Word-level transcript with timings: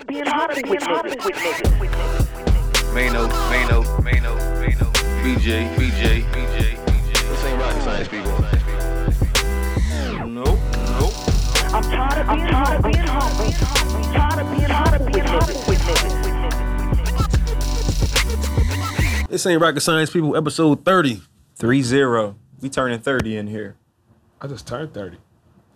of 0.00 0.06
being 0.06 0.26
hot 0.80 1.04
with 1.04 1.18
niggas. 1.18 1.80
With 1.80 1.90
niggas. 1.90 2.94
Mano, 2.94 3.28
Mano, 3.28 3.82
Mano, 4.02 4.34
Mano, 4.60 4.86
BJ, 5.22 5.48
BJ, 5.76 6.22
BJ, 6.32 6.76
BJ. 6.84 7.12
This 7.28 7.44
ain't 7.44 7.58
rocket 7.60 7.82
science, 7.82 8.08
people. 8.08 8.32
Nope, 10.26 10.58
nope. 10.98 11.14
I'm 11.72 11.82
tired 11.84 12.18
of 12.20 12.26
being 12.34 12.48
hot 12.48 12.76
of 12.76 12.82
being 12.82 13.06
hot. 13.06 13.32
I'm 13.94 14.02
tired 14.12 14.40
of 14.40 14.46
being 14.50 14.70
hot 14.70 14.90
with 15.00 15.08
niggas. 15.12 15.68
With 15.68 15.78
niggas. 15.80 16.18
This 19.28 19.46
ain't 19.46 19.60
rocket 19.62 19.80
science, 19.80 20.10
people. 20.10 20.36
Episode 20.36 20.84
thirty. 20.84 21.22
Three 21.56 21.82
zero. 21.82 22.34
We 22.60 22.68
turning 22.70 22.98
thirty 23.00 23.36
in 23.36 23.46
here. 23.46 23.76
I 24.42 24.46
just 24.46 24.66
turned 24.66 24.94
30. 24.94 25.18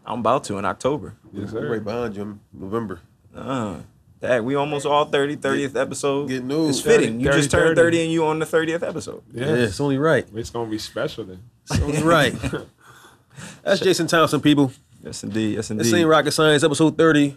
I'm 0.06 0.20
about 0.20 0.44
to 0.44 0.56
in 0.56 0.64
October. 0.64 1.16
Yes, 1.34 1.52
We're 1.52 1.60
sir. 1.60 1.70
right 1.72 1.84
behind 1.84 2.16
you. 2.16 2.22
in 2.22 2.40
November. 2.54 3.00
Uh, 3.36 3.80
dang, 4.26 4.44
we 4.44 4.54
almost 4.54 4.86
all 4.86 5.04
30, 5.04 5.36
30th 5.36 5.76
episode. 5.80 6.28
Getting 6.28 6.50
old. 6.50 6.70
It's 6.70 6.80
fitting. 6.80 7.20
You 7.20 7.26
30, 7.26 7.38
just 7.38 7.50
turned 7.50 7.76
30. 7.76 7.80
30 7.80 8.02
and 8.04 8.12
you 8.12 8.24
on 8.26 8.38
the 8.38 8.46
30th 8.46 8.82
episode. 8.86 9.22
Yeah. 9.32 9.46
Yeah, 9.46 9.52
it's 9.64 9.80
only 9.80 9.98
right. 9.98 10.26
It's 10.34 10.50
going 10.50 10.66
to 10.66 10.70
be 10.70 10.78
special 10.78 11.24
then. 11.24 11.42
It's 11.70 11.80
only 11.80 12.02
right. 12.02 12.34
That's 13.62 13.80
Jason 13.80 14.06
Thompson, 14.06 14.40
people. 14.40 14.72
Yes, 15.02 15.22
indeed. 15.24 15.56
Yes, 15.56 15.70
indeed. 15.70 15.84
This 15.84 15.92
ain't 15.94 16.08
rocket 16.08 16.32
science. 16.32 16.62
Episode 16.64 16.96
thirty. 16.96 17.36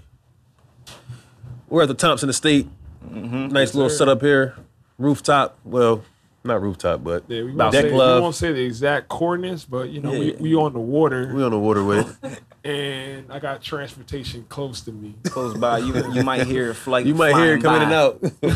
We're 1.70 1.82
at 1.82 1.88
the 1.90 1.94
Thompson 1.96 2.30
Estate. 2.30 2.68
Mm-hmm. 3.06 3.48
Nice 3.48 3.74
little 3.76 3.90
sir. 3.90 3.98
setup 3.98 4.22
here. 4.22 4.56
Rooftop. 4.98 5.58
Well, 5.66 6.04
not 6.44 6.62
rooftop, 6.62 7.04
but 7.04 7.24
Yeah, 7.28 7.44
we 7.44 7.52
about 7.52 7.66
won't, 7.66 7.74
deck 7.74 7.84
say, 7.86 7.92
we 7.92 7.98
won't 7.98 8.36
say 8.36 8.52
the 8.54 8.64
exact 8.64 9.10
coordinates, 9.10 9.66
but 9.66 9.90
you 9.90 10.00
know, 10.02 10.12
we, 10.12 10.32
Yeah. 10.34 10.38
we 10.40 10.56
on 10.56 10.74
the 10.74 10.80
water 10.80 11.34
We 11.34 11.44
on 11.44 11.52
the 11.52 11.60
water 11.60 11.84
with 11.84 12.18
it. 12.24 12.40
and 12.68 13.32
I 13.32 13.40
got 13.40 13.62
transportation 13.62 14.46
close 14.50 14.82
to 14.82 14.92
me. 14.92 15.16
close 15.24 15.58
by. 15.58 15.78
You 15.80 15.96
you 16.14 16.24
might 16.24 16.46
hear 16.46 16.72
a 16.72 16.76
flight. 16.76 17.06
You 17.06 17.16
might 17.16 17.36
hear 17.36 17.56
it 17.56 17.62
coming 17.62 17.82
in 17.84 17.88
and 17.88 17.94
out. 17.94 18.20
You 18.42 18.50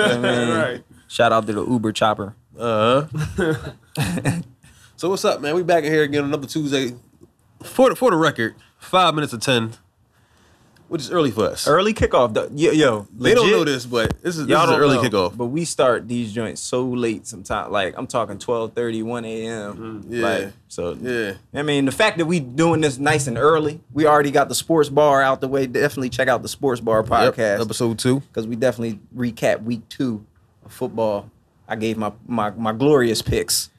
I 0.00 0.18
mean? 0.18 0.48
right. 0.56 0.84
Shout 1.08 1.32
out 1.32 1.46
to 1.46 1.52
the 1.52 1.64
Uber 1.64 1.92
chopper. 1.92 2.34
Uh 2.58 3.06
huh. 3.36 3.54
so 4.96 5.10
what's 5.10 5.24
up, 5.24 5.40
man? 5.40 5.54
We 5.54 5.62
back 5.62 5.84
in 5.84 5.92
here 5.92 6.02
again 6.02 6.24
another 6.24 6.46
Tuesday. 6.46 6.96
For 7.62 7.90
the, 7.90 7.96
for 7.96 8.10
the 8.10 8.16
record, 8.16 8.56
five 8.78 9.14
minutes 9.14 9.32
of 9.32 9.40
ten, 9.40 9.72
which 10.92 11.00
is 11.00 11.10
early 11.10 11.30
for 11.30 11.46
us. 11.46 11.66
Early 11.66 11.94
kickoff. 11.94 12.34
though. 12.34 12.50
Yo, 12.54 12.70
yo 12.70 13.06
They 13.18 13.32
don't 13.32 13.50
know 13.50 13.64
this, 13.64 13.86
but 13.86 14.10
this 14.22 14.36
is, 14.36 14.46
this 14.46 14.50
Y'all 14.54 14.64
is 14.64 14.76
an 14.76 14.78
early 14.78 14.96
know, 14.96 15.02
kickoff. 15.02 15.34
But 15.34 15.46
we 15.46 15.64
start 15.64 16.06
these 16.06 16.34
joints 16.34 16.60
so 16.60 16.84
late 16.84 17.26
sometimes. 17.26 17.72
Like 17.72 17.94
I'm 17.96 18.06
talking 18.06 18.38
12 18.38 18.74
30, 18.74 19.02
1 19.02 19.24
a.m. 19.24 19.72
Mm-hmm. 20.02 20.12
Yeah. 20.12 20.22
Like, 20.22 20.52
so 20.68 20.92
Yeah. 21.00 21.32
I 21.54 21.62
mean, 21.62 21.86
the 21.86 21.92
fact 21.92 22.18
that 22.18 22.26
we 22.26 22.40
doing 22.40 22.82
this 22.82 22.98
nice 22.98 23.26
and 23.26 23.38
early, 23.38 23.80
we 23.94 24.04
already 24.06 24.30
got 24.30 24.50
the 24.50 24.54
sports 24.54 24.90
bar 24.90 25.22
out 25.22 25.40
the 25.40 25.48
way. 25.48 25.66
Definitely 25.66 26.10
check 26.10 26.28
out 26.28 26.42
the 26.42 26.48
sports 26.48 26.82
bar 26.82 26.98
Yep, 26.98 27.06
podcast 27.08 27.60
episode 27.62 27.98
two. 27.98 28.20
because 28.20 28.46
we 28.46 28.54
definitely 28.54 29.00
recap 29.16 29.62
week 29.62 29.88
two 29.88 30.26
of 30.62 30.72
football. 30.72 31.30
I 31.66 31.76
gave 31.76 31.96
my 31.96 32.12
my, 32.26 32.50
my 32.50 32.72
glorious 32.72 33.22
picks. 33.22 33.70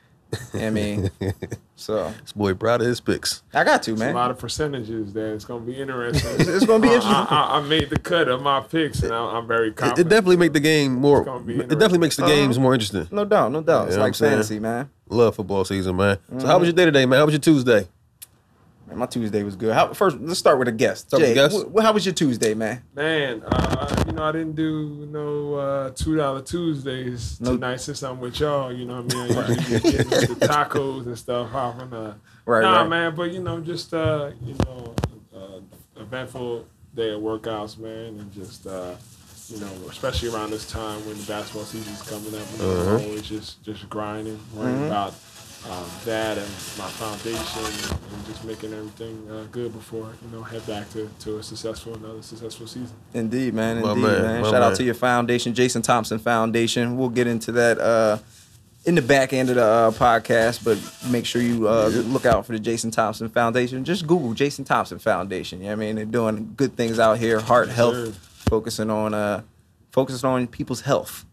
You 0.54 0.60
know 0.60 0.66
what 0.66 0.68
I 0.68 0.70
mean, 0.70 1.12
so 1.76 2.14
This 2.22 2.32
boy 2.32 2.54
proud 2.54 2.82
of 2.82 2.88
his 2.88 3.00
picks. 3.00 3.44
I 3.54 3.64
got 3.64 3.84
to 3.84 3.92
man. 3.92 4.02
A 4.02 4.06
man. 4.06 4.16
lot 4.16 4.32
of 4.32 4.38
percentages 4.38 5.14
there. 5.14 5.34
It's 5.34 5.46
going 5.46 5.66
to 5.66 5.72
be 5.72 5.80
interesting. 5.80 6.32
It's 6.40 6.66
gonna 6.66 6.82
be 6.82 6.88
interesting. 6.88 7.14
I, 7.14 7.26
I, 7.30 7.58
I 7.58 7.62
made 7.62 7.90
the 7.90 8.00
cut 8.00 8.28
of 8.28 8.42
my 8.42 8.62
picks, 8.62 9.04
and 9.04 9.14
I, 9.14 9.18
I'm 9.18 9.48
very 9.48 9.72
confident. 9.72 10.08
it 10.08 10.10
definitely 10.10 10.38
make 10.38 10.54
the 10.54 10.60
game 10.60 10.94
more. 10.94 11.22
It 11.48 11.70
definitely 11.70 12.00
makes 12.00 12.16
the 12.16 12.26
games 12.26 12.60
more 12.60 12.74
interesting. 12.74 13.08
No 13.12 13.26
doubt, 13.26 13.52
no 13.52 13.62
doubt. 13.62 13.88
It's 13.88 13.98
like 13.98 14.16
fantasy, 14.16 14.60
man. 14.60 14.90
Love 15.10 15.36
football 15.36 15.66
season, 15.66 15.96
man. 15.96 16.18
So 16.40 16.48
how 16.48 16.58
was 16.58 16.68
mm-hmm. 16.70 16.78
your 16.78 16.86
day 16.86 16.86
today, 16.86 17.06
man? 17.06 17.20
How 17.20 17.26
was 17.26 17.34
your 17.34 17.42
Tuesday? 17.42 17.88
Man, 18.94 19.00
my 19.00 19.06
Tuesday 19.08 19.44
was 19.44 19.56
good. 19.56 19.74
How, 19.74 19.92
first, 19.94 20.18
let's 20.20 20.40
start 20.40 20.60
with 20.60 20.68
a 20.68 20.72
guest. 20.72 21.08
Start 21.08 21.22
with 21.22 21.28
Jay, 21.36 21.40
a 21.40 21.50
guest? 21.50 21.66
wh- 21.76 21.82
how 21.82 21.92
was 21.94 22.06
your 22.06 22.14
Tuesday, 22.14 22.54
man? 22.54 22.82
Man, 22.96 23.42
uh, 23.46 24.04
you 24.08 24.14
know, 24.14 24.24
I 24.24 24.32
didn't 24.32 24.56
do 24.56 25.08
no 25.12 25.56
uh, 25.56 25.90
two 25.96 26.16
dollar 26.16 26.42
Tuesdays 26.42 27.40
No. 27.42 27.54
tonight 27.56 27.78
since 27.82 28.04
I'm 28.04 28.20
with 28.20 28.40
y'all. 28.40 28.72
You 28.72 28.86
know 28.86 29.02
what 29.02 29.16
I 29.16 29.28
mean? 29.28 29.38
I 29.38 29.48
usually 29.50 29.80
get 29.80 30.10
getting 30.10 30.10
the 30.36 30.48
tacos 30.48 31.06
and 31.08 31.18
stuff 31.18 31.54
off 31.54 31.80
and 31.82 31.94
uh, 31.94 32.14
Right, 32.46 32.62
nah, 32.62 32.82
right. 32.82 32.90
man. 32.90 33.16
But 33.16 33.32
you 33.32 33.42
know, 33.42 33.60
just 33.62 33.94
uh, 33.94 34.32
you 34.44 34.56
know, 34.66 34.96
uh, 35.36 36.02
eventful 36.02 36.66
day 36.96 37.12
of 37.12 37.22
workouts, 37.22 37.78
man, 37.78 38.20
and 38.20 38.32
just 38.34 38.68
uh, 38.68 38.94
you 39.50 39.60
know, 39.60 39.72
especially 39.90 40.30
around 40.30 40.52
this 40.52 40.70
time 40.70 41.06
when 41.06 41.18
the 41.18 41.24
basketball 41.26 41.64
season's 41.66 42.02
coming 42.10 42.34
up, 42.40 42.48
you 42.54 42.64
know, 42.64 42.72
Uh-huh. 42.72 43.06
Always 43.06 43.24
just 43.24 43.64
just 43.64 43.90
grinding, 43.90 44.40
worrying 44.54 44.76
Mm-hmm. 44.78 44.86
about. 44.86 45.14
Um, 45.70 45.86
that 46.04 46.38
and 46.38 46.48
my 46.78 46.90
foundation 46.90 47.64
and 47.64 48.26
just 48.26 48.44
making 48.44 48.74
everything 48.74 49.26
uh, 49.32 49.46
good 49.50 49.72
before 49.72 50.12
you 50.22 50.36
know 50.36 50.44
head 50.44 50.66
back 50.68 50.90
to, 50.90 51.10
to 51.20 51.38
a 51.38 51.44
successful 51.44 51.96
another 51.96 52.22
successful 52.22 52.68
season. 52.68 52.94
Indeed, 53.14 53.54
man. 53.54 53.82
My 53.82 53.92
Indeed, 53.92 54.02
man, 54.02 54.22
man. 54.24 54.42
my 54.42 54.52
Shout 54.52 54.62
out 54.62 54.76
to 54.76 54.84
your 54.84 54.94
foundation, 54.94 55.54
Jason 55.54 55.82
Thompson 55.82 56.20
Foundation. 56.20 56.98
We'll 56.98 57.08
get 57.08 57.28
into 57.28 57.54
that 57.54 57.80
uh, 57.80 58.18
in 58.84 58.96
the 58.96 59.02
back 59.02 59.32
end 59.32 59.50
of 59.50 59.56
the 59.56 59.64
uh, 59.64 59.92
podcast, 59.92 60.66
but 60.66 60.78
make 61.10 61.26
sure 61.26 61.42
you 61.42 61.70
uh, 61.70 61.88
look 61.88 62.26
out 62.26 62.46
for 62.46 62.52
the 62.52 62.60
Jason 62.60 62.92
Thompson 62.92 63.30
Foundation. 63.30 63.86
Just 63.86 64.06
Google 64.06 64.34
Jason 64.34 64.66
Thompson 64.66 65.00
Foundation. 65.00 65.60
You 65.60 65.68
know 65.68 65.72
I 65.72 65.76
mean? 65.76 65.96
They're 65.96 66.04
doing 66.04 66.54
good 66.58 66.76
things 66.76 67.00
out 67.00 67.20
here, 67.20 67.40
heart 67.40 67.70
health, 67.70 67.96
sir. 67.96 68.12
focusing 68.50 68.90
on 68.90 69.14
uh, 69.14 69.44
focusing 69.92 70.30
on 70.30 70.46
people's 70.48 70.82
health. 70.82 71.24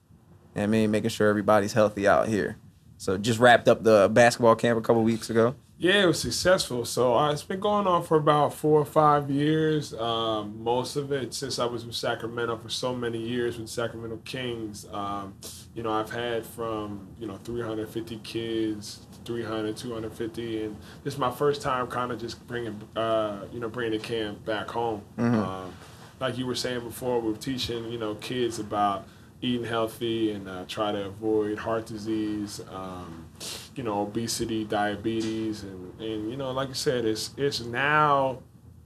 You 0.55 0.61
know 0.61 0.63
what 0.63 0.69
I 0.69 0.71
mean? 0.71 0.91
Making 0.93 1.11
sure 1.11 1.29
everybody's 1.29 1.73
healthy 1.73 2.07
out 2.07 2.29
here. 2.29 2.57
So 3.01 3.17
just 3.17 3.39
wrapped 3.41 3.67
up 3.67 3.83
the 3.83 4.11
basketball 4.13 4.55
camp 4.57 4.79
a 4.79 4.83
couple 4.83 5.03
weeks 5.03 5.31
ago. 5.31 5.55
Yeah, 5.79 6.03
it 6.03 6.07
was 6.07 6.21
successful. 6.21 6.85
So 6.85 7.17
uh, 7.17 7.33
it's 7.33 7.43
been 7.43 7.59
going 7.59 7.87
on 7.87 8.03
for 8.03 8.19
about 8.19 8.53
four 8.53 8.79
or 8.79 8.85
five 8.85 9.31
years. 9.31 9.95
Um, 9.95 10.63
most 10.63 10.97
of 10.97 11.11
it 11.11 11.33
since 11.33 11.59
I 11.59 11.65
was 11.65 11.87
with 11.87 11.95
Sacramento 11.95 12.59
for 12.59 12.69
so 12.69 12.95
many 12.95 13.17
years 13.17 13.59
with 13.59 13.71
Sacramento 13.71 14.21
Kings. 14.27 14.87
Um, 14.93 15.33
you 15.75 15.83
know, 15.83 15.91
I've 15.91 16.11
had 16.11 16.45
from, 16.45 17.09
you 17.19 17.27
know, 17.27 17.39
350 17.39 18.19
kids, 18.19 19.07
300, 19.25 19.79
250. 19.79 20.65
And 20.65 20.77
this 21.03 21.15
is 21.15 21.19
my 21.19 21.31
first 21.31 21.63
time 21.63 21.87
kind 21.87 22.13
of 22.13 22.21
just 22.21 22.47
bringing, 22.47 22.79
uh, 22.97 23.47
you 23.51 23.61
know, 23.61 23.71
bringing 23.71 23.99
the 23.99 24.07
camp 24.07 24.45
back 24.45 24.69
home. 24.69 25.01
Um, 25.17 25.73
like 26.21 26.37
you 26.37 26.47
were 26.47 26.55
saying 26.55 26.81
before, 26.81 27.19
we're 27.19 27.35
teaching, 27.35 27.91
you 27.91 27.97
know, 27.97 28.17
kids 28.17 28.59
about 28.59 29.07
eating 29.43 29.67
healthy 29.67 30.33
and 30.33 30.49
uh, 30.49 30.65
try 30.69 30.93
to 30.93 31.07
avoid 31.07 31.59
heart 31.59 31.87
disease, 31.87 32.61
um, 32.71 33.27
you 33.75 33.83
know, 33.83 34.03
obesity, 34.03 34.65
diabetes, 34.65 35.63
and, 35.63 36.01
and 36.01 36.31
you 36.31 36.37
know, 36.37 36.51
like 36.51 36.71
I 36.71 36.75
said, 36.75 37.05
it's 37.05 37.31
it's 37.37 37.61
now 37.61 38.41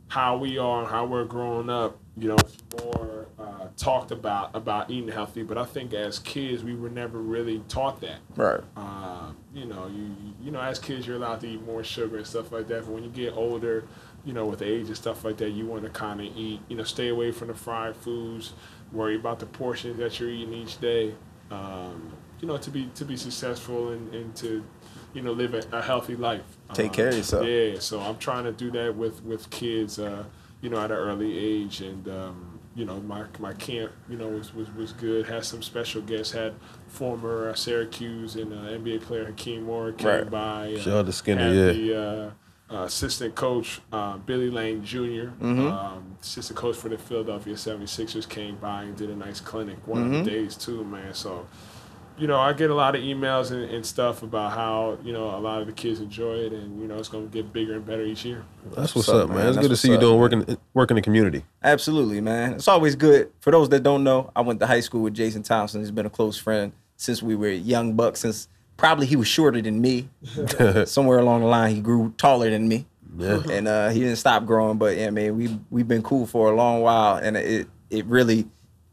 how 0.09 0.37
we 0.37 0.59
are 0.59 0.82
and 0.82 0.88
how 0.88 1.06
we're 1.06 1.25
growing 1.25 1.70
up. 1.70 1.98
You 2.16 2.28
know, 2.28 2.37
it's 2.37 2.56
more 2.81 3.26
uh, 3.38 3.66
talked 3.76 4.12
about 4.12 4.54
about 4.54 4.91
eating 4.91 5.09
healthy, 5.10 5.42
but 5.42 5.59
I 5.59 5.65
think 5.65 5.92
as 5.92 6.19
kids 6.20 6.62
we 6.62 6.75
were 6.75 6.91
never 6.91 7.19
really 7.19 7.62
taught 7.69 8.00
that. 8.03 8.19
Right. 8.36 8.60
Uh, 8.76 9.32
you 9.53 9.65
know, 9.65 9.88
you 9.88 10.15
you 10.41 10.50
know, 10.50 10.60
as 10.60 10.78
kids 10.78 11.06
you're 11.06 11.16
allowed 11.16 11.41
to 11.41 11.48
eat 11.48 11.62
more 11.65 11.82
sugar 11.82 12.19
and 12.19 12.26
stuff 12.26 12.53
like 12.53 12.69
that. 12.69 12.84
But 12.84 12.92
when 12.92 13.03
you 13.03 13.10
get 13.10 13.32
older, 13.34 13.84
you 14.25 14.32
know, 14.32 14.47
with 14.47 14.62
age 14.62 14.86
and 14.86 14.97
stuff 14.97 15.25
like 15.25 15.36
that, 15.38 15.50
you 15.50 15.66
want 15.66 15.82
to 15.82 15.91
kind 15.91 16.21
of 16.21 16.26
eat. 16.36 16.60
You 16.69 16.76
know, 16.76 16.84
stay 16.84 17.09
away 17.09 17.32
from 17.32 17.48
the 17.48 17.54
fried 17.54 17.97
foods. 17.97 18.53
Worry 18.94 19.16
about 19.16 19.38
the 19.41 19.47
portions 19.47 19.99
that 19.99 20.19
you're 20.21 20.31
eating 20.31 20.55
each 20.55 20.81
day. 20.81 21.15
Um, 21.50 22.12
you 22.41 22.49
know, 22.49 22.56
to 22.56 22.71
be 22.71 22.87
to 22.94 23.05
be 23.05 23.16
successful 23.16 23.91
and, 23.91 24.15
and 24.15 24.34
to 24.37 24.65
you 25.12 25.22
know 25.22 25.32
live 25.32 25.55
a, 25.55 25.62
a 25.72 25.82
healthy 25.82 26.16
life. 26.16 26.43
Take 26.72 26.91
Uh, 26.93 26.94
care 26.94 27.09
of 27.09 27.16
yourself. 27.16 27.47
Yeah, 27.47 27.78
so 27.78 28.00
I'm 28.00 28.19
trying 28.19 28.44
to 28.44 28.53
do 28.53 28.71
that 28.72 28.97
with 28.97 29.22
with 29.25 29.50
kids. 29.50 29.99
Uh, 29.99 30.25
you 30.60 30.71
know, 30.71 30.78
at 30.78 30.91
an 30.91 30.97
early 30.97 31.37
age, 31.38 31.81
and 31.83 32.09
um, 32.09 32.59
you 32.75 32.84
know, 32.87 32.99
my 33.00 33.25
my 33.38 33.53
camp, 33.53 33.93
you 34.09 34.16
know, 34.16 34.28
was 34.28 34.54
was, 34.54 34.71
was 34.72 34.93
good. 34.93 35.27
Had 35.27 35.44
some 35.44 35.62
special 35.62 36.00
guests. 36.03 36.33
Had 36.33 36.54
former 36.88 37.50
uh, 37.50 37.54
Syracuse 37.54 38.37
and 38.37 38.53
uh, 38.53 38.56
NBA 38.78 39.03
player 39.03 39.27
Hakeem 39.27 39.65
Moore 39.65 39.93
came 39.93 40.09
Right. 40.09 40.31
by. 40.31 40.72
Uh, 40.75 40.78
Shout 40.81 40.94
out 40.99 41.06
to 41.06 41.12
Skinner, 41.12 41.49
yeah. 41.53 41.72
The, 41.72 42.33
uh, 42.71 42.79
assistant 42.85 43.35
coach 43.35 43.81
uh, 43.93 44.17
Billy 44.19 44.51
Lange 44.51 44.83
junior 44.83 45.33
Mm-hmm. 45.41 45.67
um, 45.69 46.17
assistant 46.23 46.59
coach 46.59 46.77
for 46.77 46.89
the 46.89 46.99
Philadelphia 46.99 47.55
76ers, 47.55 48.28
came 48.28 48.57
by 48.57 48.84
and 48.84 48.97
did 48.97 49.11
a 49.11 49.16
nice 49.16 49.41
clinic 49.41 49.77
one 49.87 50.03
of 50.03 50.09
Mm-hmm. 50.09 50.25
the 50.25 50.31
days 50.31 50.57
too, 50.57 50.83
man. 50.84 51.13
So, 51.15 51.47
you 52.16 52.27
know, 52.27 52.39
I 52.39 52.53
get 52.53 52.71
a 52.71 52.75
lot 52.75 52.95
of 52.95 53.03
emails 53.03 53.51
and, 53.51 53.69
and 53.71 53.84
stuff 53.84 54.22
about 54.22 54.53
how 54.53 54.99
you 55.05 55.13
know 55.13 55.37
a 55.37 55.41
lot 55.41 55.61
of 55.61 55.66
the 55.66 55.72
kids 55.72 56.01
enjoy 56.01 56.34
it, 56.37 56.53
and 56.53 56.81
you 56.81 56.87
know 56.87 56.97
it's 56.97 57.09
going 57.09 57.28
to 57.28 57.33
get 57.33 57.53
bigger 57.53 57.75
and 57.75 57.84
better 57.84 58.03
each 58.05 58.25
year. 58.25 58.45
That's 58.75 58.95
what's 58.95 59.09
up, 59.09 59.25
up, 59.25 59.28
man. 59.31 59.39
man? 59.39 59.47
It's 59.49 59.57
That's 59.57 59.65
good 59.67 59.71
to 59.71 59.77
see 59.77 59.89
you 59.89 59.95
up, 59.95 60.01
doing 60.01 60.19
work 60.21 60.33
in, 60.33 60.57
work 60.75 60.91
in 60.91 60.95
the 60.95 61.03
community. 61.03 61.45
Absolutely, 61.63 62.21
man. 62.21 62.53
It's 62.55 62.69
always 62.69 62.95
good. 62.95 63.31
For 63.41 63.51
those 63.51 63.69
that 63.71 63.83
don't 63.83 64.05
know, 64.05 64.31
I 64.37 64.43
went 64.43 64.60
to 64.60 64.67
high 64.67 64.78
school 64.81 65.03
with 65.03 65.15
Jason 65.15 65.43
Thompson. 65.43 65.81
He's 65.81 65.91
been 65.91 66.07
a 66.07 66.10
close 66.10 66.37
friend 66.39 66.72
since 66.97 67.21
we 67.22 67.34
were 67.34 67.49
young 67.51 67.95
bucks. 67.95 68.21
Since 68.21 68.49
probably 68.76 69.06
he 69.06 69.16
was 69.16 69.28
shorter 69.28 69.60
than 69.60 69.80
me. 69.80 70.09
Somewhere 70.86 71.18
along 71.18 71.41
the 71.41 71.47
line, 71.47 71.74
he 71.74 71.80
grew 71.80 72.15
taller 72.16 72.50
than 72.50 72.68
me. 72.68 72.86
Yeah. 73.16 73.42
and 73.50 73.68
uh, 73.68 73.91
he 73.91 74.00
didn't 74.00 74.16
stop 74.16 74.44
growing. 74.44 74.78
But 74.78 74.97
yeah, 74.97 75.10
man, 75.10 75.36
we 75.36 75.59
we've 75.71 75.86
been 75.88 76.03
cool 76.03 76.26
for 76.26 76.50
a 76.50 76.56
long 76.56 76.80
while, 76.80 77.16
and 77.16 77.36
it 77.36 77.68
it 77.91 78.06
really, 78.06 78.47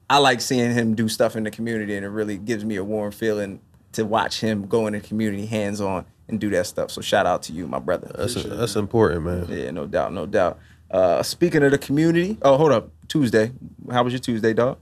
I 0.09 0.19
like 0.19 0.41
seeing 0.41 0.71
him 0.71 0.95
do 0.95 1.09
stuff 1.09 1.35
in 1.35 1.43
the 1.43 1.51
community, 1.51 1.95
and 1.95 2.05
it 2.05 2.09
really 2.09 2.37
gives 2.37 2.63
me 2.63 2.75
a 2.75 2.83
warm 2.83 3.11
feeling 3.11 3.59
to 3.93 4.05
watch 4.05 4.39
him 4.39 4.67
go 4.67 4.87
in 4.87 4.93
the 4.93 5.01
community 5.01 5.45
hands 5.45 5.81
on 5.81 6.05
and 6.27 6.39
do 6.39 6.49
that 6.51 6.65
stuff. 6.67 6.91
So 6.91 7.01
shout 7.01 7.25
out 7.25 7.43
to 7.43 7.53
you, 7.53 7.67
my 7.67 7.79
brother. 7.79 8.11
That's 8.15 8.35
that's 8.35 8.75
important, 8.75 9.23
man. 9.23 9.47
Yeah, 9.49 9.71
no 9.71 9.87
doubt, 9.87 10.13
no 10.13 10.25
doubt. 10.25 10.59
Uh, 10.89 11.23
speaking 11.23 11.63
of 11.63 11.71
the 11.71 11.77
community, 11.77 12.37
oh, 12.41 12.57
hold 12.57 12.71
up, 12.71 12.89
Tuesday. 13.07 13.51
how 13.91 14.03
was 14.03 14.13
your 14.13 14.19
Tuesday, 14.19 14.53
dog? 14.53 14.77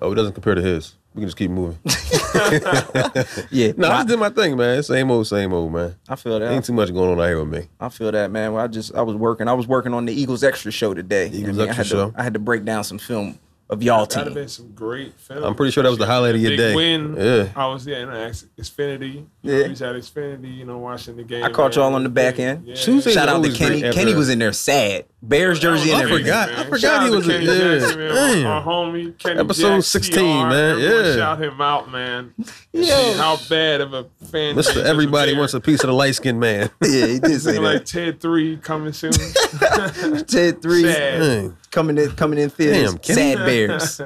Oh, 0.00 0.12
it 0.12 0.14
doesn't 0.14 0.34
compare 0.34 0.54
to 0.54 0.62
his. 0.62 0.94
We 1.14 1.20
can 1.22 1.28
just 1.28 1.36
keep 1.36 1.50
moving. 1.50 1.78
Yeah, 3.50 3.72
no, 3.76 3.88
I 3.88 3.92
I, 3.92 3.96
just 3.98 4.08
did 4.08 4.18
my 4.18 4.30
thing, 4.30 4.56
man. 4.56 4.82
Same 4.82 5.10
old, 5.10 5.26
same 5.26 5.52
old, 5.52 5.72
man. 5.72 5.94
I 6.08 6.16
feel 6.16 6.38
that. 6.38 6.50
Ain't 6.52 6.64
too 6.64 6.72
much 6.72 6.92
going 6.92 7.10
on 7.10 7.20
out 7.20 7.26
here 7.26 7.42
with 7.42 7.48
me. 7.48 7.68
I 7.80 7.88
feel 7.88 8.12
that, 8.12 8.30
man. 8.30 8.52
Well, 8.52 8.62
I 8.64 8.68
just 8.68 8.94
I 8.94 9.02
was 9.02 9.16
working. 9.16 9.48
I 9.48 9.54
was 9.54 9.66
working 9.66 9.94
on 9.94 10.04
the 10.04 10.12
Eagles 10.12 10.44
Extra 10.44 10.70
show 10.70 10.94
today. 10.94 11.28
Eagles 11.28 11.58
I 11.58 11.62
Extra 11.64 11.76
had 11.76 11.82
to, 11.84 11.88
show. 11.88 12.14
I 12.16 12.22
had 12.22 12.34
to 12.34 12.38
break 12.38 12.64
down 12.64 12.84
some 12.84 12.98
film 12.98 13.38
of 13.70 13.82
y'all 13.82 14.06
That'd 14.06 14.16
have 14.16 14.26
team. 14.28 14.34
been 14.34 14.48
some 14.48 14.72
great 14.72 15.14
film. 15.14 15.44
I'm 15.44 15.54
pretty 15.54 15.72
sure 15.72 15.82
that 15.82 15.88
was 15.90 15.98
the 15.98 16.06
highlight 16.06 16.34
of 16.34 16.40
your 16.40 16.52
Big 16.52 16.58
day. 16.58 16.74
Win. 16.74 17.14
Yeah. 17.16 17.48
I 17.54 17.66
was 17.66 17.86
yeah, 17.86 18.02
in 18.02 18.08
Xfinity. 18.08 19.26
Yeah. 19.42 19.58
Yeah. 19.58 19.68
He's 19.68 19.82
at 19.82 19.94
Xfinity, 19.94 20.56
you 20.56 20.64
know, 20.64 20.78
watching 20.78 21.16
the 21.16 21.24
game. 21.24 21.44
I 21.44 21.50
caught 21.50 21.76
y'all 21.76 21.94
on 21.94 22.02
the 22.02 22.08
back 22.08 22.38
end. 22.38 22.66
Yeah. 22.66 22.74
Tuesday- 22.76 23.12
Shout 23.12 23.28
out 23.28 23.42
to 23.44 23.52
Kenny. 23.52 23.82
Kenny 23.92 24.14
was 24.14 24.30
in 24.30 24.38
there 24.38 24.52
sad. 24.52 25.04
Bears 25.20 25.58
jersey 25.58 25.90
and 25.90 26.00
That 26.00 26.04
was 26.04 26.12
everything. 26.12 26.24
forgot- 26.26 26.48
man. 26.50 26.58
I 26.58 26.64
forgot 26.64 26.80
Shout 26.80 27.02
he 27.04 27.10
was 27.10 27.26
a- 27.28 27.30
Kenny 27.32 27.44
yeah. 27.46 27.78
Jackson, 27.80 27.98
man. 27.98 28.14
Damn. 28.14 28.46
Our 28.46 28.62
homie 28.64 29.18
Kenny 29.18 29.40
Episode 29.40 29.74
Jack, 29.76 29.84
16, 29.84 30.14
CR. 30.44 30.48
man. 30.48 30.70
Everyone 30.70 31.04
Yeah. 31.04 31.16
Shout 31.16 31.42
him 31.42 31.60
out, 31.60 31.90
man. 31.92 32.34
Yeah. 32.72 33.14
How 33.14 33.36
bad 33.50 33.80
of 33.80 33.92
a 33.94 34.04
fan. 34.30 34.54
Mr. 34.54 34.84
Everybody 34.84 35.36
wants 35.36 35.54
a 35.54 35.60
piece 35.60 35.82
of 35.82 35.88
the 35.88 35.92
light 35.94 36.14
skinned 36.14 36.38
man. 36.38 36.70
Yeah, 36.84 37.06
he 37.06 37.18
did 37.18 37.40
say 37.40 37.50
Looking 37.58 37.64
like. 37.64 37.84
Ted 37.84 38.20
Three 38.20 38.58
coming 38.58 38.92
soon. 38.92 39.10
Ted 40.26 40.62
three 40.62 40.82
Sad. 40.84 41.20
Dang. 41.20 41.56
coming 41.72 41.98
in 41.98 42.10
coming 42.12 42.38
in 42.38 42.50
theaters. 42.50 42.92
Damn, 42.92 42.98
Kenny. 42.98 43.34
sad 43.34 43.38
bears. 43.44 44.00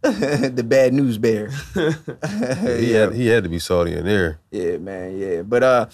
the 0.02 0.64
bad 0.64 0.92
news 0.92 1.18
bear. 1.18 1.48
He, 1.74 2.92
had, 2.92 3.14
he 3.14 3.26
had 3.26 3.42
to 3.44 3.48
be 3.48 3.58
salty 3.58 3.94
in 3.94 4.04
there. 4.04 4.38
Yeah, 4.50 4.76
man, 4.76 5.16
yeah. 5.18 5.42
But 5.42 5.62
uh 5.62 5.86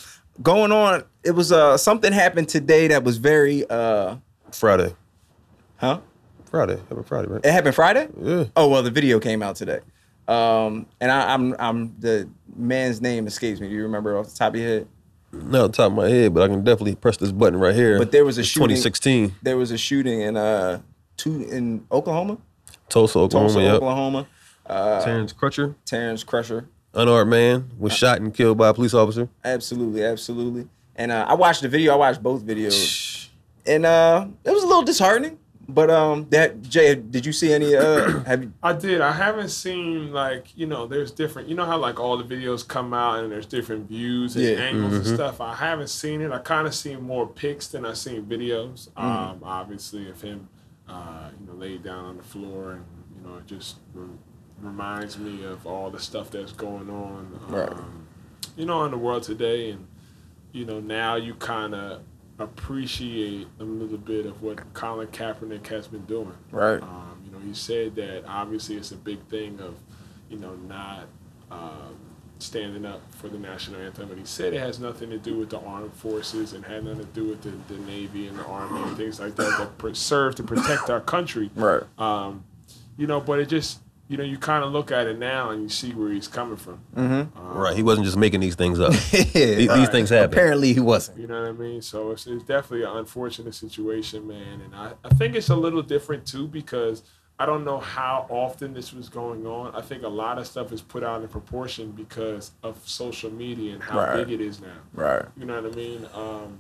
going 0.43 0.73
on, 0.73 1.05
it 1.23 1.31
was 1.31 1.53
uh 1.53 1.77
something 1.79 2.13
happened 2.13 2.49
today 2.49 2.89
that 2.89 3.05
was 3.05 3.17
very 3.19 3.65
uh 3.71 4.17
Friday. 4.59 4.95
huh? 5.77 6.01
Friday. 6.51 6.79
Happy 6.89 7.03
Friday, 7.05 7.29
right? 7.29 7.45
It 7.45 7.51
happened 7.53 7.75
Friday? 7.75 8.09
Yeah. 8.21 8.45
Oh 8.57 8.69
well, 8.69 8.83
the 8.83 8.91
video 8.91 9.19
came 9.19 9.43
out 9.43 9.57
today. 9.57 9.81
Um, 10.29 10.87
and 11.01 11.11
I, 11.11 11.35
I'm 11.35 11.55
I'm 11.59 11.95
the 11.99 12.29
man's 12.57 13.01
name 13.01 13.27
escapes 13.27 13.61
me. 13.61 13.69
Do 13.69 13.75
you 13.75 13.83
remember 13.83 14.17
off 14.17 14.29
the 14.31 14.37
top 14.37 14.55
of 14.55 14.61
your 14.61 14.69
head? 14.69 14.89
Not 15.33 15.61
on 15.65 15.73
top 15.73 15.87
of 15.91 15.97
my 15.97 16.09
head, 16.09 16.33
but 16.33 16.45
I 16.45 16.49
can 16.49 16.63
definitely 16.63 16.95
press 16.95 17.17
this 17.17 17.33
button 17.33 17.59
right 17.59 17.75
here. 17.75 17.99
But 17.99 18.13
there 18.13 18.25
was 18.25 18.39
a 18.39 18.43
It's 18.43 18.49
shooting- 18.49 18.69
2016, 18.77 19.35
There 19.43 19.57
was 19.57 19.73
a 19.73 19.77
shooting 19.79 20.21
in 20.21 20.37
uh 20.37 20.81
two 21.17 21.43
in 21.51 21.85
Oklahoma, 21.91 22.39
Tulsa, 22.89 23.19
Oklahoma. 23.19 23.49
Tulsa, 23.53 23.65
yep. 23.65 23.75
Oklahoma. 23.77 24.27
Terrence 24.69 25.33
Crutcher, 25.33 25.75
Terrence 25.85 26.23
Crutcher. 26.25 26.67
unarmed 26.95 27.31
man, 27.31 27.71
was 27.79 27.93
shot 27.93 28.21
and 28.21 28.33
killed 28.33 28.57
by 28.57 28.69
a 28.69 28.75
police 28.75 28.95
officer. 28.95 29.29
Absolutely, 29.45 30.05
absolutely. 30.05 30.69
And 30.97 31.11
uh, 31.11 31.27
I 31.29 31.35
watched 31.35 31.61
the 31.63 31.69
video. 31.69 31.93
I 31.93 31.97
watched 31.97 32.23
both 32.23 32.43
videos, 32.47 32.73
and 33.67 33.87
uh, 33.87 34.27
it 34.45 34.51
was 34.51 34.63
a 34.63 34.67
little 34.67 34.83
disheartening. 34.83 35.39
But 35.67 35.89
um, 35.89 36.27
that 36.29 36.61
Jay, 36.61 36.95
did 36.95 37.25
you 37.25 37.33
see 37.33 37.51
any? 37.53 37.75
Uh, 37.75 38.21
have 38.27 38.43
you? 38.43 38.53
I 38.63 38.75
did. 38.75 39.01
I 39.01 39.13
haven't 39.13 39.49
seen 39.49 40.13
like 40.13 40.49
you 40.55 40.67
know. 40.67 40.87
There's 40.87 41.11
different. 41.11 41.49
You 41.49 41.55
know 41.55 41.65
how 41.65 41.79
like 41.79 41.99
all 41.99 42.19
the 42.19 42.25
videos 42.25 42.69
come 42.69 42.93
out 42.93 43.23
and 43.25 43.33
there's 43.33 43.47
different 43.47 43.89
views 43.89 44.37
and 44.37 44.45
Yeah. 44.45 44.57
angles 44.57 44.93
Mm-hmm. 44.93 45.07
and 45.09 45.15
stuff. 45.17 45.41
I 45.41 45.55
haven't 45.55 45.89
seen 45.89 46.21
it. 46.21 46.33
I 46.33 46.39
kind 46.39 46.67
of 46.67 46.75
seen 46.75 47.01
more 47.03 47.27
pics 47.27 47.69
than 47.69 47.87
I 47.87 47.95
seen 47.95 48.25
videos. 48.27 48.91
Mm-hmm. 48.91 49.01
Um, 49.07 49.41
obviously 49.43 50.11
of 50.11 50.21
him, 50.21 50.49
uh, 50.87 51.31
you 51.41 51.47
know, 51.47 51.55
laid 51.55 51.83
down 51.83 52.05
on 52.05 52.17
the 52.19 52.23
floor 52.23 52.73
and 52.73 52.85
you 53.17 53.27
know 53.27 53.39
it 53.39 53.47
just 53.47 53.77
re- 53.95 54.07
reminds 54.61 55.19
me 55.19 55.45
of 55.45 55.67
all 55.67 55.89
the 55.91 55.99
stuff 55.99 56.31
that's 56.31 56.53
going 56.53 56.91
on. 56.91 57.39
Right. 57.49 57.71
Um, 57.71 58.07
you 58.55 58.67
know, 58.67 58.85
in 58.85 58.91
the 58.91 58.99
world 58.99 59.23
today, 59.23 59.71
and 59.71 59.87
you 60.53 60.67
know 60.67 60.79
now 60.81 61.17
you 61.17 61.33
kind 61.37 61.75
of 61.75 62.03
appreciate 62.39 63.47
a 63.61 63.65
little 63.65 63.99
bit 63.99 64.27
of 64.27 64.43
what 64.43 64.73
Colin 64.75 65.07
Kaepernick 65.09 65.67
has 65.69 65.87
been 65.87 66.05
doing. 66.05 66.35
Right. 66.51 66.83
Um, 66.83 67.23
you 67.25 67.31
know, 67.31 67.39
he 67.39 67.55
said 67.55 67.95
that 67.97 68.25
obviously 68.27 68.77
it's 68.77 68.93
a 68.93 68.97
big 68.97 69.21
thing 69.29 69.61
of, 69.61 69.77
you 70.29 70.39
know, 70.39 70.55
not 70.69 71.07
um, 71.51 71.97
standing 72.39 72.85
up 72.85 73.01
for 73.13 73.29
the 73.29 73.39
national 73.39 73.81
anthem. 73.81 74.11
And 74.11 74.19
he 74.19 74.27
said 74.27 74.53
it 74.53 74.61
has 74.61 74.81
nothing 74.81 75.11
to 75.11 75.19
do 75.19 75.37
with 75.37 75.51
the 75.51 75.61
armed 75.61 75.93
forces 75.93 76.53
and 76.55 76.65
had 76.65 76.85
nothing 76.85 77.07
to 77.07 77.13
do 77.13 77.27
with 77.27 77.43
the, 77.43 77.53
the 77.73 77.81
Navy 77.83 78.27
and 78.27 78.39
the 78.39 78.45
Army 78.45 78.83
and 78.83 78.97
things 78.97 79.21
like 79.21 79.37
that 79.37 79.71
that 79.79 79.97
serve 79.97 80.35
to 80.35 80.43
protect 80.43 80.91
our 80.91 81.01
country. 81.01 81.51
Right. 81.55 81.83
Um, 81.99 82.45
you 82.97 83.07
know, 83.07 83.21
but 83.21 83.39
it 83.39 83.49
just, 83.49 83.81
you 84.09 84.17
know, 84.19 84.25
you 84.25 84.37
kind 84.37 84.63
of 84.63 84.73
look 84.73 84.93
at 84.93 85.07
it 85.07 85.19
now 85.19 85.51
and 85.51 85.63
you 85.63 85.69
see 85.69 85.93
where 85.93 86.11
he's 86.11 86.29
coming 86.29 86.57
from. 86.57 86.81
Right. 87.35 87.75
He 87.77 87.83
wasn't 87.83 88.05
just 88.05 88.17
making 88.19 88.41
these 88.41 88.55
things 88.55 88.79
up. 88.81 88.93
these, 89.11 89.35
Yeah, 89.35 89.77
these 89.77 89.89
things 89.89 90.11
happen. 90.11 90.31
Apparently, 90.33 90.73
he 90.75 90.81
wasn't. 90.81 91.19
You 91.19 91.27
know 91.27 91.41
what 91.41 91.49
I 91.49 91.53
mean? 91.53 91.81
So 91.83 92.11
it's, 92.11 92.27
it's 92.27 92.45
definitely 92.45 92.83
an 92.85 92.97
unfortunate 92.99 93.55
situation, 93.55 94.27
man. 94.29 94.61
And 94.63 94.75
I, 94.75 94.93
I 95.05 95.09
think 95.15 95.35
it's 95.35 95.49
a 95.49 95.57
little 95.57 95.83
different 95.83 96.27
too 96.27 96.47
because 96.47 97.03
I 97.39 97.47
don't 97.47 97.65
know 97.65 97.79
how 97.81 98.27
often 98.29 98.75
this 98.75 98.93
was 98.93 99.09
going 99.09 99.47
on. 99.47 99.75
I 99.75 99.81
think 99.81 100.03
a 100.03 100.09
lot 100.09 100.39
of 100.39 100.47
stuff 100.47 100.71
is 100.71 100.83
put 100.83 101.03
out 101.03 101.23
in 101.23 101.29
proportion 101.29 101.91
because 101.93 102.53
of 102.63 102.79
social 102.87 103.31
media 103.31 103.73
and 103.75 103.83
how 103.83 103.99
Right. 103.99 104.17
big 104.17 104.31
it 104.39 104.41
is 104.41 104.61
now. 104.61 104.77
Right. 104.93 105.25
You 105.37 105.47
know 105.47 105.61
what 105.63 105.73
I 105.73 105.75
mean? 105.75 106.07
Um, 106.15 106.59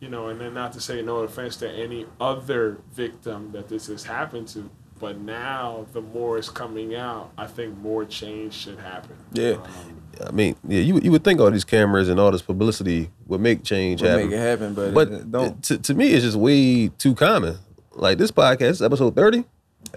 you 0.00 0.08
know, 0.08 0.28
and 0.28 0.40
then 0.40 0.54
not 0.54 0.72
to 0.74 0.80
say 0.80 1.02
no 1.02 1.16
offense 1.18 1.56
to 1.56 1.70
any 1.70 2.06
other 2.20 2.78
victim 2.92 3.50
that 3.52 3.68
this 3.68 3.88
has 3.88 4.04
happened 4.04 4.46
to, 4.48 4.70
but 4.98 5.18
now 5.18 5.86
the 5.92 6.00
more 6.00 6.38
is 6.38 6.48
coming 6.48 6.94
out, 6.94 7.30
I 7.36 7.46
think 7.46 7.76
more 7.78 8.04
change 8.04 8.54
should 8.54 8.78
happen. 8.78 9.16
Yeah. 9.32 9.52
Um, 9.62 10.02
I 10.26 10.30
mean, 10.30 10.56
yeah, 10.66 10.80
you 10.80 10.98
you 11.00 11.10
would 11.12 11.24
think 11.24 11.40
all 11.40 11.50
these 11.50 11.64
cameras 11.64 12.08
and 12.08 12.18
all 12.18 12.30
this 12.32 12.40
publicity 12.42 13.10
would 13.26 13.40
make 13.40 13.62
change 13.64 14.00
Would 14.02 14.10
happen. 14.10 14.30
make 14.30 14.36
it 14.36 14.40
happen, 14.40 14.74
but 14.74 14.94
but 14.94 15.08
it 15.12 15.30
don't. 15.30 15.62
to, 15.64 15.78
to 15.78 15.94
me, 15.94 16.08
it's 16.08 16.24
just 16.24 16.36
way 16.36 16.88
too 16.88 17.14
common. 17.14 17.58
Like 17.92 18.16
this 18.18 18.30
podcast, 18.30 18.84
episode 18.84 19.14
thirty. 19.14 19.44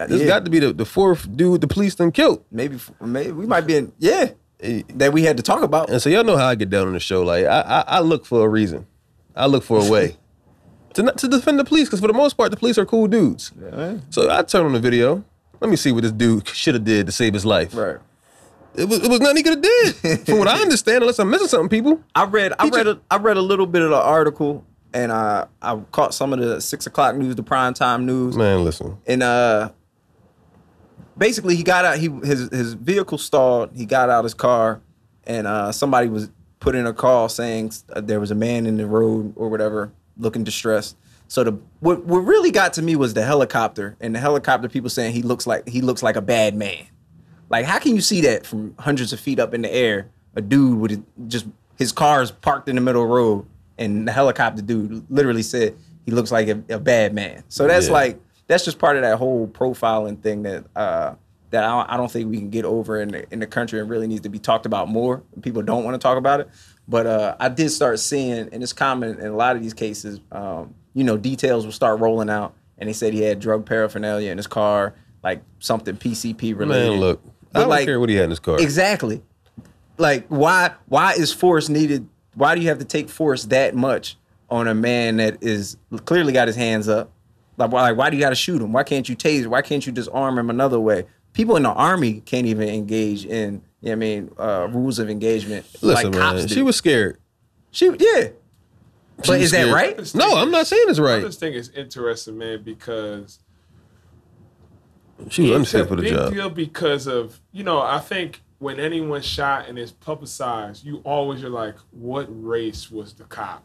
This 0.08 0.20
Yeah. 0.22 0.26
got 0.28 0.44
to 0.44 0.50
be 0.50 0.58
the, 0.60 0.72
the 0.72 0.84
fourth 0.84 1.26
dude 1.36 1.60
the 1.62 1.66
police 1.66 1.94
done 1.94 2.12
killed. 2.12 2.44
Maybe, 2.50 2.78
maybe 3.00 3.32
we 3.32 3.46
might 3.46 3.66
be 3.66 3.76
in. 3.76 3.92
Yeah, 3.98 4.30
that 4.94 5.12
we 5.12 5.22
had 5.24 5.36
to 5.38 5.42
talk 5.42 5.62
about. 5.62 5.90
And 5.90 6.00
so 6.00 6.08
y'all 6.10 6.24
know 6.24 6.36
how 6.36 6.46
I 6.46 6.54
get 6.54 6.70
down 6.70 6.86
on 6.86 6.92
the 6.92 7.00
show. 7.00 7.22
Like 7.22 7.44
I, 7.46 7.60
I, 7.60 7.84
I 7.86 8.00
look 8.00 8.24
for 8.26 8.44
a 8.44 8.48
reason. 8.48 8.86
I 9.34 9.46
look 9.46 9.62
for 9.64 9.84
a 9.84 9.90
way 9.90 10.16
to 10.94 11.02
not 11.02 11.18
to 11.18 11.28
defend 11.28 11.58
the 11.58 11.64
police 11.64 11.88
because 11.88 12.00
for 12.00 12.06
the 12.08 12.12
most 12.12 12.36
part 12.36 12.50
the 12.50 12.56
police 12.56 12.78
are 12.78 12.86
cool 12.86 13.06
dudes. 13.06 13.52
So 14.10 14.30
I 14.30 14.42
turn 14.42 14.66
on 14.66 14.72
the 14.72 14.80
video. 14.80 15.24
Let 15.60 15.70
me 15.70 15.76
see 15.76 15.92
what 15.92 16.02
this 16.02 16.12
dude 16.12 16.48
should 16.48 16.74
have 16.74 16.84
did 16.84 17.06
to 17.06 17.12
save 17.12 17.34
his 17.34 17.44
life. 17.44 17.74
Right. 17.74 17.98
It 18.74 18.88
was 18.88 19.02
it 19.04 19.10
was 19.10 19.20
nothing 19.20 19.38
he 19.38 19.42
could 19.42 19.62
have 19.64 19.94
did. 20.02 20.26
From 20.26 20.38
what 20.38 20.48
I 20.48 20.58
understand, 20.62 21.02
unless 21.02 21.18
I'm 21.18 21.28
missing 21.30 21.48
something, 21.48 21.68
people. 21.68 22.02
I 22.14 22.24
read. 22.24 22.52
I 22.58 22.68
read. 22.68 22.86
A, 22.86 23.00
I 23.10 23.16
read 23.18 23.36
a 23.36 23.42
little 23.42 23.66
bit 23.66 23.82
of 23.82 23.90
the 23.90 24.00
article, 24.00 24.64
and 24.94 25.12
I 25.12 25.46
I 25.60 25.76
caught 25.92 26.14
some 26.14 26.32
of 26.32 26.38
the 26.38 26.60
six 26.60 26.86
o'clock 26.86 27.16
news, 27.16 27.34
the 27.34 27.42
prime 27.42 27.74
time 27.74 28.06
news, 28.06 28.36
Man, 28.36 28.64
listen. 28.64 28.96
and 29.06 29.22
uh, 29.22 29.70
basically 31.18 31.56
he 31.56 31.62
got 31.62 31.84
out. 31.84 31.98
He 31.98 32.08
his 32.22 32.48
his 32.50 32.74
vehicle 32.74 33.18
stalled. 33.18 33.70
He 33.74 33.86
got 33.86 34.08
out 34.08 34.24
his 34.24 34.34
car, 34.34 34.80
and 35.24 35.46
uh, 35.46 35.72
somebody 35.72 36.08
was 36.08 36.30
put 36.60 36.74
in 36.74 36.86
a 36.86 36.92
call 36.92 37.28
saying 37.28 37.72
uh, 37.92 38.00
there 38.00 38.20
was 38.20 38.30
a 38.30 38.34
man 38.34 38.66
in 38.66 38.76
the 38.76 38.86
road 38.86 39.32
or 39.36 39.48
whatever 39.48 39.90
looking 40.20 40.44
distressed. 40.44 40.96
So 41.28 41.44
the 41.44 41.58
what 41.80 42.04
what 42.04 42.18
really 42.18 42.50
got 42.50 42.72
to 42.74 42.82
me 42.82 42.96
was 42.96 43.14
the 43.14 43.24
helicopter, 43.24 43.96
and 44.00 44.14
the 44.14 44.18
helicopter 44.18 44.68
people 44.68 44.90
saying 44.90 45.12
he 45.12 45.22
looks 45.22 45.46
like 45.46 45.68
he 45.68 45.80
looks 45.80 46.02
like 46.02 46.16
a 46.16 46.22
bad 46.22 46.54
man. 46.54 46.86
Like, 47.48 47.66
how 47.66 47.78
can 47.78 47.94
you 47.94 48.00
see 48.00 48.20
that 48.22 48.46
from 48.46 48.74
hundreds 48.78 49.12
of 49.12 49.20
feet 49.20 49.38
up 49.40 49.54
in 49.54 49.62
the 49.62 49.72
air? 49.72 50.08
A 50.36 50.40
dude 50.40 50.78
with 50.78 51.04
just 51.28 51.46
his 51.76 51.90
car's 51.92 52.30
parked 52.30 52.68
in 52.68 52.76
the 52.76 52.80
middle 52.80 53.02
of 53.02 53.08
the 53.08 53.14
road, 53.14 53.46
and 53.78 54.06
the 54.06 54.12
helicopter 54.12 54.62
dude 54.62 55.04
literally 55.10 55.42
said 55.42 55.76
he 56.04 56.12
looks 56.12 56.30
like 56.32 56.48
a, 56.48 56.62
a 56.68 56.78
bad 56.78 57.14
man. 57.14 57.42
So 57.48 57.66
that's 57.66 57.86
Yeah. 57.86 57.92
like 57.92 58.20
that's 58.46 58.64
just 58.64 58.78
part 58.78 58.96
of 58.96 59.02
that 59.02 59.16
whole 59.18 59.46
profiling 59.48 60.20
thing 60.20 60.42
that 60.42 60.64
uh, 60.76 61.14
that 61.50 61.64
I 61.64 61.68
don't, 61.68 61.90
I 61.90 61.96
don't 61.96 62.10
think 62.10 62.30
we 62.30 62.38
can 62.38 62.50
get 62.50 62.64
over 62.64 63.00
in 63.00 63.08
the, 63.10 63.32
in 63.32 63.40
the 63.40 63.46
country 63.46 63.80
and 63.80 63.90
really 63.90 64.06
needs 64.06 64.22
to 64.22 64.28
be 64.28 64.38
talked 64.38 64.66
about 64.66 64.88
more. 64.88 65.22
People 65.42 65.62
don't 65.62 65.84
want 65.84 65.94
to 65.94 65.98
talk 65.98 66.16
about 66.16 66.40
it, 66.40 66.48
but 66.88 67.06
uh, 67.06 67.36
I 67.38 67.48
did 67.48 67.70
start 67.70 67.98
seeing, 67.98 68.48
and 68.52 68.62
it's 68.62 68.72
common 68.72 69.18
in 69.18 69.26
a 69.26 69.36
lot 69.36 69.56
of 69.56 69.62
these 69.62 69.74
cases. 69.74 70.20
Um, 70.32 70.74
you 70.94 71.04
know, 71.04 71.16
details 71.16 71.64
will 71.64 71.72
start 71.72 72.00
rolling 72.00 72.30
out, 72.30 72.54
and 72.78 72.88
he 72.88 72.92
said 72.92 73.12
he 73.12 73.22
had 73.22 73.40
drug 73.40 73.66
paraphernalia 73.66 74.30
in 74.30 74.36
his 74.36 74.46
car, 74.46 74.94
like 75.22 75.42
something 75.58 75.96
PCP 75.96 76.56
related. 76.56 76.90
Man, 76.90 77.00
look. 77.00 77.22
I 77.54 77.60
don't 77.60 77.68
like- 77.68 77.84
care 77.84 77.98
what 77.98 78.08
he 78.08 78.14
had 78.14 78.24
in 78.24 78.30
his 78.30 78.40
car. 78.40 78.60
Exactly. 78.60 79.22
Like 79.98 80.26
why 80.28 80.72
why 80.86 81.12
is 81.12 81.32
force 81.32 81.68
needed? 81.68 82.08
Why 82.34 82.54
do 82.54 82.62
you 82.62 82.68
have 82.68 82.78
to 82.78 82.84
take 82.86 83.10
force 83.10 83.44
that 83.46 83.74
much 83.74 84.16
on 84.48 84.66
a 84.66 84.74
man 84.74 85.18
that 85.18 85.42
is 85.42 85.76
clearly 86.06 86.32
got 86.32 86.46
his 86.46 86.56
hands 86.56 86.88
up? 86.88 87.12
Like 87.58 87.70
why, 87.70 87.82
like, 87.82 87.98
why 87.98 88.08
do 88.08 88.16
you 88.16 88.22
got 88.22 88.30
to 88.30 88.34
shoot 88.34 88.62
him? 88.62 88.72
Why 88.72 88.82
can't 88.82 89.06
you 89.08 89.14
tase? 89.16 89.46
Why 89.46 89.60
can't 89.60 89.84
you 89.84 89.92
disarm 89.92 90.38
him 90.38 90.48
another 90.48 90.80
way? 90.80 91.04
People 91.32 91.56
in 91.56 91.62
the 91.62 91.70
army 91.70 92.20
can't 92.20 92.46
even 92.46 92.68
engage 92.68 93.24
in, 93.24 93.54
you 93.54 93.60
know 93.60 93.62
what 93.82 93.92
I 93.92 93.94
mean, 93.94 94.30
uh, 94.38 94.68
rules 94.70 94.98
of 94.98 95.08
engagement. 95.08 95.64
Listen, 95.80 96.12
like 96.12 96.20
cops 96.20 96.38
man. 96.40 96.46
do. 96.48 96.54
She 96.54 96.62
was 96.62 96.76
scared. 96.76 97.18
she, 97.70 97.86
yeah. 97.86 97.92
She 97.92 98.32
but 99.16 99.28
was 99.28 99.42
is 99.42 99.50
that 99.52 99.68
scared. 99.68 99.72
right? 99.74 100.14
No, 100.14 100.36
I'm 100.36 100.50
not 100.50 100.66
saying 100.66 100.84
it's 100.88 100.98
I 100.98 101.02
right. 101.02 101.22
just 101.22 101.38
think 101.40 101.54
it's 101.54 101.68
interesting, 101.68 102.38
man, 102.38 102.62
because 102.62 103.38
She 105.28 105.42
was 105.50 105.52
unfit 105.72 105.88
for 105.88 105.96
the 105.96 106.02
big 106.02 106.14
job. 106.14 106.32
deal 106.32 106.50
because 106.50 107.06
of 107.06 107.40
you 107.52 107.62
know 107.62 107.80
I 107.80 107.98
think 107.98 108.42
when 108.58 108.80
anyone's 108.80 109.24
shot 109.26 109.68
and 109.68 109.78
it's 109.78 109.92
publicized, 109.92 110.84
you 110.84 111.00
always 111.04 111.42
are 111.44 111.48
like, 111.50 111.76
what 111.92 112.26
race 112.28 112.90
was 112.90 113.14
the 113.14 113.24
cop? 113.24 113.62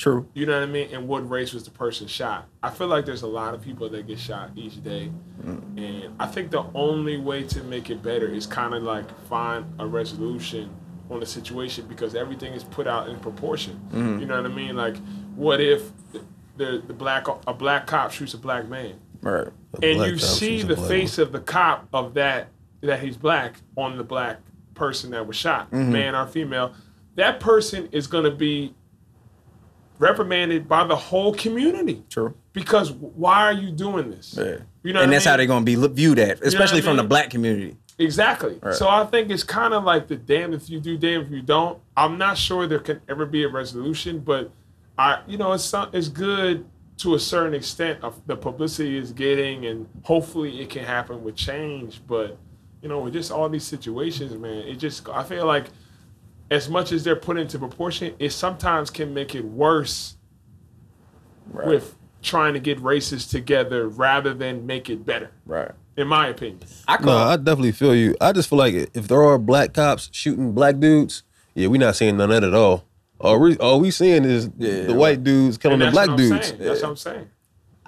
True. 0.00 0.26
You 0.32 0.46
know 0.46 0.54
what 0.58 0.62
I 0.62 0.72
mean? 0.72 0.88
And 0.94 1.06
what 1.06 1.28
race 1.28 1.52
was 1.52 1.64
the 1.64 1.70
person 1.70 2.06
shot? 2.06 2.48
I 2.62 2.70
feel 2.70 2.86
like 2.86 3.04
there's 3.04 3.20
a 3.20 3.26
lot 3.26 3.52
of 3.52 3.60
people 3.60 3.86
that 3.90 4.06
get 4.06 4.18
shot 4.18 4.50
each 4.56 4.82
day. 4.82 5.12
And 5.44 6.14
I 6.18 6.26
think 6.26 6.50
the 6.50 6.64
only 6.74 7.18
way 7.18 7.42
to 7.42 7.62
make 7.64 7.90
it 7.90 8.02
better 8.02 8.26
is 8.26 8.46
kind 8.46 8.72
of 8.72 8.82
like 8.82 9.04
find 9.26 9.66
a 9.78 9.86
resolution 9.86 10.70
on 11.10 11.20
the 11.20 11.26
situation 11.26 11.84
because 11.86 12.14
everything 12.14 12.54
is 12.54 12.64
put 12.64 12.86
out 12.86 13.10
in 13.10 13.18
proportion. 13.20 13.78
You 13.92 14.24
know 14.24 14.40
what 14.40 14.50
I 14.50 14.54
mean? 14.54 14.74
Like, 14.74 14.96
what 15.36 15.60
if 15.60 15.90
the, 16.12 16.22
the, 16.56 16.82
the 16.86 16.94
black 16.94 17.26
a 17.46 17.52
black 17.52 17.86
cop 17.86 18.10
shoots 18.10 18.32
a 18.32 18.38
black 18.38 18.68
man? 18.68 18.94
Right. 19.20 19.48
and 19.82 20.00
you 20.00 20.16
see 20.16 20.62
the 20.62 20.78
face 20.78 21.18
of 21.18 21.30
the 21.30 21.40
cop 21.40 21.88
of 21.92 22.14
that 22.14 22.48
that 22.80 23.00
he's 23.00 23.18
black 23.18 23.56
on 23.76 23.98
the 23.98 24.04
black 24.04 24.38
person 24.72 25.10
that 25.10 25.26
was 25.26 25.36
shot, 25.36 25.70
Mm-hmm. 25.70 25.92
man 25.92 26.14
or 26.14 26.26
female, 26.26 26.72
that 27.16 27.38
person 27.38 27.86
is 27.92 28.06
going 28.06 28.24
to 28.24 28.30
be 28.30 28.74
reprimanded 30.00 30.66
by 30.66 30.84
the 30.84 30.96
whole 30.96 31.34
community. 31.34 32.02
True. 32.08 32.34
Because 32.52 32.90
why 32.90 33.42
are 33.42 33.52
you 33.52 33.70
doing 33.70 34.10
this? 34.10 34.34
Yeah. 34.36 34.56
You 34.82 34.94
know, 34.94 35.02
and 35.02 35.12
that's 35.12 35.26
how 35.26 35.36
they're 35.36 35.46
gonna 35.46 35.64
be 35.64 35.76
viewed 35.76 36.18
at, 36.18 36.42
especially 36.42 36.78
I 36.78 36.80
from 36.80 36.96
the 36.96 37.02
mean? 37.02 37.08
black 37.08 37.30
community. 37.30 37.76
Exactly. 37.98 38.58
So 38.72 38.88
I 38.88 39.04
think 39.04 39.30
it's 39.30 39.44
kind 39.44 39.74
of 39.74 39.84
like 39.84 40.08
the 40.08 40.16
damn 40.16 40.54
if 40.54 40.70
you 40.70 40.80
do, 40.80 40.96
damn 40.96 41.20
if 41.20 41.30
you 41.30 41.42
don't. 41.42 41.78
I'm 41.98 42.16
not 42.16 42.38
sure 42.38 42.66
there 42.66 42.78
can 42.78 43.02
ever 43.10 43.26
be 43.26 43.44
a 43.44 43.48
resolution, 43.48 44.20
but 44.20 44.50
I, 44.96 45.20
you 45.28 45.36
know, 45.36 45.52
it's 45.52 45.72
it's 45.92 46.08
good 46.08 46.64
to 46.98 47.14
a 47.14 47.18
certain 47.18 47.52
extent 47.52 48.02
of 48.02 48.18
the 48.26 48.36
publicity 48.36 48.96
is 48.96 49.12
getting, 49.12 49.66
and 49.66 49.86
hopefully 50.02 50.62
it 50.62 50.70
can 50.70 50.82
happen 50.82 51.22
with 51.22 51.36
change. 51.36 52.00
But 52.06 52.38
you 52.80 52.88
know, 52.88 53.00
with 53.00 53.12
just 53.12 53.30
all 53.30 53.50
these 53.50 53.64
situations, 53.64 54.34
man, 54.34 54.66
it 54.66 54.76
just 54.76 55.06
I 55.10 55.22
feel 55.22 55.44
like 55.44 55.66
as 56.50 56.68
much 56.68 56.92
as 56.92 57.04
they're 57.04 57.16
put 57.16 57.38
into 57.38 57.58
proportion, 57.58 58.14
it 58.18 58.30
sometimes 58.30 58.90
can 58.90 59.14
make 59.14 59.34
it 59.34 59.44
worse 59.44 60.16
with 61.52 61.96
trying 62.22 62.54
to 62.54 62.60
get 62.60 62.80
races 62.80 63.26
together 63.26 63.88
rather 63.88 64.34
than 64.34 64.66
make 64.66 64.90
it 64.90 65.04
better. 65.04 65.30
Right. 65.46 65.70
In 65.96 66.08
my 66.08 66.28
opinion. 66.28 66.60
I 66.88 67.02
No, 67.02 67.16
I 67.16 67.36
definitely 67.36 67.72
feel 67.72 67.94
you. 67.94 68.14
I 68.20 68.32
just 68.32 68.48
feel 68.48 68.58
like 68.58 68.74
if 68.74 69.08
there 69.08 69.22
are 69.22 69.38
black 69.38 69.74
cops 69.74 70.08
shooting 70.12 70.52
black 70.52 70.78
dudes, 70.78 71.22
yeah, 71.54 71.66
we're 71.68 71.80
not 71.80 71.96
seeing 71.96 72.16
none 72.16 72.30
of 72.30 72.40
that 72.42 72.48
at 72.48 72.54
all. 72.54 72.84
All 73.20 73.38
we 73.38 73.56
all 73.58 73.80
we 73.80 73.90
seeing 73.90 74.24
is 74.24 74.48
the 74.50 74.86
right. 74.88 74.96
white 74.96 75.24
dudes 75.24 75.58
killing 75.58 75.74
And 75.74 75.82
the 75.82 75.84
that's 75.86 75.94
black 75.94 76.08
what 76.08 76.12
I'm 76.20 76.28
dudes. 76.30 76.46
saying. 76.48 76.60
That's 76.60 76.82
what 76.82 76.88
I'm 76.88 76.96
saying. 76.96 77.30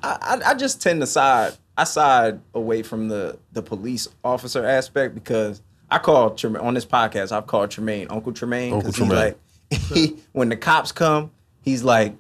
I, 0.03 0.19
I 0.45 0.51
I 0.51 0.55
just 0.55 0.83
tend 0.83 1.01
to 1.01 1.07
side. 1.07 1.55
I 1.77 1.85
side 1.85 2.41
away 2.53 2.83
from 2.83 3.09
the 3.09 3.39
the 3.53 3.63
police 3.63 4.09
officer 4.23 4.67
aspect 4.67 5.15
because 5.15 5.63
I 5.93 5.99
call 5.99 6.31
Tramaine 6.33 6.63
on 6.63 6.75
this 6.75 6.87
podcast. 6.87 7.33
I've 7.33 7.47
called 7.47 7.71
Tramaine 7.71 8.07
Uncle 8.11 8.33
Tramaine 8.33 8.79
because 8.79 8.97
he's 8.97 9.09
like 9.09 9.39
he 9.71 10.17
when 10.33 10.49
the 10.49 10.57
cops 10.57 10.93
come, 10.93 11.31
he's 11.63 11.83
like, 11.83 12.15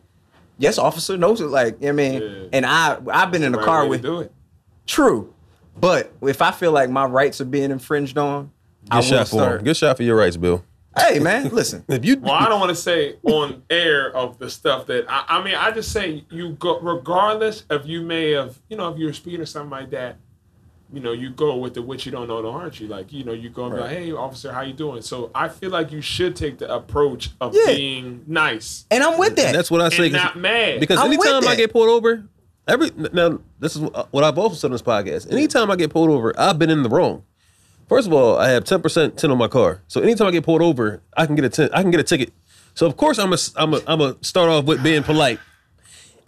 "Yes, 0.59 0.79
officer, 0.79 1.17
knows 1.17 1.41
it." 1.41 1.47
Like, 1.47 1.81
you 1.81 1.93
know 1.93 1.95
what 1.95 2.05
I 2.05 2.11
mean, 2.11 2.23
Yeah. 2.23 2.49
and 2.52 2.67
I 2.67 2.99
I've 3.12 3.31
been 3.31 3.43
in 3.43 3.52
the 3.52 3.59
Right 3.59 3.67
car 3.67 3.87
with 3.87 4.02
do 4.02 4.21
it. 4.21 4.33
true, 4.87 5.33
but 5.79 6.12
if 6.23 6.43
I 6.43 6.50
feel 6.50 6.73
like 6.73 6.91
my 6.91 7.05
rights 7.05 7.41
are 7.41 7.45
being 7.47 7.71
infringed 7.71 8.19
on, 8.19 8.50
I 8.91 9.00
Get 9.00 9.11
will 9.11 9.19
shot 9.19 9.29
for 9.29 9.37
him. 9.37 9.41
start. 9.43 9.64
Get 9.64 9.76
shot 9.76 9.97
for 9.97 10.02
your 10.02 10.17
rights, 10.17 10.37
Bill. 10.37 10.64
Hey 10.97 11.19
man, 11.21 11.49
listen. 11.52 11.85
If 11.88 12.05
you 12.05 12.19
Well, 12.21 12.33
I 12.33 12.49
don't 12.50 12.61
want 12.61 12.69
to 12.71 12.75
say 12.76 13.17
on 13.23 13.62
air 13.71 14.14
of 14.14 14.38
the 14.38 14.50
stuff 14.50 14.87
that 14.87 15.07
I, 15.09 15.25
I 15.29 15.43
mean. 15.43 15.55
I 15.55 15.71
just 15.71 15.91
say 15.93 16.25
you 16.31 16.50
go 16.52 16.79
regardless 16.81 17.64
of 17.71 17.87
you 17.87 18.02
may 18.02 18.33
have 18.33 18.59
you 18.69 18.76
know 18.76 18.91
if 18.93 18.99
you're 18.99 19.11
a 19.11 19.14
speed 19.14 19.41
or 19.41 19.47
something 19.47 19.71
like 19.71 19.91
that. 19.91 20.17
You 20.93 21.01
know, 21.01 21.13
you 21.13 21.31
go 21.31 21.57
with 21.57 21.73
the 21.75 21.81
what 21.83 22.05
you 22.05 22.13
don't 22.13 22.29
know, 22.29 22.43
don't 22.43 22.61
hurt 22.61 22.79
you. 22.79 22.87
Like 22.87 23.13
you 23.13 23.25
know, 23.25 23.33
you 23.33 23.49
go 23.49 23.65
and 23.67 23.75
be 23.75 23.81
like, 23.81 23.91
"Hey, 23.91 24.13
officer, 24.13 24.53
how 24.53 24.61
you 24.61 24.75
doing?" 24.75 25.01
So 25.03 25.31
I 25.35 25.49
feel 25.49 25.71
like 25.71 25.91
you 25.91 26.03
should 26.03 26.37
take 26.37 26.59
the 26.59 26.73
approach 26.73 27.31
of 27.41 27.55
Yeah. 27.55 27.75
being 27.75 28.25
nice 28.27 28.85
And 28.91 29.03
I'm 29.03 29.19
with 29.19 29.37
that. 29.37 29.53
that's 29.55 29.71
what 29.71 29.81
I 29.81 29.89
say. 29.89 30.05
and 30.05 30.13
not 30.13 30.37
mad. 30.39 30.81
Because 30.81 30.99
I'm 30.99 31.07
anytime 31.07 31.49
I 31.49 31.55
get 31.57 31.73
pulled 31.73 31.89
over, 31.89 32.25
every 32.69 32.91
now 33.13 33.39
this 33.59 33.75
is 33.75 33.81
what 33.83 34.09
uh, 34.13 34.29
I've 34.29 34.37
also 34.39 34.55
said 34.55 34.67
on 34.67 34.73
this 34.73 34.83
podcast. 34.83 35.33
Anytime 35.33 35.71
I 35.71 35.77
get 35.77 35.91
pulled 35.91 36.11
over, 36.11 36.39
I've 36.39 36.59
been 36.59 36.69
in 36.71 36.83
the 36.83 36.91
wrong. 36.91 37.25
First 37.89 38.07
of 38.07 38.13
all, 38.13 38.37
I 38.39 38.51
have 38.51 38.65
ten 38.65 38.83
percent 38.83 39.17
tint 39.19 39.31
on 39.33 39.39
my 39.39 39.49
car, 39.49 39.81
so 39.89 40.01
anytime 40.03 40.27
I 40.27 40.31
get 40.31 40.45
pulled 40.45 40.61
over, 40.63 41.03
I 41.17 41.25
can 41.27 41.35
get 41.37 41.45
a 41.47 41.49
tint, 41.49 41.71
I 41.75 41.81
can 41.83 41.91
get 41.91 42.01
a 42.01 42.05
ticket. 42.05 42.33
So 42.75 42.87
of 42.87 42.97
course 42.99 43.19
I'm 43.19 43.33
a 43.33 43.39
I'm 43.57 43.73
a 43.75 43.81
I'm 43.87 44.01
a 44.03 44.17
start 44.21 44.51
off 44.51 44.67
with 44.67 44.83
being 44.83 45.03
polite. 45.03 45.39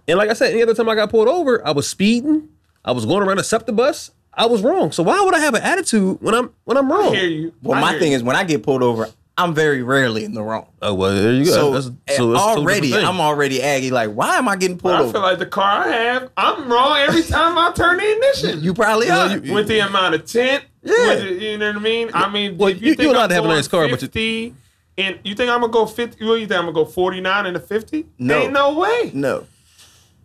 And 0.09 0.17
like 0.19 0.31
I 0.31 0.35
said, 0.35 0.53
any 0.53 0.63
other 0.63 0.75
time 0.75 0.89
I 0.89 0.95
got 0.95 1.11
pulled 1.11 1.29
over, 1.29 1.67
I 1.67 1.71
was 1.73 1.89
speeding, 1.89 2.49
I 2.85 2.93
was 2.93 3.07
going 3.07 3.23
around 3.27 3.39
a 3.39 3.45
SEPTA 3.45 3.73
bus, 3.75 4.11
I 4.37 4.47
was 4.47 4.63
wrong. 4.63 4.93
So 4.93 5.03
why 5.03 5.21
would 5.23 5.35
I 5.35 5.39
have 5.41 5.55
an 5.55 5.63
attitude 5.63 6.19
when 6.21 6.35
I'm 6.35 6.51
when 6.65 6.77
I'm 6.77 6.91
wrong? 6.91 7.15
I 7.15 7.19
hear 7.21 7.29
you. 7.29 7.53
well, 7.63 7.79
I 7.79 7.81
my 7.81 7.91
hear 7.93 8.01
thing 8.01 8.11
you. 8.13 8.17
is 8.17 8.23
when 8.23 8.37
I 8.37 8.45
get 8.45 8.63
pulled 8.63 8.83
over, 8.83 9.09
I'm 9.37 9.55
very 9.55 9.83
rarely 9.83 10.25
in 10.25 10.35
the 10.35 10.43
wrong. 10.43 10.67
Oh 10.83 10.95
well, 10.95 11.15
there 11.15 11.33
you 11.33 11.45
go. 11.45 11.51
So, 11.51 11.73
that's, 11.73 11.91
that's 12.07 12.21
already, 12.21 12.95
I'm 12.95 13.21
already 13.21 13.63
aggy. 13.63 13.91
Like, 13.91 14.11
why 14.13 14.37
am 14.37 14.49
I 14.49 14.57
getting 14.57 14.79
pulled 14.79 14.95
I 14.95 15.01
over? 15.03 15.13
feel 15.13 15.23
like 15.23 15.39
the 15.39 15.47
car 15.47 15.85
I 15.85 15.89
have, 15.89 16.31
I'm 16.37 16.71
wrong 16.71 16.97
every 16.99 17.23
time 17.23 17.59
I 17.59 17.73
turn 17.73 17.97
the 17.99 18.13
ignition. 18.13 18.63
you 18.63 18.75
probably 18.75 19.11
are. 19.11 19.37
you- 19.39 19.53
with 19.55 19.69
the 19.69 19.81
amount 19.81 20.15
of 20.15 20.25
tint. 20.25 20.65
Yeah. 20.83 20.93
with 21.09 21.21
the- 21.23 21.45
you 21.45 21.59
know 21.59 21.69
what 21.69 21.77
I 21.77 21.81
mean. 21.81 22.11
I 22.15 22.31
mean, 22.31 22.59
Well, 22.59 22.69
if 22.69 22.81
you, 22.81 22.89
you- 22.89 22.95
think 22.95 23.07
you're 23.07 23.13
allowed 23.15 23.23
I'm 23.25 23.29
to 23.31 23.35
have 23.37 23.45
a 23.45 23.49
nice 23.49 23.67
car, 23.69 23.83
but 23.89 23.93
you- 24.03 24.09
50, 24.09 24.55
and 24.99 25.19
you 25.25 25.35
think 25.35 25.51
I'm 25.51 25.61
gonna 25.61 25.73
go 25.73 25.87
fifty? 25.87 26.25
What 26.25 26.35
you 26.35 26.47
think 26.47 26.59
I'm 26.59 26.67
gonna 26.67 26.73
go 26.73 26.85
forty 26.85 27.21
nine 27.21 27.47
and 27.47 27.57
a 27.57 27.61
fifty? 27.61 28.07
No. 28.19 28.39
ain't 28.39 28.53
no 28.53 28.79
way. 28.79 29.11
no, 29.15 29.45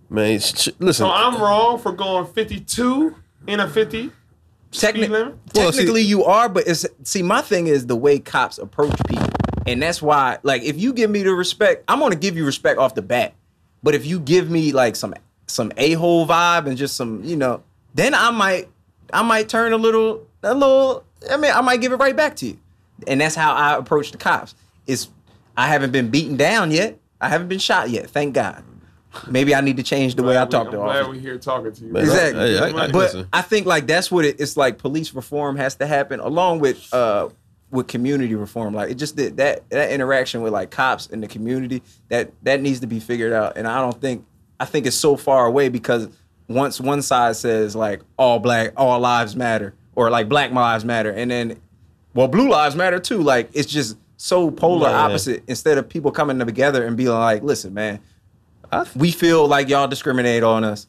man. 0.09 0.39
sh- 0.39 0.53
sh- 0.55 0.67
listen, 0.77 1.05
So 1.05 1.09
I'm 1.11 1.41
wrong 1.41 1.79
for 1.79 1.91
going 1.91 2.27
fifty 2.27 2.59
two 2.59 3.15
in 3.48 3.60
a 3.60 3.67
fifty. 3.69 4.12
Techni- 4.72 4.89
speed 5.00 5.10
limit? 5.10 5.36
Well, 5.55 5.72
see- 5.72 5.79
technically 5.79 6.03
you 6.03 6.25
are, 6.25 6.48
but 6.48 6.67
it's 6.67 6.86
see. 7.03 7.24
My 7.24 7.41
thing 7.41 7.67
is 7.67 7.88
the 7.88 7.96
way 7.96 8.19
cops 8.19 8.60
approach 8.60 8.93
people, 9.08 9.27
and 9.65 9.81
that's 9.81 10.01
why. 10.01 10.38
Like, 10.43 10.62
if 10.62 10.79
you 10.79 10.93
give 10.93 11.10
me 11.10 11.24
the 11.24 11.34
respect, 11.34 11.84
I'm 11.88 12.00
gonna 12.00 12.15
give 12.15 12.38
you 12.38 12.46
respect 12.46 12.77
off 12.77 12.93
the 12.96 13.01
bat. 13.01 13.34
But 13.81 13.96
if 13.96 14.05
you 14.05 14.19
give 14.19 14.50
me 14.50 14.72
like 14.72 14.96
some 14.96 15.15
some 15.48 15.72
a 15.77 15.93
hole 15.93 16.27
vibe 16.27 16.67
and 16.67 16.77
just 16.77 16.96
some, 16.96 17.24
you 17.24 17.36
know, 17.36 17.63
then 17.96 18.13
I 18.13 18.29
might 18.29 18.67
I 19.12 19.24
might 19.24 19.50
turn 19.50 19.74
a 19.74 19.77
little 19.77 20.27
a 20.43 20.53
little. 20.53 21.03
I 21.31 21.38
mean, 21.38 21.51
I 21.51 21.62
might 21.62 21.81
give 21.81 21.91
it 21.91 21.96
right 21.98 22.15
back 22.15 22.36
to 22.38 22.46
you, 22.48 22.60
and 23.08 23.19
that's 23.19 23.36
how 23.36 23.53
I 23.53 23.75
approach 23.75 24.12
the 24.12 24.17
cops. 24.17 24.53
It's 24.86 25.10
I 25.58 25.67
haven't 25.67 25.91
been 25.91 26.10
beaten 26.10 26.38
down 26.38 26.69
yet. 26.72 27.00
I 27.19 27.27
haven't 27.29 27.48
been 27.48 27.60
shot 27.60 27.89
yet. 27.89 28.10
Thank 28.10 28.36
God. 28.36 28.63
Maybe 29.27 29.55
I 29.55 29.61
need 29.61 29.77
to 29.77 29.83
change 29.83 30.15
the 30.15 30.23
way 30.23 30.37
I 30.37 30.45
Glad 30.45 30.47
we- 30.47 30.51
talk 30.51 30.65
I'm 30.67 30.71
to 30.71 30.77
glad 30.77 30.87
officers. 30.89 31.07
we're 31.07 31.19
here 31.21 31.37
talking 31.37 31.71
to 31.71 31.85
you. 31.85 31.91
Man, 31.93 32.03
Exactly. 32.03 32.39
Hey, 32.41 32.59
I- 32.59 32.65
I- 32.67 32.71
But- 32.71 32.91
but 32.91 32.97
listen. 32.99 33.27
I 33.33 33.41
think 33.41 33.65
like 33.65 33.87
that's 33.87 34.11
what 34.11 34.25
it, 34.25 34.39
it's 34.39 34.55
like. 34.55 34.77
Police 34.77 35.13
reform 35.13 35.55
has 35.57 35.75
to 35.75 35.87
happen 35.87 36.19
along 36.19 36.59
with 36.59 36.93
uh 36.93 37.29
with 37.71 37.87
community 37.87 38.35
reform. 38.35 38.73
Like 38.73 38.91
it 38.91 38.95
just 38.95 39.15
did 39.15 39.37
that 39.37 39.67
that 39.71 39.91
interaction 39.91 40.41
with 40.41 40.53
like 40.53 40.69
cops 40.71 41.07
in 41.07 41.21
the 41.21 41.27
community 41.27 41.81
that 42.09 42.31
that 42.43 42.61
needs 42.61 42.79
to 42.81 42.87
be 42.87 42.99
figured 42.99 43.33
out. 43.33 43.57
And 43.57 43.67
I 43.67 43.79
don't 43.81 43.99
think 43.99 44.25
I 44.59 44.65
think 44.65 44.85
it's 44.85 44.95
so 44.95 45.15
far 45.15 45.45
away 45.45 45.69
because 45.69 46.07
once 46.47 46.79
one 46.79 47.01
side 47.01 47.35
says 47.35 47.75
like 47.75 48.01
all 48.17 48.39
black 48.39 48.73
all 48.77 48.99
lives 48.99 49.35
matter 49.35 49.73
or 49.95 50.09
like 50.09 50.27
black 50.29 50.51
lives 50.51 50.83
matter 50.85 51.11
and 51.11 51.29
then 51.31 51.57
well 52.13 52.27
blue 52.27 52.49
lives 52.49 52.75
matter 52.75 52.99
too. 52.99 53.21
Like 53.21 53.49
it's 53.53 53.71
just 53.71 53.97
so 54.17 54.51
polar 54.51 54.89
Yeah. 54.89 54.99
opposite 55.01 55.43
instead 55.47 55.77
of 55.77 55.87
people 55.89 56.11
coming 56.11 56.37
together 56.39 56.85
and 56.85 56.97
being 56.97 57.09
like, 57.09 57.41
listen, 57.43 57.73
man, 57.73 57.99
we 58.95 59.11
feel 59.11 59.47
like 59.47 59.69
y'all 59.69 59.88
discriminate 59.88 60.43
on 60.43 60.63
us. 60.63 60.88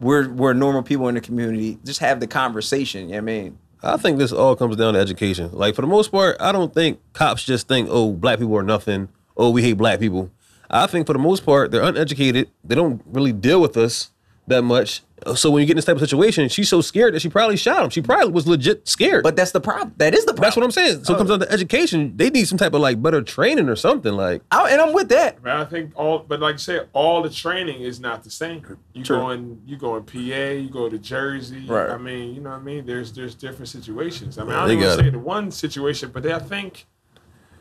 We're 0.00 0.28
we're 0.28 0.52
normal 0.52 0.82
people 0.82 1.08
in 1.08 1.14
the 1.14 1.20
community. 1.20 1.78
Just 1.84 2.00
have 2.00 2.20
the 2.20 2.26
conversation. 2.26 3.02
You 3.02 3.06
know 3.08 3.14
what 3.14 3.18
I 3.18 3.20
mean? 3.22 3.58
I 3.82 3.96
think 3.96 4.18
this 4.18 4.32
all 4.32 4.56
comes 4.56 4.76
down 4.76 4.94
to 4.94 5.00
education. 5.00 5.50
Like 5.52 5.74
for 5.74 5.82
the 5.82 5.88
most 5.88 6.10
part, 6.10 6.36
I 6.40 6.52
don't 6.52 6.72
think 6.72 7.00
cops 7.12 7.44
just 7.44 7.68
think, 7.68 7.88
"Oh, 7.90 8.12
black 8.12 8.38
people 8.38 8.56
are 8.56 8.62
nothing. 8.62 9.08
Oh, 9.36 9.50
we 9.50 9.62
hate 9.62 9.74
black 9.74 10.00
people." 10.00 10.30
I 10.70 10.86
think 10.86 11.06
for 11.06 11.12
the 11.12 11.18
most 11.18 11.46
part, 11.46 11.70
they're 11.70 11.82
uneducated. 11.82 12.50
They 12.62 12.74
don't 12.74 13.02
really 13.06 13.32
deal 13.32 13.60
with 13.60 13.76
us 13.76 14.10
that 14.48 14.62
much. 14.62 15.02
So 15.34 15.50
when 15.50 15.60
you 15.60 15.66
get 15.66 15.72
in 15.72 15.76
this 15.76 15.84
type 15.84 15.96
of 15.96 16.00
situation, 16.00 16.48
she's 16.48 16.68
so 16.68 16.80
scared 16.80 17.14
that 17.14 17.20
she 17.20 17.28
probably 17.28 17.56
shot 17.56 17.82
him. 17.82 17.90
She 17.90 18.00
probably 18.00 18.32
was 18.32 18.46
legit 18.46 18.86
scared. 18.86 19.22
But 19.24 19.36
that's 19.36 19.50
the 19.50 19.60
problem. 19.60 19.94
That 19.96 20.14
is 20.14 20.24
the 20.24 20.32
problem. 20.32 20.42
that's 20.42 20.56
what 20.56 20.64
I'm 20.64 20.70
saying. 20.70 21.04
So 21.04 21.14
it 21.14 21.16
comes 21.16 21.30
oh. 21.30 21.38
down 21.38 21.48
to 21.48 21.52
education. 21.52 22.16
They 22.16 22.30
need 22.30 22.46
some 22.46 22.58
type 22.58 22.72
of 22.72 22.80
like 22.80 23.02
better 23.02 23.20
training 23.22 23.68
or 23.68 23.76
something. 23.76 24.12
Like 24.12 24.42
I, 24.50 24.70
and 24.70 24.80
I'm 24.80 24.92
with 24.92 25.08
that. 25.08 25.42
But 25.42 25.52
I 25.52 25.64
think 25.64 25.92
all, 25.96 26.20
but 26.20 26.40
like 26.40 26.54
you 26.54 26.58
said, 26.58 26.88
all 26.92 27.22
the 27.22 27.30
training 27.30 27.80
is 27.82 28.00
not 28.00 28.22
the 28.22 28.30
same. 28.30 28.62
You 28.92 29.04
True. 29.04 29.16
go 29.16 29.30
in, 29.30 29.60
you 29.66 29.76
go 29.76 29.96
in 29.96 30.04
PA, 30.04 30.18
you 30.18 30.68
go 30.70 30.88
to 30.88 30.98
Jersey. 30.98 31.66
Right. 31.66 31.90
I 31.90 31.98
mean, 31.98 32.34
you 32.34 32.40
know 32.40 32.50
what 32.50 32.60
I 32.60 32.62
mean. 32.62 32.86
There's 32.86 33.12
there's 33.12 33.34
different 33.34 33.68
situations. 33.68 34.38
I 34.38 34.42
mean, 34.42 34.50
Yeah, 34.50 34.58
I 34.58 34.60
don't 34.62 34.70
even 34.72 34.84
got 34.84 34.98
say 34.98 35.08
it. 35.08 35.12
the 35.12 35.18
one 35.18 35.50
situation, 35.50 36.10
but 36.12 36.24
I 36.26 36.38
think, 36.38 36.86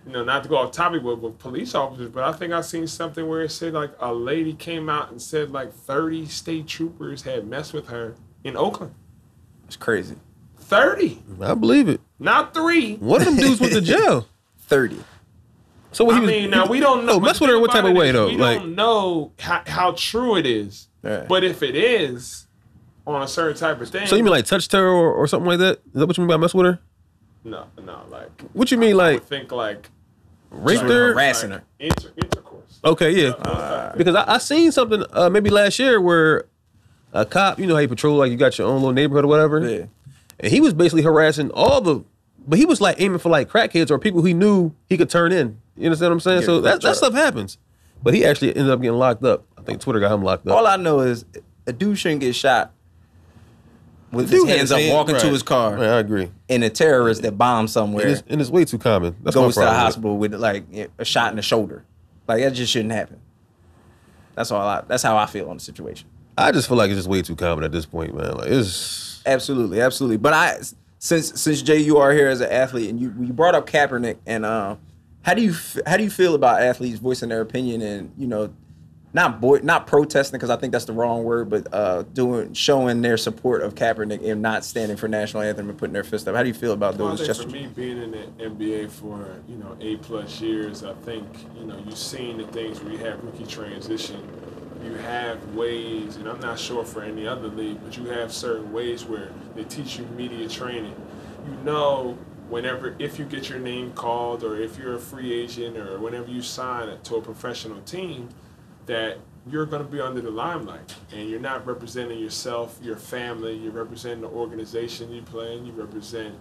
you 0.08 0.14
know, 0.14 0.24
not 0.24 0.42
to 0.44 0.50
go 0.50 0.58
off 0.58 0.72
topic 0.72 1.04
with, 1.04 1.20
with 1.20 1.38
police 1.38 1.76
officers, 1.76 2.10
but 2.10 2.24
I 2.24 2.32
think 2.32 2.54
I 2.54 2.62
seen 2.62 2.88
something 2.88 3.28
where 3.28 3.42
it 3.42 3.52
said 3.52 3.74
like 3.74 3.92
a 4.00 4.14
lady 4.14 4.54
came 4.54 4.90
out 4.90 5.12
and 5.12 5.22
said 5.22 5.52
like 5.52 5.74
30 5.74 6.26
state 6.28 6.66
troopers 6.68 7.24
had 7.24 7.46
messed 7.46 7.74
with 7.74 7.88
her 7.90 8.16
in 8.44 8.56
Oakland. 8.56 8.96
It's 9.66 9.76
crazy. 9.76 10.16
30, 10.58 11.22
I 11.42 11.54
believe 11.54 11.88
it. 11.90 12.02
not 12.20 12.54
three. 12.54 12.96
One 12.98 13.22
of 13.22 13.26
them 13.28 13.36
dudes 13.38 13.60
went 13.60 13.74
to 13.74 13.82
jail. 13.82 14.28
Thirty. 14.60 15.02
So 15.94 16.04
what 16.04 16.16
I 16.16 16.20
he 16.20 16.22
was, 16.26 16.30
mean, 16.32 16.50
now 16.50 16.66
we 16.68 16.80
don't 16.82 17.06
know. 17.06 17.14
No, 17.14 17.20
but 17.22 17.28
mess 17.28 17.40
with 17.40 17.50
her 17.50 17.56
thing 17.56 17.62
what 17.62 17.72
type 17.72 17.86
of 17.86 17.94
way 17.96 18.08
is 18.10 18.14
though? 18.14 18.28
We 18.28 18.36
Like 18.38 18.60
don't 18.60 18.76
know 18.76 19.32
how, 19.40 19.64
how 19.66 19.92
true 19.94 20.36
it 20.36 20.46
is. 20.46 20.90
Yeah. 21.04 21.26
But 21.28 21.46
if 21.46 21.64
it 21.64 21.76
is 21.76 22.48
on 23.06 23.22
a 23.22 23.28
certain 23.28 23.56
type 23.56 23.80
of 23.80 23.88
thing, 23.90 24.06
so 24.08 24.18
you 24.18 24.24
mean 24.24 24.32
like 24.32 24.46
touched 24.46 24.74
her 24.74 24.86
or, 24.88 25.14
or 25.14 25.26
something 25.28 25.48
like 25.48 25.60
that? 25.60 25.78
Is 25.88 25.94
that 25.94 26.08
what 26.08 26.18
you 26.18 26.24
mean 26.24 26.28
by 26.30 26.38
mess 26.38 26.54
with 26.54 26.66
her? 26.66 26.80
no, 27.46 27.68
no, 27.82 28.02
like 28.10 28.42
What 28.52 28.72
you 28.72 28.78
mean 28.78 28.92
I 28.96 28.96
like 28.96 29.14
would 29.22 29.30
think 29.30 29.52
like 29.54 29.90
raped 30.52 30.82
Like 30.84 30.92
her? 30.92 31.14
harassing 31.14 31.52
her. 31.52 31.64
inter- 31.80 32.12
intercourse. 32.18 32.80
Okay, 32.84 33.12
yeah. 33.12 33.94
because 33.98 34.16
I, 34.16 34.36
I 34.36 34.38
seen 34.38 34.72
something 34.72 35.04
uh, 35.12 35.30
maybe 35.30 35.50
last 35.50 35.80
year 35.80 36.00
where 36.00 36.46
a 37.14 37.26
cop, 37.26 37.60
you 37.60 37.68
know 37.68 37.74
how 37.76 37.80
you 37.82 37.88
patrol 37.88 38.18
like 38.18 38.32
you 38.32 38.38
got 38.38 38.58
your 38.58 38.68
own 38.68 38.76
little 38.76 38.94
neighborhood 38.94 39.26
or 39.26 39.28
whatever. 39.28 39.68
Yeah. 39.68 39.86
And 40.40 40.52
he 40.52 40.62
was 40.62 40.74
basically 40.74 41.02
harassing 41.04 41.50
all 41.52 41.82
the, 41.82 42.04
but 42.48 42.60
he 42.60 42.66
was 42.66 42.80
like 42.80 43.00
aiming 43.02 43.20
for 43.20 43.30
like 43.30 43.50
crackheads 43.50 43.90
or 43.90 43.98
people 43.98 44.24
he 44.24 44.34
knew 44.34 44.74
he 44.88 44.98
could 44.98 45.10
turn 45.10 45.32
in. 45.32 45.60
You 45.76 45.86
understand 45.86 46.12
what 46.12 46.14
I'm 46.14 46.20
saying? 46.20 46.40
Yeah, 46.42 46.46
so 46.46 46.62
that, 46.62 46.72
right. 46.74 46.82
that 46.82 46.96
stuff 46.96 47.14
happens. 47.14 47.58
But 48.04 48.14
he 48.14 48.24
actually 48.26 48.56
ended 48.56 48.72
up 48.72 48.80
getting 48.82 48.98
locked 48.98 49.24
up. 49.24 49.46
I 49.58 49.64
think 49.64 49.82
Twitter 49.82 50.00
got 50.00 50.12
him 50.14 50.24
locked 50.24 50.48
up. 50.48 50.56
All 50.56 50.68
I 50.68 50.76
know 50.76 51.00
is 51.00 51.26
a 51.66 51.74
dude 51.74 51.98
shouldn't 51.98 52.22
get 52.22 52.36
shot 52.36 52.72
with 54.12 54.30
his 54.30 54.44
hands 54.46 54.72
up 54.72 54.80
walking 54.90 55.18
to 55.20 55.28
his 55.28 55.44
car, 55.44 55.76
Right, 55.76 55.84
I 55.88 56.00
agree. 56.00 56.32
and 56.50 56.64
a 56.64 56.70
terrorist 56.70 57.22
that 57.24 57.38
bombs 57.38 57.72
somewhere 57.74 58.06
And 58.08 58.12
it's, 58.14 58.24
and 58.28 58.42
it's 58.42 58.50
way 58.50 58.64
too 58.66 58.78
common. 58.78 59.16
That's 59.24 59.36
goes 59.36 59.56
to 59.56 59.62
my 59.62 59.66
the 59.66 59.72
problem 59.72 59.76
with 59.76 59.82
it. 59.82 59.86
hospital 59.86 60.18
with 60.18 60.34
like 60.36 60.92
a 61.00 61.06
shot 61.06 61.32
in 61.32 61.36
the 61.36 61.42
shoulder. 61.42 61.84
Like 62.28 62.42
that 62.44 62.52
just 62.54 62.72
shouldn't 62.72 62.94
happen. 62.94 63.20
That's 64.36 64.52
all. 64.52 64.62
I, 64.68 64.82
that's 64.88 65.04
how 65.04 65.18
I 65.18 65.26
feel 65.26 65.50
on 65.50 65.58
the 65.58 65.64
situation. 65.64 66.08
I 66.38 66.52
just 66.52 66.68
feel 66.68 66.78
like 66.78 66.90
it's 66.90 67.00
just 67.00 67.10
way 67.10 67.22
too 67.22 67.36
common 67.36 67.64
at 67.64 67.72
this 67.72 67.86
point, 67.86 68.16
man. 68.16 68.36
Like 68.38 68.50
it's 68.50 69.22
Absolutely, 69.26 69.82
absolutely. 69.82 70.18
But 70.18 70.34
I, 70.34 70.60
since 71.00 71.42
since 71.42 71.62
Jay, 71.62 71.80
you 71.80 71.98
are 71.98 72.14
here 72.14 72.28
as 72.30 72.40
an 72.42 72.52
athlete, 72.52 72.90
and 72.90 73.00
you 73.00 73.14
you 73.20 73.34
brought 73.34 73.56
up 73.56 73.68
Kaepernick, 73.68 74.18
and 74.26 74.46
uh, 74.46 74.76
how 75.24 75.34
do 75.34 75.42
you 75.42 75.54
how 75.86 75.98
do 75.98 76.04
you 76.04 76.10
feel 76.12 76.36
about 76.36 76.62
athletes 76.62 77.00
voicing 77.00 77.30
their 77.30 77.42
opinion 77.42 77.82
and 77.82 78.12
you 78.18 78.28
know, 78.28 78.54
not 79.18 79.42
boy 79.42 79.60
not 79.64 79.88
protesting 79.88 80.38
because 80.38 80.52
I 80.52 80.58
think 80.58 80.72
that's 80.72 80.86
the 80.86 80.94
wrong 80.94 81.24
word, 81.24 81.50
but 81.50 81.74
uh, 81.74 82.04
doing 82.14 82.54
showing 82.54 83.02
their 83.02 83.18
support 83.18 83.64
of 83.64 83.74
Kaepernick 83.74 84.24
and 84.24 84.44
not 84.44 84.64
standing 84.64 84.96
for 84.96 85.08
national 85.08 85.42
anthem 85.42 85.70
and 85.70 85.78
putting 85.78 85.94
their 85.94 86.04
fist 86.04 86.28
up. 86.28 86.36
How 86.36 86.44
do 86.44 86.48
you 86.48 86.54
feel 86.54 86.72
about 86.72 87.00
those 87.00 87.26
think 87.26 87.36
for 87.36 87.50
me, 87.50 87.66
being 87.66 87.98
in 87.98 88.12
the 88.12 88.46
NBA 88.46 88.92
for 88.92 89.42
you 89.50 89.58
know 89.58 89.76
eight 89.82 90.04
plus 90.04 90.40
years, 90.40 90.84
I 90.84 90.94
think 90.94 91.26
you 91.60 91.66
know 91.66 91.82
you've 91.84 91.98
seen 91.98 92.38
the 92.38 92.46
things 92.46 92.80
where 92.80 92.94
you 92.94 93.00
have 93.00 93.22
rookie 93.24 93.48
transition. 93.48 94.22
You 94.86 94.94
have 94.94 95.56
ways, 95.56 96.18
and 96.18 96.30
I'm 96.30 96.40
not 96.40 96.60
sure 96.60 96.86
for 96.86 97.02
any 97.02 97.28
other 97.28 97.48
league, 97.48 97.80
but 97.84 97.98
you 97.98 98.06
have 98.06 98.32
certain 98.32 98.72
ways 98.72 99.04
where 99.04 99.32
they 99.56 99.64
teach 99.64 99.98
you 99.98 100.06
media 100.16 100.48
training. 100.48 100.96
You 101.44 101.58
know, 101.64 102.20
whenever 102.50 102.96
if 103.00 103.18
you 103.18 103.26
get 103.26 103.50
your 103.50 103.58
name 103.58 103.94
called, 103.94 104.44
or 104.44 104.62
if 104.62 104.78
you're 104.78 104.94
a 104.94 105.00
free 105.00 105.34
agent, 105.34 105.76
or 105.76 105.98
whenever 105.98 106.30
you 106.30 106.44
sign 106.44 106.96
to 107.02 107.16
a 107.16 107.22
professional 107.22 107.82
team, 107.82 108.30
that 108.88 109.20
you're 109.50 109.66
going 109.66 109.84
to 109.84 109.90
be 109.90 110.02
under 110.02 110.22
the 110.22 110.32
limelight 110.32 110.96
and 111.14 111.30
you're 111.30 111.40
not 111.40 111.66
representing 111.66 112.20
yourself, 112.20 112.80
your 112.82 112.98
family, 112.98 113.56
you're 113.56 113.72
representing 113.72 114.22
the 114.22 114.28
organization 114.28 115.12
you 115.12 115.22
play 115.22 115.56
in, 115.56 115.66
you 115.66 115.72
represent 115.72 116.36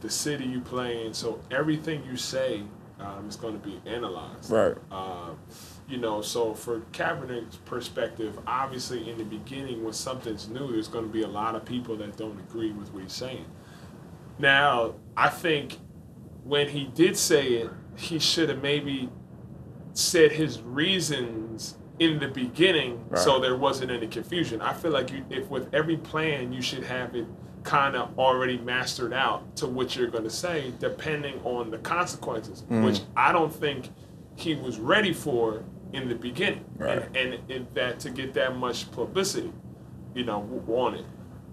the 0.00 0.10
city 0.10 0.44
you 0.44 0.60
play 0.60 1.06
in. 1.06 1.14
So 1.14 1.40
everything 1.50 2.04
you 2.04 2.16
say 2.16 2.62
um, 2.98 3.26
is 3.28 3.36
going 3.36 3.58
to 3.58 3.66
be 3.66 3.80
analyzed. 3.86 4.50
Right. 4.50 4.76
Um, 4.90 5.38
you 5.88 5.96
know, 5.96 6.20
so 6.20 6.54
for 6.54 6.80
Kaepernick's 6.92 7.56
perspective, 7.56 8.38
obviously 8.46 9.08
in 9.10 9.18
the 9.18 9.24
beginning 9.24 9.82
when 9.82 9.92
something's 9.92 10.48
new, 10.48 10.72
there's 10.72 10.88
going 10.88 11.06
to 11.06 11.12
be 11.12 11.22
a 11.22 11.28
lot 11.28 11.54
of 11.54 11.64
people 11.64 11.96
that 11.96 12.16
don't 12.16 12.38
agree 12.38 12.72
with 12.72 12.92
what 12.92 13.02
he's 13.02 13.12
saying. 13.12 13.46
Now, 14.38 14.94
I 15.16 15.28
think 15.28 15.78
when 16.44 16.68
he 16.68 16.84
did 16.84 17.16
say 17.16 17.46
it, 17.54 17.70
he 17.96 18.18
should 18.18 18.48
have 18.48 18.62
maybe 18.62 19.10
said 19.92 20.32
his 20.32 20.62
reasons 20.62 21.76
in 22.00 22.18
the 22.18 22.26
beginning 22.28 22.98
so 23.14 23.38
there 23.38 23.56
wasn't 23.56 23.90
any 23.90 24.06
confusion. 24.08 24.60
I 24.60 24.72
feel 24.72 24.90
like 24.90 25.12
you, 25.12 25.24
if 25.30 25.48
with 25.48 25.72
every 25.72 25.96
plan 25.98 26.52
you 26.52 26.62
should 26.62 26.82
have 26.84 27.14
it 27.14 27.26
kind 27.62 27.94
of 27.94 28.18
already 28.18 28.56
mastered 28.58 29.12
out 29.12 29.54
to 29.56 29.66
what 29.66 29.94
you're 29.94 30.08
going 30.08 30.24
to 30.24 30.30
say 30.30 30.72
depending 30.80 31.38
on 31.44 31.70
the 31.70 31.78
consequences, 31.78 32.64
which 32.68 33.00
I 33.16 33.32
don't 33.32 33.52
think 33.54 33.90
he 34.34 34.54
was 34.54 34.78
ready 34.78 35.12
for 35.12 35.62
in 35.92 36.08
the 36.08 36.14
beginning. 36.14 36.64
Right. 36.76 37.02
And, 37.14 37.34
and, 37.34 37.50
and 37.50 37.66
that 37.74 38.00
to 38.00 38.10
get 38.10 38.32
that 38.34 38.56
much 38.56 38.90
publicity, 38.92 39.52
you 40.14 40.24
know, 40.24 40.40
w- 40.40 40.80
on 40.80 40.94
it. 40.94 41.04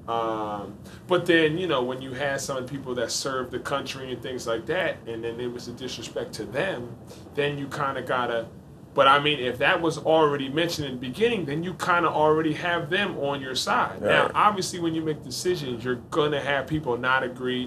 Um, 0.09 0.77
but 1.07 1.25
then, 1.25 1.57
you 1.57 1.67
know, 1.67 1.83
when 1.83 2.01
you 2.01 2.13
had 2.13 2.39
some 2.39 2.65
people 2.65 2.95
that 2.95 3.11
served 3.11 3.51
the 3.51 3.59
country 3.59 4.13
and 4.13 4.21
things 4.23 4.47
like 4.47 4.65
that, 4.67 4.97
and 5.05 5.21
then 5.21 5.39
it 5.41 5.51
was 5.51 5.67
a 5.67 5.73
disrespect 5.73 6.31
to 6.35 6.45
them, 6.45 6.95
then 7.35 7.57
you 7.57 7.67
kind 7.67 7.97
of 7.97 8.05
gotta. 8.05 8.47
But 8.97 9.07
I 9.07 9.19
mean, 9.19 9.37
if 9.37 9.59
that 9.59 9.79
was 9.79 9.99
already 9.99 10.49
mentioned 10.49 10.87
in 10.87 10.93
the 10.95 10.99
beginning, 10.99 11.45
then 11.45 11.61
you 11.61 11.75
kind 11.75 12.03
of 12.03 12.13
already 12.13 12.53
have 12.53 12.89
them 12.89 13.15
on 13.19 13.39
your 13.41 13.53
side. 13.53 14.01
Now, 14.01 14.31
obviously, 14.33 14.79
when 14.79 14.95
you 14.95 15.03
make 15.03 15.21
decisions, 15.21 15.85
you're 15.85 16.01
gonna 16.09 16.39
have 16.41 16.65
people 16.65 16.97
not 16.97 17.21
agree, 17.21 17.65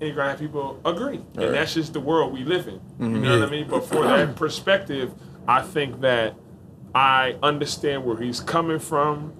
and 0.00 0.08
you're 0.08 0.16
gonna 0.16 0.30
have 0.30 0.40
people 0.40 0.80
agree, 0.84 1.20
Right. 1.36 1.46
and 1.46 1.54
that's 1.54 1.74
just 1.74 1.92
the 1.92 2.00
world 2.00 2.32
we 2.32 2.42
live 2.42 2.66
in. 2.66 2.80
You 2.98 3.20
know 3.20 3.38
what 3.38 3.48
I 3.48 3.50
mean? 3.52 3.68
But 3.68 3.84
for 3.84 4.02
that 4.02 4.34
perspective, 4.44 5.14
I 5.46 5.62
think 5.62 6.00
that 6.00 6.34
I 6.92 7.36
understand 7.40 8.04
where 8.04 8.16
he's 8.16 8.40
coming 8.40 8.80
from. 8.80 9.32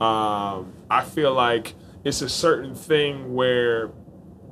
Um, 0.00 0.72
I 0.90 1.02
feel 1.04 1.32
like 1.32 1.74
it's 2.02 2.20
a 2.20 2.28
certain 2.28 2.74
thing 2.74 3.32
where 3.32 3.90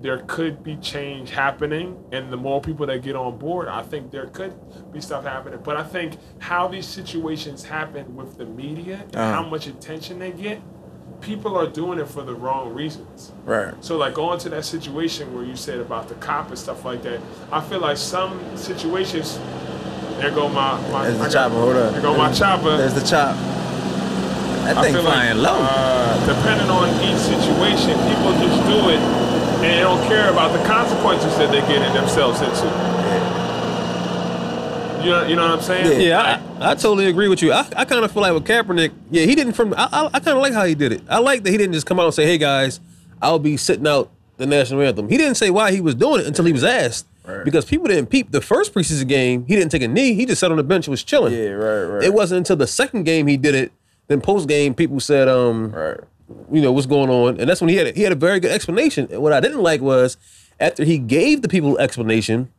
there 0.01 0.19
could 0.27 0.63
be 0.63 0.77
change 0.77 1.31
happening, 1.31 1.97
and 2.13 2.33
the 2.33 2.37
more 2.37 2.61
people 2.61 2.87
that 2.87 3.03
get 3.03 3.17
on 3.17 3.37
board, 3.39 3.69
I 3.69 3.83
think 3.83 4.11
there 4.11 4.27
could 4.27 4.55
be 4.93 5.01
stuff 5.01 5.25
happening. 5.25 5.59
But 5.65 5.77
I 5.77 5.83
think 5.83 6.19
how 6.39 6.69
these 6.69 6.87
situations 6.87 7.65
happen 7.65 8.15
with 8.15 8.39
the 8.39 8.45
media, 8.45 9.01
and 9.05 9.17
Uh-huh. 9.17 9.33
how 9.35 9.49
much 9.49 9.67
attention 9.67 10.21
they 10.21 10.31
get, 10.31 10.61
people 11.21 11.57
are 11.57 11.67
doing 11.67 11.99
it 11.99 12.09
for 12.09 12.23
the 12.23 12.35
wrong 12.35 12.73
reasons. 12.73 13.33
Right. 13.45 13.75
So 13.81 13.97
like 13.97 14.15
going 14.15 14.39
to 14.41 14.49
that 14.51 14.65
situation 14.65 15.35
where 15.35 15.45
you 15.45 15.57
said 15.57 15.81
about 15.81 16.09
the 16.09 16.15
cop 16.15 16.49
and 16.49 16.59
stuff 16.59 16.85
like 16.85 17.03
that, 17.03 17.21
I 17.51 17.61
feel 17.61 17.81
like 17.81 17.97
some 17.97 18.39
situations. 18.57 19.39
There 20.19 20.31
go 20.31 20.49
my 20.49 20.81
my. 20.91 21.05
There's 21.11 21.19
the 21.19 21.29
chopper. 21.29 21.55
Hold 21.55 21.77
up. 21.77 21.93
There 21.93 22.03
go 22.03 22.17
my 22.17 22.33
chopper. 22.33 22.77
There's 22.77 22.95
the 22.95 23.07
chop. 23.07 23.37
That 23.37 24.77
I 24.77 24.83
thing 24.83 24.95
feel 24.95 25.03
flying 25.03 25.39
like, 25.39 25.53
low. 25.53 25.59
Uh, 25.61 26.27
depending 26.27 26.71
on 26.71 26.89
each 27.03 27.19
situation, 27.19 27.95
people 28.07 28.33
just 28.39 28.59
do 28.67 28.91
it 28.91 29.28
and 29.59 29.65
they 29.65 29.81
don't 29.81 30.07
care 30.09 30.31
about 30.31 30.53
the 30.53 30.65
consequences 30.67 31.37
that 31.39 31.51
they 31.51 31.61
get 31.63 31.93
themselves 31.93 32.41
into. 32.41 32.67
You 35.03 35.11
know, 35.11 35.27
you 35.27 35.37
know 35.37 35.43
what 35.43 35.53
I'm 35.53 35.61
saying? 35.63 36.01
Yeah, 36.01 36.41
I, 36.61 36.73
I 36.73 36.75
totally 36.75 37.07
agree 37.07 37.29
with 37.29 37.41
you. 37.41 37.53
I, 37.53 37.67
I 37.77 37.85
kind 37.85 38.05
of 38.05 38.11
feel 38.13 38.23
like 38.23 38.35
with 38.35 38.45
Kaepernick, 38.45 38.93
yeah, 39.11 39.25
he 39.25 39.35
didn't 39.37 39.53
from. 39.53 39.73
I, 39.75 39.89
I, 39.93 40.07
I 40.15 40.21
kind 40.21 40.37
of 40.37 40.43
like 40.43 40.53
how 40.53 40.65
he 40.65 40.75
did 40.75 40.93
it. 40.93 41.03
I 41.09 41.19
like 41.19 41.45
that 41.45 41.51
he 41.51 41.57
didn't 41.57 41.75
just 41.75 41.87
come 41.87 42.01
out 42.01 42.07
and 42.07 42.15
say, 42.15 42.27
"Hey 42.27 42.37
guys, 42.37 42.81
I'll 43.23 43.39
be 43.39 43.57
sitting 43.57 43.87
out 43.87 44.11
the 44.39 44.47
national 44.47 44.83
anthem." 44.83 45.09
He 45.09 45.17
didn't 45.17 45.37
say 45.37 45.51
why 45.51 45.71
he 45.73 45.81
was 45.81 45.95
doing 45.95 46.21
it 46.23 46.27
until 46.27 46.45
he 46.45 46.53
was 46.53 46.65
asked. 46.65 47.07
Right. 47.25 47.45
Because 47.45 47.65
people 47.65 47.87
didn't 47.87 48.07
peep 48.11 48.33
the 48.33 48.41
first 48.41 48.75
preseason 48.75 49.07
game. 49.07 49.45
He 49.47 49.55
didn't 49.55 49.71
take 49.71 49.83
a 49.83 49.89
knee. 49.89 50.15
He 50.15 50.27
just 50.27 50.41
sat 50.41 50.51
on 50.51 50.57
the 50.57 50.63
bench 50.65 50.87
and 50.87 50.91
was 50.93 51.05
chilling. 51.05 51.33
Yeah, 51.35 51.51
right, 51.51 51.83
right. 51.85 52.03
It 52.03 52.15
wasn't 52.15 52.39
until 52.39 52.57
the 52.57 52.67
second 52.67 53.05
game 53.05 53.27
he 53.27 53.37
did 53.37 53.55
it. 53.55 53.71
Then 54.09 54.21
post 54.23 54.49
game, 54.49 54.75
people 54.75 54.99
said, 54.99 55.29
um, 55.29 55.71
Right. 55.71 56.01
You 56.53 56.61
know 56.61 56.73
what's 56.73 56.87
going 56.87 57.11
on, 57.11 57.41
and 57.41 57.49
that's 57.49 57.61
when 57.61 57.69
he 57.71 57.77
had 57.77 57.87
a, 57.89 57.93
he 57.93 58.03
had 58.03 58.13
a 58.13 58.17
very 58.17 58.41
good 58.41 58.51
explanation. 58.51 59.09
And 59.11 59.23
what 59.23 59.33
I 59.33 59.41
didn't 59.41 59.63
like 59.63 59.81
was 59.81 60.17
after 60.61 60.85
he 60.85 60.99
gave 60.99 61.43
the 61.43 61.49
people 61.49 61.79
explanation, 61.79 62.51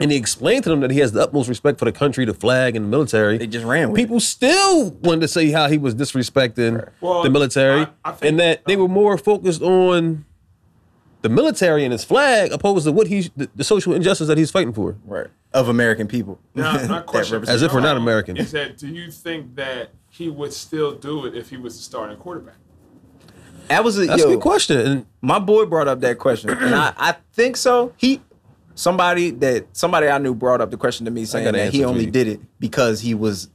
and 0.00 0.10
he 0.10 0.16
explained 0.16 0.64
to 0.64 0.70
them 0.70 0.80
that 0.80 0.90
he 0.90 0.98
has 1.00 1.12
the 1.12 1.22
utmost 1.22 1.48
respect 1.48 1.78
for 1.78 1.84
the 1.84 1.92
country, 1.92 2.24
the 2.24 2.34
flag, 2.34 2.74
and 2.74 2.84
the 2.86 2.88
military. 2.88 3.38
They 3.38 3.46
just 3.46 3.64
ran 3.64 3.90
with 3.90 3.96
People 3.98 4.18
still 4.20 4.90
wanted 4.90 5.20
to 5.22 5.28
say 5.28 5.50
how 5.50 5.68
he 5.68 5.78
was 5.78 5.94
disrespecting 5.94 6.88
Well, 7.00 7.22
the 7.22 7.30
military, 7.30 7.82
I- 7.82 7.88
I 8.04 8.12
think- 8.12 8.30
and 8.30 8.40
that 8.40 8.64
they 8.64 8.76
were 8.76 8.88
more 8.88 9.16
focused 9.18 9.62
on 9.62 10.24
the 11.20 11.28
military 11.28 11.84
and 11.84 11.92
his 11.92 12.02
flag 12.02 12.50
opposed 12.50 12.84
to 12.84 12.90
what 12.90 13.06
he's 13.06 13.30
the, 13.36 13.48
the 13.54 13.62
social 13.62 13.92
injustice 13.94 14.26
that 14.26 14.38
he's 14.38 14.50
fighting 14.50 14.72
for. 14.72 14.96
Right. 15.04 15.28
Of 15.52 15.68
American 15.68 16.08
people. 16.08 16.40
Now, 16.54 16.72
my 16.72 16.78
That 16.86 17.06
question, 17.06 17.44
As 17.46 17.62
if 17.62 17.72
we're 17.72 17.80
not 17.80 17.96
American. 17.96 18.36
is 18.36 18.50
that 18.52 18.78
do 18.78 18.88
you 18.88 19.10
think 19.10 19.54
that 19.54 19.90
he 20.10 20.28
would 20.30 20.52
still 20.52 20.92
do 20.92 21.26
it 21.26 21.36
if 21.36 21.50
he 21.50 21.56
was 21.58 21.76
the 21.76 21.82
starting 21.82 22.16
quarterback? 22.16 22.56
That 23.72 23.84
was 23.84 23.98
a, 23.98 24.06
That's 24.06 24.22
yo, 24.22 24.28
a 24.28 24.32
good 24.34 24.42
question. 24.42 24.78
And 24.80 25.06
my 25.20 25.38
boy 25.38 25.66
brought 25.66 25.88
up 25.88 26.00
that 26.00 26.18
question, 26.18 26.50
and 26.50 26.74
I, 26.74 26.92
I 26.96 27.16
think 27.32 27.56
so. 27.56 27.92
He, 27.96 28.20
somebody 28.74 29.30
that 29.30 29.66
somebody 29.76 30.08
I 30.08 30.18
knew 30.18 30.34
brought 30.34 30.60
up 30.60 30.70
the 30.70 30.76
question 30.76 31.04
to 31.06 31.10
me 31.10 31.24
saying 31.24 31.52
that 31.52 31.72
he 31.72 31.84
only 31.84 32.04
you. 32.06 32.10
did 32.10 32.28
it 32.28 32.40
because 32.58 33.00
he 33.00 33.14
was 33.14 33.48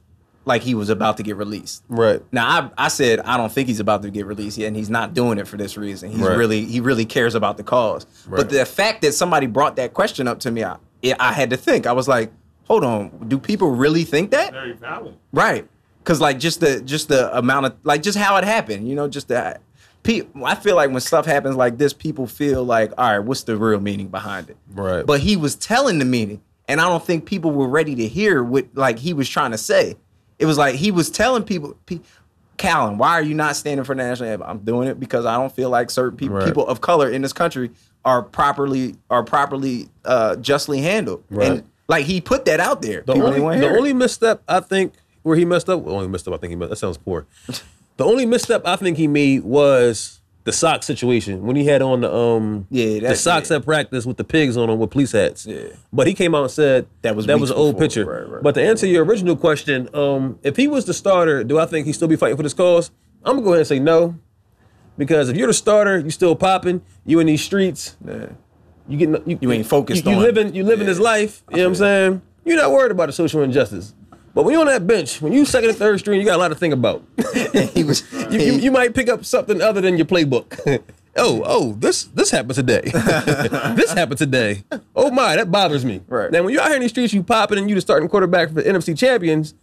like 0.44 0.62
he 0.62 0.74
was 0.74 0.88
about 0.88 1.18
to 1.18 1.22
get 1.22 1.36
released. 1.36 1.84
right, 1.88 2.22
Now 2.32 2.46
I, 2.78 2.86
I 2.86 2.88
said 2.88 3.20
I 3.20 3.36
don't 3.36 3.52
think 3.52 3.68
he's 3.68 3.80
about 3.80 4.02
to 4.02 4.10
get 4.10 4.24
released 4.26 4.56
yet, 4.58 4.68
and 4.68 4.76
he's 4.76 4.88
not 4.90 5.12
doing 5.14 5.38
it 5.38 5.46
for 5.46 5.56
this 5.56 5.76
reason. 5.76 6.10
He's 6.10 6.20
Right. 6.20 6.36
really 6.38 6.64
he 6.64 6.80
really 6.80 7.04
cares 7.04 7.34
about 7.34 7.56
the 7.58 7.62
cause. 7.64 8.06
Right. 8.26 8.38
But 8.38 8.50
the 8.50 8.64
fact 8.64 9.02
that 9.02 9.12
somebody 9.12 9.46
brought 9.46 9.76
that 9.76 9.92
question 9.92 10.26
up 10.26 10.40
to 10.40 10.50
me, 10.50 10.64
I, 10.64 10.76
it, 11.02 11.16
I 11.20 11.32
had 11.32 11.50
to 11.50 11.56
think. 11.56 11.86
I 11.86 11.92
was 11.92 12.08
like, 12.08 12.32
hold 12.64 12.82
on, 12.82 13.10
do 13.28 13.38
people 13.38 13.70
really 13.72 14.04
think 14.04 14.30
that? 14.30 14.52
Very 14.52 14.72
valid. 14.72 15.16
Right. 15.32 15.68
Cause 16.04 16.20
like 16.22 16.38
just 16.38 16.60
the 16.60 16.80
just 16.80 17.08
the 17.08 17.36
amount 17.36 17.66
of 17.66 17.76
like 17.84 18.02
just 18.02 18.16
how 18.16 18.36
it 18.38 18.44
happened, 18.44 18.88
you 18.88 18.94
know, 18.94 19.06
just 19.08 19.28
that. 19.28 19.60
Pe- 20.02 20.22
I 20.44 20.54
feel 20.54 20.76
like 20.76 20.90
when 20.90 21.00
stuff 21.00 21.26
happens 21.26 21.56
like 21.56 21.76
this, 21.78 21.92
people 21.92 22.26
feel 22.26 22.64
like, 22.64 22.92
all 22.96 23.10
right, 23.10 23.18
what's 23.18 23.42
the 23.42 23.56
real 23.56 23.80
meaning 23.80 24.08
behind 24.08 24.48
it? 24.50 24.56
Right. 24.72 25.04
But 25.04 25.20
he 25.20 25.36
was 25.36 25.54
telling 25.56 25.98
the 25.98 26.04
meaning, 26.04 26.40
and 26.68 26.80
I 26.80 26.88
don't 26.88 27.04
think 27.04 27.26
people 27.26 27.50
were 27.50 27.68
ready 27.68 27.94
to 27.96 28.08
hear 28.08 28.42
what 28.42 28.66
like 28.74 28.98
he 28.98 29.12
was 29.12 29.28
trying 29.28 29.50
to 29.50 29.58
say. 29.58 29.96
It 30.38 30.46
was 30.46 30.56
like 30.56 30.76
he 30.76 30.90
was 30.90 31.10
telling 31.10 31.42
people, 31.42 31.76
pe- 31.86 32.00
Colin, 32.58 32.96
why 32.98 33.10
are 33.12 33.22
you 33.22 33.34
not 33.34 33.56
standing 33.56 33.84
for 33.84 33.94
national 33.94 34.28
anthem? 34.30 34.48
I'm 34.48 34.58
doing 34.58 34.88
it 34.88 34.98
because 34.98 35.24
I 35.26 35.36
don't 35.36 35.52
feel 35.52 35.70
like 35.70 35.90
certain 35.90 36.16
people 36.16 36.36
Right. 36.36 36.46
people 36.46 36.66
of 36.66 36.80
color 36.80 37.10
in 37.10 37.22
this 37.22 37.32
country 37.32 37.70
are 38.04 38.22
properly 38.22 38.96
are 39.10 39.22
properly 39.24 39.88
uh, 40.04 40.36
justly 40.36 40.80
handled. 40.80 41.22
Right. 41.30 41.50
And 41.52 41.64
like 41.88 42.04
he 42.06 42.20
put 42.20 42.44
that 42.46 42.60
out 42.60 42.82
there. 42.82 43.02
the 43.06 43.14
people 43.14 43.28
only 43.28 43.58
the 43.60 43.68
only 43.68 43.92
misstep 43.92 44.42
I 44.48 44.60
think 44.60 44.94
where 45.22 45.36
he 45.36 45.44
messed 45.44 45.68
up. 45.68 45.80
Well, 45.82 45.96
only 45.96 46.08
messed 46.08 46.26
up. 46.28 46.34
I 46.34 46.36
think 46.38 46.50
he 46.50 46.56
messed. 46.56 46.70
That 46.70 46.76
sounds 46.76 46.96
poor. 46.98 47.26
The 47.98 48.04
only 48.06 48.24
misstep 48.24 48.62
I 48.66 48.76
think 48.76 48.96
he 48.96 49.06
made 49.06 49.44
was 49.44 50.14
the 50.44 50.52
sock 50.52 50.82
situation 50.82 51.42
when 51.42 51.56
he 51.56 51.66
had 51.66 51.82
on 51.82 52.00
the 52.00 52.10
um 52.12 52.66
Yeah, 52.70 53.00
the 53.10 53.14
socks 53.14 53.50
yeah. 53.50 53.56
at 53.58 53.64
practice 53.66 54.06
with 54.06 54.16
the 54.16 54.24
pigs 54.24 54.56
on 54.56 54.68
them 54.68 54.78
with 54.78 54.90
police 54.90 55.12
hats. 55.12 55.44
Yeah. 55.44 55.64
But 55.92 56.06
he 56.06 56.14
came 56.14 56.34
out 56.34 56.42
and 56.44 56.50
said 56.50 56.86
That 57.02 57.14
was 57.14 57.26
that 57.26 57.38
was 57.38 57.50
an 57.50 57.56
old 57.58 57.74
before. 57.74 57.86
picture. 57.86 58.04
Right, 58.06 58.28
right. 58.30 58.42
But 58.42 58.54
to 58.54 58.62
answer 58.62 58.86
your 58.86 59.04
original 59.04 59.36
question, 59.36 59.88
um, 59.94 60.38
if 60.42 60.56
he 60.56 60.66
was 60.66 60.86
the 60.86 60.94
starter, 60.94 61.44
do 61.44 61.58
I 61.58 61.66
think 61.66 61.86
he'd 61.86 61.92
still 61.92 62.08
be 62.08 62.16
fighting 62.16 62.38
for 62.38 62.42
this 62.42 62.54
cause? 62.54 62.90
I'm 63.24 63.34
gonna 63.34 63.42
go 63.42 63.48
ahead 63.50 63.58
and 63.60 63.66
say 63.68 63.78
no. 63.78 64.14
Because 64.96 65.28
if 65.28 65.36
you're 65.36 65.46
the 65.48 65.52
starter, 65.54 65.98
you 65.98 66.10
still 66.10 66.34
popping, 66.34 66.80
you 67.04 67.20
in 67.20 67.26
these 67.26 67.42
streets, 67.44 67.96
Yeah. 68.06 68.28
you 68.88 68.96
getting 68.96 69.16
you, 69.26 69.38
You 69.40 69.52
ain't 69.52 69.66
focused 69.66 70.04
you, 70.04 70.10
you 70.12 70.16
on- 70.16 70.22
living 70.22 70.54
you 70.54 70.64
living 70.64 70.86
Yeah. 70.86 70.92
this 70.94 70.98
life. 71.00 71.42
You 71.50 71.58
know 71.58 71.62
what 71.64 71.68
I'm 71.68 71.74
saying? 71.74 72.22
You're 72.46 72.56
not 72.56 72.72
worried 72.72 72.90
about 72.92 73.06
the 73.06 73.12
social 73.12 73.42
injustice. 73.42 73.92
But 74.34 74.44
when 74.44 74.52
you're 74.52 74.60
on 74.60 74.66
that 74.66 74.86
bench, 74.86 75.20
when 75.20 75.32
you 75.32 75.44
second 75.44 75.70
and 75.70 75.78
third 75.78 75.98
string, 75.98 76.20
you 76.20 76.26
got 76.26 76.36
a 76.36 76.38
lot 76.38 76.48
to 76.48 76.54
think 76.54 76.74
about. 76.74 77.02
he 77.72 77.84
was. 77.84 78.10
you, 78.30 78.40
you, 78.40 78.52
you 78.54 78.70
might 78.70 78.94
pick 78.94 79.08
up 79.08 79.24
something 79.24 79.60
other 79.60 79.80
than 79.80 79.96
your 79.96 80.06
playbook. 80.06 80.82
oh, 81.16 81.42
oh, 81.44 81.72
this 81.72 82.04
this 82.04 82.30
happened 82.30 82.54
today. 82.54 82.82
this 83.74 83.92
happened 83.92 84.18
today. 84.18 84.64
Oh 84.94 85.10
my, 85.10 85.36
that 85.36 85.50
bothers 85.50 85.84
me. 85.84 86.02
Right. 86.06 86.30
Now 86.30 86.42
when 86.42 86.52
you're 86.52 86.62
out 86.62 86.68
here 86.68 86.76
in 86.76 86.82
these 86.82 86.90
streets, 86.90 87.12
you 87.12 87.22
popping 87.22 87.58
and 87.58 87.68
you 87.68 87.74
the 87.74 87.80
starting 87.80 88.08
quarterback 88.08 88.48
for 88.48 88.54
the 88.54 88.62
NFC 88.62 88.96
champions, 88.96 89.54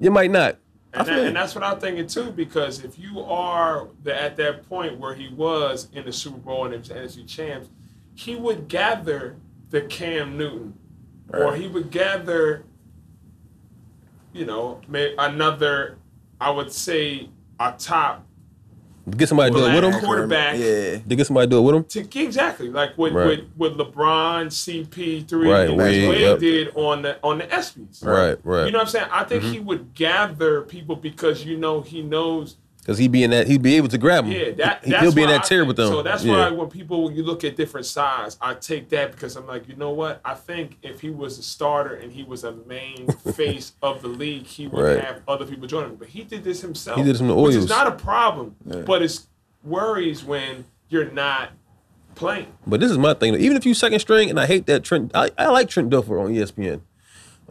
you 0.00 0.10
might 0.10 0.30
not. 0.30 0.58
And, 0.94 1.08
that, 1.08 1.18
and 1.18 1.36
that's 1.36 1.54
what 1.54 1.64
I'm 1.64 1.80
thinking 1.80 2.06
too, 2.06 2.30
because 2.30 2.84
if 2.84 2.98
you 2.98 3.20
are 3.20 3.88
the, 4.04 4.20
at 4.20 4.36
that 4.36 4.68
point 4.68 4.98
where 4.98 5.14
he 5.14 5.28
was 5.28 5.88
in 5.92 6.04
the 6.04 6.12
Super 6.12 6.38
Bowl 6.38 6.66
and 6.66 6.84
the 6.84 6.94
NFC 6.94 7.26
champs, 7.26 7.68
he 8.14 8.36
would 8.36 8.68
gather 8.68 9.36
the 9.70 9.82
Cam 9.82 10.36
Newton, 10.38 10.74
or 11.32 11.56
he 11.56 11.66
would 11.66 11.90
gather, 11.90 12.64
you 14.34 14.44
know, 14.44 14.80
may, 14.88 15.14
another, 15.16 15.96
I 16.40 16.50
would 16.50 16.70
say, 16.72 17.30
a 17.58 17.72
top 17.78 18.26
Get 19.18 19.28
somebody 19.28 19.50
to 19.52 19.58
do 19.58 19.66
it 19.66 19.74
with 19.74 19.84
him. 19.94 20.00
quarterback. 20.00 20.56
Yeah. 20.58 20.96
To 20.96 21.14
get 21.14 21.26
somebody 21.26 21.46
to 21.46 21.50
do 21.50 21.58
it 21.58 21.62
with 21.62 21.74
him. 21.74 21.84
To, 22.08 22.20
exactly 22.22 22.70
like 22.70 22.96
with, 22.96 23.12
Right. 23.12 23.44
with 23.58 23.76
with 23.76 23.78
LeBron, 23.78 24.46
CP3, 24.46 25.46
Right, 25.52 25.68
and 25.68 25.76
Wade, 25.76 26.08
Wade 26.08 26.20
yep. 26.22 26.38
did 26.38 26.72
on 26.74 27.02
the 27.02 27.18
on 27.22 27.36
the 27.36 27.44
ESPYS. 27.44 28.02
Right, 28.02 28.38
right. 28.44 28.64
You 28.64 28.72
know 28.72 28.78
what 28.78 28.84
I'm 28.84 28.90
saying? 28.90 29.08
I 29.12 29.24
think 29.24 29.42
Mm-hmm. 29.42 29.52
he 29.52 29.60
would 29.60 29.92
gather 29.94 30.62
people 30.62 30.96
because 30.96 31.44
you 31.44 31.58
know 31.58 31.82
he 31.82 32.00
knows. 32.02 32.56
Because 32.84 32.98
he'd 32.98 33.12
be 33.12 33.22
in 33.24 33.30
that, 33.30 33.46
he'd 33.46 33.62
be 33.62 33.76
able 33.76 33.88
to 33.88 33.96
grab 33.96 34.26
him. 34.26 34.32
Yeah, 34.32 34.50
that 34.56 34.84
he'll 34.84 35.14
be 35.14 35.22
in 35.22 35.30
that 35.30 35.44
tier 35.44 35.64
with 35.64 35.76
them. 35.76 35.88
So 35.88 36.02
that's 36.02 36.22
yeah. 36.22 36.32
why 36.32 36.50
when 36.50 36.68
people 36.68 37.04
when 37.04 37.16
you 37.16 37.22
look 37.22 37.42
at 37.42 37.56
different 37.56 37.86
sides, 37.86 38.36
I 38.42 38.52
take 38.52 38.90
that 38.90 39.12
because 39.12 39.36
I'm 39.36 39.46
like, 39.46 39.66
you 39.66 39.74
know 39.76 39.92
what? 39.92 40.20
I 40.22 40.34
think 40.34 40.76
if 40.82 41.00
he 41.00 41.08
was 41.08 41.38
a 41.38 41.42
starter 41.42 41.94
and 41.94 42.12
he 42.12 42.24
was 42.24 42.44
a 42.44 42.52
main 42.52 43.06
face 43.34 43.72
of 43.80 44.02
the 44.02 44.08
league, 44.08 44.44
he 44.46 44.66
would 44.68 44.84
Right. 44.84 45.02
have 45.02 45.22
other 45.26 45.46
people 45.46 45.66
join 45.66 45.86
him. 45.86 45.94
But 45.94 46.08
he 46.08 46.24
did 46.24 46.44
this 46.44 46.60
himself. 46.60 46.98
He 46.98 47.04
did 47.04 47.18
in 47.18 47.28
the 47.28 47.34
which 47.34 47.54
Oils. 47.54 47.64
is 47.64 47.70
not 47.70 47.86
a 47.86 47.92
problem, 47.92 48.54
but 48.66 49.00
it's 49.00 49.28
worries 49.62 50.22
when 50.22 50.66
you're 50.90 51.10
not 51.10 51.52
playing. 52.16 52.52
But 52.66 52.80
this 52.80 52.90
is 52.90 52.98
my 52.98 53.14
thing. 53.14 53.34
Even 53.36 53.56
if 53.56 53.64
you 53.64 53.72
second 53.72 54.00
string, 54.00 54.28
and 54.28 54.38
I 54.38 54.44
hate 54.44 54.66
that 54.66 54.84
Trent, 54.84 55.10
I, 55.14 55.30
I 55.38 55.46
like 55.48 55.70
Trent 55.70 55.88
Dilfer 55.88 56.22
on 56.22 56.34
ESPN. 56.34 56.82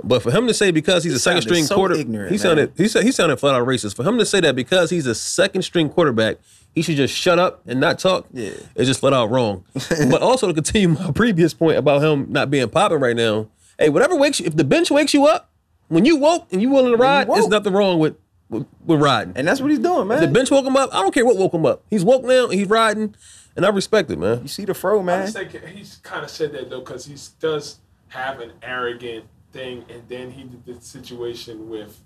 But 0.04 0.24
for 0.24 0.32
him 0.32 0.48
to 0.48 0.54
say 0.54 0.72
because 0.72 1.04
he's 1.04 1.14
a 1.14 1.20
second 1.20 1.44
string 1.44 1.66
so 1.66 1.76
quarter, 1.76 1.96
ignorant, 1.96 2.32
he 2.32 2.36
man. 2.36 2.40
sounded 2.40 2.74
he 2.78 2.88
said 2.88 3.04
he 3.04 3.12
sounded 3.12 3.38
flat 3.38 3.56
out 3.56 3.68
racist. 3.68 3.96
For 3.96 4.04
him 4.04 4.18
to 4.18 4.26
say 4.26 4.40
that 4.42 4.56
because 4.56 4.90
he's 4.90 5.06
a 5.06 5.16
second 5.16 5.62
string 5.62 5.90
quarterback, 5.90 6.38
he 6.74 6.82
should 6.82 6.96
just 6.96 7.14
shut 7.16 7.38
up 7.38 7.62
and 7.68 7.80
not 7.80 8.00
talk. 8.00 8.28
Yeah. 8.34 8.52
it's 8.76 8.88
just 8.88 9.02
flat 9.02 9.14
out 9.14 9.30
wrong. 9.30 9.64
but 9.74 10.22
also 10.22 10.48
to 10.48 10.54
continue 10.54 10.90
my 10.90 11.12
previous 11.12 11.54
point 11.54 11.78
about 11.78 12.02
him 12.04 12.26
not 12.30 12.50
being 12.50 12.70
popping 12.70 13.00
right 13.00 13.16
now. 13.16 13.50
Hey, 13.78 13.90
whatever 13.90 14.16
wakes 14.16 14.40
you, 14.40 14.46
if 14.46 14.56
the 14.56 14.64
bench 14.64 14.90
wakes 14.90 15.14
you 15.14 15.26
up 15.26 15.52
when 15.88 16.06
you 16.06 16.16
woke 16.18 16.52
and 16.52 16.62
you 16.62 16.70
willing 16.70 16.92
to 16.92 16.98
ride, 16.98 17.28
there's 17.28 17.48
nothing 17.48 17.74
wrong 17.74 18.00
with 18.00 18.16
with, 18.50 18.68
with 18.86 19.02
riding. 19.02 19.34
And 19.36 19.48
that's 19.48 19.62
what 19.62 19.70
he's 19.72 19.80
doing, 19.80 20.08
man. 20.08 20.22
the 20.22 20.28
bench 20.28 20.52
woke 20.52 20.66
him 20.66 20.76
up. 20.76 20.94
I 20.94 21.02
don't 21.02 21.14
care 21.14 21.26
what 21.26 21.38
woke 21.38 21.54
him 21.54 21.66
up. 21.66 21.84
He's 21.90 22.04
woke 22.04 22.24
now. 22.24 22.50
He's 22.50 22.68
riding, 22.68 23.16
and 23.56 23.66
I 23.66 23.70
respect 23.70 24.12
it, 24.12 24.20
man. 24.20 24.42
you 24.42 24.48
see 24.48 24.66
the 24.66 24.74
fro, 24.74 25.02
man. 25.02 25.26
just 25.26 25.38
think 25.38 25.66
he's 25.68 25.98
kind 25.98 26.24
of 26.24 26.30
said 26.30 26.52
that 26.54 26.70
though 26.70 26.82
because 26.82 27.06
he 27.06 27.16
does 27.40 27.80
have 28.10 28.40
an 28.40 28.52
arrogant 28.62 29.26
thing, 29.54 29.86
and 29.90 30.04
then 30.10 30.32
he 30.32 30.44
did 30.44 30.66
the 30.66 30.82
situation 30.82 31.70
with, 31.70 32.00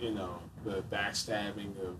you 0.00 0.12
know, 0.12 0.38
the 0.64 0.82
backstabbing 0.90 1.78
of 1.86 1.96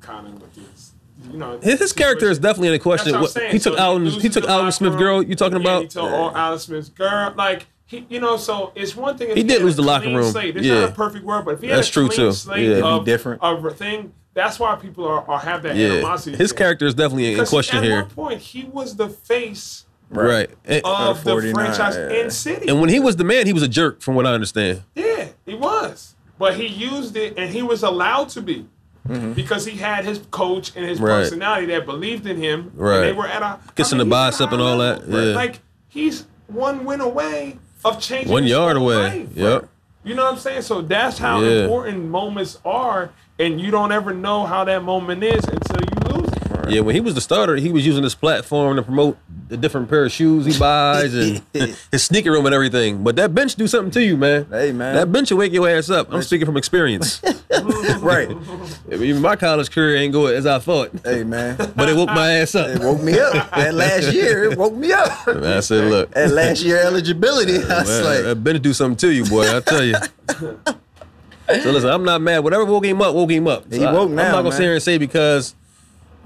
Connor 0.00 0.30
with 0.32 0.54
his, 0.56 0.92
you 1.30 1.38
know, 1.38 1.58
His, 1.60 1.78
his 1.80 1.92
character 1.92 2.30
is 2.30 2.38
definitely 2.38 2.74
in 2.74 2.80
question. 2.80 3.12
That's 3.12 3.20
what 3.22 3.28
I'm 3.28 3.32
saying. 3.32 3.52
he 3.52 3.58
took 3.58 3.76
So 3.76 3.82
Alex. 3.82 4.04
loses 4.04 4.22
He 4.22 4.28
took 4.28 4.44
Alex 4.48 4.76
Smith 4.76 4.92
room. 4.92 4.98
girl. 5.00 5.22
You 5.22 5.34
talking 5.34 5.56
Yeah, 5.58 5.62
about? 5.62 5.82
He 5.82 5.88
took 5.88 6.02
all 6.04 6.36
Alex 6.36 6.64
Smith's 6.64 6.88
girl. 6.88 7.34
Like 7.36 7.66
he, 7.86 8.06
you 8.08 8.20
know, 8.20 8.36
so 8.36 8.72
it's 8.74 8.94
one 8.96 9.16
thing. 9.18 9.30
If 9.30 9.36
He 9.36 9.42
did 9.42 9.52
had 9.54 9.62
lose 9.62 9.76
the 9.76 9.82
locker 9.82 10.06
room. 10.08 10.30
Slate. 10.30 10.56
It's 10.56 10.66
Yeah. 10.66 10.80
not 10.80 10.90
a 10.90 10.92
perfect 10.92 11.24
world, 11.24 11.44
but 11.44 11.54
if 11.54 11.60
he 11.62 11.68
That's 11.68 11.88
had 11.88 11.90
a 11.90 11.92
true, 11.92 12.06
clean 12.08 12.18
too. 12.28 12.32
slate 12.32 12.62
Yeah. 12.64 12.70
It'd 12.72 12.82
be 12.84 12.88
of, 12.88 13.04
different. 13.04 13.42
of 13.42 13.64
a 13.64 13.70
thing, 13.70 14.12
that's 14.34 14.60
why 14.60 14.76
people 14.76 15.06
are, 15.06 15.28
are 15.28 15.38
have 15.40 15.62
that 15.64 15.74
Yeah, 15.76 15.94
animosity. 15.94 16.36
his 16.36 16.50
there. 16.50 16.58
character 16.58 16.86
is 16.86 16.94
definitely 16.94 17.28
in 17.28 17.34
Because 17.34 17.48
question 17.50 17.78
at 17.78 17.84
here. 17.84 18.02
one 18.02 18.10
point 18.10 18.40
he 18.40 18.64
was 18.64 18.94
the 18.96 19.08
face 19.08 19.84
Right. 20.10 20.50
And, 20.64 20.82
of 20.84 21.22
the 21.24 21.50
franchise 21.52 21.96
in 21.96 22.30
city. 22.30 22.68
and 22.68 22.80
when 22.80 22.88
he 22.88 22.98
was 23.00 23.16
the 23.16 23.24
man, 23.24 23.46
he 23.46 23.52
was 23.52 23.62
a 23.62 23.68
jerk, 23.68 24.00
from 24.00 24.14
what 24.14 24.26
I 24.26 24.32
understand. 24.32 24.82
yeah, 24.94 25.28
he 25.44 25.54
was, 25.54 26.14
but 26.38 26.54
he 26.56 26.66
used 26.66 27.16
it, 27.16 27.34
and 27.36 27.50
he 27.52 27.62
was 27.62 27.82
allowed 27.82 28.28
to 28.30 28.42
be. 28.42 28.66
Because 29.34 29.64
he 29.64 29.78
had 29.78 30.04
his 30.04 30.18
coach 30.30 30.72
and 30.76 30.84
his 30.84 30.98
Mm-hmm. 30.98 31.06
Right. 31.06 31.22
personality 31.22 31.66
that 31.68 31.86
believed 31.86 32.26
in 32.26 32.36
him, 32.36 32.72
Right. 32.74 32.96
and 32.96 33.04
they 33.04 33.12
were 33.12 33.26
at 33.26 33.42
a 33.42 33.58
Kissing 33.74 34.00
I 34.00 34.04
mean, 34.04 34.10
the 34.10 34.16
he's 34.26 34.34
at 34.40 34.44
a 34.44 34.46
bicep 34.48 34.52
and 34.52 34.60
all 34.62 34.78
that, 34.78 35.08
yeah. 35.08 35.34
Like 35.34 35.60
he's 35.88 36.26
one 36.46 36.84
win 36.84 37.00
away 37.00 37.58
of 37.86 37.98
changing 38.00 38.30
One 38.30 38.44
yard 38.44 38.76
away. 38.76 38.96
life, 38.96 39.28
Yep. 39.34 39.68
You 40.04 40.14
know 40.14 40.24
what 40.24 40.32
I'm 40.34 40.38
saying? 40.38 40.62
So 40.62 40.82
that's 40.82 41.16
how 41.18 41.40
Yeah. 41.40 41.62
important 41.62 42.04
moments 42.04 42.58
are, 42.66 43.10
and 43.38 43.58
you 43.60 43.70
don't 43.70 43.92
ever 43.92 44.12
know 44.12 44.44
how 44.44 44.64
that 44.64 44.82
moment 44.82 45.22
is 45.24 45.42
until 45.44 45.87
Yeah, 46.68 46.80
when 46.80 46.94
he 46.94 47.00
was 47.00 47.14
the 47.14 47.20
starter, 47.20 47.56
he 47.56 47.70
was 47.70 47.86
using 47.86 48.02
this 48.02 48.14
platform 48.14 48.76
to 48.76 48.82
promote 48.82 49.16
the 49.48 49.56
different 49.56 49.88
pair 49.88 50.04
of 50.04 50.12
shoes 50.12 50.44
he 50.46 50.58
buys 50.58 51.14
and 51.14 51.42
his 51.90 52.02
sneaker 52.04 52.30
room 52.32 52.46
and 52.46 52.54
everything. 52.54 53.02
But 53.02 53.16
that 53.16 53.34
bench 53.34 53.54
do 53.56 53.66
something 53.66 53.90
to 53.92 54.02
you, 54.04 54.16
man. 54.16 54.46
Hey, 54.50 54.72
man. 54.72 54.94
That 54.94 55.10
bench 55.10 55.30
will 55.30 55.38
wake 55.38 55.52
your 55.52 55.68
ass 55.68 55.88
up. 55.90 56.12
I'm 56.12 56.22
speaking 56.22 56.46
from 56.46 56.56
experience. 56.56 57.22
right. 58.00 58.30
Even 58.90 59.22
my 59.22 59.36
college 59.36 59.70
career 59.70 59.96
ain't 59.96 60.12
go 60.12 60.26
as 60.26 60.46
I 60.46 60.58
thought, 60.58 60.90
Hey, 61.04 61.24
man. 61.24 61.56
but 61.76 61.88
it 61.88 61.96
woke 61.96 62.08
my 62.10 62.32
ass 62.32 62.54
up. 62.54 62.68
It 62.68 62.80
woke 62.80 63.02
me 63.02 63.18
up. 63.18 63.50
That 63.52 63.74
last 63.74 64.12
year, 64.12 64.44
it 64.50 64.58
woke 64.58 64.74
me 64.74 64.92
up. 64.92 65.26
And 65.26 65.46
I 65.46 65.60
said, 65.60 65.84
look, 65.90 66.10
That 66.12 66.30
last 66.30 66.62
year 66.62 66.78
eligibility, 66.78 67.56
I 67.56 67.80
was 67.80 67.88
Man, 67.88 68.04
like, 68.04 68.22
that 68.24 68.44
bench 68.44 68.62
do 68.62 68.72
something 68.72 68.96
to 68.98 69.12
you, 69.14 69.24
boy. 69.24 69.56
I 69.56 69.60
tell 69.60 69.84
you. 69.84 69.94
so 71.62 71.70
listen, 71.70 71.88
I'm 71.90 72.04
not 72.04 72.20
mad. 72.20 72.40
Whatever 72.40 72.64
woke 72.66 72.84
him 72.84 73.00
up, 73.00 73.14
woke 73.14 73.30
him 73.30 73.46
up. 73.48 73.64
So 73.70 73.78
He 73.78 73.84
I- 73.84 73.92
woke 73.92 74.10
I'm 74.10 74.14
not 74.16 74.32
gonna 74.32 74.42
man. 74.44 74.52
sit 74.52 74.62
here 74.62 74.74
and 74.74 74.82
say 74.82 74.98
because 74.98 75.54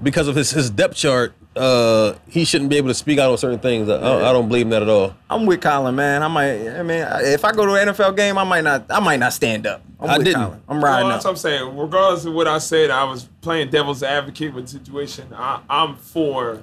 because 0.03 0.29
of 0.29 0.37
his 0.37 0.51
his 0.51 0.71
depth 0.71 0.95
chart, 0.97 1.35
uh, 1.57 2.15
he 2.29 2.45
shouldn't 2.45 2.71
be 2.71 2.77
able 2.77 2.89
to 2.89 2.95
speak 2.95 3.19
out 3.19 3.31
on 3.31 3.39
certain 3.39 3.59
things. 3.59 3.89
I, 3.89 3.97
I, 3.97 4.31
I 4.31 4.33
don't 4.33 4.49
believe 4.49 4.63
him 4.67 4.71
that 4.71 4.83
at 4.83 4.89
all. 4.89 5.15
I'm 5.29 5.47
with 5.47 5.61
Colin, 5.61 5.95
man. 5.95 6.23
I 6.23 6.29
might. 6.29 6.69
I 6.69 6.83
mean, 6.83 7.05
if 7.23 7.45
I 7.45 7.53
go 7.53 7.67
to 7.67 7.75
an 7.75 7.89
NFL 7.89 8.17
game, 8.17 8.39
I 8.39 8.45
might 8.45 8.65
not. 8.65 8.85
I 8.91 9.01
might 9.01 9.19
not 9.21 9.33
stand 9.33 9.67
up. 9.67 9.83
I'm 10.01 10.11
I 10.11 10.19
with 10.19 10.27
didn't. 10.27 10.43
Colin. 10.43 10.63
I'm 10.69 10.85
riding 10.85 11.07
well, 11.07 11.15
that's 11.17 11.25
what. 11.25 11.31
I'm 11.33 11.37
saying. 11.37 11.77
Regardless 11.77 12.25
of 12.25 12.33
what 12.35 12.49
I 12.49 12.59
said, 12.59 12.91
I 12.91 13.05
was 13.05 13.29
playing 13.41 13.71
devil's 13.71 14.03
advocate 14.03 14.55
with 14.55 14.65
the 14.67 14.71
situation. 14.71 15.29
I, 15.35 15.61
I'm 15.69 15.97
for 15.97 16.63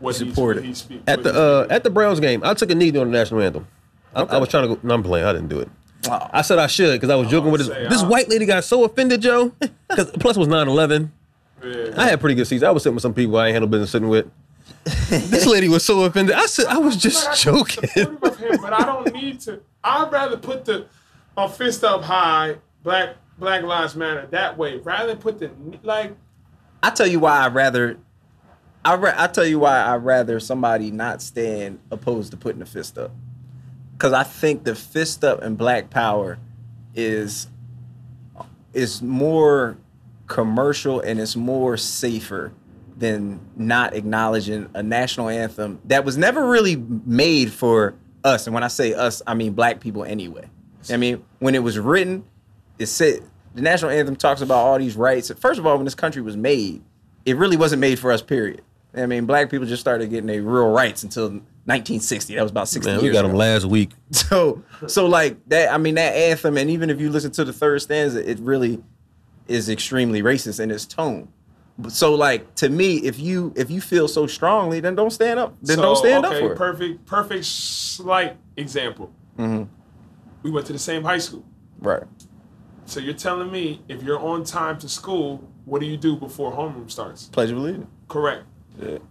what 0.00 0.16
he, 0.16 0.28
Support 0.30 0.56
what 0.56 0.64
it. 0.64 0.84
he. 0.88 1.00
At 1.06 1.18
what 1.18 1.24
the 1.24 1.32
he 1.32 1.38
uh, 1.38 1.66
at 1.74 1.82
the 1.84 1.90
Browns 1.90 2.20
game, 2.20 2.42
I 2.44 2.54
took 2.54 2.70
a 2.70 2.74
knee 2.74 2.90
during 2.90 3.10
the 3.10 3.18
national 3.18 3.40
anthem. 3.42 3.66
I, 4.14 4.22
I 4.22 4.38
was 4.38 4.48
trying 4.48 4.68
to 4.68 4.74
go. 4.76 4.80
No, 4.82 4.94
I'm 4.94 5.02
playing. 5.02 5.26
I 5.26 5.32
didn't 5.32 5.48
do 5.48 5.60
it. 5.60 5.68
Oh. 6.08 6.28
I 6.32 6.42
said 6.42 6.58
I 6.58 6.66
should 6.66 6.92
because 6.92 7.10
I 7.10 7.14
was 7.16 7.28
joking 7.28 7.50
with 7.50 7.60
this. 7.62 7.68
say, 7.68 7.88
This 7.88 8.02
I- 8.02 8.06
white 8.08 8.28
lady 8.28 8.46
got 8.46 8.62
so 8.64 8.84
offended, 8.84 9.22
Joe. 9.22 9.52
Because 9.88 10.10
plus 10.20 10.36
it 10.36 10.40
was 10.40 10.48
9/11. 10.48 11.10
Yeah. 11.64 11.94
I 11.96 12.08
had 12.08 12.20
pretty 12.20 12.34
good 12.34 12.46
seats. 12.46 12.62
I 12.62 12.70
was 12.70 12.82
sitting 12.82 12.94
with 12.94 13.02
some 13.02 13.14
people 13.14 13.36
I 13.36 13.46
ain't 13.48 13.54
had 13.54 13.60
no 13.62 13.66
business 13.66 13.90
sitting 13.90 14.08
with. 14.08 14.26
this 14.84 15.46
lady 15.46 15.68
was 15.68 15.84
so 15.84 16.04
offended. 16.04 16.34
I 16.34 16.46
said 16.46 16.66
I 16.66 16.78
was 16.78 16.96
just 16.96 17.24
Like, 17.26 17.46
I'm 17.54 17.64
joking. 17.64 17.88
him, 17.90 18.18
but 18.20 18.72
I 18.72 18.84
don't 18.84 19.12
need 19.14 19.40
to. 19.40 19.60
I'd 19.82 20.10
rather 20.12 20.36
put 20.36 20.64
the 20.64 20.86
a 21.36 21.48
fist 21.48 21.84
up 21.84 22.02
high, 22.02 22.56
black 22.82 23.16
Black 23.38 23.62
Lives 23.62 23.96
Matter 23.96 24.26
that 24.30 24.56
way, 24.58 24.76
rather 24.78 25.08
than 25.08 25.18
put 25.18 25.38
the 25.38 25.50
like. 25.82 26.14
I 26.82 26.90
tell 26.90 27.06
you 27.06 27.18
why 27.20 27.38
I 27.38 27.48
rather. 27.48 27.98
I 28.84 28.94
ra- 28.96 29.14
I 29.16 29.26
tell 29.28 29.46
you 29.46 29.58
why 29.58 29.78
I 29.80 29.96
rather 29.96 30.38
somebody 30.38 30.90
not 30.90 31.22
stand 31.22 31.78
opposed 31.90 32.30
to 32.32 32.36
putting 32.36 32.60
the 32.60 32.66
fist 32.66 32.98
up, 32.98 33.10
because 33.96 34.12
I 34.12 34.22
think 34.22 34.64
the 34.64 34.74
fist 34.74 35.24
up 35.24 35.42
and 35.42 35.56
Black 35.56 35.88
Power 35.90 36.38
is 36.94 37.48
is 38.74 39.00
more 39.02 39.76
commercial 40.26 41.00
and 41.00 41.20
it's 41.20 41.36
more 41.36 41.76
safer 41.76 42.52
than 42.96 43.40
not 43.56 43.94
acknowledging 43.94 44.68
a 44.74 44.82
national 44.82 45.28
anthem 45.28 45.80
that 45.84 46.04
was 46.04 46.16
never 46.16 46.48
really 46.48 46.76
made 46.76 47.52
for 47.52 47.94
us. 48.22 48.46
And 48.46 48.54
when 48.54 48.62
I 48.62 48.68
say 48.68 48.94
us, 48.94 49.20
I 49.26 49.34
mean 49.34 49.52
black 49.52 49.80
people 49.80 50.04
anyway. 50.04 50.48
I 50.90 50.96
mean, 50.96 51.24
when 51.38 51.54
it 51.54 51.62
was 51.62 51.78
written, 51.78 52.24
it 52.78 52.86
said 52.86 53.20
the 53.54 53.62
national 53.62 53.90
anthem 53.90 54.16
talks 54.16 54.40
about 54.40 54.56
all 54.58 54.78
these 54.78 54.96
rights. 54.96 55.30
First 55.38 55.58
of 55.58 55.66
all, 55.66 55.76
when 55.76 55.84
this 55.84 55.94
country 55.94 56.22
was 56.22 56.36
made, 56.36 56.82
it 57.24 57.36
really 57.36 57.56
wasn't 57.56 57.80
made 57.80 57.98
for 57.98 58.12
us, 58.12 58.22
period. 58.22 58.62
I 58.96 59.06
mean, 59.06 59.26
black 59.26 59.50
people 59.50 59.66
just 59.66 59.80
started 59.80 60.08
getting 60.10 60.26
their 60.26 60.40
real 60.42 60.70
rights 60.70 61.02
until 61.02 61.28
1960. 61.28 62.34
That 62.36 62.42
was 62.42 62.50
about 62.52 62.68
60 62.68 62.88
Man, 62.88 63.00
years 63.00 63.02
we 63.02 63.12
got 63.12 63.24
ago. 63.24 63.30
him 63.30 63.36
last 63.36 63.64
week. 63.66 63.90
So 64.12 64.62
so 64.86 65.06
like 65.06 65.36
that. 65.48 65.72
I 65.72 65.78
mean 65.78 65.96
that 65.96 66.14
anthem, 66.14 66.56
and 66.56 66.70
even 66.70 66.90
if 66.90 67.00
you 67.00 67.10
listen 67.10 67.32
to 67.32 67.44
the 67.44 67.52
third 67.52 67.82
stanza, 67.82 68.28
it 68.28 68.38
really 68.38 68.82
is 69.48 69.68
extremely 69.68 70.22
racist 70.22 70.60
in 70.60 70.70
its 70.70 70.86
tone. 70.86 71.28
So 71.88 72.14
like 72.14 72.54
to 72.56 72.68
me, 72.68 72.98
if 72.98 73.18
you 73.18 73.52
if 73.56 73.70
you 73.70 73.80
feel 73.80 74.06
so 74.06 74.26
strongly, 74.26 74.80
then 74.80 74.94
don't 74.94 75.10
stand 75.10 75.40
up. 75.40 75.56
Then 75.60 75.78
don't 75.78 75.96
stand 75.96 76.24
okay, 76.24 76.36
up 76.36 76.40
for 76.40 76.52
it. 76.52 76.56
Perfect, 76.56 77.06
perfect, 77.06 77.44
slight 77.44 78.36
example. 78.56 79.12
Mm-hmm. 79.38 79.64
We 80.42 80.50
went 80.50 80.66
to 80.66 80.72
the 80.72 80.78
same 80.78 81.02
high 81.02 81.18
school. 81.18 81.44
Right. 81.80 82.04
So 82.86 83.00
you're 83.00 83.14
telling 83.14 83.50
me 83.50 83.82
if 83.88 84.02
you're 84.02 84.20
on 84.20 84.44
time 84.44 84.78
to 84.78 84.88
school, 84.88 85.42
what 85.64 85.80
do 85.80 85.86
you 85.86 85.96
do 85.96 86.16
before 86.16 86.52
homeroom 86.52 86.90
starts? 86.90 87.26
Pledge 87.28 87.50
of 87.50 87.56
allegiance. 87.56 87.88
Correct. 88.08 88.44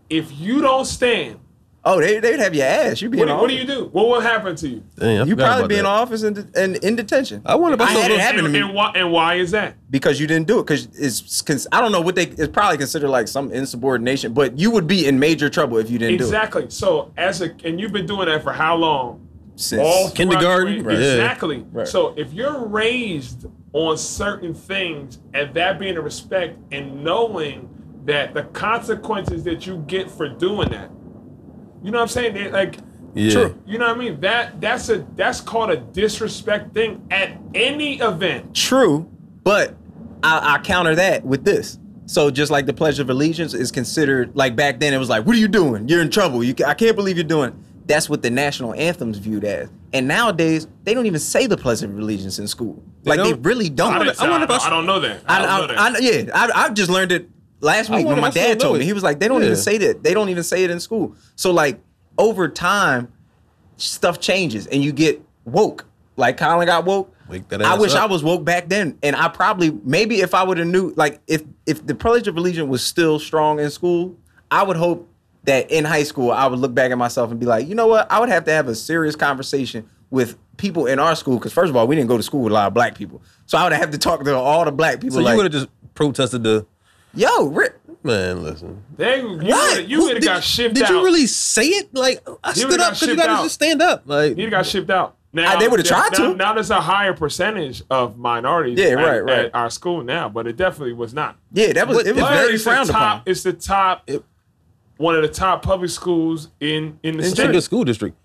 If 0.09 0.31
you 0.37 0.61
don't 0.61 0.85
stand, 0.85 1.39
Oh, 1.85 1.99
they 1.99 2.19
they'd 2.19 2.39
have 2.39 2.55
your 2.55 2.65
ass. 2.65 3.01
You'd 3.01 3.11
be 3.11 3.17
what, 3.17 3.27
in 3.27 3.35
do- 3.35 3.41
what 3.41 3.49
do 3.49 3.55
you 3.55 3.65
do? 3.65 3.89
What 3.91 4.07
will 4.07 4.21
happen 4.21 4.55
to 4.55 4.67
you? 4.69 4.83
Damn, 4.95 5.27
You 5.27 5.33
forgot 5.33 5.45
probably 5.47 5.59
about 5.63 5.69
be 5.69 5.79
in 5.79 5.85
office 5.85 6.23
and 6.23 6.37
in, 6.37 6.75
in, 6.75 6.75
in 6.83 6.95
detention. 6.95 7.41
I 7.45 7.55
wonder 7.55 7.73
about 7.75 7.89
I 7.89 7.91
had 7.91 8.09
those- 8.11 8.17
it 8.17 8.21
happen 8.21 8.43
to 8.45 8.49
me 8.49 8.59
and 8.61 8.73
why, 8.73 8.91
and 8.95 9.11
why 9.11 9.35
is 9.35 9.51
that? 9.51 9.75
because 9.89 10.19
you 10.19 10.25
didn't 10.25 10.47
do 10.47 10.59
it. 10.59 10.63
Because 10.63 10.85
it's 10.97 11.41
cons- 11.41 11.67
I 11.73 11.81
don't 11.81 11.91
know 11.91 11.99
what 12.01 12.15
they 12.15 12.23
it's 12.23 12.47
probably 12.47 12.77
considered 12.77 13.09
like 13.09 13.27
some 13.27 13.51
insubordination, 13.51 14.33
but 14.33 14.57
you 14.57 14.71
would 14.71 14.87
be 14.87 15.05
in 15.07 15.19
major 15.19 15.49
trouble 15.49 15.77
if 15.77 15.89
you 15.89 15.99
didn't 15.99 16.17
do 16.19 16.23
it. 16.23 16.27
Exactly. 16.27 16.65
So 16.69 17.11
as 17.17 17.41
a 17.41 17.51
and 17.65 17.79
you've 17.81 17.91
been 17.91 18.05
doing 18.05 18.27
that 18.27 18.43
for 18.43 18.53
how 18.53 18.75
long? 18.75 19.27
Since 19.55 19.81
All 19.83 20.09
Kindergarten? 20.09 20.75
your- 20.75 20.83
Right. 20.85 20.97
Yeah. 20.97 21.11
Exactly. 21.15 21.65
Right. 21.71 21.87
So 21.87 22.13
if 22.17 22.31
you're 22.33 22.65
raised 22.65 23.45
on 23.73 23.97
certain 23.97 24.53
things 24.53 25.19
and 25.33 25.53
that 25.53 25.79
being 25.79 25.97
a 25.97 26.01
respect 26.01 26.57
and 26.71 27.03
knowing 27.03 27.69
that 28.05 28.33
the 28.33 28.43
consequences 28.43 29.43
that 29.43 29.67
you 29.67 29.83
get 29.87 30.09
for 30.09 30.27
doing 30.27 30.69
that, 30.69 30.89
you 31.83 31.91
know 31.91 31.97
what 31.99 32.03
I'm 32.03 32.07
saying? 32.09 32.33
They- 32.33 32.49
like, 32.51 32.77
Yeah. 33.15 33.31
True. 33.31 33.55
you 33.67 33.77
know 33.77 33.87
what 33.89 33.97
I 33.97 33.99
mean? 33.99 34.19
That 34.21 34.59
that's 34.59 34.89
a 34.89 35.05
that's 35.15 35.39
called 35.41 35.69
a 35.69 35.77
disrespect 35.77 36.73
thing 36.73 37.05
at 37.11 37.37
any 37.53 37.99
event. 37.99 38.55
True, 38.55 39.07
but 39.43 39.75
I, 40.23 40.55
I 40.55 40.57
counter 40.59 40.95
that 40.95 41.23
with 41.25 41.43
this. 41.45 41.77
So 42.05 42.29
just 42.31 42.51
like 42.51 42.65
the 42.65 42.73
Pledge 42.73 42.99
of 42.99 43.09
Allegiance 43.09 43.53
is 43.53 43.71
considered 43.71 44.35
like 44.35 44.55
back 44.55 44.79
then, 44.79 44.93
it 44.93 44.97
was 44.97 45.09
like, 45.09 45.25
"What 45.25 45.35
are 45.35 45.39
you 45.39 45.47
doing? 45.47 45.87
You're 45.87 46.01
in 46.01 46.09
trouble. 46.09 46.43
You, 46.43 46.53
I 46.65 46.73
can't 46.73 46.95
believe 46.95 47.17
you're 47.17 47.23
doing." 47.23 47.49
it." 47.49 47.55
That's 47.85 48.09
what 48.09 48.21
the 48.21 48.29
national 48.29 48.73
anthem's 48.75 49.17
viewed 49.17 49.43
as. 49.43 49.69
And 49.91 50.07
nowadays, 50.07 50.67
they 50.85 50.93
don't 50.93 51.05
even 51.05 51.19
say 51.19 51.47
the 51.47 51.57
Pledge 51.57 51.83
of 51.83 51.97
Allegiance 51.97 52.39
in 52.39 52.47
school. 52.47 52.81
like 53.03 53.17
they 53.19 53.31
don't? 53.31 53.43
really 53.43 53.69
don't. 53.69 53.93
I, 53.93 53.97
I 53.97 54.03
I, 54.25 54.45
I- 54.45 54.57
I 54.67 54.69
don't 54.69 54.85
know 54.85 54.99
that. 55.01 55.19
I, 55.27 55.43
I, 55.43 55.59
don't 55.59 55.67
know 55.67 55.75
that. 55.75 55.79
I, 55.79 55.97
yeah, 55.99 56.31
I, 56.33 56.65
I 56.65 56.69
just 56.69 56.89
learned 56.89 57.11
it 57.11 57.29
last 57.63 57.89
week 57.89 58.05
when 58.05 58.19
my 58.19 58.27
if 58.29 58.37
I 58.37 58.39
still 58.39 58.47
dad 58.49 58.59
told 58.59 58.75
it. 58.75 58.79
me. 58.79 58.85
He 58.85 58.93
was 58.93 59.03
like, 59.03 59.19
they 59.19 59.27
don't 59.27 59.41
Yeah. 59.41 59.47
even 59.47 59.57
say 59.57 59.77
that. 59.79 60.03
They 60.03 60.13
don't 60.13 60.29
even 60.29 60.43
say 60.43 60.63
it 60.63 60.69
in 60.69 60.79
school. 60.79 61.15
So 61.35 61.51
like 61.51 61.79
over 62.17 62.47
time, 62.49 63.11
stuff 63.77 64.19
changes 64.19 64.67
and 64.67 64.83
you 64.83 64.91
get 64.91 65.21
woke. 65.45 65.85
Like 66.15 66.37
Colin 66.37 66.67
got 66.67 66.85
woke. 66.85 67.13
Wake 67.27 67.47
that 67.49 67.61
I 67.63 67.73
ass 67.73 67.79
wish 67.79 67.93
up. 67.93 68.03
I 68.03 68.05
was 68.05 68.21
woke 68.23 68.43
back 68.43 68.67
then, 68.69 68.97
and 69.01 69.15
I 69.15 69.29
probably 69.29 69.71
maybe 69.83 70.21
if 70.21 70.33
I 70.35 70.43
would 70.43 70.57
have 70.57 70.67
knew 70.67 70.93
like 70.97 71.21
if 71.25 71.41
if 71.65 71.83
the 71.85 71.95
Pledge 71.95 72.27
of 72.27 72.37
Allegiance 72.37 72.69
was 72.69 72.83
still 72.85 73.17
strong 73.17 73.59
in 73.59 73.69
school, 73.71 74.15
I 74.51 74.61
would 74.63 74.77
hope 74.77 75.09
that 75.45 75.71
in 75.71 75.85
high 75.85 76.03
school 76.03 76.31
I 76.31 76.45
would 76.47 76.59
look 76.59 76.73
back 76.75 76.91
at 76.91 76.97
myself 76.97 77.31
and 77.31 77.39
be 77.39 77.45
like, 77.45 77.67
you 77.67 77.75
know 77.75 77.87
what, 77.87 78.11
I 78.11 78.19
would 78.19 78.29
have 78.29 78.43
to 78.45 78.51
have 78.51 78.67
a 78.67 78.75
serious 78.75 79.15
conversation 79.15 79.89
with 80.09 80.37
people 80.57 80.85
in 80.85 80.99
our 80.99 81.15
school 81.15 81.37
because 81.37 81.53
first 81.53 81.69
of 81.69 81.75
all, 81.77 81.87
we 81.87 81.95
didn't 81.95 82.09
go 82.09 82.17
to 82.17 82.23
school 82.23 82.41
with 82.41 82.51
a 82.51 82.53
lot 82.53 82.67
of 82.67 82.73
black 82.73 82.93
people, 82.95 83.21
so 83.47 83.57
I 83.57 83.63
would 83.63 83.73
have 83.73 83.89
to 83.91 83.97
talk 83.97 84.23
to 84.23 84.35
all 84.37 84.65
the 84.65 84.71
black 84.71 84.99
people. 84.99 85.15
So 85.17 85.21
like, 85.23 85.31
you 85.31 85.37
would 85.37 85.51
have 85.51 85.61
just 85.61 85.69
protested 85.95 86.43
the 86.43 86.65
Yo, 87.15 87.45
Rick, 87.47 87.75
man. 88.03 88.43
Listen, 88.43 88.83
They, 88.97 89.21
you 89.21 89.39
You 89.87 90.01
would 90.01 90.13
have 90.15 90.21
Did- 90.21 90.23
got 90.23 90.43
shipped 90.43 90.75
Did 90.75 90.83
out. 90.85 90.89
you 90.91 91.03
really 91.03 91.27
say 91.27 91.65
it? 91.67 91.93
Like 91.93 92.27
I 92.43 92.53
stood 92.53 92.79
up 92.79 92.93
because 92.93 93.07
you 93.07 93.15
gotta 93.15 93.43
just 93.43 93.55
stand 93.55 93.81
up. 93.81 94.03
Like 94.05 94.35
He 94.37 94.47
got 94.47 94.65
shipped 94.65 94.89
out. 94.89 95.15
Now, 95.35 95.55
Uh, 95.55 95.59
they 95.59 95.67
would've 95.67 95.85
now- 95.89 95.99
tried 96.07 96.13
to. 96.15 96.21
Now, 96.29 96.33
now 96.33 96.53
there's 96.53 96.69
a 96.69 96.81
higher 96.81 97.13
percentage 97.13 97.81
of 97.89 98.17
minorities 98.17 98.77
Yeah, 98.77 98.89
at, 98.89 98.93
right, 98.97 99.19
right. 99.23 99.45
at 99.45 99.55
our 99.55 99.69
school 99.71 100.03
now, 100.03 100.29
but 100.29 100.45
it 100.47 100.57
definitely 100.57 100.93
was 100.93 101.13
not. 101.13 101.37
yeah, 101.51 101.73
that 101.73 101.87
was 101.87 101.97
But- 101.97 102.07
it 102.07 102.15
was 102.15 102.23
very 102.25 102.53
it's 102.55 102.63
the 102.63 102.69
frowned 102.69 102.89
top, 102.89 103.15
upon. 103.17 103.21
It's 103.25 103.43
the 103.43 103.53
top, 103.53 104.09
one 104.97 105.15
of 105.15 105.21
the 105.23 105.27
top 105.27 105.63
public 105.63 105.89
schools 105.89 106.49
in 106.59 106.99
in 107.03 107.17
the 107.17 107.23
a 107.23 107.25
state. 107.27 107.51
good 107.51 107.63
school 107.63 107.83
district. 107.83 108.15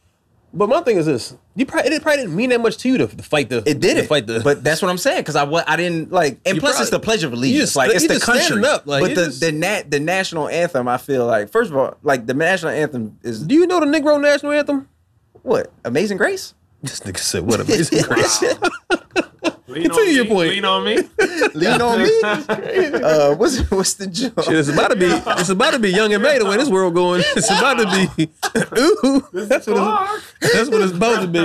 But 0.55 0.69
my 0.69 0.81
thing 0.81 0.97
is 0.97 1.05
this: 1.07 1.37
you 1.55 1.67
probably 1.67 1.93
it 1.93 2.03
probably 2.03 2.23
didn't 2.23 2.35
mean 2.37 2.51
that 2.51 2.61
much 2.61 2.79
to 2.79 2.89
you 2.89 2.99
to, 2.99 3.07
to 3.07 3.23
fight 3.23 3.51
the. 3.51 3.63
It 3.67 3.81
did 3.81 3.97
to 3.97 4.05
fight 4.05 4.27
the. 4.27 4.41
but 4.41 4.65
that's 4.65 4.81
what 4.81 4.91
I'm 4.91 4.97
saying 4.99 5.21
because 5.21 5.37
I 5.37 5.45
I 5.45 5.77
didn't 5.77 6.11
like, 6.11 6.41
and 6.47 6.55
You 6.57 6.61
plus 6.61 6.81
it's 6.81 6.91
the 6.91 6.99
Pledge 7.01 7.23
of 7.23 7.33
you 7.33 7.37
Allegiance, 7.39 7.61
just- 7.61 7.77
like 7.77 7.95
it's 7.95 8.07
the 8.09 8.19
country. 8.19 8.65
up, 8.65 8.87
like, 8.87 9.03
but 9.03 9.15
the 9.15 9.27
just- 9.27 9.41
the 9.41 9.53
nat 9.53 9.91
the 9.91 10.01
national 10.01 10.49
anthem, 10.49 10.89
I 10.89 10.97
feel 10.97 11.27
like 11.27 11.51
first 11.51 11.71
of 11.71 11.77
all, 11.77 11.97
like 12.03 12.27
the 12.27 12.35
national 12.35 12.73
anthem 12.73 13.19
is 13.23 13.43
do 13.43 13.55
you 13.55 13.67
know 13.67 13.79
the 13.81 13.87
Negro 13.87 14.21
national 14.21 14.53
anthem? 14.53 14.89
what 15.43 15.71
Amazing 15.85 16.17
Grace. 16.17 16.55
This 16.83 17.01
nigga 17.01 17.19
said, 17.19 17.43
"What 17.47 17.61
amazing 17.61 18.03
grace." 18.09 18.43
Lean 19.69 19.83
Continue 19.83 20.09
on 20.09 20.15
your 20.15 20.25
me, 20.25 20.31
point. 20.31 20.51
Lean 20.51 20.65
on 20.65 20.85
me. 20.85 20.97
Lean 21.55 21.81
on 21.83 21.99
me. 22.03 22.21
uh, 22.25 23.35
what's 23.37 23.71
what's 23.71 23.95
the 23.95 24.07
joke? 24.07 24.43
Shit, 24.45 24.55
it's 24.55 24.69
about 24.71 24.89
to 24.91 24.97
be. 24.97 25.07
It's 25.07 25.51
about 25.51 25.73
to 25.75 25.79
be 25.79 25.91
young 25.91 26.13
and 26.15 26.23
May 26.23 26.39
the 26.39 26.47
way 26.47 26.57
this 26.57 26.71
world 26.71 26.95
going. 26.95 27.23
It's 27.37 27.51
about 27.51 27.75
to 27.75 27.87
be. 28.17 28.31
Ooh, 28.79 29.29
that's 29.33 29.67
what. 29.67 30.21
It's, 30.41 30.53
that's 30.55 30.71
what 30.71 30.81
it's 30.81 30.93
supposed 30.93 31.21
to 31.21 31.29
be. 31.29 31.41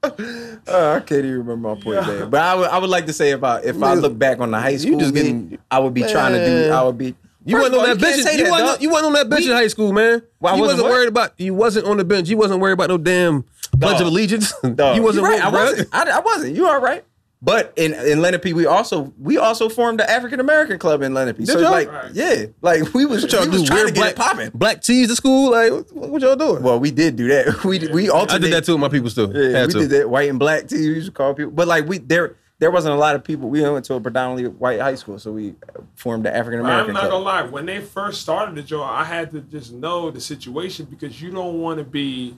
Uh, 0.00 0.96
I 0.96 1.00
can't 1.00 1.24
even 1.24 1.38
remember 1.38 1.74
my 1.74 1.80
point 1.80 2.06
there. 2.06 2.26
But 2.26 2.40
I 2.40 2.54
would 2.54 2.68
I 2.68 2.78
would 2.78 2.90
like 2.90 3.06
to 3.06 3.12
say 3.14 3.30
about 3.32 3.64
if 3.64 3.82
I 3.82 3.94
look 3.94 4.18
back 4.18 4.40
on 4.40 4.50
the 4.50 4.60
high 4.60 4.76
school, 4.76 4.98
just 4.98 5.14
me, 5.14 5.22
getting- 5.22 5.58
I 5.70 5.78
would 5.78 5.94
be 5.94 6.02
trying 6.02 6.34
to 6.34 6.44
do. 6.44 6.70
I 6.70 6.82
would 6.82 6.98
be. 6.98 7.14
You 7.46 7.56
First 7.56 7.72
wasn't 7.72 7.74
on 7.74 7.80
all, 7.80 7.94
that 7.94 8.00
bench. 8.02 8.22
say 8.22 8.36
You 8.36 8.44
that, 8.44 8.50
wasn't. 8.50 8.82
You 8.82 8.90
wasn't 8.90 9.06
on 9.06 9.12
that 9.14 9.30
bench 9.30 9.44
We- 9.46 9.50
in 9.52 9.56
high 9.56 9.68
school, 9.68 9.92
man. 9.92 10.22
Well, 10.38 10.54
you 10.54 10.60
wasn't 10.60 10.82
wasn't 10.82 10.94
worried 10.94 11.08
about. 11.08 11.32
You 11.38 11.54
wasn't 11.54 11.86
on 11.86 11.96
the 11.96 12.04
bench. 12.04 12.28
You 12.28 12.36
wasn't 12.36 12.60
worried 12.60 12.74
about 12.74 12.90
no 12.90 12.98
damn 12.98 13.44
Pledge 13.80 14.00
of 14.02 14.06
Allegiance. 14.06 14.52
Dog, 14.74 14.96
you 14.96 15.02
wasn't. 15.02 15.24
you're 15.24 15.32
right. 15.32 15.42
I 15.44 15.48
wasn't. 15.48 15.88
I, 15.92 16.10
I 16.10 16.20
wasn't. 16.20 16.54
You 16.56 16.66
all 16.68 16.80
right? 16.80 17.04
But 17.40 17.72
in 17.76 17.94
in 17.94 18.20
Lenape, 18.20 18.52
we 18.52 18.66
also 18.66 19.12
we 19.16 19.36
also 19.38 19.68
formed 19.68 20.00
the 20.00 20.10
African 20.10 20.40
American 20.40 20.76
club 20.78 21.02
in 21.02 21.14
Lenape. 21.14 21.46
so 21.46 21.60
y'all? 21.60 21.70
like, 21.70 21.90
Right. 21.90 22.10
yeah, 22.12 22.46
like 22.62 22.92
we 22.94 23.04
was, 23.06 23.22
What 23.22 23.32
y'all 23.32 23.42
we 23.42 23.48
was 23.50 23.60
do? 23.62 23.66
trying 23.68 23.78
Wear 23.78 23.86
to 23.86 23.92
get 23.92 24.00
black 24.00 24.10
it 24.10 24.16
popping. 24.16 24.50
Black 24.54 24.82
tees 24.82 25.06
to 25.08 25.14
school. 25.14 25.52
Like 25.52 25.70
what, 25.92 26.10
what 26.10 26.20
y'all 26.22 26.34
doing? 26.34 26.62
Well, 26.64 26.80
we 26.80 26.90
did 26.90 27.14
do 27.14 27.28
that. 27.28 27.62
We 27.64 27.78
we 27.92 28.10
I 28.10 28.38
did 28.38 28.52
that 28.52 28.64
too 28.64 28.72
with 28.72 28.80
my 28.80 28.88
people 28.88 29.08
still. 29.08 29.32
Yeah, 29.32 29.58
Had 29.60 29.66
we 29.68 29.72
to. 29.74 29.78
did 29.80 29.90
that. 29.90 30.10
White 30.10 30.28
and 30.28 30.38
black 30.38 30.66
tees. 30.66 30.80
We 30.88 30.94
used 30.94 31.06
to 31.06 31.12
call 31.12 31.32
people, 31.34 31.52
but 31.52 31.68
like 31.68 31.86
we 31.86 31.98
there 31.98 32.34
there 32.58 32.72
wasn't 32.72 32.94
a 32.96 32.98
lot 32.98 33.14
of 33.14 33.22
people. 33.22 33.48
We 33.48 33.62
went 33.62 33.84
to 33.84 33.94
a 33.94 34.00
predominantly 34.00 34.50
white 34.50 34.80
high 34.80 34.96
school, 34.96 35.20
so 35.20 35.30
we 35.30 35.54
formed 35.94 36.24
the 36.24 36.34
African 36.36 36.58
American. 36.58 36.90
I'm 36.90 36.96
American 36.96 37.22
not 37.22 37.24
gonna 37.24 37.44
lie. 37.46 37.50
When 37.52 37.66
they 37.66 37.80
first 37.80 38.20
started 38.20 38.56
the 38.56 38.62
job, 38.62 38.90
I 38.92 39.04
had 39.04 39.30
to 39.30 39.42
just 39.42 39.72
know 39.72 40.10
the 40.10 40.20
situation 40.20 40.86
because 40.90 41.22
you 41.22 41.30
don't 41.30 41.60
want 41.60 41.78
to 41.78 41.84
be 41.84 42.34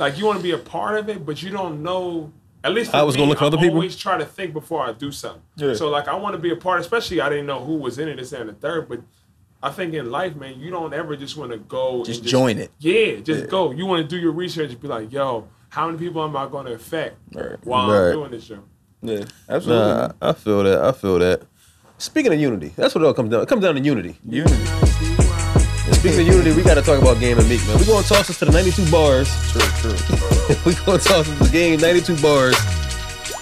like 0.00 0.18
you 0.18 0.26
want 0.26 0.38
to 0.38 0.42
be 0.42 0.50
a 0.50 0.58
part 0.58 0.98
of 0.98 1.08
it, 1.08 1.24
but 1.24 1.40
you 1.44 1.50
don't 1.50 1.80
know. 1.80 2.32
At 2.64 2.72
least 2.72 2.90
for 2.90 2.96
I 2.98 3.02
was 3.02 3.16
gonna 3.16 3.28
look 3.28 3.38
for 3.38 3.44
other 3.46 3.58
I 3.58 3.62
people? 3.62 3.76
Always 3.76 3.96
try 3.96 4.16
to 4.18 4.24
think 4.24 4.52
before 4.52 4.82
I 4.82 4.92
do 4.92 5.10
something. 5.10 5.42
Yeah. 5.56 5.74
So 5.74 5.88
like 5.90 6.08
I 6.08 6.14
want 6.14 6.34
to 6.34 6.38
be 6.38 6.50
a 6.50 6.56
part, 6.56 6.80
especially 6.80 7.20
I 7.20 7.28
didn't 7.28 7.46
know 7.46 7.64
who 7.64 7.74
was 7.76 7.98
in 7.98 8.08
it, 8.08 8.16
this 8.16 8.32
and 8.32 8.48
the 8.48 8.52
third. 8.54 8.88
But 8.88 9.00
I 9.62 9.70
think 9.70 9.94
in 9.94 10.10
life, 10.10 10.34
man, 10.36 10.58
you 10.60 10.70
don't 10.70 10.92
ever 10.92 11.16
just 11.16 11.36
want 11.36 11.52
to 11.52 11.58
go 11.58 12.04
Just 12.04 12.20
and 12.20 12.28
join 12.28 12.58
it. 12.58 12.70
Yeah, 12.78 13.16
just 13.20 13.48
go. 13.48 13.70
You 13.72 13.86
want 13.86 14.02
to 14.02 14.08
do 14.08 14.20
your 14.20 14.32
research 14.32 14.70
and 14.70 14.80
be 14.80 14.88
like, 14.88 15.12
yo, 15.12 15.48
how 15.70 15.86
many 15.86 15.98
people 15.98 16.22
am 16.24 16.36
I 16.36 16.46
going 16.48 16.66
to 16.66 16.72
affect 16.74 17.16
Right. 17.32 17.56
while 17.64 17.90
Right. 17.90 18.08
I'm 18.08 18.12
doing 18.12 18.30
this 18.32 18.44
show? 18.44 18.58
Yeah, 19.02 19.24
absolutely. 19.48 19.86
Nah, 19.88 20.12
I 20.20 20.32
feel 20.32 20.62
that. 20.64 20.84
I 20.84 20.92
feel 20.92 21.18
that. 21.18 21.42
Speaking 21.98 22.32
of 22.32 22.40
unity, 22.40 22.72
that's 22.76 22.94
what 22.94 23.02
it 23.02 23.06
all 23.06 23.14
comes 23.14 23.30
down. 23.30 23.42
It 23.42 23.48
comes 23.48 23.62
down 23.62 23.76
to 23.76 23.80
unity. 23.80 24.18
Unity. 24.28 25.11
And 25.84 25.94
speaking 25.96 26.20
of 26.20 26.26
unity, 26.26 26.52
we 26.52 26.62
got 26.62 26.74
to 26.74 26.82
talk 26.82 27.00
about 27.02 27.18
game 27.18 27.38
and 27.38 27.48
meek, 27.48 27.66
man. 27.66 27.78
We 27.78 27.84
going 27.86 28.02
to 28.02 28.08
toss 28.08 28.30
us 28.30 28.38
to 28.38 28.44
the 28.44 28.52
92 28.52 28.90
bars. 28.90 29.28
True, 29.50 29.60
true. 29.82 29.90
we 30.64 30.74
going 30.86 30.98
to 31.00 31.04
toss 31.04 31.28
us 31.28 31.38
to 31.38 31.44
the 31.44 31.50
game 31.50 31.80
92 31.80 32.22
bars. 32.22 32.56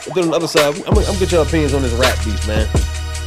But 0.07 0.15
then 0.15 0.25
on 0.25 0.31
the 0.31 0.37
other 0.37 0.49
side, 0.49 0.75
I'm, 0.75 0.95
gonna- 0.95 1.01
I'm 1.01 1.05
gonna 1.07 1.19
get 1.19 1.33
your 1.33 1.43
opinions 1.45 1.75
on 1.75 1.83
this 1.83 1.93
rap 1.95 2.17
beef, 2.25 2.47
man. 2.49 2.67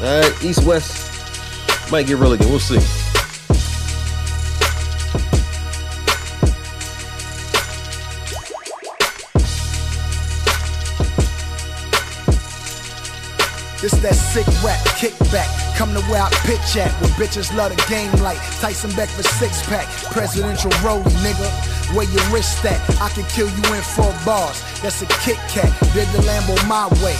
All 0.01 0.21
right, 0.21 0.43
East 0.43 0.63
West 0.65 1.91
might 1.91 2.07
get 2.07 2.17
real 2.17 2.33
again. 2.33 2.49
We'll 2.49 2.59
see. 2.59 2.79
This 13.81 13.91
that 14.01 14.15
sick 14.15 14.47
rap 14.63 14.79
kickback. 14.95 15.62
Come 15.77 15.93
to 15.93 16.01
where 16.11 16.21
I 16.21 16.29
pitch 16.45 16.77
at. 16.77 16.91
Where 17.01 17.11
bitches 17.17 17.55
love 17.55 17.75
the 17.75 17.83
game 17.89 18.11
like 18.23 18.37
Tyson 18.59 18.91
Beckford 18.95 19.25
six 19.25 19.65
pack. 19.67 19.87
Presidential 20.11 20.71
road, 20.83 21.05
nigga. 21.25 21.49
Where 21.95 22.05
your 22.05 22.23
wrist 22.31 22.63
at? 22.65 22.79
I 23.01 23.09
can 23.09 23.25
kill 23.25 23.49
you 23.49 23.63
in 23.73 23.81
four 23.81 24.13
bars. 24.25 24.61
That's 24.81 25.01
a 25.01 25.07
Kit 25.25 25.37
Kat. 25.49 25.71
Did 25.93 26.07
the 26.09 26.21
Lambo 26.25 26.55
my 26.67 26.87
way. 27.03 27.17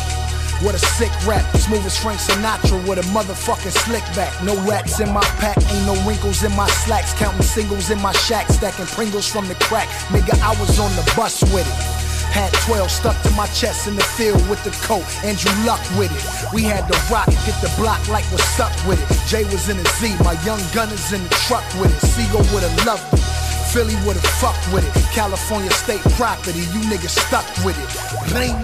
What 0.61 0.75
a 0.75 0.79
sick 0.79 1.11
rap, 1.27 1.43
smooth 1.57 1.85
as 1.85 1.97
Frank 1.97 2.19
Sinatra 2.21 2.79
with 2.87 2.97
a 2.97 3.01
motherfucking 3.11 3.75
slick 3.83 4.03
back. 4.15 4.31
No 4.43 4.55
rats 4.63 5.01
in 5.01 5.11
my 5.11 5.25
pack, 5.41 5.57
ain't 5.57 5.85
no 5.85 5.93
wrinkles 6.07 6.43
in 6.43 6.55
my 6.55 6.69
slacks. 6.69 7.13
Counting 7.13 7.41
singles 7.41 7.89
in 7.89 8.01
my 8.01 8.13
shack, 8.13 8.47
stacking 8.47 8.85
Pringles 8.85 9.27
from 9.27 9.47
the 9.49 9.55
crack. 9.55 9.89
Nigga, 10.07 10.39
I 10.41 10.57
was 10.61 10.79
on 10.79 10.95
the 10.95 11.13
bus 11.17 11.43
with 11.51 11.67
it. 11.67 11.92
Had 12.33 12.51
12 12.65 12.89
stuck 12.89 13.21
to 13.21 13.29
my 13.37 13.45
chest 13.53 13.87
in 13.87 13.95
the 13.95 14.01
field 14.01 14.41
with 14.49 14.63
the 14.63 14.71
coat. 14.81 15.05
Andrew 15.23 15.53
Luck 15.69 15.81
with 15.93 16.09
it. 16.09 16.25
We 16.51 16.63
had 16.63 16.89
the 16.89 16.97
rock, 17.13 17.29
hit 17.29 17.53
the 17.61 17.71
block 17.77 18.01
like 18.09 18.25
what's 18.33 18.59
up 18.59 18.73
with 18.87 18.97
it. 18.97 19.07
Jay 19.29 19.45
was 19.45 19.69
in 19.69 19.77
a 19.77 19.85
Z, 20.01 20.17
my 20.23 20.33
young 20.41 20.59
gun 20.73 20.89
is 20.89 21.13
in 21.13 21.21
the 21.21 21.29
truck 21.45 21.63
with 21.77 21.93
it. 21.93 22.01
Sigel 22.01 22.41
would 22.49 22.65
have 22.65 22.85
loved 22.85 23.05
it. 23.13 23.21
Philly 23.69 23.93
would've 24.05 24.25
fucked 24.41 24.65
with 24.73 24.81
it. 24.81 24.93
California 25.13 25.69
state 25.71 26.01
property, 26.17 26.65
you 26.73 26.81
niggas 26.89 27.13
stuck 27.13 27.45
with 27.63 27.77
it. 27.77 28.33
Ring. 28.33 28.57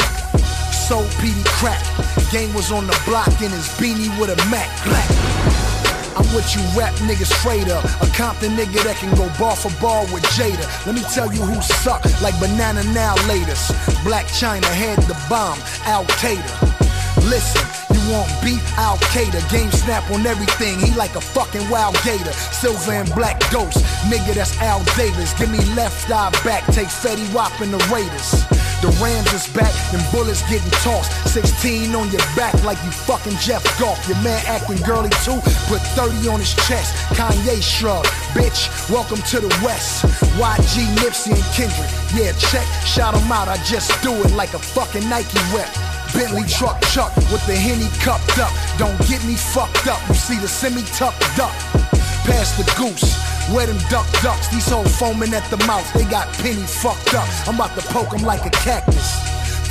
Sold 0.74 1.06
PD 1.22 1.46
crack. 1.62 1.82
Game 2.32 2.52
was 2.56 2.72
on 2.72 2.88
the 2.88 3.00
block 3.06 3.30
in 3.42 3.52
his 3.52 3.70
beanie 3.78 4.10
with 4.20 4.30
a 4.30 4.50
Mac 4.50 4.70
black. 4.84 5.69
I'm 6.20 6.28
what 6.36 6.54
you 6.54 6.62
rap 6.76 6.94
niggas 7.08 7.32
afraid 7.32 7.70
of. 7.70 7.80
A 8.04 8.08
Compton 8.12 8.52
nigga 8.52 8.84
that 8.84 8.98
can 8.98 9.16
go 9.16 9.32
bar 9.40 9.56
for 9.56 9.72
bar 9.80 10.04
with 10.12 10.24
Jada. 10.36 10.68
Let 10.86 10.96
me 10.96 11.02
tell 11.16 11.32
you 11.32 11.42
who 11.42 11.62
suck 11.62 12.04
like 12.22 12.38
banana 12.40 12.84
now 12.92 13.16
latest. 13.28 13.72
Blac 14.04 14.28
Chyna 14.28 14.68
had 14.68 15.00
the 15.08 15.16
bomb, 15.30 15.58
Al 15.88 16.04
Qaeda. 16.20 16.52
Listen, 17.32 17.64
you 17.96 18.02
want 18.12 18.28
beef? 18.44 18.60
Al 18.78 18.98
Qaeda. 19.16 19.40
Game 19.50 19.72
snap 19.72 20.04
on 20.12 20.26
everything. 20.26 20.80
He 20.80 20.92
like 20.96 21.16
a 21.16 21.22
fucking 21.22 21.70
wild 21.70 21.96
gator. 22.04 22.34
Silver 22.52 22.92
and 22.92 23.08
black 23.16 23.40
ghost. 23.52 23.80
Nigga, 24.12 24.36
that's 24.36 24.60
Al 24.60 24.84
Davis. 25.00 25.34
Give 25.40 25.50
me 25.50 25.64
left 25.76 26.12
eye 26.12 26.32
back. 26.44 26.66
Take 26.68 26.88
Fetty 26.88 27.32
Wap 27.34 27.56
and 27.62 27.72
the 27.72 27.80
Raiders. 27.88 28.44
The 28.80 28.88
Rams 29.04 29.28
is 29.34 29.46
back, 29.52 29.76
them 29.92 30.00
bullets 30.10 30.42
getting 30.48 30.72
tossed. 30.80 31.12
16 31.28 31.94
on 31.96 32.10
your 32.12 32.24
back 32.40 32.56
like 32.64 32.80
you 32.86 32.92
fucking 32.92 33.36
Jeff 33.44 33.60
Goff. 33.78 34.00
Your 34.08 34.16
man 34.24 34.40
acting 34.48 34.80
girly 34.88 35.10
too, 35.28 35.36
put 35.68 35.84
30 36.00 36.30
on 36.30 36.40
his 36.40 36.56
chest. 36.64 36.96
Kanye 37.12 37.62
shrug, 37.62 38.06
bitch, 38.32 38.72
welcome 38.90 39.22
to 39.36 39.42
the 39.42 39.52
West. 39.66 40.06
YG, 40.40 40.88
Nipsey, 41.04 41.36
and 41.36 41.44
Kendrick. 41.52 41.92
Yeah, 42.16 42.32
check, 42.40 42.66
shout 42.88 43.16
'em 43.16 43.30
out, 43.30 43.50
I 43.50 43.58
just 43.68 43.92
do 44.02 44.14
it 44.16 44.32
like 44.32 44.54
a 44.54 44.60
fucking 44.60 45.10
Nike 45.10 45.40
rep. 45.54 45.68
Bentley 46.14 46.48
truck 46.48 46.80
chuck 46.94 47.14
with 47.32 47.46
the 47.48 47.56
henny 47.56 47.90
cupped 48.00 48.40
up. 48.40 48.52
Don't 48.78 48.98
get 49.10 49.24
me 49.26 49.36
fucked 49.36 49.88
up. 49.88 50.00
You 50.08 50.16
see 50.16 50.40
the 50.40 50.48
semi 50.48 50.84
tucked 50.96 51.38
up. 51.38 51.54
Pass 52.24 52.56
the 52.56 52.64
goose. 52.80 53.29
Where 53.54 53.66
them 53.66 53.78
duck 53.90 54.06
ducks? 54.22 54.48
These 54.50 54.70
hoes 54.70 54.96
foaming 54.98 55.34
at 55.34 55.44
the 55.50 55.58
mouth. 55.66 55.92
They 55.94 56.06
got 56.06 56.28
penny 56.38 56.62
fucked 56.62 57.16
up. 57.16 57.28
I'm 57.48 57.56
about 57.56 57.74
to 57.80 57.82
poke 57.90 58.14
'em 58.14 58.24
like 58.24 58.46
a 58.46 58.52
cactus. 58.52 59.18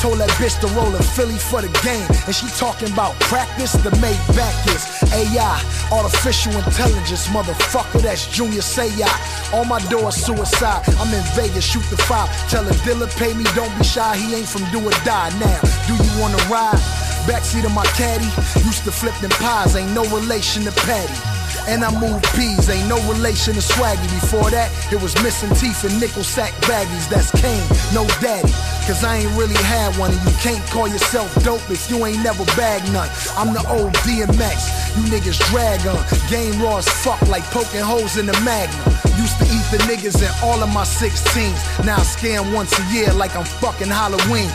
Told 0.02 0.18
that 0.18 0.30
bitch 0.38 0.58
to 0.60 0.68
roll 0.78 0.94
a 0.94 1.02
Philly 1.02 1.38
for 1.38 1.60
the 1.62 1.68
game. 1.82 2.06
And 2.26 2.34
she 2.34 2.46
talking 2.58 2.92
about 2.92 3.18
practice, 3.20 3.72
the 3.72 3.90
made 3.98 4.18
back 4.34 4.54
is 4.74 4.82
AI, 5.12 5.62
artificial 5.90 6.54
intelligence, 6.54 7.26
motherfucker, 7.28 8.00
that's 8.00 8.26
Junior 8.26 8.62
Seau. 8.62 9.10
On 9.52 9.66
my 9.68 9.80
door, 9.90 10.10
suicide. 10.12 10.82
I'm 11.00 11.12
in 11.14 11.22
Vegas, 11.34 11.64
shoot 11.64 11.86
the 11.90 11.96
five. 11.96 12.28
Tell 12.48 12.66
a 12.66 12.74
dealer, 12.84 13.08
pay 13.18 13.34
me, 13.34 13.44
don't 13.54 13.76
be 13.78 13.84
shy. 13.84 14.16
He 14.16 14.34
ain't 14.34 14.48
from 14.48 14.64
do 14.70 14.78
or 14.86 14.96
die. 15.04 15.30
Now, 15.38 15.60
do 15.86 15.94
you 15.94 16.20
wanna 16.20 16.42
ride? 16.50 16.78
Backseat 17.26 17.64
of 17.64 17.74
my 17.74 17.86
caddy, 17.98 18.30
used 18.66 18.84
to 18.84 18.92
flip 18.92 19.14
them 19.20 19.30
pies, 19.30 19.76
ain't 19.76 19.92
no 19.94 20.04
relation 20.14 20.64
to 20.64 20.72
Patty. 20.72 21.37
And 21.68 21.84
I 21.84 21.92
move 22.00 22.22
peas, 22.32 22.70
ain't 22.70 22.88
no 22.88 22.96
relation 23.12 23.52
to 23.52 23.60
swaggy. 23.60 24.08
Before 24.18 24.48
that, 24.50 24.72
it 24.90 24.96
was 25.02 25.12
missing 25.22 25.52
teeth 25.52 25.84
and 25.84 26.00
nickel 26.00 26.24
sack 26.24 26.52
baggies. 26.64 27.10
That's 27.12 27.30
Kane, 27.30 27.60
no 27.92 28.08
daddy. 28.24 28.48
Cause 28.88 29.04
I 29.04 29.20
ain't 29.20 29.36
really 29.36 29.60
had 29.68 29.92
one, 30.00 30.10
and 30.10 30.22
you 30.24 30.34
can't 30.40 30.64
call 30.70 30.88
yourself 30.88 31.28
dope 31.44 31.68
if 31.68 31.90
you 31.90 32.00
ain't 32.06 32.24
never 32.24 32.42
bagged 32.56 32.90
none. 32.90 33.10
I'm 33.36 33.52
the 33.52 33.60
old 33.68 33.92
DMX, 34.00 34.96
you 34.96 35.12
niggas 35.12 35.36
drag 35.52 35.84
on. 35.84 36.00
Game 36.32 36.56
raw 36.62 36.78
as 36.78 36.88
fuck, 36.88 37.20
like 37.28 37.44
poking 37.52 37.84
holes 37.84 38.16
in 38.16 38.24
the 38.24 38.38
magnum. 38.40 38.80
Used 39.20 39.36
to 39.36 39.44
eat 39.44 39.66
the 39.68 39.76
niggas 39.84 40.24
in 40.24 40.32
all 40.42 40.62
of 40.62 40.72
my 40.72 40.88
16s. 40.88 41.84
Now 41.84 41.96
I 41.96 42.00
scam 42.00 42.54
once 42.54 42.72
a 42.78 42.84
year 42.94 43.12
like 43.12 43.36
I'm 43.36 43.44
fucking 43.44 43.88
Halloween. 43.88 44.48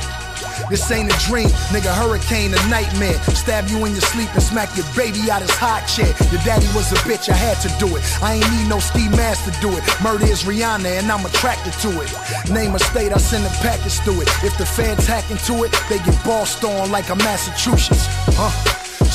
This 0.70 0.90
ain't 0.92 1.14
a 1.14 1.18
dream, 1.28 1.50
nigga. 1.74 1.94
Hurricane, 1.94 2.54
a 2.54 2.62
nightmare. 2.70 3.18
Stab 3.36 3.68
you 3.68 3.86
in 3.86 3.92
your 3.92 4.02
sleep 4.02 4.30
and 4.34 4.44
smack 4.44 4.76
your 4.76 4.86
baby 4.96 5.30
out 5.30 5.42
his 5.42 5.52
hot 5.52 5.86
chair. 5.88 6.14
Your 6.32 6.42
daddy 6.44 6.68
was 6.76 6.92
a 6.92 7.00
bitch, 7.08 7.30
I 7.30 7.34
had 7.34 7.58
to 7.62 7.70
do 7.80 7.96
it. 7.96 8.04
I 8.22 8.36
ain't 8.36 8.52
need 8.52 8.68
no 8.68 8.80
ski 8.80 9.10
mask 9.10 9.46
to 9.46 9.54
do 9.62 9.70
it. 9.76 9.84
Murder 10.04 10.26
is 10.26 10.44
Rihanna, 10.44 11.00
and 11.00 11.12
I'm 11.12 11.26
attracted 11.26 11.74
to 11.86 11.90
it. 12.02 12.10
Name 12.50 12.76
a 12.76 12.80
state, 12.80 13.12
I 13.12 13.18
send 13.18 13.46
a 13.46 13.54
package 13.62 14.00
through 14.02 14.22
it. 14.22 14.30
If 14.44 14.58
the 14.58 14.66
feds 14.66 15.08
hack 15.08 15.30
into 15.32 15.64
it, 15.64 15.72
they 15.90 15.98
get 16.00 16.18
bossed 16.24 16.64
on 16.64 16.92
like 16.92 17.10
a 17.10 17.16
Massachusetts. 17.16 18.06
Huh? 18.36 18.73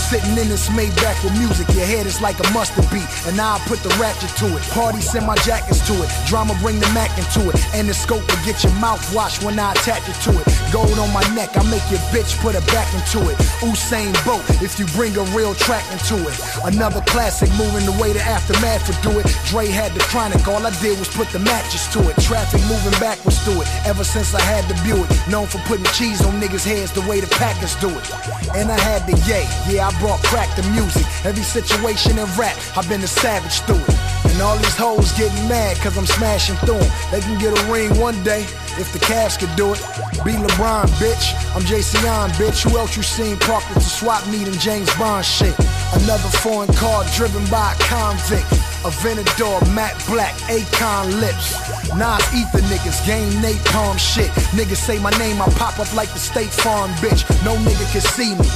Sitting 0.08 0.38
in 0.40 0.48
this 0.48 0.70
Maybach 0.70 1.22
with 1.22 1.36
music, 1.36 1.68
your 1.76 1.84
head 1.84 2.06
is 2.06 2.22
like 2.22 2.40
a 2.40 2.48
mustard 2.56 2.88
beat, 2.88 3.04
and 3.28 3.38
I 3.38 3.60
put 3.68 3.76
the 3.84 3.92
ratchet 4.00 4.32
to 4.40 4.56
it. 4.56 4.62
Party 4.72 5.02
send 5.02 5.26
my 5.26 5.36
jackets 5.44 5.84
to 5.86 5.92
it, 6.00 6.08
drama 6.24 6.56
bring 6.64 6.80
the 6.80 6.88
Mac 6.96 7.12
into 7.20 7.44
it, 7.50 7.60
and 7.76 7.86
the 7.86 7.92
scope 7.92 8.24
will 8.24 8.44
get 8.48 8.64
your 8.64 8.72
mouth 8.80 9.04
washed 9.12 9.44
when 9.44 9.60
I 9.60 9.72
attach 9.72 10.08
it 10.08 10.16
to 10.24 10.32
it. 10.32 10.48
Gold 10.72 10.96
on 10.96 11.12
my 11.12 11.20
neck, 11.36 11.52
I 11.60 11.62
make 11.68 11.84
your 11.92 12.00
bitch 12.08 12.40
put 12.40 12.56
her 12.56 12.64
back 12.72 12.88
into 12.96 13.20
it. 13.28 13.36
Usain 13.60 14.16
Bolt, 14.24 14.40
if 14.64 14.80
you 14.80 14.88
bring 14.96 15.12
a 15.20 15.24
real 15.36 15.52
track 15.52 15.84
into 15.92 16.16
it. 16.24 16.40
Another 16.64 17.04
classic, 17.04 17.52
moving 17.60 17.84
the 17.84 17.92
way 18.00 18.16
the 18.16 18.24
aftermath 18.24 18.88
would 18.88 19.02
do 19.04 19.12
it. 19.20 19.28
Dre 19.52 19.68
had 19.68 19.92
the 19.92 20.00
chronic, 20.08 20.40
all 20.48 20.64
I 20.64 20.72
did 20.80 20.98
was 20.98 21.12
put 21.12 21.28
the 21.36 21.38
matches 21.44 21.84
to 21.92 22.00
it. 22.08 22.16
Traffic 22.24 22.64
moving 22.64 22.96
backwards 22.96 23.44
through 23.44 23.60
it. 23.60 23.68
Ever 23.84 24.04
since 24.04 24.32
I 24.32 24.40
had 24.40 24.64
the 24.72 24.76
Buick, 24.88 25.12
known 25.28 25.52
for 25.52 25.60
putting 25.68 25.84
cheese 25.92 26.24
on 26.24 26.40
niggas' 26.40 26.64
heads 26.64 26.92
the 26.96 27.04
way 27.04 27.20
the 27.20 27.28
Packers 27.36 27.76
do 27.76 27.92
it. 27.92 28.08
And 28.56 28.72
I 28.72 28.80
had 28.80 29.04
the 29.04 29.12
yay, 29.28 29.44
yeah, 29.68 29.88
I 29.88 29.97
brought 29.98 30.22
crack 30.24 30.54
to 30.56 30.62
music. 30.70 31.06
Every 31.24 31.42
situation 31.42 32.18
in 32.18 32.26
rap, 32.36 32.56
I've 32.76 32.88
been 32.88 33.02
a 33.02 33.06
savage 33.06 33.60
through 33.62 33.82
it. 33.94 34.07
And 34.38 34.46
all 34.46 34.56
these 34.56 34.76
hoes 34.76 35.10
getting 35.18 35.48
mad 35.48 35.76
cause 35.78 35.98
I'm 35.98 36.06
smashing 36.06 36.54
through 36.58 36.78
'em. 36.78 36.92
They 37.10 37.18
can 37.18 37.40
get 37.40 37.58
a 37.58 37.62
ring 37.64 37.90
one 37.98 38.22
day 38.22 38.46
if 38.78 38.92
the 38.92 39.00
Cavs 39.00 39.36
could 39.36 39.50
do 39.56 39.72
it. 39.72 39.82
Be 40.24 40.30
LeBron, 40.30 40.86
bitch. 41.02 41.34
I'm 41.56 41.64
JCon, 41.64 42.30
bitch. 42.38 42.62
Who 42.62 42.78
else 42.78 42.96
you 42.96 43.02
seen 43.02 43.36
parked 43.38 43.68
at 43.72 43.82
the 43.82 43.90
swap 43.98 44.24
meet 44.28 44.46
and 44.46 44.60
James 44.60 44.94
Bond 44.94 45.26
shit? 45.26 45.58
Another 45.92 46.30
foreign 46.38 46.72
car 46.74 47.02
driven 47.16 47.44
by 47.46 47.72
a 47.72 47.76
convict. 47.82 48.46
A 48.84 48.90
Venador, 49.02 49.58
matte 49.74 49.98
black, 50.06 50.34
Akon 50.46 51.18
lips. 51.18 51.56
Nas 51.96 52.22
ether 52.32 52.62
niggas, 52.70 53.04
game 53.04 53.32
napalm 53.42 53.98
shit. 53.98 54.30
Niggas 54.54 54.76
say 54.76 55.00
my 55.00 55.10
name, 55.18 55.42
I 55.42 55.48
pop 55.58 55.80
up 55.80 55.92
like 55.96 56.12
the 56.12 56.20
State 56.20 56.52
Farm 56.62 56.92
bitch. 57.02 57.26
No 57.44 57.56
nigga 57.56 57.90
can 57.90 58.02
see 58.02 58.36
me. 58.36 58.48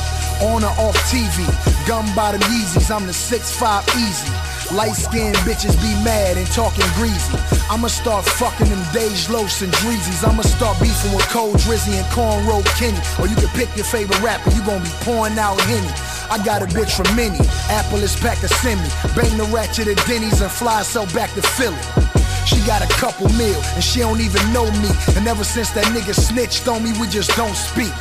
On 0.42 0.62
or 0.62 0.74
off 0.78 0.96
TV, 1.10 1.42
gun 1.88 2.06
bottom 2.14 2.40
Yeezys, 2.42 2.88
I'm 2.94 3.04
the 3.04 3.12
6'5 3.12 3.82
easy. 3.98 4.30
Light 4.74 4.96
skinned 4.96 5.36
bitches 5.44 5.76
be 5.82 5.92
mad 6.02 6.38
and 6.38 6.46
talking 6.48 6.86
greasy. 6.94 7.36
I'ma 7.68 7.88
start 7.88 8.24
fucking 8.24 8.68
them 8.68 8.80
Dej 8.92 9.28
Loafs 9.28 9.62
and 9.62 9.72
Dreezys. 9.74 10.26
I'ma 10.26 10.42
start 10.42 10.80
beefing 10.80 11.14
with 11.14 11.28
Cold 11.28 11.56
Drizzy 11.56 11.92
and 11.92 12.06
Cornrow 12.06 12.64
Kenny. 12.78 12.98
Or 13.20 13.28
you 13.28 13.36
can 13.36 13.48
pick 13.48 13.74
your 13.76 13.84
favorite 13.84 14.20
rapper, 14.22 14.50
you 14.50 14.64
gon' 14.64 14.82
be 14.82 14.90
pouring 15.04 15.38
out 15.38 15.60
Henny. 15.62 15.92
I 16.30 16.42
got 16.42 16.62
a 16.62 16.66
bitch 16.66 16.96
from 16.96 17.14
Minnie, 17.14 17.46
Apple 17.68 17.98
is 17.98 18.16
pack 18.16 18.42
a 18.42 18.48
semi. 18.48 18.88
Bang 19.14 19.36
the 19.36 19.44
ratchet 19.52 19.88
at 19.88 20.00
Denny's 20.06 20.40
and 20.40 20.50
fly 20.50 20.78
herself 20.78 21.12
back 21.12 21.32
to 21.34 21.42
Philly. 21.42 22.11
She 22.46 22.58
got 22.66 22.82
a 22.82 22.90
couple 22.98 23.28
mil, 23.38 23.60
and 23.74 23.82
she 23.82 24.00
don't 24.00 24.20
even 24.20 24.42
know 24.52 24.66
me. 24.82 24.90
And 25.16 25.26
ever 25.26 25.44
since 25.44 25.70
that 25.72 25.86
nigga 25.94 26.14
snitched 26.14 26.68
on 26.68 26.82
me, 26.82 26.92
we 27.00 27.06
just 27.08 27.30
don't 27.36 27.54
speak. 27.54 27.92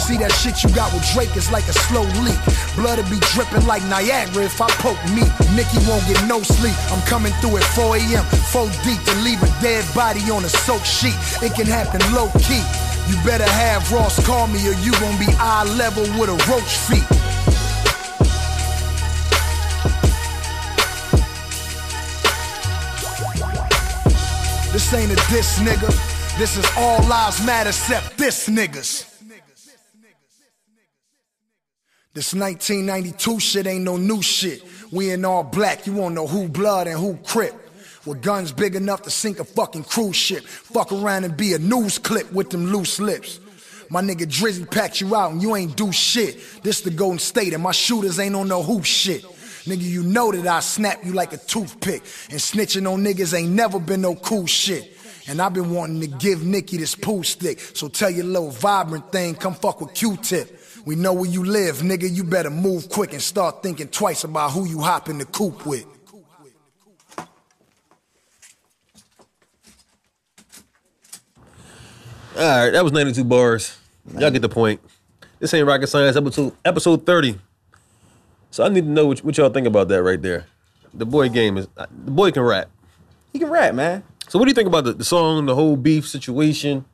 See 0.00 0.16
that 0.18 0.32
shit 0.32 0.62
you 0.62 0.70
got 0.74 0.92
with 0.92 1.04
Drake 1.12 1.36
is 1.36 1.50
like 1.50 1.66
a 1.68 1.72
slow 1.72 2.04
leak. 2.22 2.38
Blood'll 2.76 3.08
be 3.10 3.18
dripping 3.32 3.66
like 3.66 3.82
Niagara 3.84 4.44
if 4.44 4.60
I 4.60 4.68
poke 4.82 5.00
me. 5.10 5.24
Nicki 5.56 5.80
won't 5.88 6.04
get 6.06 6.20
no 6.28 6.42
sleep. 6.42 6.76
I'm 6.92 7.02
coming 7.08 7.32
through 7.40 7.56
at 7.56 7.64
4 7.74 7.96
a.m. 7.96 8.24
4 8.52 8.68
deep 8.84 9.00
to 9.02 9.14
leave 9.24 9.42
a 9.42 9.50
dead 9.60 9.84
body 9.94 10.20
on 10.30 10.44
a 10.44 10.48
soaked 10.48 10.86
sheet. 10.86 11.16
It 11.42 11.54
can 11.54 11.66
happen 11.66 12.00
low 12.12 12.28
key. 12.38 12.62
You 13.08 13.16
better 13.24 13.48
have 13.48 13.90
Ross 13.92 14.18
call 14.26 14.46
me 14.46 14.60
or 14.68 14.74
you 14.82 14.92
gon' 14.98 15.18
be 15.18 15.26
eye 15.38 15.64
level 15.78 16.02
with 16.18 16.28
a 16.28 16.38
roach 16.50 16.76
feet. 16.90 17.06
This 24.76 24.92
ain't 24.92 25.10
a 25.10 25.14
diss, 25.32 25.58
nigga. 25.60 26.38
This 26.38 26.58
is 26.58 26.66
all 26.76 27.02
lives 27.08 27.42
matter 27.46 27.70
except 27.70 28.18
this 28.18 28.46
niggas. 28.46 29.10
This 32.12 32.34
1992 32.34 33.40
shit 33.40 33.66
ain't 33.66 33.84
no 33.84 33.96
new 33.96 34.20
shit. 34.20 34.62
We 34.92 35.12
in 35.12 35.24
all 35.24 35.44
black, 35.44 35.86
you 35.86 35.94
won't 35.94 36.14
know 36.14 36.26
who 36.26 36.46
blood 36.46 36.88
and 36.88 37.00
who 37.00 37.16
crip. 37.24 37.54
With 38.04 38.20
guns 38.20 38.52
big 38.52 38.74
enough 38.74 39.00
to 39.04 39.10
sink 39.10 39.40
a 39.40 39.44
fucking 39.44 39.84
cruise 39.84 40.14
ship. 40.14 40.44
Fuck 40.44 40.92
around 40.92 41.24
and 41.24 41.34
be 41.34 41.54
a 41.54 41.58
news 41.58 41.96
clip 41.96 42.30
with 42.30 42.50
them 42.50 42.66
loose 42.66 43.00
lips. 43.00 43.40
My 43.88 44.02
nigga 44.02 44.26
Drizzy 44.26 44.70
packed 44.70 45.00
you 45.00 45.16
out 45.16 45.32
and 45.32 45.40
you 45.40 45.56
ain't 45.56 45.74
do 45.74 45.90
shit. 45.90 46.38
This 46.62 46.82
the 46.82 46.90
Golden 46.90 47.18
State 47.18 47.54
and 47.54 47.62
my 47.62 47.72
shooters 47.72 48.18
ain't 48.18 48.36
on 48.36 48.48
no 48.48 48.62
hoop 48.62 48.84
shit. 48.84 49.24
Nigga, 49.66 49.82
you 49.82 50.02
know 50.04 50.30
that 50.30 50.46
I 50.46 50.60
snap 50.60 51.04
you 51.04 51.12
like 51.12 51.32
a 51.32 51.38
toothpick. 51.38 52.02
And 52.30 52.38
snitching 52.38 52.90
on 52.90 53.02
niggas 53.04 53.36
ain't 53.36 53.50
never 53.50 53.80
been 53.80 54.00
no 54.00 54.14
cool 54.14 54.46
shit. 54.46 54.96
And 55.28 55.42
I've 55.42 55.54
been 55.54 55.74
wanting 55.74 56.00
to 56.02 56.06
give 56.06 56.44
Nicki 56.44 56.76
this 56.76 56.94
pool 56.94 57.24
stick. 57.24 57.58
So 57.58 57.88
tell 57.88 58.10
your 58.10 58.24
little 58.24 58.50
vibrant 58.50 59.10
thing, 59.10 59.34
come 59.34 59.54
fuck 59.54 59.80
with 59.80 59.92
Q-tip. 59.92 60.60
We 60.84 60.94
know 60.94 61.12
where 61.12 61.28
you 61.28 61.44
live, 61.44 61.78
nigga. 61.78 62.08
You 62.08 62.22
better 62.22 62.50
move 62.50 62.88
quick 62.88 63.12
and 63.12 63.20
start 63.20 63.60
thinking 63.60 63.88
twice 63.88 64.22
about 64.22 64.52
who 64.52 64.66
you 64.66 64.80
hop 64.80 65.08
in 65.08 65.18
the 65.18 65.24
coop 65.24 65.66
with. 65.66 65.84
All 72.38 72.42
right, 72.42 72.70
that 72.70 72.84
was 72.84 72.92
92 72.92 73.24
bars. 73.24 73.76
Y'all 74.16 74.30
get 74.30 74.42
the 74.42 74.48
point. 74.48 74.80
This 75.40 75.52
ain't 75.54 75.66
rocket 75.66 75.88
science. 75.88 76.16
Episode 76.16 76.54
episode 76.64 77.04
30. 77.04 77.40
So 78.56 78.64
I 78.64 78.70
need 78.70 78.84
to 78.84 78.90
know 78.90 79.04
what, 79.04 79.18
what 79.18 79.36
y'all 79.36 79.50
think 79.50 79.66
about 79.66 79.88
that 79.88 80.02
right 80.02 80.22
there. 80.22 80.46
The 80.94 81.04
boy 81.04 81.28
game 81.28 81.58
is 81.58 81.68
uh, 81.76 81.84
the 81.90 82.10
boy 82.10 82.32
can 82.32 82.42
rap. 82.42 82.70
He 83.30 83.38
can 83.38 83.50
rap, 83.50 83.74
man. 83.74 84.02
So 84.28 84.38
what 84.38 84.46
do 84.46 84.48
you 84.50 84.54
think 84.54 84.66
about 84.66 84.84
the, 84.84 84.94
the 84.94 85.04
song, 85.04 85.44
the 85.44 85.54
whole 85.54 85.76
beef 85.76 86.08
situation? 86.08 86.86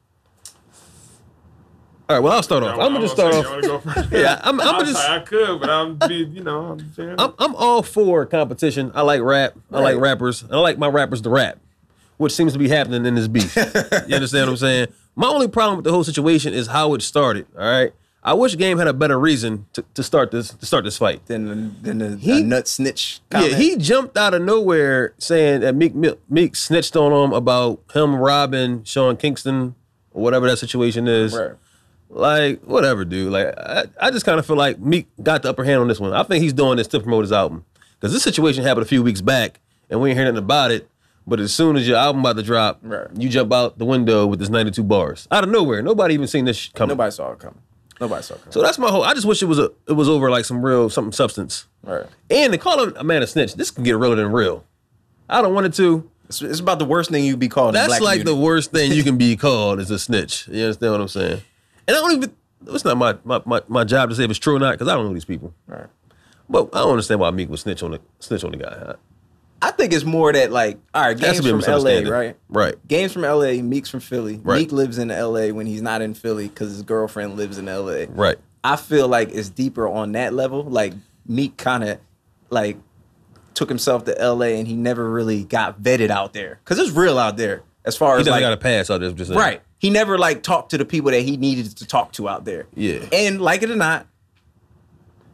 All 2.08 2.16
right, 2.16 2.18
well 2.18 2.32
I'll 2.32 2.42
start 2.42 2.64
off. 2.64 2.80
I'm 2.80 2.92
gonna 2.92 3.02
just 3.02 3.14
start 3.14 3.32
off. 3.32 3.44
wanna 3.48 3.62
go 3.62 3.78
first? 3.78 4.10
Yeah, 4.10 4.40
I'm, 4.42 4.60
I'm 4.60 4.66
I'm 4.66 4.74
gonna 4.74 4.86
just. 4.86 5.08
I 5.08 5.20
could, 5.20 5.60
but 5.60 5.70
I'm 5.70 5.98
be, 6.08 6.24
you 6.24 6.42
know, 6.42 6.72
I'm 6.72 6.92
saying. 6.94 7.14
I'm, 7.16 7.32
I'm 7.38 7.54
all 7.54 7.84
for 7.84 8.26
competition. 8.26 8.90
I 8.92 9.02
like 9.02 9.20
rap. 9.20 9.54
I 9.70 9.78
like 9.78 9.98
rappers. 9.98 10.42
And 10.42 10.54
I 10.54 10.58
like 10.58 10.78
my 10.78 10.88
rappers 10.88 11.20
to 11.20 11.30
rap, 11.30 11.60
which 12.16 12.32
seems 12.32 12.54
to 12.54 12.58
be 12.58 12.70
happening 12.70 13.06
in 13.06 13.14
this 13.14 13.28
beef. 13.28 13.54
you 14.08 14.16
understand 14.16 14.46
what 14.46 14.48
I'm 14.48 14.56
saying? 14.56 14.88
My 15.14 15.28
only 15.28 15.46
problem 15.46 15.76
with 15.76 15.84
the 15.84 15.92
whole 15.92 16.02
situation 16.02 16.54
is 16.54 16.66
how 16.66 16.94
it 16.94 17.02
started. 17.02 17.46
All 17.56 17.62
right. 17.64 17.92
I 18.24 18.34
wish 18.34 18.56
Game 18.56 18.78
had 18.78 18.86
a 18.86 18.92
better 18.92 19.18
reason 19.18 19.66
to, 19.72 19.84
to 19.94 20.02
start 20.02 20.30
this 20.30 20.50
to 20.50 20.64
start 20.66 20.84
this 20.84 20.96
fight. 20.96 21.26
than 21.26 21.46
the, 21.48 21.54
then 21.82 21.98
the, 21.98 22.16
He- 22.16 22.40
a 22.40 22.44
nut 22.44 22.68
snitch. 22.68 23.20
Comment. 23.30 23.50
Yeah, 23.52 23.58
he 23.58 23.76
jumped 23.76 24.16
out 24.16 24.32
of 24.34 24.42
nowhere 24.42 25.14
saying 25.18 25.62
that 25.62 25.74
Meek 25.74 25.94
Mill- 25.94 26.18
Meek 26.28 26.54
snitched 26.54 26.94
on 26.96 27.12
him 27.12 27.32
about 27.32 27.80
him 27.92 28.14
robbing 28.16 28.84
Sean 28.84 29.16
Kingston 29.16 29.74
or 30.12 30.22
whatever 30.22 30.48
that 30.48 30.58
situation 30.58 31.08
is. 31.08 31.34
Right. 31.36 31.52
Like, 32.10 32.60
whatever, 32.62 33.04
dude. 33.04 33.32
Like, 33.32 33.58
I, 33.58 33.84
I 34.00 34.10
just 34.10 34.26
kind 34.26 34.38
of 34.38 34.44
feel 34.46 34.56
like 34.56 34.78
Meek 34.78 35.08
got 35.22 35.42
the 35.42 35.48
upper 35.48 35.64
hand 35.64 35.80
on 35.80 35.88
this 35.88 35.98
one. 35.98 36.12
I 36.12 36.22
think 36.22 36.42
he's 36.42 36.52
doing 36.52 36.76
this 36.76 36.86
to 36.88 37.00
promote 37.00 37.24
his 37.24 37.32
album. 37.32 37.64
Because 37.98 38.12
this 38.12 38.22
situation 38.22 38.62
happened 38.64 38.84
a 38.84 38.88
few 38.88 39.02
weeks 39.02 39.20
back, 39.22 39.60
and 39.88 40.00
we 40.00 40.10
ain't 40.10 40.18
hear 40.18 40.26
nothing 40.26 40.38
about 40.44 40.70
it. 40.72 40.88
But 41.26 41.40
as 41.40 41.54
soon 41.54 41.76
as 41.76 41.86
your 41.88 41.96
album 41.96 42.20
about 42.20 42.36
to 42.36 42.42
drop, 42.42 42.80
Right. 42.82 43.06
you 43.16 43.28
jump 43.28 43.52
out 43.52 43.78
the 43.78 43.84
window 43.84 44.26
with 44.26 44.40
this 44.40 44.48
92 44.50 44.82
bars. 44.82 45.26
Out 45.30 45.44
of 45.44 45.50
nowhere. 45.50 45.80
Nobody 45.80 46.14
even 46.14 46.26
seen 46.26 46.44
this 46.44 46.68
coming. 46.74 46.90
Nobody 46.90 47.12
saw 47.12 47.32
it 47.32 47.38
coming. 47.38 47.60
Nobody 48.02 48.20
saw 48.24 48.34
it. 48.34 48.52
So 48.52 48.60
that's 48.60 48.80
my 48.80 48.90
whole. 48.90 49.04
I 49.04 49.14
just 49.14 49.26
wish 49.26 49.44
it 49.44 49.46
was 49.46 49.60
a 49.60 49.70
it 49.86 49.92
was 49.92 50.08
over 50.08 50.28
like 50.28 50.44
some 50.44 50.60
real 50.60 50.90
something 50.90 51.12
substance. 51.12 51.66
Right. 51.84 52.04
And 52.28 52.52
they 52.52 52.58
call 52.58 52.82
him 52.82 52.94
a 52.96 53.04
man 53.04 53.22
a 53.22 53.28
snitch. 53.28 53.54
This 53.54 53.70
can 53.70 53.84
get 53.84 53.96
realer 53.96 54.16
than 54.16 54.32
real. 54.32 54.64
I 55.30 55.40
don't 55.40 55.54
want 55.54 55.66
it 55.66 55.74
to. 55.74 56.10
It's, 56.24 56.42
it's 56.42 56.58
about 56.58 56.80
the 56.80 56.84
worst 56.84 57.10
thing 57.10 57.24
you'd 57.24 57.38
be 57.38 57.48
called. 57.48 57.76
in 57.76 57.80
That's 57.80 58.00
like 58.00 58.24
the 58.24 58.34
worst 58.34 58.72
thing 58.72 58.90
you 58.90 59.04
can 59.04 59.18
be 59.18 59.36
called 59.46 59.78
is 59.78 59.88
a 59.92 60.00
snitch. 60.00 60.48
You 60.48 60.64
understand 60.64 60.92
what 60.92 61.00
I'm 61.00 61.06
saying? 61.06 61.42
And 61.86 61.96
I 61.96 62.00
don't 62.00 62.12
even. 62.16 62.36
It's 62.66 62.84
not 62.84 62.96
my 62.96 63.16
my, 63.22 63.40
my, 63.44 63.62
my 63.68 63.84
job 63.84 64.10
to 64.10 64.16
say 64.16 64.24
if 64.24 64.30
it's 64.30 64.40
true 64.40 64.56
or 64.56 64.58
not 64.58 64.72
because 64.72 64.88
I 64.88 64.96
don't 64.96 65.06
know 65.06 65.14
these 65.14 65.24
people. 65.24 65.54
Right. 65.68 65.86
But 66.50 66.70
I 66.72 66.78
don't 66.78 66.90
understand 66.90 67.20
why 67.20 67.30
Meek 67.30 67.50
would 67.50 67.60
snitch 67.60 67.84
on 67.84 67.92
the 67.92 68.00
snitch 68.18 68.42
on 68.42 68.50
the 68.50 68.56
guy. 68.56 68.94
I 69.62 69.70
think 69.70 69.92
it's 69.92 70.04
more 70.04 70.32
that 70.32 70.50
like, 70.50 70.78
all 70.92 71.02
right, 71.02 71.16
games 71.16 71.36
to 71.36 71.42
be 71.44 71.50
a 71.50 71.60
from 71.60 71.82
LA, 71.84 72.00
right? 72.10 72.36
Right. 72.48 72.74
Games 72.88 73.12
from 73.12 73.22
LA, 73.22 73.62
Meek's 73.62 73.88
from 73.88 74.00
Philly. 74.00 74.40
Right. 74.42 74.58
Meek 74.58 74.72
lives 74.72 74.98
in 74.98 75.08
LA 75.08 75.48
when 75.48 75.66
he's 75.66 75.80
not 75.80 76.02
in 76.02 76.14
Philly 76.14 76.48
because 76.48 76.70
his 76.70 76.82
girlfriend 76.82 77.36
lives 77.36 77.58
in 77.58 77.66
LA. 77.66 78.06
Right. 78.08 78.36
I 78.64 78.74
feel 78.74 79.06
like 79.06 79.30
it's 79.30 79.50
deeper 79.50 79.88
on 79.88 80.12
that 80.12 80.34
level. 80.34 80.64
Like 80.64 80.94
Meek 81.26 81.56
kind 81.56 81.84
of 81.84 82.00
like 82.50 82.76
took 83.54 83.68
himself 83.68 84.04
to 84.06 84.12
LA 84.12 84.46
and 84.46 84.66
he 84.66 84.74
never 84.74 85.08
really 85.08 85.44
got 85.44 85.80
vetted 85.80 86.10
out 86.10 86.32
there 86.32 86.58
because 86.64 86.80
it's 86.80 86.90
real 86.90 87.18
out 87.18 87.36
there 87.36 87.62
as 87.84 87.96
far 87.96 88.16
He 88.16 88.22
as 88.22 88.28
like 88.28 88.40
got 88.40 88.52
a 88.52 88.56
pass 88.56 88.90
out 88.90 89.00
there. 89.00 89.12
Just 89.12 89.30
right. 89.30 89.62
He 89.78 89.90
never 89.90 90.18
like 90.18 90.42
talked 90.42 90.70
to 90.70 90.78
the 90.78 90.84
people 90.84 91.12
that 91.12 91.22
he 91.22 91.36
needed 91.36 91.76
to 91.76 91.86
talk 91.86 92.12
to 92.12 92.28
out 92.28 92.44
there. 92.44 92.66
Yeah. 92.74 93.04
and 93.12 93.40
like 93.40 93.62
it 93.62 93.70
or 93.70 93.76
not, 93.76 94.06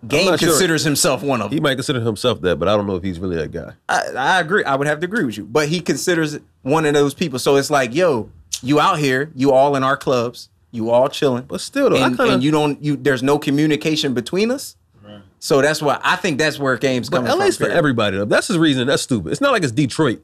Game 0.07 0.27
not 0.31 0.39
sure. 0.39 0.51
considers 0.51 0.85
himself 0.85 1.23
one 1.25 1.41
of 1.43 1.51
them. 1.51 1.57
He 1.57 1.61
might 1.61 1.75
consider 1.75 2.01
himself 2.01 2.41
that, 2.43 2.57
but 2.59 2.69
I 2.69 2.77
don't 2.77 2.87
know 2.87 2.95
if 2.97 3.03
he's 3.03 3.19
really 3.19 3.37
that 3.37 3.51
guy. 3.51 3.73
I, 3.89 4.03
I 4.17 4.41
agree. 4.41 4.63
I 4.63 4.77
would 4.77 4.87
have 4.87 5.01
to 5.01 5.07
agree 5.07 5.25
with 5.25 5.37
you. 5.37 5.45
But 5.45 5.69
he 5.69 5.81
considers 5.81 6.39
one 6.63 6.87
of 6.87 6.95
those 6.95 7.15
people. 7.15 7.39
So 7.41 7.57
it's 7.57 7.69
like, 7.71 7.93
yo, 7.95 8.31
you 8.63 8.79
out 8.79 8.99
here, 9.01 9.33
you 9.35 9.51
all 9.53 9.75
in 9.75 9.83
our 9.83 9.97
clubs, 9.97 10.51
you 10.71 10.91
all 10.91 11.09
chilling. 11.09 11.45
But 11.45 11.61
still, 11.61 11.91
though, 11.91 11.97
I 11.97 12.07
and, 12.07 12.17
kinda- 12.17 12.35
and 12.35 12.43
you 12.45 12.53
don't 12.53 12.83
you 12.83 12.95
there's 12.97 13.23
no 13.25 13.39
communication 13.41 14.15
between 14.15 14.53
us. 14.53 14.77
Right. 15.03 15.21
So 15.41 15.61
that's 15.63 15.83
why 15.83 15.99
I 16.05 16.15
think 16.15 16.39
that's 16.39 16.59
where 16.61 16.77
games 16.77 17.11
But 17.11 17.25
coming 17.25 17.37
LA's 17.37 17.57
from. 17.57 17.67
for 17.67 17.73
everybody 17.73 18.19
though. 18.19 18.25
That's 18.25 18.47
his 18.47 18.59
reason. 18.59 18.87
That's 18.87 19.03
stupid. 19.03 19.33
It's 19.33 19.41
not 19.41 19.51
like 19.51 19.65
it's 19.65 19.73
Detroit 19.73 20.23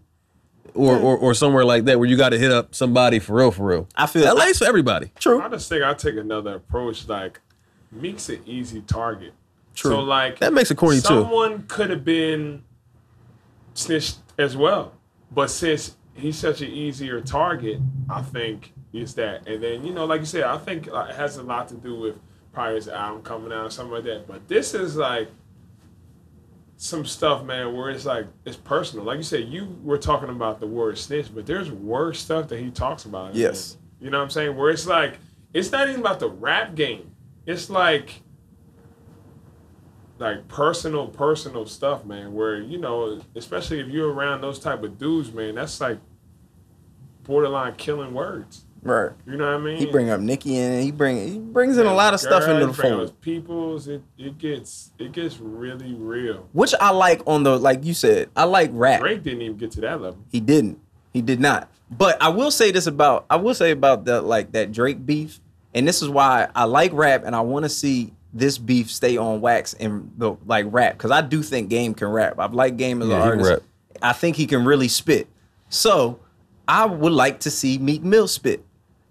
or 0.74 0.96
or, 0.96 1.16
or 1.16 1.34
somewhere 1.34 1.64
like 1.64 1.84
that 1.86 1.98
where 1.98 2.08
you 2.08 2.16
got 2.16 2.28
to 2.30 2.38
hit 2.38 2.52
up 2.52 2.74
somebody 2.76 3.18
for 3.18 3.34
real, 3.36 3.50
for 3.50 3.64
real. 3.66 3.88
I 3.96 4.06
feel- 4.06 4.24
like 4.24 4.46
LA's 4.46 4.58
for 4.58 4.66
everybody. 4.66 5.10
True. 5.18 5.40
I 5.42 5.48
just 5.48 5.68
think 5.68 5.82
I 5.82 5.94
take 5.94 6.16
another 6.16 6.54
approach. 6.54 7.08
Like 7.08 7.40
Meek's 7.90 8.28
an 8.28 8.40
easy 8.46 8.80
target. 8.82 9.32
True. 9.74 9.90
So 9.90 10.00
like 10.00 10.38
That 10.38 10.52
makes 10.52 10.70
it 10.70 10.76
corny, 10.76 10.96
too. 10.96 11.02
Someone 11.02 11.64
could 11.66 11.90
have 11.90 12.04
been 12.04 12.62
snitched 13.74 14.18
as 14.38 14.56
well, 14.56 14.92
but 15.30 15.50
since 15.50 15.96
he's 16.14 16.36
such 16.38 16.60
an 16.60 16.70
easier 16.70 17.20
target, 17.20 17.80
I 18.08 18.22
think 18.22 18.72
is 18.92 19.14
that. 19.14 19.46
And 19.48 19.62
then 19.62 19.84
you 19.84 19.92
know, 19.92 20.04
like 20.04 20.20
you 20.20 20.26
said, 20.26 20.44
I 20.44 20.58
think 20.58 20.86
it 20.86 21.16
has 21.16 21.36
a 21.36 21.42
lot 21.42 21.68
to 21.68 21.74
do 21.74 21.98
with 21.98 22.16
probably 22.52 22.76
his 22.76 22.88
album 22.88 23.22
coming 23.22 23.52
out 23.52 23.66
or 23.66 23.70
something 23.70 23.92
like 23.94 24.04
that. 24.04 24.26
But 24.26 24.46
this 24.48 24.74
is 24.74 24.96
like 24.96 25.28
some 26.76 27.04
stuff, 27.04 27.44
man, 27.44 27.74
where 27.76 27.90
it's 27.90 28.04
like 28.04 28.26
it's 28.44 28.56
personal. 28.56 29.04
Like 29.04 29.16
you 29.16 29.22
said, 29.22 29.48
you 29.48 29.76
were 29.82 29.98
talking 29.98 30.28
about 30.28 30.60
the 30.60 30.66
word 30.66 30.98
snitch, 30.98 31.34
but 31.34 31.46
there's 31.46 31.70
worse 31.70 32.20
stuff 32.20 32.48
that 32.48 32.60
he 32.60 32.70
talks 32.70 33.04
about. 33.04 33.34
Yes. 33.34 33.72
there. 33.72 34.06
You 34.06 34.10
know 34.10 34.18
what 34.18 34.24
I'm 34.24 34.30
saying? 34.30 34.56
Where 34.56 34.70
it's 34.70 34.86
like 34.86 35.18
it's 35.52 35.72
not 35.72 35.88
even 35.88 36.00
about 36.00 36.20
the 36.20 36.28
rap 36.28 36.74
game. 36.74 37.10
It's 37.46 37.68
like 37.70 38.22
like 40.18 40.46
personal, 40.48 41.08
personal 41.08 41.66
stuff, 41.66 42.04
man. 42.04 42.34
Where 42.34 42.60
you 42.60 42.78
know, 42.78 43.20
especially 43.34 43.80
if 43.80 43.88
you're 43.88 44.12
around 44.12 44.40
those 44.40 44.58
type 44.58 44.82
of 44.82 44.98
dudes, 44.98 45.32
man, 45.32 45.56
that's 45.56 45.80
like 45.80 45.98
borderline 47.24 47.74
killing 47.76 48.14
words. 48.14 48.64
Right. 48.84 49.12
You 49.26 49.38
know 49.38 49.46
what 49.46 49.60
I 49.60 49.64
mean? 49.64 49.76
He 49.78 49.86
bring 49.86 50.10
up 50.10 50.20
Nicki 50.20 50.58
in. 50.58 50.82
He 50.82 50.92
bring 50.92 51.16
he 51.26 51.38
brings 51.38 51.78
in 51.78 51.86
a 51.86 51.94
lot 51.94 52.12
of 52.12 52.20
stuff 52.20 52.46
into 52.46 52.66
the 52.66 52.74
fold. 52.74 53.18
People's, 53.22 53.88
it, 53.88 54.02
it 54.18 54.36
gets 54.36 54.90
it 54.98 55.12
gets 55.12 55.38
really 55.38 55.94
real. 55.94 56.48
Which 56.52 56.74
I 56.78 56.90
like 56.90 57.22
on 57.26 57.44
the 57.44 57.58
like 57.58 57.84
you 57.84 57.94
said, 57.94 58.28
I 58.36 58.44
like 58.44 58.70
rap. 58.72 59.00
Drake 59.00 59.22
didn't 59.22 59.42
even 59.42 59.56
get 59.56 59.70
to 59.72 59.80
that 59.80 60.02
level. 60.02 60.18
He 60.30 60.40
didn't. 60.40 60.80
He 61.14 61.22
did 61.22 61.40
not. 61.40 61.70
But 61.90 62.20
I 62.20 62.28
will 62.28 62.50
say 62.50 62.72
this 62.72 62.86
about 62.86 63.24
I 63.30 63.36
will 63.36 63.54
say 63.54 63.70
about 63.70 64.04
the 64.04 64.20
like 64.20 64.52
that 64.52 64.70
Drake 64.70 65.04
beef, 65.06 65.40
and 65.72 65.88
this 65.88 66.02
is 66.02 66.10
why 66.10 66.48
I 66.54 66.64
like 66.64 66.92
rap 66.92 67.24
and 67.24 67.34
I 67.34 67.40
want 67.40 67.64
to 67.64 67.70
see 67.70 68.12
this 68.34 68.58
beef 68.58 68.90
stay 68.90 69.16
on 69.16 69.40
wax 69.40 69.74
and 69.74 70.10
the 70.18 70.34
like 70.44 70.66
rap 70.68 70.94
because 70.98 71.12
I 71.12 71.20
do 71.20 71.42
think 71.42 71.70
Game 71.70 71.94
can 71.94 72.08
rap. 72.08 72.38
I've 72.38 72.52
liked 72.52 72.76
Game 72.76 73.00
as 73.00 73.08
Yeah, 73.08 73.16
an 73.16 73.22
artist. 73.40 73.62
I 74.02 74.12
think 74.12 74.36
he 74.36 74.46
can 74.46 74.64
really 74.64 74.88
spit. 74.88 75.28
So 75.68 76.18
I 76.66 76.84
would 76.84 77.12
like 77.12 77.40
to 77.40 77.50
see 77.50 77.78
Meek 77.78 78.02
Mill 78.02 78.28
spit. 78.28 78.64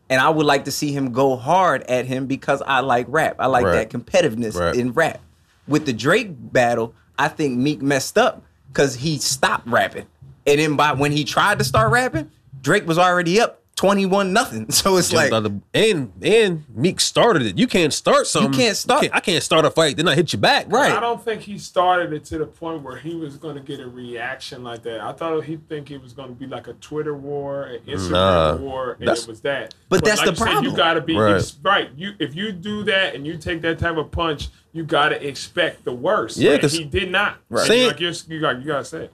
And 0.10 0.22
I 0.22 0.30
would 0.30 0.46
like 0.46 0.66
to 0.66 0.72
see 0.72 0.92
him 0.92 1.12
go 1.14 1.36
hard 1.38 1.82
at 1.84 2.06
him 2.06 2.28
because 2.28 2.62
I 2.68 2.82
like 2.82 3.06
rap. 3.10 3.38
I 3.40 3.48
like 3.48 3.66
Right. 3.66 3.90
that 3.90 3.98
competitiveness 3.98 4.60
Right. 4.60 4.76
in 4.76 4.92
rap. 4.92 5.22
With 5.68 5.86
the 5.86 5.94
Drake 5.94 6.30
battle, 6.52 6.94
I 7.18 7.30
think 7.30 7.58
Meek 7.58 7.82
messed 7.82 8.18
up 8.18 8.44
because 8.68 8.96
he 8.96 9.18
stopped 9.18 9.66
rapping. 9.68 10.06
And 10.46 10.60
then 10.60 10.76
by 10.76 10.92
when 10.92 11.14
he 11.14 11.24
tried 11.24 11.58
to 11.60 11.64
start 11.64 11.90
rapping, 11.92 12.30
Drake 12.62 12.86
was 12.86 13.00
already 13.00 13.40
up 13.40 13.62
21 13.76 14.32
nothing. 14.34 14.68
So 14.72 14.98
it's 14.98 15.12
like 15.12 15.30
Jumped 15.32 15.48
out 15.48 15.62
the- 15.74 15.80
and 15.92 16.12
and 16.22 16.64
Meek 16.76 17.00
started 17.00 17.42
it. 17.44 17.58
You 17.58 17.68
can't 17.68 17.92
start 17.94 18.28
something. 18.28 18.54
You 18.54 18.58
can't 18.60 18.78
start- 18.78 19.10
I 19.12 19.20
can't 19.20 19.44
start 19.44 19.66
a 19.66 19.72
fight. 19.72 19.98
Then 19.98 20.08
I 20.08 20.16
hit 20.16 20.32
you 20.34 20.40
back. 20.40 20.66
Right. 20.72 20.92
I 20.92 21.00
don't 21.00 21.24
think 21.24 21.42
he 21.42 21.58
started 21.58 22.14
it 22.14 22.24
to 22.26 22.38
the 22.38 22.46
point 22.46 22.84
where 22.84 22.98
he 22.98 23.16
was 23.16 23.38
going 23.38 23.56
to 23.56 23.62
get 23.62 23.80
a 23.80 23.88
reaction 23.88 24.64
like 24.64 24.84
that. 24.84 25.02
I 25.02 25.12
thought 25.14 25.44
he'd 25.44 25.68
think 25.68 25.90
it 25.92 26.02
was 26.02 26.14
going 26.14 26.30
to 26.30 26.36
be 26.36 26.46
like 26.48 26.68
a 26.68 26.74
Twitter 26.74 27.14
war, 27.16 27.64
an 27.64 27.80
Instagram 27.88 28.12
Nah. 28.12 28.56
war, 28.58 28.98
and 29.00 29.10
it 29.10 29.26
was 29.28 29.42
that. 29.42 29.74
but 29.90 30.04
that's 30.04 30.18
like 30.20 30.26
the 30.28 30.32
you 30.34 30.38
said, 30.38 30.46
problem. 30.46 30.66
you 30.72 30.78
got 30.78 30.94
to 30.94 31.02
be 31.02 31.16
Right. 31.16 31.54
right. 31.64 31.90
You 31.96 32.14
if 32.20 32.36
you 32.36 32.52
do 32.52 32.84
that 32.86 33.16
and 33.16 33.26
you 33.26 33.38
take 33.38 33.62
that 33.62 33.80
type 33.80 33.98
of 33.98 34.12
punch, 34.12 34.50
you 34.72 34.84
got 34.84 35.10
to 35.10 35.28
expect 35.28 35.84
the 35.84 35.94
worst. 35.94 36.38
Yeah, 36.38 36.52
And 36.52 36.62
'cause- 36.62 36.74
he 36.74 36.84
did 36.84 37.12
not. 37.12 37.38
Right. 37.50 37.62
And 37.62 37.68
Saying- 37.68 37.88
like 37.88 38.00
you're, 38.00 38.14
you 38.28 38.40
got 38.42 38.60
you 38.60 38.66
got 38.66 38.80
to 38.80 38.86
say. 38.86 39.04
it. 39.06 39.14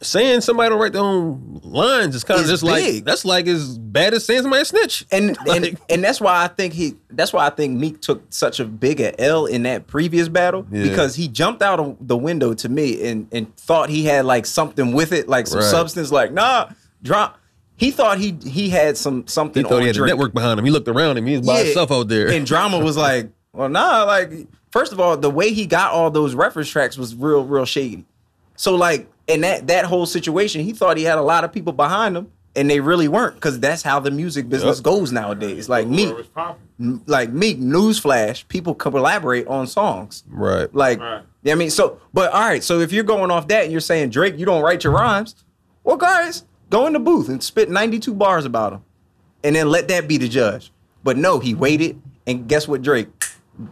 Saying 0.00 0.42
somebody 0.42 0.70
don't 0.70 0.80
write 0.80 0.92
their 0.92 1.02
own 1.02 1.60
lines 1.64 2.14
is 2.14 2.22
kind 2.22 2.40
of 2.40 2.46
just 2.46 2.62
like 2.62 3.04
that's 3.04 3.24
like 3.24 3.46
as 3.48 3.76
bad 3.78 4.14
as 4.14 4.24
saying 4.24 4.42
somebody 4.42 4.64
snitch. 4.64 5.04
and 5.10 5.30
and 5.48 5.48
Like- 5.64 5.78
and 5.90 6.04
that's 6.04 6.20
why 6.20 6.44
I 6.44 6.48
think 6.48 6.72
he 6.72 6.94
that's 7.10 7.32
why 7.32 7.46
I 7.46 7.50
think 7.50 7.76
Meek 7.78 8.00
took 8.00 8.22
such 8.30 8.60
a 8.60 8.64
big 8.64 9.00
a 9.00 9.20
L 9.20 9.46
in 9.46 9.64
that 9.64 9.88
previous 9.88 10.28
battle 10.28 10.64
Yeah. 10.70 10.84
because 10.84 11.16
he 11.16 11.26
jumped 11.26 11.62
out 11.62 11.80
of 11.80 11.96
the 12.00 12.16
window 12.16 12.54
to 12.54 12.68
me 12.68 13.08
and 13.08 13.26
and 13.32 13.54
thought 13.56 13.88
he 13.90 14.04
had 14.04 14.24
like 14.24 14.46
something 14.46 14.92
with 14.92 15.10
it 15.12 15.28
like 15.28 15.48
some 15.48 15.58
Right. 15.60 15.68
substance 15.68 16.12
like 16.12 16.32
nah 16.32 16.68
drop 17.02 17.38
he 17.76 17.90
thought 17.90 18.18
he 18.18 18.36
he 18.44 18.70
had 18.70 18.96
some 18.96 19.26
something 19.26 19.64
he 19.64 19.68
thought 19.68 19.76
on 19.76 19.80
he 19.82 19.86
had 19.88 19.96
Drake. 19.96 20.12
a 20.12 20.14
network 20.14 20.32
behind 20.34 20.58
him. 20.60 20.64
He 20.64 20.70
looked 20.70 20.88
around 20.88 21.16
him. 21.16 21.26
He 21.26 21.36
was 21.38 21.46
by 21.46 21.58
Yeah. 21.58 21.64
himself 21.64 21.90
out 21.90 22.08
there. 22.08 22.28
and 22.30 22.46
drama 22.46 22.78
was 22.78 22.96
like 22.96 23.30
well 23.52 23.68
nah 23.68 24.04
like 24.04 24.46
first 24.70 24.92
of 24.92 25.00
all 25.00 25.16
the 25.16 25.30
way 25.30 25.52
he 25.52 25.66
got 25.66 25.92
all 25.92 26.10
those 26.10 26.36
reference 26.36 26.68
tracks 26.68 26.96
was 26.96 27.16
real 27.16 27.42
real 27.44 27.64
shady 27.64 28.04
so 28.54 28.76
like 28.76 29.08
in 29.28 29.42
that 29.42 29.66
that 29.68 29.84
whole 29.84 30.06
situation 30.06 30.62
he 30.62 30.72
thought 30.72 30.96
he 30.96 31.04
had 31.04 31.18
a 31.18 31.22
lot 31.22 31.44
of 31.44 31.52
people 31.52 31.72
behind 31.72 32.16
him 32.16 32.30
and 32.56 32.68
they 32.68 32.80
really 32.80 33.06
weren't 33.08 33.34
because 33.36 33.60
that's 33.60 33.82
how 33.82 34.00
the 34.00 34.10
music 34.10 34.48
business 34.48 34.78
Yep. 34.78 34.84
goes 34.84 35.12
nowadays 35.12 35.68
like 35.68 35.86
me 35.86 36.12
like 37.06 37.30
me, 37.30 37.54
newsflash, 37.56 38.46
people 38.48 38.74
collaborate 38.74 39.46
on 39.48 39.66
songs. 39.66 40.22
right. 40.28 40.72
Like, 40.74 41.00
Right. 41.00 41.22
yeah, 41.42 41.52
I 41.52 41.56
mean, 41.56 41.70
so, 41.70 42.00
but 42.14 42.32
all 42.32 42.40
right, 42.40 42.62
so 42.62 42.78
if 42.80 42.92
you're 42.92 43.02
going 43.04 43.30
off 43.32 43.48
that 43.48 43.64
and 43.64 43.72
you're 43.72 43.80
saying 43.80 44.10
Drake, 44.10 44.38
you 44.38 44.46
don't 44.46 44.62
write 44.62 44.84
your 44.84 44.92
rhymes, 44.92 45.34
well, 45.82 45.96
guys, 45.96 46.44
go 46.70 46.86
in 46.86 46.92
the 46.92 47.00
booth 47.00 47.28
and 47.28 47.42
spit 47.42 47.68
92 47.68 48.14
bars 48.14 48.44
about 48.44 48.72
him, 48.74 48.84
and 49.42 49.56
then 49.56 49.68
let 49.68 49.88
that 49.88 50.06
be 50.06 50.18
the 50.18 50.28
judge. 50.28 50.70
But 51.02 51.16
no, 51.16 51.40
he 51.40 51.52
waited, 51.52 52.00
and 52.28 52.46
guess 52.48 52.68
what? 52.68 52.80
Drake 52.82 53.08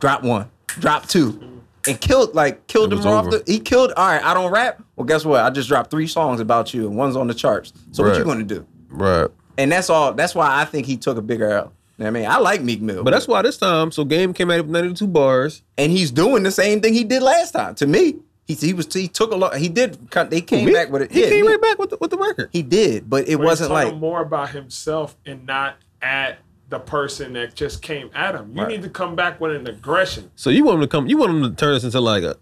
dropped 0.01 0.25
one, 0.25 0.51
dropped 0.67 1.09
two, 1.09 1.56
and 1.89 2.01
killed 2.01 2.35
like 2.35 2.67
killed 2.67 2.93
It 2.93 2.99
him 3.01 3.07
off 3.07 3.31
the. 3.31 3.43
He 3.47 3.59
killed. 3.61 3.93
All 3.97 4.07
right, 4.07 4.23
I 4.25 4.35
don't 4.35 4.51
rap. 4.51 4.83
Well, 4.97 5.05
guess 5.05 5.25
what? 5.25 5.41
I 5.43 5.51
just 5.51 5.69
dropped 5.69 5.91
three 5.91 6.07
songs 6.07 6.41
about 6.41 6.73
you, 6.75 6.87
and 6.87 6.97
one's 6.97 7.17
on 7.17 7.27
the 7.29 7.35
charts. 7.35 7.73
So 7.93 8.03
what 8.05 8.17
you 8.19 8.25
gonna 8.25 8.43
do? 8.45 8.67
Right. 8.89 9.29
and 9.59 9.71
that's 9.73 9.91
all. 9.91 10.13
That's 10.15 10.35
why 10.35 10.61
I 10.61 10.65
think 10.65 10.87
he 10.87 10.97
took 10.97 11.17
a 11.19 11.23
bigger 11.23 11.51
L. 11.51 11.73
You 11.99 12.05
know 12.05 12.11
what 12.11 12.19
I 12.19 12.21
mean, 12.21 12.31
I 12.31 12.37
like 12.39 12.63
Meek 12.63 12.83
Mill, 12.83 13.03
But 13.05 13.13
that's 13.13 13.27
why 13.27 13.41
this 13.41 13.57
time, 13.57 13.91
so 13.91 14.05
Game 14.05 14.35
came 14.35 14.51
out 14.51 14.59
with 14.67 14.69
92 14.71 15.07
bars. 15.07 15.63
and 15.79 15.91
he's 15.91 16.11
doing 16.11 16.43
the 16.43 16.51
same 16.51 16.83
thing 16.83 16.93
he 16.93 17.05
did 17.05 17.23
last 17.23 17.53
time. 17.53 17.75
To 17.77 17.87
me, 17.87 18.17
he 18.47 18.53
he 18.55 18.75
was 18.75 18.93
he 18.93 19.09
took 19.09 19.33
a 19.33 19.37
lot. 19.37 19.57
He 19.57 19.69
did. 19.71 19.99
They 20.31 20.43
came 20.43 20.67
Meek- 20.67 20.75
back 20.75 20.91
with 20.91 21.03
it. 21.03 21.11
He 21.13 21.23
Yeah, 21.23 21.29
came 21.31 21.41
Meek- 21.43 21.51
right 21.53 21.63
back 21.63 21.79
with 21.79 21.91
the, 21.91 21.97
with 22.01 22.11
the 22.11 22.19
record. 22.19 22.51
He 22.53 22.63
did, 22.63 23.09
but 23.09 23.27
it 23.29 23.37
But 23.39 23.47
wasn't 23.47 23.71
he's 23.71 23.75
like 23.85 23.95
more 23.97 24.21
about 24.21 24.51
himself 24.51 25.17
and 25.25 25.47
not 25.47 25.77
at 26.03 26.39
the 26.69 26.79
person 26.81 27.33
that 27.35 27.55
just 27.55 27.81
came 27.83 28.11
at 28.15 28.35
him. 28.35 28.51
You 28.55 28.63
Right. 28.63 28.69
need 28.69 28.83
to 28.83 28.89
come 28.91 29.15
back 29.15 29.41
with 29.41 29.55
an 29.55 29.67
aggression. 29.69 30.31
So 30.35 30.51
you 30.51 30.65
want 30.65 30.77
him 30.77 30.81
to 30.83 30.89
come? 30.89 31.07
You 31.07 31.17
want 31.19 31.31
him 31.33 31.43
to 31.43 31.51
turn 31.51 31.75
this 31.75 31.85
into 31.85 32.01
like 32.01 32.25
a, 32.25 32.35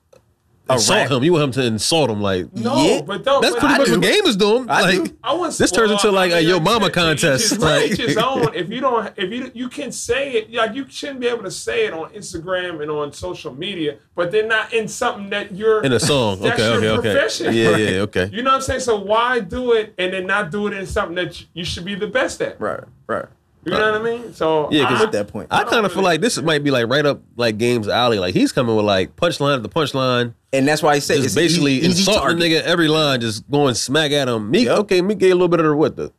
insult 0.70 0.96
rap. 0.98 1.10
him? 1.10 1.22
You 1.22 1.32
want 1.34 1.44
him 1.44 1.52
to 1.52 1.62
insult 1.66 2.08
him? 2.08 2.22
Like 2.22 2.50
No, 2.54 2.74
Yeah. 2.82 3.02
but 3.02 3.22
don't. 3.22 3.42
that's 3.42 3.52
but 3.54 3.60
pretty 3.60 3.74
I 3.74 3.78
much 3.78 3.86
do. 3.88 3.92
what 3.92 4.02
Game 4.02 4.24
is 4.24 4.36
doing. 4.36 4.70
I 4.70 4.80
like 4.80 5.04
do. 5.04 5.16
I 5.22 5.34
want 5.34 5.58
This 5.58 5.70
turns 5.70 5.90
into 5.90 6.10
like 6.10 6.32
a 6.32 6.42
Yo 6.42 6.52
I 6.52 6.54
mean, 6.54 6.64
Mama 6.64 6.84
like 6.86 6.96
I 6.96 7.00
contest, 7.02 7.44
Each 7.44 7.50
his, 7.50 7.58
like- 7.58 7.90
his 7.98 8.16
own. 8.30 8.54
If 8.54 8.70
you 8.70 8.80
don't, 8.80 9.12
if 9.18 9.30
you 9.30 9.50
you 9.52 9.68
can 9.68 9.92
say 9.92 10.32
it, 10.32 10.50
like 10.54 10.74
you 10.74 10.86
shouldn't 10.88 11.20
be 11.20 11.26
able 11.26 11.42
to 11.44 11.50
say 11.50 11.84
it 11.84 11.92
on 11.92 12.08
Instagram 12.14 12.80
and 12.80 12.90
on 12.90 13.12
social 13.12 13.52
media, 13.54 13.96
but 14.14 14.32
they're 14.32 14.46
not 14.48 14.72
in 14.72 14.88
something 14.88 15.28
that 15.30 15.54
you're 15.54 15.82
in 15.84 15.92
a 15.92 16.00
song. 16.00 16.40
That's 16.40 16.58
okay, 16.58 16.72
your 16.72 16.78
okay, 16.78 16.88
okay. 17.10 17.12
profession. 17.12 17.52
Yeah, 17.54 17.76
yeah, 17.76 18.00
okay. 18.00 18.30
You 18.32 18.42
know 18.42 18.52
what 18.52 18.56
I'm 18.56 18.62
saying? 18.62 18.80
So 18.80 18.96
why 18.98 19.40
do 19.40 19.72
it 19.72 19.92
and 19.98 20.14
then 20.14 20.26
not 20.26 20.50
do 20.50 20.66
it 20.68 20.72
in 20.72 20.86
something 20.86 21.16
that 21.16 21.44
you 21.52 21.64
should 21.66 21.84
be 21.84 21.94
the 21.94 22.06
best 22.06 22.40
at? 22.40 22.58
right, 22.58 22.84
right. 23.06 23.26
You 23.64 23.72
know 23.72 23.92
what 23.92 24.00
I 24.00 24.04
mean? 24.04 24.34
So 24.34 24.68
yeah, 24.70 24.86
because 24.88 25.02
At 25.02 25.12
that 25.12 25.28
point, 25.28 25.48
I 25.50 25.64
kind 25.64 25.86
of 25.86 25.92
feel 25.92 26.02
like 26.02 26.20
this 26.20 26.40
might 26.42 26.62
be 26.62 26.70
like 26.70 26.86
right 26.88 27.04
up 27.06 27.20
like 27.36 27.56
Game's 27.58 27.88
alley. 27.88 28.18
Like 28.18 28.34
he's 28.34 28.52
coming 28.52 28.76
with 28.76 28.84
like 28.84 29.16
punchline 29.16 29.56
after 29.56 29.68
punchline, 29.68 30.34
and 30.52 30.68
that's 30.68 30.82
why 30.82 30.94
he 30.96 31.00
said 31.00 31.14
just 31.16 31.26
it's 31.26 31.34
basically 31.34 31.74
easy, 31.74 31.88
easy 31.88 32.10
insulting 32.10 32.38
the 32.38 32.44
nigga 32.44 32.62
every 32.62 32.88
line, 32.88 33.20
just 33.20 33.50
going 33.50 33.74
smack 33.74 34.12
at 34.12 34.28
him. 34.28 34.50
Meek, 34.50 34.66
Yep. 34.66 34.78
okay, 34.80 35.00
Meek 35.02 35.18
gave 35.18 35.32
a 35.32 35.34
little 35.34 35.48
bit 35.48 35.60
of 35.60 35.66
the 35.66 35.76
what 35.76 35.96
the 35.96 36.12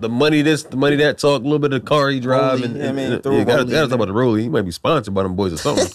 the 0.00 0.08
money 0.08 0.42
this, 0.42 0.64
the 0.64 0.76
money 0.76 0.96
that 0.96 1.18
talk, 1.18 1.40
a 1.40 1.44
little 1.44 1.58
bit 1.58 1.72
of 1.72 1.82
the 1.82 1.88
car 1.88 2.10
he 2.10 2.20
drive, 2.20 2.58
Rollie, 2.58 2.64
and, 2.64 2.76
yeah, 2.76 2.82
I 2.82 2.86
and- 2.88 2.96
mean, 2.96 3.12
and- 3.12 3.24
yeah, 3.24 3.44
gotta, 3.44 3.64
gotta 3.64 3.86
talk 3.86 3.92
about 3.92 4.08
the 4.08 4.12
rollie. 4.14 4.40
He 4.40 4.48
might 4.48 4.62
be 4.62 4.70
sponsored 4.72 5.14
by 5.14 5.22
them 5.22 5.36
boys 5.36 5.52
or 5.52 5.56
something. 5.56 5.86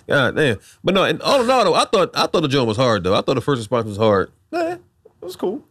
God 0.06 0.36
damn, 0.36 0.58
but 0.84 0.94
no, 0.94 1.04
and 1.04 1.20
all 1.22 1.42
in 1.42 1.50
all 1.50 1.64
though, 1.64 1.74
I 1.74 1.84
thought 1.86 2.10
I 2.14 2.26
thought 2.28 2.42
the 2.42 2.48
joint 2.48 2.68
was 2.68 2.76
hard 2.76 3.02
though. 3.04 3.14
I 3.14 3.22
thought 3.22 3.34
the 3.34 3.40
first 3.40 3.58
response 3.58 3.86
was 3.86 3.96
hard. 3.96 4.30
Yeah, 4.52 4.74
it 4.74 4.80
was 5.20 5.34
cool. 5.36 5.64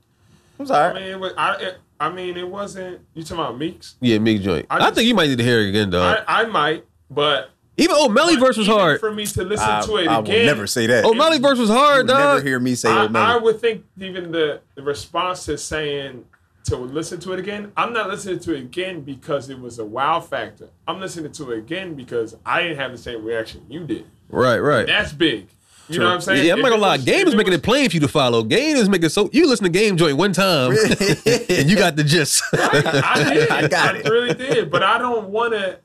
It 0.59 0.61
was 0.63 0.72
all 0.72 0.78
I 0.78 0.86
right. 0.88 0.95
mean, 0.95 1.03
it 1.05 1.20
was, 1.20 1.34
I, 1.38 1.55
it, 1.57 1.78
I 2.00 2.10
mean, 2.10 2.38
it 2.38 2.48
wasn't. 2.48 3.02
You 3.14 3.24
talking 3.24 3.43
about 3.43 3.58
Meeks? 3.58 3.95
Yeah, 4.02 4.20
Meek 4.20 4.41
joint. 4.41 4.66
I, 4.70 4.76
I 4.76 4.80
just- 4.80 4.95
think 4.95 5.08
you 5.08 5.16
might 5.16 5.28
need 5.28 5.38
to 5.39 5.43
hear 5.43 5.60
it 5.62 5.70
again, 5.70 5.89
dog. 5.89 6.24
I, 6.28 6.43
I 6.43 6.45
might, 6.45 6.86
but 7.10 7.50
even 7.78 7.95
oh, 7.98 8.10
Melly 8.10 8.36
verse 8.38 8.58
was 8.58 8.68
hard. 8.68 9.00
for 9.00 9.12
me 9.14 9.26
to 9.26 9.43
listen 9.43 9.70
I, 9.70 9.82
to 9.82 9.98
it 9.98 10.08
I 10.08 10.20
again. 10.20 10.39
will 10.39 10.45
never 10.45 10.68
say 10.68 10.88
that. 10.88 11.06
Oh, 11.06 11.14
Melly 11.14 11.39
verse 11.39 11.60
was 11.60 11.70
hard, 11.70 12.08
will 12.08 12.16
dog. 12.16 12.36
never 12.38 12.41
hear 12.48 12.60
me 12.60 12.76
say 12.76 12.89
I, 12.89 13.06
it. 13.06 13.16
I 13.16 13.38
would 13.38 13.60
think 13.62 13.86
even 14.00 14.32
the, 14.32 14.62
the 14.76 14.82
response 14.82 15.45
to 15.45 15.58
saying 15.58 16.26
to 16.66 16.76
listen 16.76 17.20
to 17.22 17.34
it 17.34 17.39
again. 17.39 17.72
I'm 17.78 17.93
not 17.93 18.10
listening 18.10 18.39
to 18.39 18.54
it 18.56 18.60
again 18.60 19.02
because 19.02 19.50
it 19.50 19.60
was 19.60 19.80
a 19.80 19.86
wow 19.86 20.20
factor. 20.20 20.70
I'm 20.88 21.00
listening 21.00 21.32
to 21.34 21.52
it 21.52 21.60
again 21.60 21.95
because 21.95 22.36
I 22.45 22.64
didn't 22.64 22.78
have 22.78 22.91
the 22.91 22.98
same 22.98 23.24
reaction 23.24 23.66
you 23.70 23.86
did. 23.86 24.06
Right, 24.30 24.60
right. 24.60 24.86
That's 24.86 25.14
big. 25.14 25.48
You 25.90 26.00
know 26.00 26.06
what 26.06 26.14
I'm 26.16 26.22
saying? 26.22 26.46
Yeah, 26.46 26.54
I'm 26.54 26.62
not 26.62 26.70
gonna 26.70 26.82
lie. 26.82 26.98
was- 26.98 27.06
Game 27.06 27.28
is 27.28 27.36
making 27.36 27.54
it 27.54 27.64
plain 27.64 27.90
for 27.90 27.96
you 27.96 28.00
to 28.02 28.08
follow. 28.10 28.44
Game 28.44 28.76
is 28.76 28.90
making 28.90 29.08
so 29.10 29.30
you 29.32 29.48
listen 29.48 29.64
to 29.64 29.70
Game 29.70 29.96
Joint 29.96 30.18
one 30.18 30.34
time, 30.34 30.72
and 31.26 31.70
you 31.70 31.78
got 31.78 31.96
the 31.96 32.04
gist. 32.06 32.44
I 32.54 33.32
did. 33.34 33.50
I 33.52 33.68
got 33.68 33.96
it. 33.96 34.06
really 34.06 34.34
did. 34.34 34.70
But 34.70 34.84
I 34.84 34.98
don't 34.98 35.30
want 35.30 35.54
to 35.54 35.80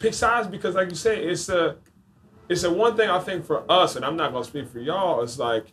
pick 0.00 0.12
sides 0.12 0.48
because, 0.48 0.74
like 0.74 0.90
you 0.90 0.94
say, 0.96 1.22
it's 1.24 1.48
a, 1.48 1.76
it's 2.50 2.64
a 2.64 2.70
one 2.72 2.96
thing 2.96 3.08
I 3.08 3.18
think 3.20 3.46
for 3.46 3.64
us, 3.72 3.96
and 3.96 4.04
I'm 4.04 4.16
not 4.16 4.32
gonna 4.32 4.44
speak 4.44 4.68
for 4.68 4.80
y'all. 4.80 5.22
It's 5.22 5.38
like 5.38 5.72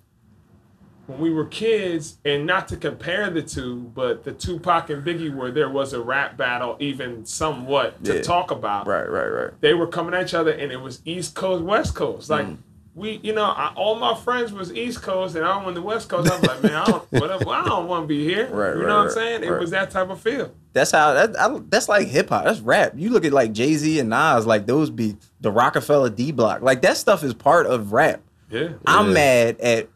when 1.08 1.20
we 1.20 1.30
were 1.30 1.46
kids, 1.46 2.18
and 2.24 2.46
not 2.46 2.68
to 2.70 2.78
compare 2.78 3.30
the 3.30 3.42
two, 3.42 3.92
but 3.94 4.24
the 4.24 4.32
Tupac 4.32 4.90
and 4.90 5.06
Biggie, 5.06 5.36
where 5.36 5.52
there 5.52 5.70
was 5.70 5.92
a 5.94 6.02
rap 6.02 6.36
battle, 6.38 6.78
even 6.80 7.26
somewhat 7.26 8.02
to 8.06 8.16
Yeah. 8.16 8.22
talk 8.22 8.52
about. 8.52 8.88
right, 8.88 9.08
right, 9.08 9.28
right. 9.28 9.52
They 9.62 9.74
were 9.74 9.86
coming 9.88 10.14
at 10.16 10.24
each 10.28 10.34
other, 10.34 10.52
and 10.52 10.72
it 10.72 10.80
was 10.82 11.02
East 11.04 11.36
Coast, 11.36 11.62
West 11.64 11.94
Coast. 11.94 12.30
Like. 12.30 12.46
Mm. 12.48 12.58
We, 12.96 13.20
you 13.24 13.34
know, 13.34 13.44
I, 13.44 13.74
all 13.76 13.96
my 13.96 14.16
friends 14.16 14.54
was 14.54 14.72
East 14.74 15.02
Coast, 15.02 15.36
and 15.36 15.44
I'm 15.46 15.66
on 15.66 15.74
the 15.74 15.82
West 15.82 16.08
Coast. 16.08 16.32
I 16.32 16.40
was 16.40 16.48
like, 16.48 16.64
man, 16.64 16.76
I 16.76 16.86
don't, 16.86 17.04
whatever, 17.12 17.50
I 17.50 17.66
don't 17.66 17.88
want 17.90 18.04
to 18.04 18.08
be 18.08 18.24
here. 18.24 18.48
Right, 18.48 18.70
you 18.74 18.82
right, 18.84 18.88
know 18.88 18.88
what 18.88 18.92
I'm 19.00 19.06
right, 19.08 19.14
saying? 19.14 19.44
It 19.44 19.52
was 19.60 19.72
that 19.72 19.92
type 19.92 20.10
of 20.10 20.22
feel. 20.22 20.54
That's 20.72 20.92
how 20.92 21.14
that, 21.14 21.38
I, 21.38 21.60
that's 21.68 21.90
like 21.90 22.08
hip 22.08 22.30
hop. 22.30 22.46
That's 22.46 22.62
rap. 22.62 22.94
You 22.96 23.10
look 23.10 23.26
at 23.26 23.34
like 23.34 23.52
Jay 23.52 23.76
Z 23.76 24.00
and 24.00 24.10
Nas, 24.10 24.46
like 24.48 24.66
those 24.66 24.90
be 24.90 25.18
the 25.42 25.52
Roc-A-Fella 25.52 26.12
D 26.12 26.32
Block. 26.32 26.62
Like 26.62 26.82
that 26.84 26.96
stuff 26.96 27.22
is 27.24 27.34
part 27.34 27.66
of 27.66 27.92
rap. 27.92 28.22
Yeah. 28.50 28.70
I'm 28.88 29.08
Yeah. 29.08 29.14
mad 29.14 29.60
at, 29.60 29.90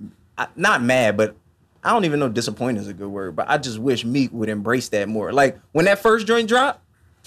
not 0.57 0.81
mad, 0.83 1.15
but 1.15 1.35
I 1.83 1.91
don't 1.91 2.03
even 2.03 2.19
know 2.19 2.27
disappointed 2.27 2.81
is 2.81 2.87
a 2.89 2.93
good 2.93 3.07
word. 3.07 3.33
But 3.35 3.49
I 3.49 3.57
just 3.57 3.79
wish 3.79 4.03
Meek 4.03 4.31
would 4.33 4.49
embrace 4.49 4.89
that 4.89 5.07
more. 5.07 5.31
Like 5.31 5.57
when 5.71 5.85
that 5.85 5.99
first 5.99 6.27
joint 6.27 6.49
dropped, 6.49 6.81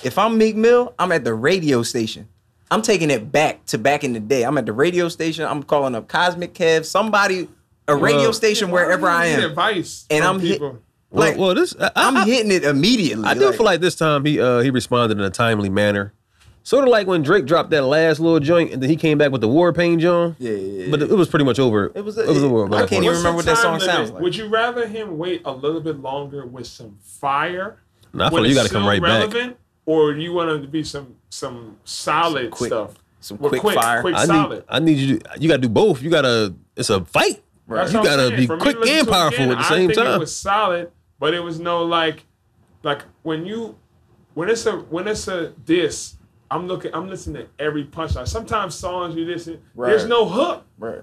if 0.05 0.19
I'm 0.19 0.37
Meek 0.37 0.55
Mill, 0.57 0.95
I'm 0.99 1.13
at 1.13 1.25
the 1.25 1.33
radio 1.35 1.83
station. 1.83 2.29
I'm 2.73 2.81
taking 2.83 3.11
it 3.11 3.31
back 3.31 3.67
to 3.67 3.77
back 3.79 4.03
in 4.03 4.15
the 4.15 4.21
day. 4.21 4.45
I'm 4.45 4.57
at 4.57 4.65
the 4.65 4.73
radio 4.73 5.09
station. 5.11 5.45
I'm 5.45 5.63
calling 5.63 5.95
up 5.95 6.09
Cosmic 6.09 6.55
Kev, 6.55 6.87
somebody, 6.87 7.49
a 7.87 7.95
radio 7.95 8.23
Well- 8.23 8.33
station 8.33 8.71
Why 8.71 8.83
wherever 8.83 9.09
I 9.09 9.27
am. 9.27 9.45
Advice 9.45 10.07
And 10.09 10.25
I'm 10.25 10.41
hit- 10.41 10.53
people. 10.53 10.79
well, 11.11 11.29
Like, 11.29 11.39
well, 11.39 11.55
this 11.55 11.75
I, 11.79 11.91
I'm 11.97 12.17
I, 12.17 12.25
hitting 12.25 12.51
it 12.51 12.65
immediately. 12.65 13.27
I 13.27 13.35
do 13.35 13.53
feel 13.53 13.67
like 13.67 13.81
this 13.83 13.95
time 13.95 14.25
he 14.25 14.41
uh, 14.41 14.61
he 14.61 14.71
responded 14.71 15.19
in 15.19 15.25
a 15.25 15.29
timely 15.29 15.69
manner, 15.69 16.15
sort 16.63 16.85
of 16.85 16.89
like 16.91 17.07
when 17.07 17.23
Drake 17.23 17.45
dropped 17.45 17.69
that 17.71 17.83
last 17.83 18.21
little 18.21 18.41
joint 18.41 18.73
and 18.73 18.83
then 18.83 18.89
he 18.89 18.97
came 18.97 19.19
back 19.19 19.33
with 19.33 19.43
the 19.43 19.49
Wanna 19.49 19.73
Know 19.73 19.97
joint. 19.99 20.37
Yeah, 20.39 20.51
yeah, 20.53 20.85
yeah. 20.85 20.91
But 20.91 21.03
it, 21.03 21.11
it 21.11 21.15
was 21.15 21.29
pretty 21.29 21.45
much 21.45 21.59
over. 21.59 21.93
It 21.95 22.03
was- 22.05 22.17
it 22.17 22.27
was 22.27 22.43
it- 22.43 22.47
over. 22.47 22.75
I 22.75 22.87
can't 22.87 23.05
even 23.05 23.19
remember 23.19 23.37
what 23.37 23.45
that 23.45 23.59
song 23.59 23.79
limit? 23.81 23.87
sounds 23.95 24.11
like. 24.13 24.23
Would 24.23 24.35
you 24.37 24.47
rather 24.49 24.87
him 24.87 25.19
wait 25.19 25.43
a 25.45 25.53
little 25.53 25.83
bit 25.83 26.01
longer 26.01 26.47
with 26.47 26.67
some 26.67 26.97
fire? 27.03 27.81
Nah, 28.15 28.29
I 28.29 28.31
feel 28.31 28.41
like 28.41 28.49
you 28.49 28.55
got 28.55 28.63
to 28.67 28.73
come 28.73 28.83
still 28.83 28.89
right 28.89 29.03
back. 29.03 29.57
Or 29.87 30.13
you 30.13 30.33
want 30.33 30.51
him 30.51 30.63
to 30.63 30.69
be 30.69 30.85
some 30.85 31.17
some 31.29 31.79
solid 31.85 32.43
Some 32.45 32.51
quick- 32.51 32.69
stuff? 32.69 32.95
some 33.21 33.39
With 33.39 33.61
quick 33.61 33.75
fire. 33.75 34.01
quick 34.01 34.15
I 34.15 34.27
solid. 34.27 34.59
need 34.59 34.65
I 34.69 34.79
need 34.81 34.99
you. 34.99 35.19
To, 35.19 35.41
you 35.41 35.49
got 35.49 35.57
to 35.57 35.63
do 35.63 35.69
both. 35.69 36.03
You 36.03 36.11
got 36.11 36.23
to. 36.23 36.55
It's 36.77 36.91
a 36.91 37.05
fight. 37.05 37.43
That's 37.69 37.93
You 37.93 38.03
got 38.03 38.17
to 38.31 38.37
be 38.37 38.47
For 38.47 38.59
quick 38.59 38.77
and 38.87 39.09
powerful 39.09 39.45
again, 39.45 39.53
at 39.53 39.59
the 39.59 39.65
same 39.69 39.91
time. 39.91 40.15
It 40.17 40.19
was 40.19 40.35
solid, 40.37 40.91
but 41.19 41.33
it 41.35 41.41
was 41.41 41.59
no 41.61 41.85
like, 41.85 42.25
like 42.83 43.03
when 43.23 43.47
you, 43.47 43.77
when 44.35 44.49
it's 44.51 44.67
a 44.67 44.73
when 44.73 45.07
it's 45.09 45.27
a 45.29 45.51
diss. 45.65 46.15
I'm 46.51 46.67
looking. 46.69 46.95
I'm 46.95 47.09
listening 47.09 47.45
to 47.47 47.49
every 47.65 47.85
punchline. 47.85 48.29
Sometimes 48.29 48.75
songs 48.75 49.15
you 49.17 49.25
listen, 49.25 49.63
there's 49.75 50.05
no 50.07 50.27
hook. 50.29 50.67
Right. 50.79 51.01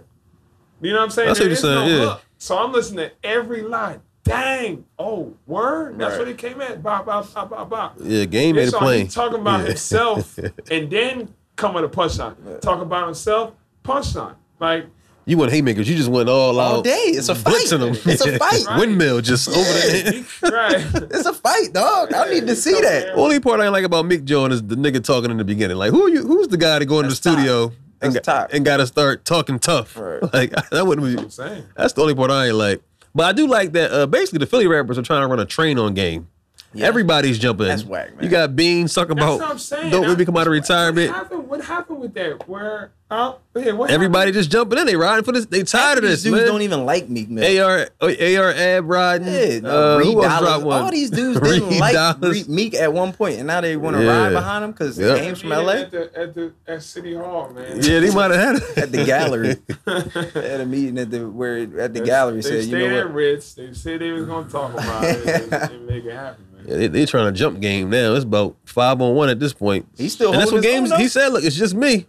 You 0.81 0.91
know 0.91 0.97
what 0.99 1.03
I'm 1.05 1.09
saying? 1.09 1.27
That's 1.29 1.39
what 1.39 1.43
There 1.45 1.49
you're 1.49 1.57
saying, 1.57 1.75
no 1.75 1.87
yeah. 2.03 2.09
hook. 2.11 2.21
So 2.37 2.57
I'm 2.57 2.71
listening 2.71 3.09
to 3.09 3.15
every 3.27 3.63
line. 3.63 4.01
Dang. 4.29 4.85
Oh, 4.97 5.33
word. 5.47 5.97
That's 5.99 6.11
Right. 6.11 6.19
what 6.19 6.27
he 6.27 6.33
came 6.35 6.61
at. 6.61 6.81
Bop, 6.83 7.05
bop, 7.05 7.33
bop, 7.33 7.49
bop, 7.49 7.69
bop. 7.69 7.95
Yeah, 8.03 8.25
game 8.25 8.55
made 8.55 8.63
It's 8.63 8.73
it 8.73 8.81
all 8.81 9.07
talking 9.07 9.41
about 9.41 9.61
Yeah. 9.61 9.67
himself 9.67 10.37
and 10.71 10.89
then 10.89 11.29
come 11.55 11.73
with 11.73 11.83
a 11.83 11.89
punchline. 11.89 12.35
Talk 12.61 12.81
about 12.81 13.05
himself, 13.05 13.51
punchline. 13.83 14.35
Like, 14.59 14.85
You 15.25 15.37
want 15.37 15.51
haymakers. 15.51 15.87
You 15.87 15.95
just 15.95 16.09
went 16.09 16.27
all 16.29 16.59
out. 16.59 16.71
All 16.75 16.81
day. 16.81 16.91
It's 17.07 17.29
a 17.29 17.35
fight. 17.35 17.69
them. 17.69 17.95
It's 18.05 18.25
a 18.25 18.37
fight. 18.39 18.63
Windmill 18.79 19.21
just 19.21 19.47
over 19.47 19.57
the 19.59 20.11
he- 20.41 20.49
right. 20.49 20.85
It's 21.13 21.25
a 21.27 21.33
fight, 21.33 21.71
dog. 21.73 22.13
I 22.13 22.29
need 22.29 22.47
to 22.47 22.55
see 22.55 22.73
that. 22.81 23.13
Only 23.15 23.39
part 23.39 23.59
I 23.59 23.69
like 23.69 23.83
about 23.83 24.05
Mick 24.05 24.23
Jones 24.25 24.55
is 24.55 24.63
the 24.63 24.75
nigga 24.75 25.03
talking 25.03 25.29
in 25.29 25.37
the 25.37 25.43
beginning. 25.43 25.77
Like, 25.77 25.91
who 25.91 26.03
are 26.05 26.09
you? 26.09 26.23
Who's 26.25 26.47
the 26.47 26.57
guy 26.57 26.79
to 26.79 26.85
go 26.85 26.99
in 26.99 27.05
the 27.07 27.15
top. 27.15 27.17
studio 27.17 27.71
and, 28.01 28.13
got 28.23 28.53
and 28.53 28.65
gotta 28.65 28.87
start 28.87 29.23
talking 29.25 29.59
tough? 29.59 29.95
Right. 29.97 30.21
Like 30.33 30.69
that 30.71 30.87
wouldn't 30.87 31.05
be. 31.15 31.21
I'm 31.21 31.29
saying. 31.29 31.63
That's 31.75 31.93
the 31.93 32.01
only 32.01 32.15
part 32.15 32.31
I 32.31 32.47
ain't 32.47 32.55
like. 32.55 32.81
But 33.15 33.23
I 33.25 33.31
do 33.33 33.47
like 33.47 33.71
that. 33.73 33.91
Uh, 33.91 34.05
basically, 34.07 34.39
the 34.39 34.45
Philly 34.45 34.67
rappers 34.67 34.97
are 34.97 35.01
trying 35.01 35.21
to 35.21 35.27
run 35.27 35.39
a 35.39 35.45
train 35.45 35.77
on 35.79 35.93
game. 35.93 36.27
Yeah. 36.73 36.85
Everybody's 36.85 37.39
jumping. 37.39 37.67
That's 37.67 37.83
whack, 37.83 38.13
man. 38.15 38.23
You 38.23 38.29
got 38.29 38.55
Beans 38.55 38.93
talking 38.93 39.15
That's 39.15 39.25
about 39.27 39.39
what 39.41 39.49
I'm 39.49 39.57
saying. 39.57 39.89
don't 39.91 40.05
I- 40.05 40.07
maybe 40.09 40.25
come 40.25 40.37
out 40.37 40.45
of 40.47 40.53
retirement. 40.53 41.09
What 41.11 41.17
happened, 41.17 41.47
what 41.49 41.61
happened 41.65 41.99
with 41.99 42.13
that? 42.13 42.47
Where, 42.47 42.91
uh, 43.11 43.33
yeah, 43.55 43.71
what 43.71 43.89
Everybody 43.89 44.31
just 44.31 44.51
jumping 44.51 44.77
in. 44.77 44.85
They 44.85 44.95
riding 44.95 45.23
for 45.25 45.31
this. 45.31 45.47
They 45.47 45.63
tired 45.63 45.97
of 45.97 46.03
These 46.03 46.11
this, 46.11 46.23
dudes 46.23 46.37
man. 46.37 46.45
don't 46.45 46.61
even 46.61 46.85
like 46.85 47.09
Meek 47.09 47.27
Mill. 47.29 47.63
AR 47.65 47.87
AR 48.01 48.51
ab 48.53 48.87
riding. 48.87 49.27
Yeah, 49.27 49.59
no, 49.61 49.97
uh, 49.97 50.03
who 50.03 50.23
else 50.23 50.39
dropped 50.39 50.63
one? 50.65 50.81
All 50.83 50.91
these 50.91 51.09
dudes 51.09 51.39
didn't 51.41 51.69
Reed 51.69 51.79
like 51.79 51.93
Dollars. 51.95 52.47
Meek 52.47 52.75
at 52.75 52.93
one 52.93 53.11
point, 53.11 53.39
and 53.39 53.47
now 53.47 53.61
they 53.61 53.75
want 53.77 53.97
to 53.97 54.03
Yeah. 54.03 54.23
ride 54.25 54.33
behind 54.33 54.63
him 54.65 54.71
because 54.73 54.99
Yep. 54.99 55.15
he 55.17 55.21
came 55.23 55.35
from 55.35 55.49
LA 55.49 55.71
At 55.73 55.91
the, 55.91 56.19
at 56.19 56.33
the 56.35 56.51
at 56.67 56.83
City 56.83 57.15
Hall, 57.15 57.49
man. 57.49 57.81
Yeah, 57.81 57.99
they 57.99 58.13
might 58.13 58.29
have 58.31 58.39
had 58.39 58.55
it 58.63 58.77
at 58.77 58.91
the 58.91 59.03
gallery. 59.03 59.55
at 59.87 60.61
a 60.61 60.65
meeting 60.67 60.99
at 60.99 61.09
the 61.09 61.27
where 61.29 61.57
at 61.61 61.93
the 61.93 61.99
They- 62.01 62.05
gallery 62.05 62.35
They 62.37 62.41
said, 62.43 62.63
stayed 62.65 62.71
you 62.71 62.89
know 62.89 62.99
at 62.99 63.05
what? 63.07 63.13
Ritz. 63.15 63.53
They 63.55 63.73
said 63.73 64.01
they 64.01 64.11
was 64.11 64.25
gonna 64.25 64.49
talk 64.49 64.71
about 64.73 65.03
it 65.03 65.25
and, 65.51 65.53
and 65.71 65.85
make 65.87 66.05
it 66.05 66.13
happen. 66.13 66.45
Yeah, 66.65 66.75
they, 66.75 66.87
they 66.87 67.05
trying 67.07 67.25
to 67.25 67.31
jump 67.31 67.59
game 67.59 67.89
now. 67.89 68.13
It's 68.13 68.23
about 68.25 68.55
five 68.65 69.01
on 69.01 69.15
one 69.15 69.29
at 69.29 69.39
this 69.39 69.53
point. 69.53 69.87
He's 69.97 70.13
still 70.13 70.31
and 70.33 70.39
that's 70.41 70.51
what 70.51 70.63
his 70.63 70.71
games. 70.71 70.91
own, 70.91 70.99
He 70.99 71.07
said, 71.07 71.29
"Look, 71.29 71.43
it's 71.43 71.55
just 71.55 71.73
me." 71.73 72.05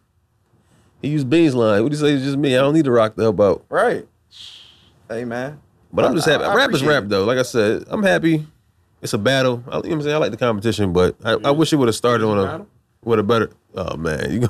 He 1.02 1.08
used 1.08 1.28
Beans 1.30 1.54
line. 1.54 1.82
What 1.82 1.92
do 1.92 1.98
you 1.98 2.02
say? 2.04 2.12
It's 2.12 2.24
just 2.24 2.36
me. 2.36 2.56
I 2.56 2.60
don't 2.60 2.74
need 2.74 2.84
to 2.84 2.90
rock 2.90 3.14
the 3.16 3.22
help 3.22 3.40
out. 3.40 3.64
Right. 3.68 4.06
Hey 5.08 5.24
man. 5.24 5.60
But 5.92 6.04
I'm 6.04 6.14
just 6.14 6.28
happy. 6.28 6.44
I 6.44 6.54
rap 6.54 6.72
is 6.72 6.84
rap 6.84 7.04
it. 7.04 7.08
though. 7.08 7.24
Like 7.24 7.38
I 7.38 7.42
said, 7.42 7.84
I'm 7.88 8.02
happy. 8.02 8.46
It's 9.02 9.12
a 9.12 9.18
battle. 9.18 9.64
I, 9.66 9.76
you 9.78 9.82
know 9.82 9.88
what 9.88 9.92
I'm 9.92 10.02
saying? 10.02 10.14
I 10.14 10.18
like 10.18 10.30
the 10.30 10.36
competition, 10.36 10.92
but 10.92 11.16
I, 11.24 11.32
I 11.44 11.50
wish 11.50 11.72
it 11.72 11.76
would 11.76 11.88
have 11.88 11.94
started 11.96 12.24
on 12.26 12.38
a 12.38 12.42
Battle? 12.44 12.68
with 13.02 13.18
a 13.18 13.22
better. 13.22 13.50
Oh 13.74 13.96
man, 13.96 14.30
you. 14.30 14.48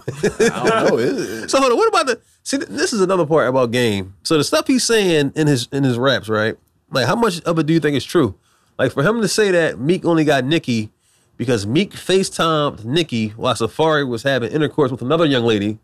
I 0.51 0.69
don't 0.69 0.91
know. 0.91 0.99
Is 0.99 1.45
it? 1.45 1.51
So 1.51 1.61
hold 1.61 1.73
on. 1.73 1.79
What 1.79 1.89
about 1.89 2.07
the? 2.07 2.21
See, 2.43 2.57
this 2.57 2.93
is 2.93 3.01
another 3.01 3.27
part 3.27 3.49
about 3.49 3.71
game. 3.71 4.15
So 4.23 4.37
the 4.37 4.45
stuff 4.45 4.67
he's 4.67 4.85
saying 4.85 5.33
in 5.37 5.47
his 5.47 5.69
in 5.73 5.85
his 5.85 5.99
raps, 5.99 6.29
right? 6.29 6.57
Like, 6.91 7.07
how 7.07 7.17
much 7.17 7.41
of 7.43 7.59
it 7.59 7.67
do 7.67 7.73
you 7.73 7.81
think 7.81 7.97
is 7.97 8.05
true? 8.05 8.35
Like 8.79 8.93
for 8.93 9.03
him 9.03 9.21
to 9.21 9.29
say 9.29 9.51
that 9.51 9.79
Meek 9.79 10.05
only 10.05 10.25
got 10.25 10.45
Nicki 10.45 10.91
because 11.37 11.67
Meek 11.67 11.93
FaceTimed 11.93 12.85
Nicki 12.85 13.29
while 13.31 13.55
Safaree 13.55 14.09
was 14.09 14.23
having 14.23 14.51
intercourse 14.53 14.91
with 14.91 15.03
another 15.03 15.25
young 15.27 15.45
lady. 15.45 15.79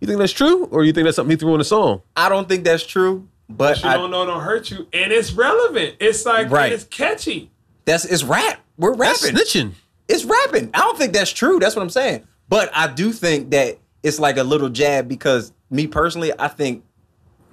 You 0.00 0.06
think 0.06 0.18
that's 0.18 0.32
true, 0.32 0.64
or 0.66 0.84
you 0.84 0.92
think 0.92 1.04
that's 1.06 1.16
something 1.16 1.30
he 1.30 1.36
threw 1.36 1.52
in 1.54 1.58
the 1.58 1.64
song? 1.64 2.02
I 2.16 2.28
don't 2.28 2.48
think 2.48 2.64
that's 2.64 2.86
true, 2.86 3.26
but 3.48 3.56
But 3.76 3.82
you 3.84 3.88
I, 3.90 3.94
don't 3.94 4.10
know, 4.10 4.24
don't 4.26 4.42
hurt 4.42 4.70
you, 4.70 4.86
and 4.92 5.12
it's 5.12 5.32
relevant. 5.32 5.96
It's 6.00 6.24
like 6.24 6.50
Right. 6.50 6.72
it's 6.72 6.84
catchy. 6.84 7.50
that's 7.84 8.04
it's 8.04 8.22
rap. 8.22 8.60
We're 8.76 8.94
That's 8.96 9.24
rapping. 9.24 9.36
snitching. 9.40 9.72
It's 10.08 10.24
rapping. 10.24 10.70
I 10.72 10.78
don't 10.78 10.96
think 10.96 11.12
that's 11.12 11.32
true. 11.32 11.58
That's 11.58 11.74
what 11.74 11.82
I'm 11.82 11.90
saying. 11.90 12.26
But 12.48 12.70
I 12.72 12.86
do 12.86 13.12
think 13.12 13.50
that 13.50 13.78
it's 14.02 14.20
like 14.20 14.36
a 14.36 14.44
little 14.44 14.68
jab 14.68 15.08
because 15.08 15.52
me 15.70 15.86
personally, 15.88 16.32
I 16.38 16.46
think 16.48 16.84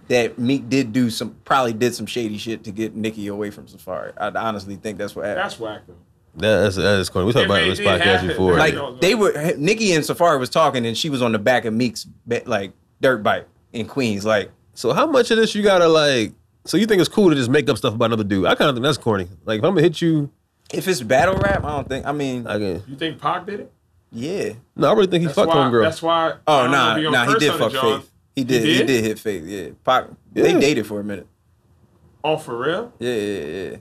that 0.07 0.37
Meek 0.37 0.69
did 0.69 0.93
do 0.93 1.09
some, 1.09 1.35
probably 1.45 1.73
did 1.73 1.95
some 1.95 2.05
shady 2.05 2.37
shit 2.37 2.63
to 2.65 2.71
get 2.71 2.95
Nicki 2.95 3.25
away 3.27 3.49
from 3.49 3.65
Safaree. 3.65 4.13
I 4.17 4.27
honestly 4.29 4.75
think 4.75 4.99
that's 4.99 5.15
what 5.15 5.25
happened. 5.25 5.43
That's 5.43 5.59
whack 5.59 5.81
though. 5.87 5.95
That's 6.37 6.75
that's 6.75 7.09
corny. 7.09 7.27
We 7.27 7.33
talked 7.33 7.45
about 7.45 7.61
it 7.61 7.61
may- 7.61 7.63
on 7.63 7.69
this 7.69 7.79
podcast 7.79 8.01
happened. 8.03 8.27
before. 8.29 8.57
like 8.57 8.73
Yeah. 8.73 8.95
they 8.99 9.15
were, 9.15 9.53
Nicki 9.57 9.93
and 9.93 10.03
Safaree 10.03 10.39
was 10.39 10.49
talking, 10.49 10.85
and 10.85 10.97
she 10.97 11.09
was 11.09 11.21
on 11.21 11.31
the 11.31 11.39
back 11.39 11.65
of 11.65 11.73
Meek's 11.73 12.05
like 12.45 12.73
dirt 13.01 13.23
bike 13.23 13.47
in 13.73 13.85
Queens. 13.87 14.25
Like 14.25 14.51
so 14.73 14.91
how 14.93 15.05
much 15.07 15.31
of 15.31 15.37
this 15.37 15.55
you 15.55 15.63
gotta 15.63 15.87
like? 15.87 16.33
So 16.65 16.77
you 16.77 16.85
think 16.87 16.99
it's 16.99 17.09
cool 17.09 17.29
to 17.29 17.35
just 17.35 17.49
make 17.49 17.69
up 17.69 17.77
stuff 17.77 17.93
about 17.95 18.05
another 18.05 18.23
dude? 18.23 18.45
I 18.45 18.55
kind 18.55 18.69
of 18.69 18.75
think 18.75 18.83
that's 18.83 18.97
corny. 18.97 19.27
Like 19.45 19.59
if 19.59 19.63
I'm 19.63 19.71
gonna 19.71 19.81
hit 19.83 20.01
you, 20.01 20.29
if 20.73 20.87
it's 20.87 21.01
battle 21.01 21.35
rap, 21.37 21.63
I 21.63 21.69
don't 21.75 21.87
think. 21.87 22.05
I 22.05 22.11
mean, 22.11 22.47
I 22.47 22.57
can. 22.57 22.83
You 22.87 22.95
think 22.97 23.21
Pac 23.21 23.45
did 23.45 23.59
it? 23.61 23.71
yeah. 24.11 24.53
No, 24.75 24.89
I 24.89 24.93
really 24.93 25.07
think 25.07 25.21
he 25.21 25.25
That's 25.27 25.35
fucked 25.35 25.49
why. 25.49 25.69
one. 25.69 25.81
That's 25.81 26.01
why. 26.01 26.33
Oh 26.47 26.63
don't 26.63 26.71
nah, 26.71 26.97
nah, 26.97 27.25
he 27.33 27.35
did 27.39 27.53
fuck. 27.53 27.71
Faith. 27.71 28.11
He 28.35 28.43
did, 28.43 28.63
he 28.65 28.77
did? 28.79 28.87
did 28.87 29.03
hit 29.05 29.19
Faith. 29.19 29.43
Yeah, 29.45 29.69
Pac, 29.85 30.07
Yeah. 30.33 30.43
they 30.43 30.59
dated 30.59 30.85
for 30.85 30.99
a 30.99 31.03
minute. 31.05 31.27
Oh, 32.23 32.35
for 32.37 32.57
real? 32.57 32.91
Yeah, 32.99 33.13
yeah, 33.13 33.45
yeah. 33.71 33.77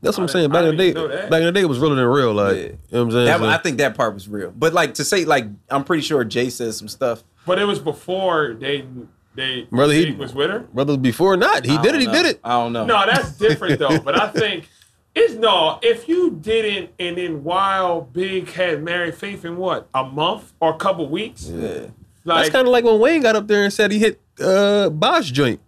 That's 0.00 0.16
what 0.16 0.22
I'm 0.24 0.28
saying. 0.28 0.50
Back 0.50 0.64
in 0.64 0.70
the 0.70 0.76
day, 0.76 0.92
didn't 0.92 1.08
know 1.10 1.16
that. 1.16 1.30
back 1.30 1.40
in 1.40 1.46
the 1.46 1.52
day, 1.52 1.60
it 1.62 1.68
was 1.68 1.78
realer 1.80 1.96
than 1.96 2.04
real. 2.06 2.32
Like, 2.32 2.56
Yeah. 2.56 2.62
you 2.62 2.68
know 2.68 2.76
what 2.90 3.00
I'm 3.00 3.10
saying? 3.12 3.24
That, 3.26 3.38
So- 3.40 3.46
I 3.46 3.56
think 3.58 3.78
that 3.78 3.96
part 3.96 4.14
was 4.14 4.28
real. 4.28 4.52
But 4.56 4.72
like 4.72 4.94
to 4.94 5.04
say 5.04 5.24
like 5.24 5.46
I'm 5.70 5.84
pretty 5.84 6.02
sure 6.02 6.22
Jay 6.24 6.50
says 6.50 6.76
some 6.76 6.88
stuff. 6.88 7.24
But 7.46 7.58
it 7.58 7.64
was 7.64 7.78
before 7.78 8.54
they 8.58 8.84
they 9.34 9.62
Brother, 9.70 9.92
he- 9.94 10.12
was 10.12 10.34
with 10.34 10.50
her. 10.50 10.60
Brother 10.60 10.96
before 10.96 11.36
not. 11.36 11.64
He 11.64 11.76
I 11.76 11.82
did 11.82 11.88
it. 11.88 11.92
don't 11.92 12.00
He 12.00 12.06
know. 12.06 12.12
did 12.12 12.26
it. 12.26 12.40
I 12.44 12.50
don't 12.52 12.72
know. 12.72 12.86
No, 12.86 13.06
that's 13.06 13.32
different 13.32 13.78
though. 13.78 13.98
But 14.04 14.20
I 14.20 14.28
think 14.28 14.68
it's 15.14 15.34
no. 15.34 15.78
If 15.82 16.08
you 16.08 16.30
didn't, 16.40 16.90
and 17.00 17.16
then 17.18 17.42
while 17.42 18.02
Big 18.02 18.50
had 18.52 18.82
married 18.84 19.14
Faith 19.16 19.44
in 19.44 19.56
what 19.56 19.88
a 19.94 20.04
month 20.04 20.52
or 20.60 20.74
a 20.74 20.76
couple 20.78 21.08
weeks, 21.08 21.46
Yeah. 21.48 21.86
That's 22.24 22.50
kind 22.50 22.66
of 22.68 22.72
like 22.72 22.84
when 22.84 22.98
Wayne 23.00 23.22
got 23.22 23.36
up 23.36 23.48
there 23.48 23.64
and 23.64 23.72
said 23.72 23.90
he 23.90 23.98
hit 23.98 24.20
uh 24.40 24.90
Bosh 24.90 25.30
joint, 25.30 25.60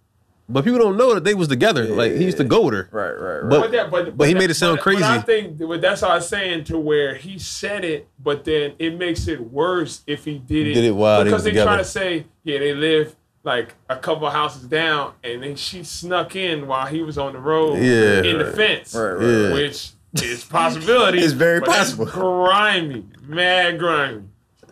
but 0.51 0.63
people 0.63 0.79
don't 0.79 0.97
know 0.97 1.13
that 1.13 1.23
they 1.23 1.33
was 1.33 1.47
together. 1.47 1.85
like 1.85 2.13
he 2.13 2.25
used 2.25 2.37
to 2.37 2.43
go 2.43 2.61
with 2.65 2.73
her. 2.73 2.89
Right, 2.91 3.09
right, 3.11 3.39
right. 3.43 3.49
But- 3.49 3.61
But, 3.61 3.71
that, 3.71 3.91
but, 3.91 4.17
but 4.17 4.27
he 4.27 4.33
that- 4.33 4.39
made 4.39 4.49
it 4.49 4.55
sound 4.55 4.77
but- 4.77 4.85
but 4.93 5.03
I 5.03 5.17
crazy. 5.21 5.25
think 5.25 5.57
that- 5.57 5.81
that's 5.81 6.03
all 6.03 6.11
I'm 6.11 6.21
saying 6.21 6.63
to 6.65 6.77
where 6.77 7.15
he 7.15 7.37
said 7.39 7.83
it, 7.85 8.07
but 8.23 8.45
then 8.45 8.73
it 8.79 8.97
makes 8.97 9.27
it 9.27 9.39
worse 9.51 10.01
if 10.07 10.25
he 10.25 10.37
did 10.39 10.67
it. 10.67 10.73
Did 10.75 10.83
it 10.85 10.95
while 10.95 11.23
because 11.23 11.43
was 11.43 11.53
they 11.53 11.63
try 11.63 11.77
to 11.77 11.83
say, 11.83 12.25
yeah, 12.43 12.59
they 12.59 12.73
live 12.73 13.15
like 13.43 13.73
a 13.89 13.95
couple 13.95 14.29
houses 14.29 14.63
down, 14.67 15.13
and 15.23 15.41
then 15.41 15.55
she 15.55 15.83
snuck 15.83 16.35
in 16.35 16.67
while 16.67 16.85
he 16.85 17.01
was 17.01 17.17
on 17.17 17.33
the 17.33 17.39
road 17.39 17.79
Yeah. 17.79 18.21
in 18.23 18.37
the 18.37 18.45
fence, 18.51 18.93
Right, 18.93 19.13
right, 19.13 19.25
Yeah. 19.25 19.53
which 19.53 19.91
is 20.21 20.43
possibility. 20.43 21.17
It's 21.23 21.33
very 21.33 21.59
but 21.59 21.69
that's 21.69 21.93
possible. 21.93 22.05
grimy, 22.05 23.05
mad 23.25 23.79
grimy. 23.79 24.23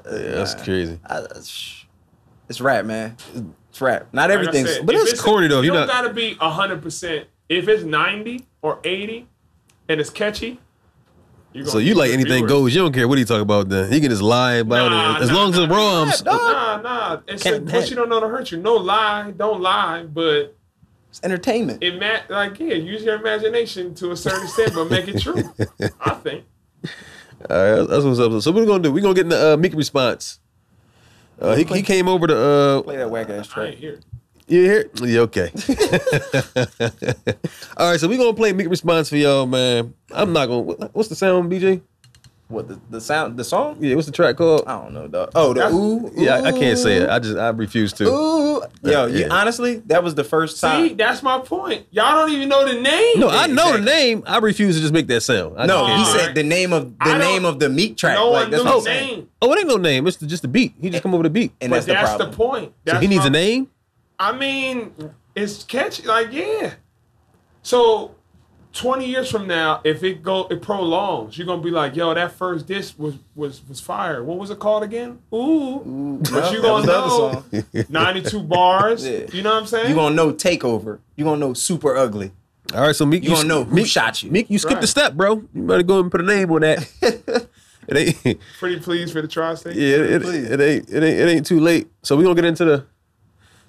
Yeah, 0.05 0.11
that's 0.35 0.53
crazy. 0.55 0.99
I- 1.05 1.25
sh- 1.43 1.85
it's 2.47 2.61
rap, 2.61 2.85
man. 2.85 3.15
It's 3.79 3.81
rap. 3.81 4.07
Not 4.11 4.29
Like 4.29 4.39
everything's. 4.39 4.73
said, 4.75 4.85
but 4.85 4.93
that's 4.93 5.07
it's- 5.13 5.21
corny, 5.21 5.47
though. 5.47 5.61
You 5.61 5.67
You 5.71 5.73
don't 5.79 5.87
gotta 5.87 6.13
be 6.13 6.33
hundred 6.35 6.81
percent. 6.81 7.27
If 7.47 7.69
it's 7.69 7.83
ninety 7.83 8.45
or 8.61 8.79
eighty, 8.83 9.27
and 9.87 10.01
it's 10.01 10.09
catchy. 10.09 10.59
You 11.53 11.65
So 11.65 11.77
you 11.79 11.95
like 11.95 12.11
anything 12.11 12.45
goes. 12.45 12.75
You 12.75 12.81
don't 12.81 12.91
care 12.93 13.07
what 13.07 13.17
he 13.17 13.23
talk 13.25 13.41
about. 13.41 13.69
Then 13.69 13.89
he 13.91 14.01
can 14.01 14.09
just 14.09 14.21
lie 14.21 14.55
about 14.55 14.91
Nah, 14.91 15.15
it 15.17 15.21
as 15.23 15.29
nah, 15.29 15.35
long 15.35 15.53
as 15.53 15.57
it's 15.57 15.71
wrongs. 15.71 16.23
Nah, 16.25 16.81
nah. 16.81 17.19
It's 17.27 17.43
but 17.43 17.89
you 17.89 17.95
don't 17.95 18.09
know 18.09 18.19
to 18.19 18.27
hurt 18.27 18.51
you. 18.51 18.57
No 18.59 18.75
lie, 18.75 19.31
don't 19.31 19.61
lie. 19.61 20.03
But 20.03 20.55
It's 21.09 21.21
entertainment. 21.23 21.81
it 21.81 21.97
ma- 21.99 22.35
like 22.35 22.59
yeah, 22.59 22.75
use 22.75 23.01
your 23.03 23.15
imagination 23.15 23.95
to 23.95 24.11
a 24.11 24.17
certain 24.17 24.43
extent, 24.43 24.73
but 24.75 24.91
make 24.91 25.07
it 25.07 25.19
true. 25.21 25.41
I 26.01 26.11
think. 26.15 26.43
All 27.49 27.57
right, 27.79 27.87
that's 27.89 28.03
what's 28.03 28.19
up. 28.19 28.39
So 28.43 28.51
what 28.51 28.59
we 28.59 28.65
gonna 28.67 28.83
do? 28.83 28.91
We're 28.91 29.01
gonna 29.01 29.13
get 29.15 29.23
in 29.23 29.29
the 29.29 29.53
uh, 29.53 29.57
Meek 29.57 29.73
response. 29.73 30.39
Uh, 31.39 31.55
he, 31.55 31.63
he 31.63 31.81
came 31.81 32.07
over 32.07 32.27
to 32.27 32.37
uh, 32.37 32.81
Play 32.81 32.97
that 32.97 33.09
whack 33.09 33.29
ass 33.29 33.49
I 33.51 33.53
track. 33.53 33.67
ain't 33.69 33.79
here. 33.79 33.99
You 34.47 34.61
hear? 34.63 34.89
Yeah, 35.03 35.19
okay. 35.21 35.51
All 37.77 37.91
right, 37.91 37.99
so 37.99 38.07
we're 38.07 38.17
gonna 38.17 38.33
play 38.33 38.51
Meek 38.51 38.67
response 38.69 39.07
for 39.09 39.15
y'all, 39.17 39.45
man. 39.45 39.93
I'm 40.11 40.33
not 40.33 40.47
gonna. 40.47 40.63
What's 40.93 41.07
the 41.09 41.15
sound, 41.15 41.51
BG? 41.51 41.81
What 42.49 42.67
the, 42.67 42.79
the 42.89 42.99
sound? 42.99 43.37
The 43.37 43.43
song? 43.43 43.77
Yeah, 43.79 43.93
what's 43.93 44.07
the 44.07 44.11
track 44.11 44.35
called? 44.35 44.63
I 44.65 44.81
don't 44.81 44.91
know, 44.95 45.07
dog. 45.07 45.29
Oh, 45.35 45.53
the 45.53 45.59
That's- 45.59 45.71
ooh. 45.75 46.11
Yeah, 46.15 46.37
I, 46.37 46.45
I 46.45 46.51
can't 46.51 46.79
say 46.79 46.97
it. 46.97 47.07
I 47.09 47.19
just 47.19 47.37
I 47.37 47.49
refuse 47.49 47.93
to. 47.93 48.05
Ooh. 48.07 48.61
Yo, 48.83 49.05
you, 49.05 49.19
Yeah. 49.19 49.27
honestly, 49.29 49.77
that 49.85 50.03
was 50.03 50.15
the 50.15 50.23
first 50.23 50.59
time. 50.59 50.87
See, 50.89 50.93
that's 50.95 51.21
my 51.21 51.37
point. 51.39 51.85
Y'all 51.91 52.11
don't 52.15 52.31
even 52.31 52.49
know 52.49 52.65
the 52.67 52.81
name. 52.81 53.19
No, 53.19 53.29
I 53.29 53.45
know 53.45 53.67
Exactly. 53.75 53.79
the 53.81 53.85
name. 53.85 54.23
I 54.25 54.39
refuse 54.39 54.75
to 54.77 54.81
just 54.81 54.91
make 54.93 55.05
that 55.07 55.21
sound. 55.21 55.59
I 55.59 55.67
no, 55.67 55.85
can't 55.85 55.99
he 55.99 56.05
said 56.05 56.33
the 56.35 56.41
name 56.43 56.73
of 56.73 56.97
the 56.97 57.05
I 57.05 57.17
name 57.19 57.45
of 57.45 57.59
the 57.59 57.69
meat 57.69 57.97
track. 57.97 58.15
no 58.15 58.31
like 58.31 58.41
one 58.43 58.51
that's 58.51 58.63
knew 58.63 58.69
what 58.69 58.77
I'm 58.79 58.83
the 58.83 58.89
saying. 58.89 59.17
name. 59.19 59.29
Oh, 59.43 59.53
it 59.53 59.59
ain't 59.59 59.67
no 59.67 59.77
name. 59.77 60.07
It's 60.07 60.17
just 60.17 60.41
the 60.41 60.47
beat. 60.47 60.73
He 60.81 60.89
just 60.89 61.03
come 61.03 61.13
over 61.13 61.21
the 61.23 61.29
beat. 61.29 61.51
And 61.61 61.69
But 61.69 61.85
that's 61.85 61.85
the 61.85 61.93
problem. 62.17 62.31
the 62.31 62.35
point. 62.35 62.73
So 62.87 62.95
he 62.97 63.05
needs 63.07 63.21
my- 63.21 63.27
a 63.27 63.29
name. 63.29 63.69
I 64.17 64.31
mean, 64.35 64.91
it's 65.35 65.63
catchy. 65.63 66.01
Like, 66.07 66.29
yeah. 66.33 66.73
So, 67.61 68.15
twenty 68.73 69.05
years 69.07 69.29
from 69.29 69.47
now, 69.47 69.81
if 69.83 70.03
it 70.03 70.21
go 70.23 70.47
it 70.49 70.61
prolongs, 70.61 71.37
you're 71.37 71.47
gonna 71.47 71.61
be 71.61 71.71
like, 71.71 71.95
"Yo, 71.95 72.13
that 72.13 72.31
first 72.33 72.67
disc 72.67 72.95
was 72.97 73.15
was 73.35 73.61
was 73.67 73.79
fire." 73.79 74.23
What 74.23 74.37
was 74.37 74.49
it 74.49 74.59
called 74.59 74.83
again? 74.83 75.19
Ooh. 75.33 76.19
But 76.21 76.31
No, 76.31 76.51
you 76.51 76.61
that 76.61 76.71
was 76.73 76.85
gonna 76.85 76.85
know 76.85 77.43
song. 77.51 77.85
92 77.89 78.43
bars. 78.43 79.07
Yeah. 79.07 79.25
You 79.31 79.41
know 79.41 79.51
what 79.53 79.61
I'm 79.61 79.67
saying? 79.67 79.89
You 79.89 79.95
gonna 79.95 80.15
know 80.15 80.31
takeover. 80.33 80.99
You 81.15 81.25
gonna 81.25 81.37
know 81.39 81.53
super 81.53 81.95
ugly. 81.95 82.31
All 82.75 82.81
right, 82.81 82.95
so 82.95 83.03
Meek, 83.05 83.23
You 83.23 83.31
gonna 83.31 83.47
know 83.47 83.63
who 83.63 83.83
shot 83.83 84.21
you. 84.21 84.29
Meek, 84.29 84.47
you 84.49 84.59
skipped 84.59 84.75
Right. 84.75 84.81
the 84.81 84.87
step, 84.87 85.13
bro. 85.15 85.43
You 85.53 85.63
better 85.63 85.81
go 85.81 85.99
and 86.01 86.11
put 86.11 86.21
a 86.21 86.23
name 86.23 86.51
on 86.51 86.61
that. 86.61 86.87
it 87.87 88.23
ain't. 88.25 88.39
Pretty 88.59 88.79
pleased 88.79 89.11
for 89.11 89.23
the 89.23 89.27
tri-state. 89.27 89.75
Yeah, 89.75 89.95
it, 89.95 90.21
it, 90.23 90.23
it 90.25 90.61
ain't. 90.61 90.89
It 90.89 91.01
ain't. 91.03 91.19
It 91.19 91.29
ain't 91.29 91.45
too 91.47 91.59
late. 91.59 91.87
So 92.03 92.15
we 92.15 92.23
gonna 92.23 92.35
get 92.35 92.45
into 92.45 92.65
the 92.65 92.85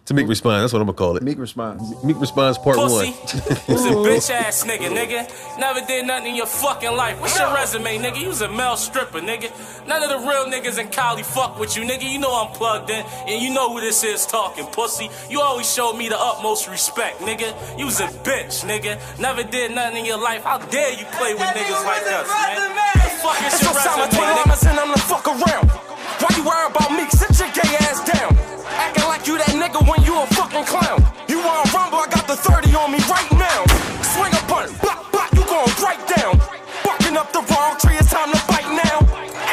to 0.07 0.15
Meek 0.15 0.27
response. 0.29 0.63
That's 0.63 0.73
what 0.73 0.81
I'm 0.83 0.87
gonna 0.87 0.97
call 0.97 1.17
it. 1.17 1.23
Meek 1.23 1.39
response. 1.39 2.03
Meek 2.03 2.19
response 2.21 2.59
part 2.59 2.77
Pussy. 2.77 2.95
one. 2.95 3.07
You's 3.69 3.85
a 3.85 3.95
bitch 4.07 4.31
ass 4.31 4.65
nigga, 4.65 4.89
nigga. 4.91 5.59
Never 5.59 5.81
did 5.87 6.07
nothing 6.07 6.31
in 6.31 6.37
your 6.37 6.47
fucking 6.47 6.97
life. 6.97 7.21
What's 7.21 7.39
your 7.39 7.53
resume, 7.55 7.99
nigga? 7.99 8.21
You's 8.21 8.41
a 8.41 8.51
male 8.51 8.77
stripper, 8.77 9.21
nigga. 9.21 9.51
None 9.87 10.03
of 10.03 10.09
the 10.11 10.19
real 10.29 10.47
niggas 10.47 10.79
in 10.79 10.89
Cali 10.89 11.23
fuck 11.23 11.59
with 11.59 11.77
you, 11.77 11.83
nigga. 11.83 12.11
You 12.11 12.19
know 12.19 12.33
I'm 12.35 12.53
plugged 12.55 12.91
in, 12.91 13.05
and 13.29 13.43
you 13.43 13.53
know 13.55 13.73
who 13.73 13.81
this 13.81 14.03
is 14.03 14.27
talking, 14.27 14.67
pussy. 14.67 15.09
You 15.29 15.41
always 15.41 15.73
showed 15.73 15.95
me 15.95 16.09
the 16.09 16.19
utmost 16.19 16.69
respect, 16.69 17.21
nigga. 17.21 17.55
You's 17.79 18.01
a 18.01 18.09
bitch, 18.27 18.65
nigga. 18.65 18.99
Never 19.21 19.43
did 19.45 19.73
nothing 19.73 19.99
in 19.99 20.05
your 20.07 20.19
life. 20.21 20.43
How 20.45 20.59
dare 20.59 20.91
you 20.93 21.05
play 21.13 21.35
with 21.35 21.43
niggas 21.43 21.85
like 21.85 22.03
us, 22.07 22.29
man? 22.29 22.75
The 22.95 23.11
fuck 23.23 23.39
is 23.47 23.63
your 23.63 23.75
resume, 23.75 24.11
nigga? 24.11 24.79
I'm 24.81 24.91
the 24.93 24.99
fuck 24.99 25.27
around. 25.29 25.69
Why 25.71 26.37
you 26.37 26.45
worry 26.45 26.67
about 26.67 26.91
me? 26.91 27.09
Sit 27.11 27.39
your 27.39 27.49
gay 27.53 27.77
ass 27.85 28.01
down. 28.11 28.50
You 29.31 29.39
that 29.39 29.55
nigga 29.55 29.79
when 29.87 30.03
you 30.03 30.19
a 30.19 30.27
fucking 30.35 30.65
clown. 30.67 30.99
You 31.31 31.39
want 31.39 31.71
rumble? 31.73 32.03
I 32.03 32.09
got 32.11 32.27
the 32.27 32.35
30 32.35 32.75
on 32.75 32.91
me 32.91 32.99
right 33.07 33.31
now. 33.39 33.63
Swing 34.03 34.35
a 34.35 34.43
punch, 34.51 34.75
block, 34.83 35.07
block, 35.15 35.31
you 35.39 35.47
going 35.47 35.71
right 35.79 36.03
down. 36.19 36.35
Barking 36.83 37.15
up 37.17 37.31
the 37.31 37.39
wrong 37.47 37.79
tree, 37.79 37.95
it's 37.95 38.11
time 38.11 38.33
to 38.35 38.41
bite 38.51 38.67
now. 38.75 38.99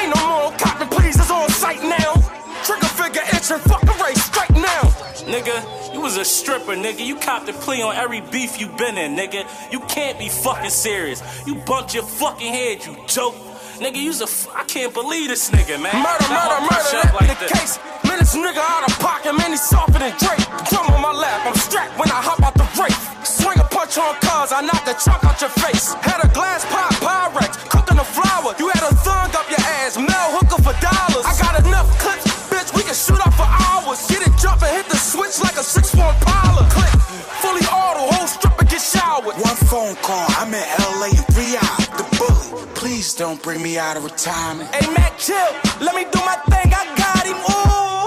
Ain't 0.01 0.09
no 0.17 0.21
more 0.25 0.51
cotton, 0.57 0.88
please, 0.89 1.13
it's 1.21 1.30
on 1.30 1.47
sight 1.49 1.84
now. 1.86 2.17
Trigger 2.65 2.89
figure 2.89 3.21
itching, 3.30 3.61
fuck 3.69 3.82
the 3.86 3.93
race, 4.01 4.17
strike 4.25 4.49
now. 4.57 4.82
Nigga, 5.30 5.93
you 5.93 6.01
was 6.01 6.17
a 6.17 6.25
stripper, 6.25 6.73
nigga. 6.73 7.05
You 7.05 7.15
copped 7.15 7.47
a 7.47 7.53
plea 7.53 7.84
on 7.84 7.95
every 7.95 8.21
beef 8.21 8.59
you 8.59 8.69
been 8.82 8.97
in, 8.97 9.15
nigga. 9.15 9.45
You 9.71 9.82
can't 9.82 10.17
be 10.17 10.30
fucking 10.30 10.71
serious. 10.71 11.21
You 11.45 11.53
bumped 11.53 11.93
your 11.93 12.01
fucking 12.03 12.51
head, 12.51 12.84
you 12.84 12.97
joke. 13.05 13.36
Nigga, 13.78 14.01
you's 14.01 14.21
a 14.21 14.23
f- 14.23 14.47
I 14.55 14.63
can't 14.63 14.91
believe 14.91 15.30
this 15.30 15.51
nigga, 15.51 15.78
man. 15.80 15.93
Murder, 16.01 16.25
Now 16.34 16.49
murder, 16.49 16.61
murder, 16.65 16.97
that 16.97 17.13
like 17.13 17.30
the 17.38 17.45
this. 17.45 17.78
case. 17.78 17.80
Man, 18.18 18.26
this 18.26 18.34
nigga 18.34 18.57
out 18.57 18.82
of 18.82 18.97
pocket, 18.97 19.34
man, 19.38 19.51
he's 19.51 19.61
softer 19.61 20.01
than 20.01 20.09
Drake. 20.18 20.41
Drum 20.74 20.89
on 20.89 21.01
my 21.05 21.13
lap, 21.13 21.45
I'm 21.45 21.53
strapped 21.53 21.93
when 22.01 22.09
I 22.09 22.18
hop 22.18 22.41
out 22.41 22.57
the 22.57 22.65
race. 22.82 22.97
Swing 23.22 23.59
a 23.61 23.68
punch 23.70 23.93
on 24.01 24.18
cuz, 24.26 24.49
I 24.49 24.65
knock 24.65 24.82
the 24.89 24.97
chunk 24.97 25.22
out 25.22 25.38
your 25.38 25.53
face. 25.61 25.93
Had 26.01 26.26
a 26.26 26.30
glass 26.34 26.65
pot, 26.65 26.97
Pyrex, 26.97 27.61
cooking 27.70 28.01
the 28.01 28.07
flour. 28.07 28.57
You 28.57 28.74
had 28.74 28.82
a 28.82 28.93
thong 29.05 29.30
up 29.38 29.45
your 29.53 29.61
ass, 29.86 30.01
Mel 30.01 30.34
hooker 30.34 30.57
for 30.65 30.74
dollars. 30.82 31.30
I 31.30 31.34
got 31.38 31.61
enough 31.61 31.86
clips, 32.01 32.26
bitch, 32.49 32.74
we 32.74 32.82
can 32.82 32.97
shoot 32.97 33.22
up 33.22 33.38
for 33.38 33.45
hours. 33.45 34.01
Get 34.09 34.26
it 34.26 34.34
jumping, 34.41 34.74
hit 34.74 34.89
the 34.89 34.97
switch 34.97 35.38
like 35.38 35.53
a 35.53 35.65
6-1 35.65 36.01
Impala. 36.01 36.65
Click, 36.74 36.93
fully 37.38 37.61
auto, 37.70 38.09
whole 38.18 38.26
stripper 38.26 38.65
get 38.65 38.82
showered. 38.82 39.38
One 39.38 39.59
phone 39.70 39.93
call, 40.01 40.26
I'm 40.41 40.49
in 40.57 40.65
LA 40.97 41.13
in 41.13 41.26
three 41.38 41.53
hours. 41.53 41.86
The 41.93 42.05
bully, 42.18 42.65
please 42.74 43.13
don't 43.13 43.38
bring 43.45 43.61
me 43.61 43.78
out 43.78 43.93
of 43.93 44.09
retirement. 44.09 44.74
Hey, 44.74 44.89
Mac, 44.89 45.22
chill, 45.22 45.53
let 45.86 45.93
me 45.93 46.09
do 46.09 46.18
my 46.26 46.41
thing, 46.49 46.74
I 46.74 46.82
got 46.97 47.22
him, 47.30 47.38
ooh. 47.45 48.07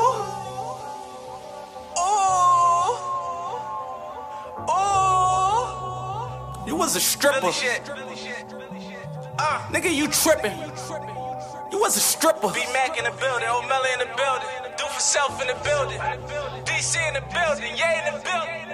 You 6.71 6.77
was 6.77 6.95
a 6.95 7.01
stripper. 7.01 7.51
Nigga, 9.75 9.93
you 9.93 10.07
tripping. 10.07 10.57
You 11.73 11.81
was 11.81 11.97
a 11.97 12.01
stripper. 12.01 12.47
B 12.55 12.63
Mac 12.73 12.97
in 12.97 13.03
the 13.03 13.11
building, 13.19 13.49
Omelly 13.49 13.93
in 13.95 13.99
the 13.99 14.11
building, 14.15 14.47
do 14.79 14.85
for 14.87 15.01
self 15.01 15.43
in 15.43 15.49
the 15.49 15.59
building, 15.67 15.99
DC 16.63 16.95
in 17.09 17.15
the 17.15 17.27
building, 17.35 17.75
yeah 17.75 18.07
in 18.07 18.15
the 18.15 18.23
building. 18.23 18.71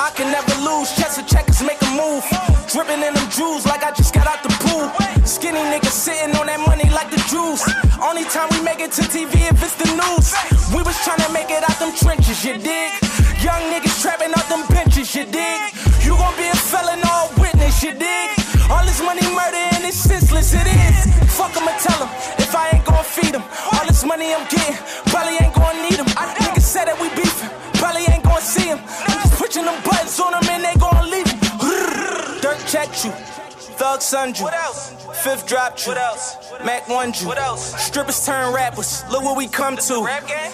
I 0.00 0.08
can 0.16 0.32
never 0.32 0.54
lose. 0.64 0.88
Chest 0.96 1.20
of 1.20 1.28
checkers 1.28 1.60
make 1.60 1.82
a 1.82 1.90
move. 2.00 2.24
Dripping 2.72 3.04
in 3.04 3.12
them 3.12 3.28
jewels 3.28 3.66
like 3.66 3.84
I 3.84 3.92
just 3.92 4.14
got 4.14 4.26
out 4.26 4.42
the 4.42 4.48
pool. 4.64 4.88
Skinny 5.26 5.60
niggas 5.68 5.92
sitting 5.92 6.34
on 6.36 6.46
that 6.46 6.64
money 6.64 6.88
like 6.96 7.10
the 7.10 7.20
Jews. 7.28 7.60
Only 8.00 8.24
time 8.24 8.48
we 8.52 8.62
make 8.64 8.80
it 8.80 8.92
to 8.92 9.02
TV 9.02 9.52
if 9.52 9.62
it's 9.62 9.76
the 9.76 9.92
news. 10.00 10.32
We 10.72 10.80
was 10.82 10.96
trying 11.04 11.20
to 11.20 11.30
make 11.30 11.50
it 11.50 11.62
out 11.68 11.76
them 11.78 11.92
trenches, 11.94 12.42
you 12.42 12.56
dig? 12.56 13.11
Young 13.42 13.74
niggas 13.74 14.00
trapping 14.00 14.30
out 14.36 14.48
them 14.48 14.64
benches, 14.68 15.12
you 15.16 15.24
dig? 15.24 15.74
You 16.04 16.14
gon' 16.16 16.36
be 16.36 16.46
a 16.46 16.54
felon 16.54 17.00
or 17.02 17.26
a 17.26 17.40
witness, 17.40 17.82
you 17.82 17.92
dig? 17.92 18.30
All 18.70 18.84
this 18.86 19.02
money 19.02 19.26
murder 19.34 19.62
and 19.74 19.84
it's 19.84 19.96
senseless, 19.98 20.54
it 20.54 20.66
is. 20.66 21.10
Fuck 21.34 21.56
'em 21.56 21.66
and 21.66 21.78
tell 21.82 22.02
'em 22.02 22.08
if 22.38 22.54
I 22.54 22.70
ain't 22.72 22.84
gon' 22.84 23.02
feed 23.02 23.34
'em. 23.34 23.42
All 23.72 23.84
this 23.84 24.04
money 24.04 24.32
I'm 24.32 24.46
getting, 24.46 24.76
probably 25.10 25.34
ain't 25.42 25.54
gon' 25.54 25.76
need 25.82 25.98
'em. 25.98 26.06
Niggas 26.06 26.62
said 26.62 26.86
that 26.86 27.00
we 27.00 27.08
beefing, 27.18 27.50
probably 27.74 28.06
ain't 28.12 28.22
gon' 28.22 28.40
see 28.40 28.70
'em. 28.70 28.78
I'm 29.08 29.18
just 29.22 29.34
pushing 29.34 29.64
them 29.64 29.78
buttons 29.82 30.20
on 30.20 30.34
'em 30.34 30.48
and 30.48 30.62
they 30.64 30.76
gon' 30.78 31.10
leave 31.10 31.26
'em. 31.26 31.40
Dirt 32.42 32.58
checked 32.68 33.04
you. 33.04 33.12
Thug 33.82 34.00
sundry. 34.00 34.44
What 34.44 34.54
else? 34.54 34.94
Fifth 35.24 35.48
dropped 35.48 35.84
you. 35.84 35.90
What 35.90 35.98
else? 35.98 36.36
Mac 36.64 36.86
you. 36.86 37.26
What 37.26 37.36
else? 37.36 37.74
Strippers 37.82 38.24
turn 38.24 38.54
rappers. 38.54 39.02
Look 39.10 39.24
what 39.24 39.36
we 39.36 39.48
come 39.48 39.76
to. 39.76 40.06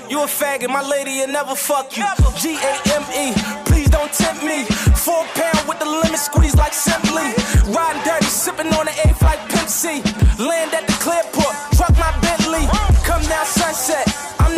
You 0.09 0.23
a 0.23 0.27
faggot, 0.27 0.71
my 0.71 0.81
lady, 0.81 1.21
will 1.21 1.29
never 1.29 1.55
fuck 1.55 1.95
you. 1.95 2.05
G 2.41 2.57
A 2.57 2.73
M 2.97 3.05
E. 3.13 3.37
Please 3.67 3.91
don't 3.91 4.11
tempt 4.15 4.43
me. 4.43 4.65
Four 4.97 5.29
pound 5.37 5.69
with 5.69 5.79
the 5.79 5.85
lemon 5.85 6.17
squeeze 6.17 6.57
like 6.57 6.73
simply. 6.73 7.29
Riding 7.69 8.03
dirty, 8.03 8.25
sipping 8.33 8.73
on 8.73 8.87
the 8.87 8.97
A 9.05 9.13
like 9.23 9.45
Pimp 9.51 9.69
C. 9.69 10.01
Land 10.41 10.73
at 10.73 10.87
the 10.87 10.97
Clearport, 11.05 11.53
truck 11.77 11.93
my 12.01 12.09
Bentley. 12.25 12.65
Come 13.05 13.21
down 13.29 13.45
sunset. 13.45 14.09
I'm 14.41 14.58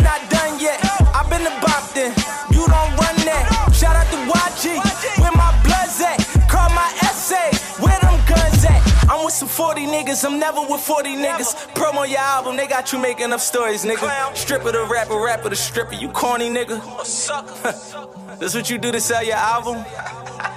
some 9.41 9.49
40 9.49 9.87
niggas. 9.87 10.23
I'm 10.23 10.37
never 10.37 10.61
with 10.61 10.81
40 10.81 11.15
niggas. 11.15 11.73
Promo 11.73 12.07
your 12.07 12.19
album. 12.19 12.57
They 12.57 12.67
got 12.67 12.93
you 12.93 12.99
making 12.99 13.33
up 13.33 13.39
stories, 13.39 13.83
nigga. 13.83 14.35
Stripper 14.37 14.71
the 14.71 14.85
rapper, 14.85 15.19
rapper 15.19 15.49
the 15.49 15.55
stripper. 15.55 15.95
You 15.95 16.09
corny 16.09 16.49
nigga. 16.49 16.77
This 18.39 18.55
what 18.55 18.69
you 18.71 18.77
do 18.79 18.91
to 18.91 18.99
sell 18.99 19.23
your 19.23 19.35
album? 19.35 19.85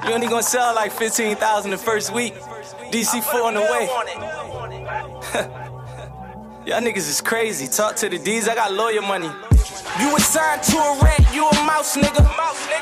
You 0.06 0.14
only 0.14 0.26
gonna 0.26 0.42
sell 0.42 0.74
like 0.74 0.90
15,000 0.92 1.70
the 1.70 1.76
first 1.76 2.14
week. 2.14 2.34
DC4 2.92 3.44
on 3.44 3.54
the 3.54 3.60
way. 5.34 5.60
Y'all 6.66 6.80
niggas 6.80 7.12
is 7.12 7.20
crazy. 7.20 7.68
Talk 7.68 7.94
to 7.96 8.08
the 8.08 8.16
D's. 8.16 8.48
I 8.48 8.54
got 8.54 8.72
lawyer 8.72 9.02
money. 9.02 9.28
You 10.00 10.08
was 10.08 10.24
signed 10.24 10.62
to 10.72 10.76
a 10.80 10.96
rat, 11.04 11.20
you 11.34 11.44
a 11.44 11.54
mouse, 11.68 11.94
nigga. 11.94 12.24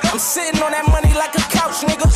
I'm 0.07 0.23
sitting 0.23 0.63
on 0.63 0.71
that 0.71 0.87
money 0.87 1.11
like 1.19 1.35
a 1.35 1.43
couch, 1.51 1.83
nigga. 1.83 2.07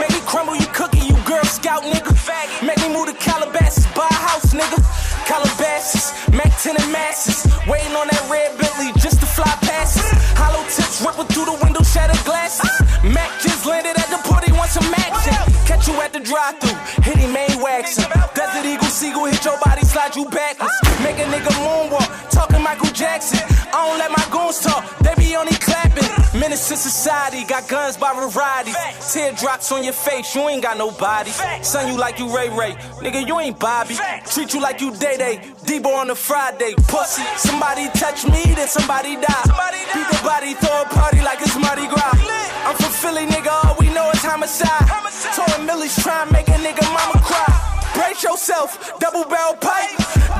Make 0.00 0.08
me 0.16 0.24
crumble 0.24 0.56
you 0.56 0.64
cookie, 0.72 1.04
you 1.04 1.12
Girl 1.28 1.44
Scout, 1.44 1.84
nigga. 1.84 2.16
Make 2.64 2.80
me 2.80 2.88
move 2.88 3.12
to 3.12 3.16
Calabasas, 3.20 3.84
buy 3.92 4.08
a 4.08 4.14
house, 4.32 4.54
nigga. 4.56 4.80
Calabasas, 5.28 6.16
Mac 6.32 6.56
10 6.56 6.80
and 6.80 6.90
masses. 6.90 7.44
Waiting 7.68 7.92
on 7.92 8.08
that 8.08 8.24
red 8.32 8.56
Bentley 8.56 8.88
just 8.96 9.20
to 9.20 9.26
fly 9.26 9.52
past. 9.60 10.00
Hollow 10.40 10.64
tips 10.72 11.04
ripping 11.04 11.28
through 11.36 11.52
the 11.52 11.58
window, 11.60 11.82
shattered 11.84 12.24
glasses. 12.24 12.72
Mac 13.04 13.28
just 13.44 13.66
landed 13.66 13.92
at 13.92 14.08
the 14.08 14.24
party, 14.24 14.52
want 14.52 14.72
some 14.72 14.88
action. 14.96 15.59
At 16.00 16.14
the 16.14 16.20
drive 16.20 16.56
hit 17.04 17.18
him, 17.18 17.36
ain't 17.36 17.60
waxing. 17.62 18.08
Desert 18.34 18.64
Eagle, 18.64 18.88
Seagull, 18.88 19.26
hit 19.26 19.44
your 19.44 19.58
body, 19.60 19.82
slide 19.82 20.16
you 20.16 20.24
backwards. 20.24 20.72
Make 21.04 21.18
a 21.18 21.28
nigga 21.28 21.52
moonwalk, 21.60 22.30
talking 22.30 22.62
Michael 22.62 22.90
Jackson. 22.90 23.38
I 23.72 23.86
don't 23.86 23.98
let 23.98 24.10
my 24.10 24.24
goons 24.32 24.60
talk, 24.60 24.82
they 25.00 25.14
be 25.14 25.36
only 25.36 25.52
clapping. 25.52 26.08
Menace 26.40 26.68
to 26.68 26.76
society, 26.76 27.44
got 27.44 27.68
guns 27.68 27.96
by 27.98 28.12
variety. 28.14 28.72
Teardrops 29.12 29.70
on 29.72 29.84
your 29.84 29.92
face, 29.92 30.34
you 30.34 30.48
ain't 30.48 30.62
got 30.62 30.78
no 30.78 30.90
body. 30.90 31.30
Son, 31.62 31.86
you 31.92 31.98
like 31.98 32.18
you 32.18 32.34
Ray 32.34 32.48
Ray, 32.48 32.72
nigga, 33.04 33.26
you 33.26 33.38
ain't 33.38 33.58
Bobby. 33.58 33.94
Treat 34.26 34.54
you 34.54 34.60
like 34.60 34.80
you 34.80 34.90
Day 34.96 35.18
Day, 35.18 35.36
Debo 35.66 35.94
on 35.94 36.08
a 36.10 36.14
Friday. 36.14 36.74
Pussy, 36.88 37.22
somebody 37.36 37.88
touch 37.90 38.24
me, 38.24 38.42
then 38.56 38.68
somebody 38.68 39.16
die. 39.16 39.44
Beat 39.92 40.08
the 40.08 40.20
body, 40.24 40.54
throw 40.54 40.82
a 40.82 40.84
party 40.86 41.20
like 41.20 41.40
it's 41.42 41.56
Mardi 41.58 41.86
Gras. 41.86 42.16
I'm 42.64 42.74
from 42.76 42.90
Philly, 42.90 43.26
nigga, 43.26 43.52
all 43.64 43.76
we 43.78 43.92
know 43.92 44.10
is 44.10 44.22
homicide. 44.22 45.09
Towing 45.50 45.66
millies, 45.66 45.96
try 46.02 46.24
to 46.24 46.32
make 46.32 46.48
a 46.48 46.58
nigga 46.62 46.84
mama 46.92 47.18
cry. 47.24 47.46
Brace 47.94 48.22
yourself, 48.22 48.92
double 49.00 49.24
barrel 49.24 49.54
pipe. 49.54 49.90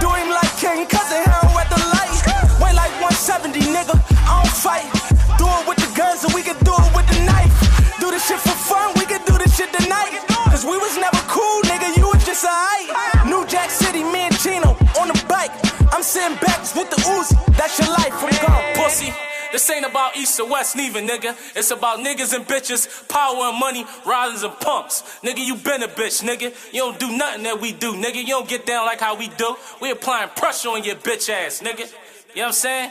Do 0.00 0.08
him 0.11 0.30
like 0.30 0.50
King 0.56 0.86
Cousin 0.86 1.22
Harold 1.24 1.56
at 1.58 1.68
the 1.70 1.80
light. 1.94 2.20
Weigh 2.61 2.74
like 2.74 2.92
170, 3.00 3.61
nigga. 3.74 3.96
I 4.28 4.42
don't 4.42 4.52
fight. 4.52 4.86
Do 5.38 5.46
it 5.46 5.68
with 5.68 5.78
the 5.78 5.90
guns 5.96 6.24
and 6.24 6.34
we 6.34 6.42
can 6.42 6.56
do 6.64 6.72
it 6.72 6.94
with 6.94 7.06
the 7.08 7.19
This 19.61 19.68
ain't 19.68 19.84
about 19.84 20.16
east 20.16 20.40
or 20.40 20.48
west, 20.48 20.74
neither, 20.74 21.02
nigga. 21.02 21.36
It's 21.54 21.70
about 21.70 21.98
niggas 21.98 22.34
and 22.34 22.46
bitches, 22.46 23.06
power 23.11 23.50
and 23.50 23.61
money, 23.61 23.84
riders 24.06 24.42
and 24.42 24.58
pumps. 24.58 25.02
Nigga, 25.22 25.44
you 25.44 25.54
been 25.54 25.82
a 25.82 25.86
bitch, 25.86 26.24
nigga. 26.24 26.54
You 26.72 26.80
don't 26.80 26.98
do 26.98 27.14
nothing 27.14 27.42
that 27.42 27.61
we 27.61 27.74
do, 27.74 27.92
nigga. 27.92 28.14
You 28.14 28.28
don't 28.28 28.48
get 28.48 28.64
down 28.64 28.86
like 28.86 29.00
how 29.00 29.18
we 29.18 29.28
do. 29.28 29.54
We 29.82 29.90
applying 29.90 30.30
pressure 30.30 30.70
on 30.70 30.82
your 30.82 30.94
bitch 30.94 31.28
ass, 31.28 31.61
nigga. 31.61 31.80
You 31.80 32.36
know 32.36 32.42
what 32.42 32.46
I'm 32.46 32.52
saying? 32.52 32.90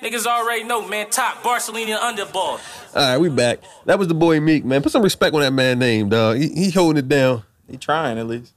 Niggas 0.00 0.24
already 0.26 0.64
know, 0.64 0.88
man. 0.88 1.10
Top 1.10 1.42
Barcelona 1.42 1.98
underball. 1.98 2.34
All 2.34 2.60
right, 2.94 3.18
we 3.18 3.28
back. 3.28 3.58
That 3.84 3.98
was 3.98 4.08
the 4.08 4.14
boy 4.14 4.40
Meek, 4.40 4.64
man. 4.64 4.80
Put 4.82 4.92
some 4.92 5.02
respect 5.02 5.34
on 5.34 5.42
that 5.42 5.52
man 5.52 5.78
name, 5.78 6.08
dog. 6.08 6.38
He, 6.38 6.48
he 6.48 6.70
holding 6.70 6.96
it 6.96 7.10
down. 7.10 7.42
He 7.70 7.76
trying 7.76 8.16
at 8.16 8.26
least. 8.26 8.54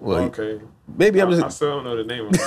Well, 0.00 0.24
Okay. 0.24 0.60
Maybe 0.96 1.20
I'm 1.20 1.32
I, 1.32 1.46
I 1.46 1.48
still 1.48 1.70
don't 1.70 1.84
know 1.84 1.96
the 1.96 2.04
name 2.04 2.26
of 2.26 2.34
it. 2.34 2.40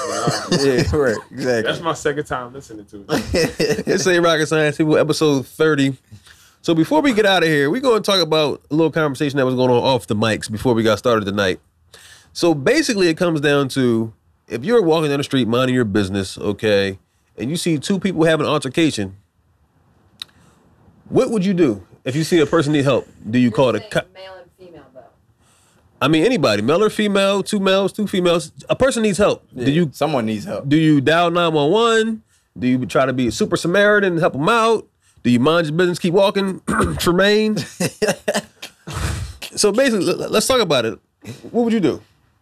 but, 0.49 0.61
Yeah, 0.93 0.95
right, 0.95 1.17
exactly. 1.31 1.61
That's 1.71 1.81
my 1.81 1.93
second 1.93 2.25
time 2.25 2.53
listening 2.53 2.85
to 2.85 3.05
it. 3.09 3.83
It's 3.87 4.05
a 4.07 4.19
rocket 4.19 4.47
science 4.47 4.77
people 4.77 4.97
episode 4.97 5.45
30. 5.47 5.97
So 6.61 6.73
before 6.73 7.01
we 7.01 7.13
get 7.13 7.25
out 7.25 7.43
of 7.43 7.49
here, 7.49 7.69
we're 7.69 7.81
going 7.81 8.01
to 8.01 8.11
talk 8.11 8.21
about 8.21 8.61
a 8.71 8.75
little 8.75 8.91
conversation 8.91 9.37
that 9.37 9.45
was 9.45 9.53
going 9.55 9.69
on 9.69 9.77
off 9.77 10.07
the 10.07 10.15
mics 10.15 10.51
before 10.51 10.73
we 10.73 10.81
got 10.81 10.97
started 10.97 11.25
tonight. 11.25 11.59
So 12.33 12.53
basically, 12.53 13.07
it 13.07 13.17
comes 13.17 13.39
down 13.39 13.69
to 13.69 14.11
if 14.47 14.63
you're 14.65 14.81
walking 14.81 15.09
down 15.09 15.19
the 15.19 15.23
street 15.23 15.47
minding 15.47 15.75
your 15.75 15.85
business, 15.85 16.37
okay, 16.37 16.97
and 17.37 17.49
you 17.49 17.55
see 17.57 17.77
two 17.77 17.99
people 17.99 18.23
having 18.25 18.45
an 18.45 18.51
altercation, 18.51 19.15
what 21.09 21.29
would 21.29 21.45
you 21.45 21.53
do 21.53 21.85
if 22.03 22.15
you 22.15 22.23
see 22.23 22.39
a 22.39 22.45
person 22.45 22.73
need 22.73 22.83
help? 22.83 23.07
Do 23.29 23.37
you 23.39 23.51
call 23.51 23.69
it 23.69 23.75
a 23.75 23.79
co- 23.89 24.07
male 24.13 24.33
and 24.41 24.49
female 24.57 24.85
though. 24.93 25.01
I 26.01 26.07
mean, 26.07 26.25
anybody, 26.25 26.61
male 26.61 26.83
or 26.83 26.89
female, 26.89 27.41
two 27.41 27.59
males, 27.59 27.93
two 27.93 28.05
females. 28.07 28.51
A 28.69 28.75
person 28.75 29.03
needs 29.03 29.17
help. 29.17 29.47
Do 29.55 29.71
you? 29.71 29.89
Someone 29.93 30.25
needs 30.25 30.45
help. 30.45 30.67
Do 30.67 30.75
you 30.77 31.01
dial 31.01 31.31
nine 31.31 31.53
one 31.53 31.71
one? 31.71 32.21
Do 32.57 32.67
you 32.67 32.85
try 32.85 33.05
to 33.05 33.13
be 33.13 33.27
a 33.27 33.31
super 33.31 33.57
Samaritan 33.57 34.13
and 34.13 34.19
help 34.19 34.33
them 34.33 34.47
out? 34.49 34.87
Do 35.23 35.29
you 35.31 35.39
mind 35.39 35.67
your 35.67 35.75
business, 35.75 35.97
keep 35.99 36.13
walking, 36.13 36.59
Tramaine? 36.67 37.59
so 39.57 39.71
basically, 39.71 40.05
let- 40.13 40.31
let's 40.31 40.47
talk 40.47 40.61
about 40.61 40.85
it. 40.85 40.99
What 41.51 41.63
would 41.65 41.73
you 41.73 41.79
do? 41.79 41.93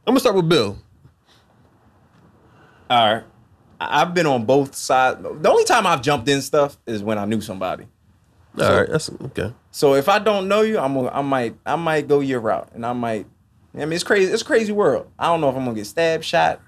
I'm 0.05 0.11
gonna 0.13 0.19
start 0.19 0.35
with 0.35 0.49
Bill. 0.49 0.77
All 2.89 3.13
right. 3.15 3.23
I've 3.79 4.13
been 4.13 4.25
on 4.25 4.45
both 4.45 4.75
sides. 4.75 5.21
The 5.21 5.49
only 5.49 5.63
time 5.65 5.85
I've 5.87 6.01
jumped 6.01 6.27
in 6.29 6.41
stuff 6.41 6.77
is 6.85 7.03
when 7.03 7.17
I 7.17 7.25
knew 7.25 7.41
somebody. 7.41 7.85
All 8.59 8.71
right, 8.81 8.89
that's 8.89 9.09
okay. 9.09 9.51
So 9.71 9.95
if 9.95 10.07
I 10.07 10.19
don't 10.19 10.47
know 10.47 10.61
you, 10.61 10.77
I'm 10.77 10.95
I 11.09 11.21
might 11.21 11.55
I 11.65 11.75
might 11.75 12.07
go 12.07 12.19
your 12.19 12.39
route, 12.39 12.69
and 12.73 12.85
I 12.85 12.93
might. 12.93 13.25
I 13.75 13.79
mean, 13.79 13.93
it's 13.93 14.03
crazy. 14.03 14.31
It's 14.31 14.41
a 14.41 14.45
crazy 14.45 14.71
world. 14.71 15.11
I 15.17 15.27
don't 15.27 15.41
know 15.41 15.49
if 15.49 15.55
I'm 15.55 15.65
gonna 15.65 15.75
get 15.75 15.87
stabbed, 15.87 16.23
shot. 16.23 16.61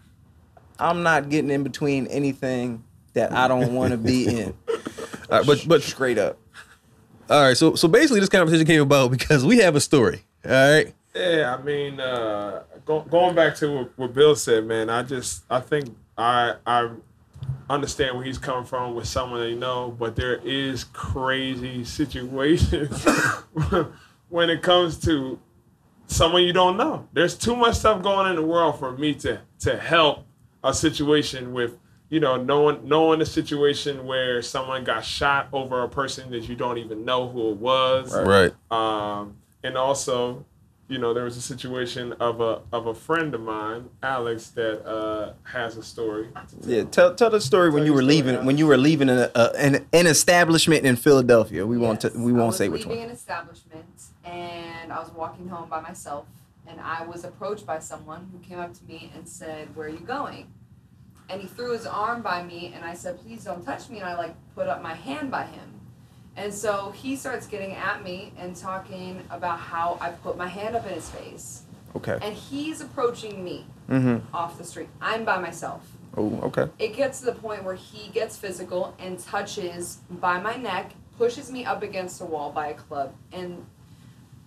I'm 0.79 1.03
not 1.03 1.29
getting 1.29 1.51
in 1.51 1.63
between 1.63 2.07
anything 2.07 2.83
that 3.13 3.31
I 3.31 3.47
don't 3.47 3.73
want 3.73 3.91
to 3.91 3.97
be 3.97 4.27
in. 4.27 4.53
All 4.67 5.37
right, 5.39 5.45
but 5.45 5.65
but 5.67 5.83
straight 5.83 6.17
up. 6.17 6.37
All 7.29 7.41
right, 7.41 7.57
so 7.57 7.75
so 7.75 7.87
basically, 7.87 8.19
this 8.19 8.29
conversation 8.29 8.65
came 8.65 8.81
about 8.81 9.11
because 9.11 9.45
we 9.45 9.57
have 9.59 9.75
a 9.75 9.81
story. 9.81 10.23
All 10.45 10.51
right. 10.51 10.93
Yeah, 11.15 11.55
I 11.57 11.63
mean, 11.63 11.99
uh, 11.99 12.63
go, 12.83 12.99
going 13.01 13.35
back 13.35 13.55
to 13.57 13.71
what, 13.71 13.97
what 13.97 14.13
Bill 14.13 14.35
said, 14.35 14.65
man, 14.65 14.89
I 14.89 15.01
just 15.03 15.43
I 15.49 15.59
think 15.61 15.95
I 16.17 16.55
I 16.65 16.89
understand 17.69 18.15
where 18.15 18.25
he's 18.25 18.37
coming 18.37 18.65
from 18.65 18.95
with 18.95 19.07
someone 19.07 19.39
they 19.39 19.55
know, 19.55 19.95
but 19.97 20.15
there 20.15 20.39
is 20.43 20.83
crazy 20.83 21.83
situations 21.85 23.05
when 24.29 24.49
it 24.49 24.61
comes 24.61 24.99
to 25.05 25.39
someone 26.07 26.43
you 26.43 26.53
don't 26.53 26.77
know. 26.77 27.07
There's 27.13 27.35
too 27.37 27.55
much 27.55 27.75
stuff 27.75 28.01
going 28.01 28.19
on 28.25 28.29
in 28.31 28.35
the 28.35 28.41
world 28.43 28.79
for 28.79 28.91
me 28.91 29.13
to 29.15 29.41
to 29.59 29.77
help 29.77 30.25
a 30.63 30.73
situation 30.73 31.53
with 31.53 31.77
you 32.09 32.19
know 32.19 32.37
knowing 32.37 32.87
knowing 32.87 33.21
a 33.21 33.25
situation 33.25 34.05
where 34.05 34.41
someone 34.41 34.83
got 34.83 35.03
shot 35.03 35.47
over 35.53 35.83
a 35.83 35.89
person 35.89 36.29
that 36.31 36.47
you 36.49 36.55
don't 36.55 36.77
even 36.77 37.05
know 37.05 37.27
who 37.27 37.51
it 37.51 37.57
was 37.57 38.15
Right. 38.15 38.53
um, 38.71 39.37
and 39.63 39.77
also 39.77 40.45
you 40.87 40.99
know, 40.99 41.15
there 41.15 41.23
was 41.23 41.35
a 41.35 41.41
situation 41.41 42.13
of 42.19 42.41
a 42.41 42.61
of 42.71 42.85
a 42.85 42.93
friend 42.93 43.33
of 43.33 43.41
mine, 43.41 43.89
Alex, 44.03 44.49
that 44.49 44.85
uh, 44.87 45.33
has 45.41 45.77
a 45.77 45.83
story. 45.83 46.27
Yeah, 46.63 46.83
tell 46.83 47.15
tell 47.15 47.31
the 47.31 47.41
story 47.41 47.71
when 47.71 47.87
you 47.87 47.91
were 47.91 48.01
story, 48.01 48.13
leaving 48.13 48.35
Alex. 48.35 48.45
when 48.45 48.57
you 48.59 48.67
were 48.67 48.77
leaving 48.77 49.09
a, 49.09 49.31
a, 49.33 49.51
an 49.57 49.87
an 49.93 50.05
establishment 50.05 50.85
in 50.85 50.95
Philadelphia. 50.95 51.65
We 51.65 51.79
won't 51.79 52.01
t- 52.01 52.09
we 52.15 52.31
won't 52.31 52.49
was 52.49 52.57
say 52.57 52.69
which 52.69 52.81
leaving 52.85 52.99
one. 52.99 53.07
an 53.09 53.15
establishment, 53.15 53.83
and 54.25 54.91
I 54.91 54.99
was 54.99 55.11
walking 55.11 55.47
home 55.47 55.69
by 55.69 55.81
myself, 55.81 56.25
and 56.67 56.79
I 56.81 57.05
was 57.05 57.23
approached 57.23 57.65
by 57.65 57.79
someone 57.79 58.29
who 58.31 58.39
came 58.39 58.59
up 58.59 58.73
to 58.73 58.83
me 58.85 59.11
and 59.15 59.27
said, 59.27 59.75
"Where 59.75 59.87
are 59.87 59.89
you 59.89 59.99
going?" 59.99 60.51
And 61.29 61.41
he 61.41 61.47
threw 61.47 61.71
his 61.71 61.85
arm 61.85 62.21
by 62.21 62.43
me, 62.43 62.71
and 62.75 62.83
I 62.85 62.93
said, 62.93 63.19
"Please 63.21 63.43
don't 63.43 63.63
touch 63.63 63.89
me." 63.89 63.99
And 63.99 64.07
I 64.07 64.15
like 64.15 64.35
put 64.55 64.67
up 64.67 64.81
my 64.81 64.93
hand 64.93 65.31
by 65.31 65.43
him, 65.43 65.79
and 66.35 66.53
so 66.53 66.91
he 66.91 67.15
starts 67.15 67.47
getting 67.47 67.73
at 67.75 68.03
me 68.03 68.33
and 68.37 68.55
talking 68.55 69.23
about 69.29 69.59
how 69.59 69.97
I 70.01 70.09
put 70.11 70.37
my 70.37 70.47
hand 70.47 70.75
up 70.75 70.85
in 70.87 70.93
his 70.93 71.09
face, 71.09 71.63
Okay. 71.95 72.17
and 72.21 72.33
he's 72.35 72.81
approaching 72.81 73.43
me 73.43 73.65
Mm-hmm. 73.89 74.35
off 74.35 74.57
the 74.57 74.63
street. 74.63 74.89
I'm 74.99 75.25
by 75.25 75.37
myself 75.37 75.83
Oh, 76.17 76.39
okay. 76.45 76.67
it 76.79 76.95
gets 76.95 77.19
to 77.19 77.25
the 77.25 77.33
point 77.33 77.63
where 77.63 77.75
he 77.75 78.09
gets 78.09 78.35
physical 78.35 78.95
and 78.97 79.19
touches 79.19 79.99
by 80.09 80.39
my 80.39 80.55
neck, 80.55 80.93
pushes 81.19 81.51
me 81.51 81.65
up 81.65 81.83
against 81.83 82.19
a 82.19 82.25
wall 82.25 82.51
by 82.51 82.67
a 82.69 82.73
club, 82.73 83.13
and 83.31 83.63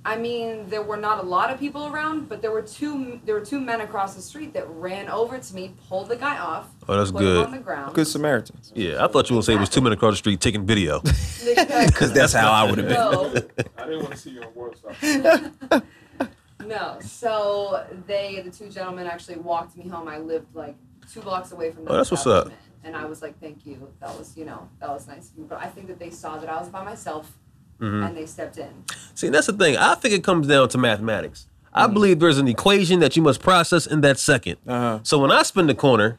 I 0.04 0.16
mean 0.16 0.68
there 0.70 0.82
were 0.82 0.96
not 0.96 1.18
a 1.18 1.22
lot 1.22 1.50
of 1.50 1.58
people 1.58 1.86
around, 1.88 2.28
but 2.28 2.40
there 2.40 2.50
were 2.52 2.62
two 2.62 3.20
there 3.24 3.34
were 3.34 3.44
two 3.44 3.60
men 3.60 3.80
across 3.80 4.14
the 4.14 4.22
street 4.22 4.52
that 4.54 4.66
ran 4.70 5.08
over 5.08 5.38
to 5.38 5.54
me, 5.54 5.74
pulled 5.88 6.08
the 6.08 6.16
guy 6.16 6.38
off, 6.38 6.68
Oh, 6.88 6.96
that's 6.96 7.10
put 7.10 7.20
him 7.22 7.26
good. 7.28 7.46
on 7.46 7.52
the 7.52 7.58
ground. 7.58 7.94
Good 7.94 8.06
Samaritans. 8.06 8.72
Yeah, 8.74 9.04
I 9.04 9.08
thought 9.08 9.28
you 9.28 9.34
were 9.36 9.38
gonna 9.40 9.42
say 9.42 9.54
it 9.54 9.60
was 9.60 9.68
two 9.68 9.80
men 9.80 9.92
across 9.92 10.14
the 10.14 10.18
street 10.18 10.40
taking 10.40 10.64
video. 10.66 11.00
Because 11.86 12.12
that's 12.12 12.32
how 12.32 12.50
I 12.50 12.68
would've 12.68 12.86
been. 12.86 12.94
No, 12.94 13.34
I 13.78 13.84
didn't 13.84 14.02
want 14.02 14.12
to 14.12 14.16
see 14.18 14.30
you 14.30 14.42
on 14.42 14.54
World 14.54 14.76
Star. 14.76 15.82
no. 16.66 16.98
So 17.00 17.86
they 18.06 18.40
the 18.44 18.50
two 18.50 18.68
gentlemen 18.68 19.06
actually 19.06 19.36
walked 19.38 19.76
me 19.76 19.88
home. 19.88 20.08
I 20.08 20.18
lived 20.18 20.54
like 20.54 20.76
two 21.12 21.20
blocks 21.20 21.52
away 21.52 21.70
from 21.72 21.82
oh, 21.82 21.86
the 21.86 21.92
Oh, 21.92 21.96
that's 21.96 22.10
what's 22.10 22.26
up. 22.26 22.46
establishment. 22.46 22.62
And 22.84 22.96
I 22.96 23.04
was 23.06 23.22
like, 23.22 23.38
thank 23.40 23.66
you. 23.66 23.88
That 24.00 24.16
was, 24.16 24.36
you 24.36 24.44
know, 24.44 24.68
that 24.80 24.88
was 24.88 25.06
nice 25.08 25.30
of 25.30 25.38
you. 25.38 25.44
But 25.44 25.58
I 25.60 25.66
think 25.66 25.88
that 25.88 25.98
they 25.98 26.10
saw 26.10 26.38
that 26.38 26.48
I 26.48 26.58
was 26.60 26.68
by 26.68 26.84
myself 26.84 27.32
Mm-hmm. 27.80 28.02
and 28.02 28.16
they 28.16 28.26
stepped 28.26 28.58
in. 28.58 28.68
See, 29.14 29.28
that's 29.28 29.46
the 29.46 29.52
thing. 29.52 29.76
I 29.76 29.94
think 29.94 30.14
it 30.14 30.24
comes 30.24 30.46
down 30.48 30.68
to 30.70 30.78
mathematics. 30.78 31.46
I 31.72 31.86
believe 31.86 32.18
there's 32.18 32.38
an 32.38 32.48
equation 32.48 32.98
that 33.00 33.14
you 33.16 33.22
must 33.22 33.40
process 33.40 33.86
in 33.86 34.00
that 34.00 34.16
2nd 34.16 34.56
Uh-huh. 34.66 34.98
So 35.04 35.18
when 35.20 35.30
I 35.30 35.42
spin 35.42 35.66
the 35.68 35.74
corner, 35.74 36.18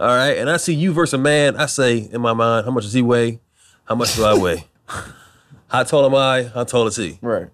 all 0.00 0.06
right, 0.08 0.38
and 0.38 0.48
I 0.48 0.56
see 0.56 0.74
you 0.74 0.92
versus 0.92 1.14
a 1.14 1.18
man, 1.18 1.56
I 1.56 1.66
say 1.66 2.08
in 2.10 2.20
my 2.20 2.32
mind, 2.32 2.64
how 2.64 2.70
much 2.70 2.84
does 2.84 2.92
he 2.94 3.02
weigh? 3.02 3.40
How 3.84 3.94
much 3.94 4.14
do 4.16 4.24
I 4.24 4.34
weigh? 4.38 4.64
how 5.68 5.82
tall 5.82 6.06
am 6.06 6.14
I? 6.14 6.44
How 6.44 6.64
tall 6.64 6.86
is 6.86 6.96
he? 6.96 7.18
Right. 7.20 7.48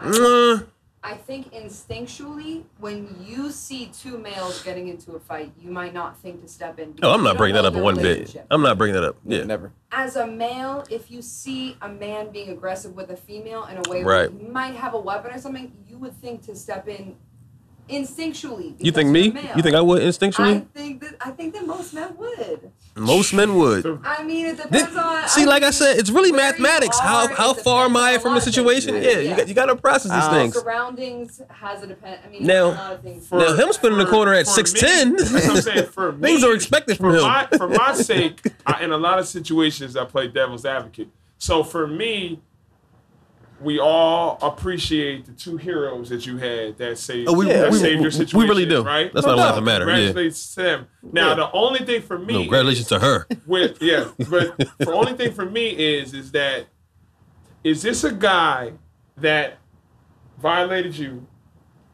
Mm, 0.00 0.66
I 1.02 1.14
think 1.14 1.52
instinctually, 1.52 2.64
when 2.78 3.16
you 3.24 3.50
see 3.52 3.86
two 3.86 4.18
males 4.18 4.62
getting 4.64 4.88
into 4.88 5.12
a 5.12 5.20
fight, 5.20 5.52
you 5.60 5.70
might 5.70 5.94
not 5.94 6.18
think 6.18 6.42
to 6.42 6.48
step 6.48 6.78
in. 6.78 6.88
oh, 6.88 6.92
because 6.92 7.14
I'm 7.14 7.22
not 7.22 7.28
don't 7.30 7.36
bringing 7.38 7.54
that 7.54 7.64
up 7.64 7.74
in 7.74 7.82
one 7.82 7.96
bit. 7.96 8.36
I'm 8.50 8.62
not 8.62 8.78
bringing 8.78 8.94
that 8.94 9.04
up. 9.04 9.16
Yeah. 9.24 9.44
Never. 9.44 9.72
As 9.92 10.16
a 10.16 10.26
male, 10.26 10.84
if 10.90 11.10
you 11.10 11.22
see 11.22 11.76
a 11.82 11.88
man 11.88 12.30
being 12.30 12.50
aggressive 12.50 12.94
with 12.96 13.10
a 13.10 13.16
female 13.16 13.64
in 13.66 13.78
a 13.78 13.88
way 13.88 14.02
Right. 14.02 14.30
where 14.32 14.40
he 14.42 14.48
might 14.48 14.74
have 14.74 14.94
a 14.94 15.00
weapon 15.00 15.30
or 15.32 15.38
something, 15.38 15.72
you 15.86 15.98
would 15.98 16.14
think 16.14 16.42
to 16.46 16.56
step 16.56 16.88
in 16.88 17.16
instinctually. 17.88 18.74
You 18.78 18.92
think 18.92 19.10
me? 19.10 19.30
male. 19.30 19.56
You 19.56 19.62
think 19.62 19.74
I 19.76 19.80
would 19.80 20.02
instinctually? 20.02 20.46
I 20.46 20.60
instinctually? 20.60 20.66
think 20.74 21.00
that 21.02 21.14
I 21.20 21.30
think 21.30 21.54
that 21.54 21.66
most 21.66 21.94
men 21.94 22.16
would. 22.16 22.70
Most 22.96 23.32
men 23.32 23.54
would. 23.56 24.00
I 24.04 24.24
mean, 24.24 24.46
it 24.46 24.56
depends 24.56 24.88
Thi- 24.92 24.98
on. 24.98 25.28
See, 25.28 25.46
like 25.46 25.62
I 25.62 25.70
said, 25.70 25.98
it's 25.98 26.10
really 26.10 26.32
mathematics. 26.32 26.98
How 26.98 27.26
are, 27.26 27.28
how 27.28 27.50
it 27.52 27.58
far 27.60 27.84
am 27.84 27.92
depends 27.92 27.96
on 27.96 28.08
I 28.08 28.10
a 28.12 28.18
from 28.20 28.32
the 28.32 28.36
of 28.38 28.42
things. 28.44 28.54
situation? 28.54 28.94
Yeah, 28.96 29.18
you 29.20 29.36
got 29.36 29.48
you 29.48 29.54
got 29.54 29.66
to 29.66 29.76
process 29.76 30.10
these 30.10 30.24
Uh, 30.24 30.30
things. 30.32 30.54
Surroundings 30.60 31.40
has 31.48 31.82
a 31.82 31.86
depend. 31.86 32.20
I 32.26 32.28
mean, 32.28 32.44
Now- 32.46 32.66
a 32.66 32.70
lot 32.72 32.92
of 32.94 33.02
things. 33.02 33.26
For- 33.28 33.38
Now 33.38 33.54
him 33.54 33.72
spinning 33.72 33.98
the 33.98 34.04
for- 34.06 34.10
corner 34.10 34.34
at 34.34 34.46
for 34.46 34.52
six 34.52 34.74
me- 34.74 34.80
ten, 34.80 35.16
That's 35.16 35.32
what 35.32 35.44
I'm 35.50 35.56
saying. 35.62 35.86
For 35.86 36.12
me, 36.12 36.22
things 36.28 36.42
are 36.44 36.54
expected 36.54 36.96
from 36.96 37.12
for 37.12 37.16
him. 37.18 37.22
my 37.22 37.46
for 37.56 37.68
my 37.68 37.92
sake, 38.10 38.40
I, 38.66 38.82
in 38.82 38.90
a 38.90 38.98
lot 38.98 39.18
of 39.20 39.28
situations, 39.28 39.96
I 39.96 40.04
play 40.04 40.26
devil's 40.28 40.64
advocate. 40.64 41.08
So 41.38 41.62
for 41.62 41.86
me, 41.86 42.40
we 43.60 43.78
all 43.80 44.38
appreciate 44.40 45.26
the 45.26 45.32
two 45.32 45.56
heroes 45.56 46.08
that 46.10 46.24
you 46.26 46.36
had 46.36 46.78
that 46.78 46.96
saved, 46.98 47.28
Oh, 47.28 47.32
we- 47.32 47.46
that 47.46 47.70
we- 47.72 47.78
saved 47.78 48.00
we- 48.00 48.08
your 48.34 48.42
we 48.44 48.48
really 48.48 48.66
do. 48.66 48.82
Right? 48.82 49.12
That's 49.12 49.26
not 49.26 49.32
No 49.36 49.42
a 49.42 49.44
doubt. 49.44 49.50
laughing 49.50 49.64
matter. 49.64 49.84
Yeah. 49.88 49.94
Congratulations 49.96 50.54
to 50.54 50.62
them. 50.62 50.86
Now 51.12 51.34
the 51.34 51.50
only 51.52 51.80
thing 51.80 52.02
for 52.02 52.18
me, 52.18 52.34
No, 52.34 52.38
congratulations 52.40 52.88
to 52.88 52.98
her. 53.00 53.26
with 53.46 53.82
yeah, 53.82 54.08
but 54.30 54.56
the 54.78 54.92
only 54.92 55.14
thing 55.14 55.32
for 55.32 55.44
me 55.44 55.68
is 55.70 56.14
is 56.14 56.30
that 56.32 56.66
is 57.64 57.82
this 57.82 58.04
a 58.04 58.12
guy 58.12 58.72
that 59.16 59.58
violated 60.40 60.96
you? 60.96 61.26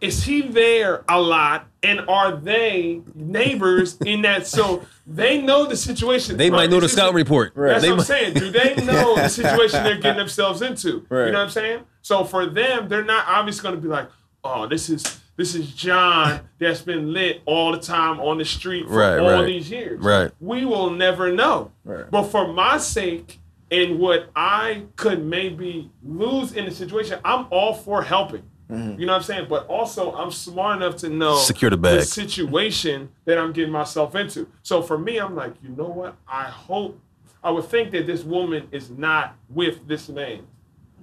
Is 0.04 0.22
he 0.24 0.42
there 0.42 1.04
a 1.08 1.20
lot, 1.20 1.66
and 1.82 2.00
are 2.08 2.36
they 2.36 3.00
neighbors 3.14 3.96
in 4.04 4.22
that? 4.22 4.46
So 4.46 4.84
they 5.06 5.40
know 5.40 5.66
the 5.66 5.76
situation. 5.76 6.36
They 6.36 6.50
might 6.50 6.70
know 6.70 6.80
the 6.80 6.88
scout 6.88 7.14
report. 7.14 7.52
That's 7.56 7.82
They 7.82 7.88
what 7.88 7.92
I'm 7.92 7.96
might- 7.98 8.06
saying. 8.06 8.34
Do 8.34 8.50
they 8.50 8.74
know 8.84 9.14
the 9.16 9.28
situation 9.28 9.82
they're 9.82 9.96
getting 9.98 10.18
themselves 10.18 10.62
into? 10.62 11.06
Right. 11.08 11.26
You 11.26 11.32
know 11.32 11.38
what 11.38 11.44
I'm 11.44 11.50
saying? 11.50 11.80
So 12.02 12.24
for 12.24 12.46
them, 12.46 12.88
they're 12.88 13.04
not 13.04 13.24
obviously 13.28 13.62
going 13.62 13.74
to 13.76 13.80
be 13.80 13.88
like, 13.88 14.08
"Oh, 14.42 14.66
this 14.66 14.88
is 14.90 15.20
this 15.36 15.54
is 15.54 15.72
John 15.72 16.40
that's 16.58 16.82
been 16.82 17.12
lit 17.12 17.40
all 17.46 17.72
the 17.72 17.80
time 17.80 18.20
on 18.20 18.38
the 18.38 18.44
street 18.44 18.86
for 18.86 18.94
Right, 18.98 19.18
all 19.18 19.30
right. 19.30 19.46
these 19.46 19.70
years." 19.70 20.00
Right. 20.00 20.30
We 20.40 20.64
will 20.64 20.90
never 20.90 21.32
know. 21.32 21.70
Right. 21.84 22.10
But 22.10 22.24
for 22.24 22.52
my 22.52 22.76
sake 22.78 23.40
and 23.70 23.98
what 23.98 24.30
I 24.36 24.82
could 24.96 25.24
maybe 25.24 25.90
lose 26.04 26.52
in 26.52 26.66
the 26.66 26.70
situation, 26.70 27.18
I'm 27.24 27.46
all 27.50 27.72
for 27.74 28.02
helping. 28.02 28.42
Mm-hmm. 28.70 28.98
You 29.00 29.06
know 29.06 29.12
what 29.12 29.18
I'm 29.18 29.24
saying? 29.24 29.46
But 29.48 29.66
also, 29.66 30.12
I'm 30.14 30.30
smart 30.30 30.78
enough 30.78 30.96
to 30.98 31.08
know 31.10 31.36
Secure 31.36 31.70
the 31.70 31.76
bag. 31.76 32.02
situation 32.02 33.10
that 33.26 33.38
I'm 33.38 33.52
getting 33.52 33.72
myself 33.72 34.14
into. 34.14 34.48
So 34.62 34.82
for 34.82 34.96
me, 34.98 35.18
I'm 35.18 35.34
like, 35.36 35.54
you 35.62 35.68
know 35.70 35.88
what? 35.88 36.16
I 36.26 36.44
hope, 36.44 36.98
I 37.42 37.50
would 37.50 37.66
think 37.66 37.90
that 37.92 38.06
this 38.06 38.24
woman 38.24 38.68
is 38.72 38.90
not 38.90 39.36
with 39.50 39.86
this 39.86 40.08
man. 40.08 40.46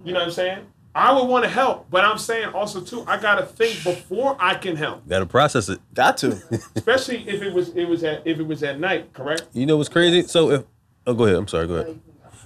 You 0.03 0.13
know 0.13 0.19
what 0.19 0.27
I'm 0.27 0.31
saying? 0.31 0.65
I 0.93 1.13
would 1.13 1.25
want 1.29 1.45
to 1.45 1.49
help, 1.49 1.89
but 1.89 2.03
I'm 2.03 2.17
saying 2.17 2.49
also 2.49 2.81
too, 2.81 3.05
I 3.07 3.17
gotta 3.17 3.45
think 3.45 3.81
before 3.83 4.35
I 4.39 4.55
can 4.55 4.75
help, 4.75 5.07
Got 5.07 5.19
to 5.19 5.25
process 5.25 5.69
it. 5.69 5.79
Got 5.93 6.17
to. 6.17 6.31
especially 6.75 7.27
if 7.29 7.41
it 7.41 7.53
was 7.53 7.69
it 7.69 7.85
was 7.85 8.03
at 8.03 8.27
if 8.27 8.39
it 8.39 8.43
was 8.43 8.61
at 8.63 8.77
night. 8.79 9.13
Correct? 9.13 9.43
You 9.53 9.65
know 9.65 9.77
what's 9.77 9.87
crazy? 9.87 10.23
So 10.27 10.51
if 10.51 10.63
oh, 11.07 11.13
go 11.13 11.23
ahead. 11.25 11.37
I'm 11.37 11.47
sorry. 11.47 11.67
Go 11.67 11.75
ahead. 11.75 11.99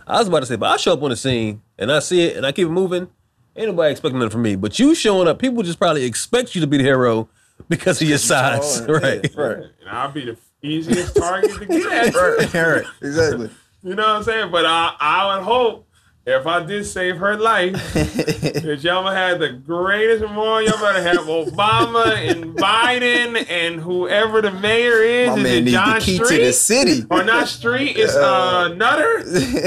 I 0.06 0.20
was 0.20 0.28
about 0.28 0.42
to 0.42 0.46
say, 0.46 0.58
but 0.58 0.70
I 0.70 0.78
show 0.78 0.94
up 0.94 1.02
on 1.02 1.10
the 1.10 1.16
scene 1.16 1.64
and 1.80 1.92
I 1.92 1.98
see 2.00 2.22
it 2.22 2.38
and 2.38 2.46
I 2.46 2.52
keep 2.52 2.68
it 2.68 2.72
moving. 2.72 3.08
Ain't 3.56 3.68
nobody 3.70 3.92
expecting 3.92 4.20
nothing 4.20 4.32
from 4.32 4.42
me. 4.42 4.56
But 4.56 4.80
you 4.80 4.94
showing 4.96 5.28
up, 5.28 5.40
people 5.40 5.64
just 5.64 5.80
probably 5.80 6.04
expect 6.04 6.56
you 6.56 6.62
to 6.62 6.68
be 6.68 6.78
the 6.78 6.84
hero 6.84 7.30
because 7.70 8.02
of 8.02 8.10
your 8.10 8.18
size, 8.18 8.82
right? 8.88 9.30
yeah, 9.34 9.42
right. 9.42 9.58
And 9.80 9.90
I'll 9.90 10.12
be 10.12 10.26
the 10.26 10.38
easiest 10.62 11.16
target 11.16 11.54
to 11.54 11.66
get 11.66 11.92
at. 11.92 12.16
Right. 12.16 12.54
right. 12.54 12.86
Exactly. 13.02 13.50
You 13.84 13.96
know 13.96 14.04
what 14.04 14.16
I'm 14.18 14.24
saying? 14.24 14.52
But 14.52 14.66
I, 14.66 14.96
I 15.00 15.36
would 15.36 15.44
hope 15.44 15.85
if 16.28 16.48
I 16.48 16.64
did 16.64 16.86
save 16.86 17.18
her 17.18 17.38
life, 17.38 17.74
that 17.94 18.80
y'all 18.82 19.04
gonna 19.04 19.16
have 19.16 19.40
the 19.40 19.50
greatest 19.50 20.22
memorial. 20.24 20.72
Y'all 20.72 20.80
better 20.82 21.02
have 21.04 21.26
Obama 21.28 22.08
and 22.16 22.56
Biden 22.56 23.48
and 23.48 23.80
whoever 23.80 24.42
the 24.42 24.50
mayor 24.52 25.04
is. 25.04 25.30
My 25.30 25.38
is 25.38 25.44
man 25.44 25.54
it 25.54 25.62
needs 25.66 25.72
John 25.74 26.00
the 26.00 26.06
key 26.06 26.16
Street? 26.16 26.38
to 26.40 26.46
the 26.46 26.54
city. 26.54 27.04
Or 27.12 27.24
not 27.24 27.48
Street, 27.48 27.96
it's 27.98 28.16
uh, 28.16 28.70
Nutter. 28.70 29.20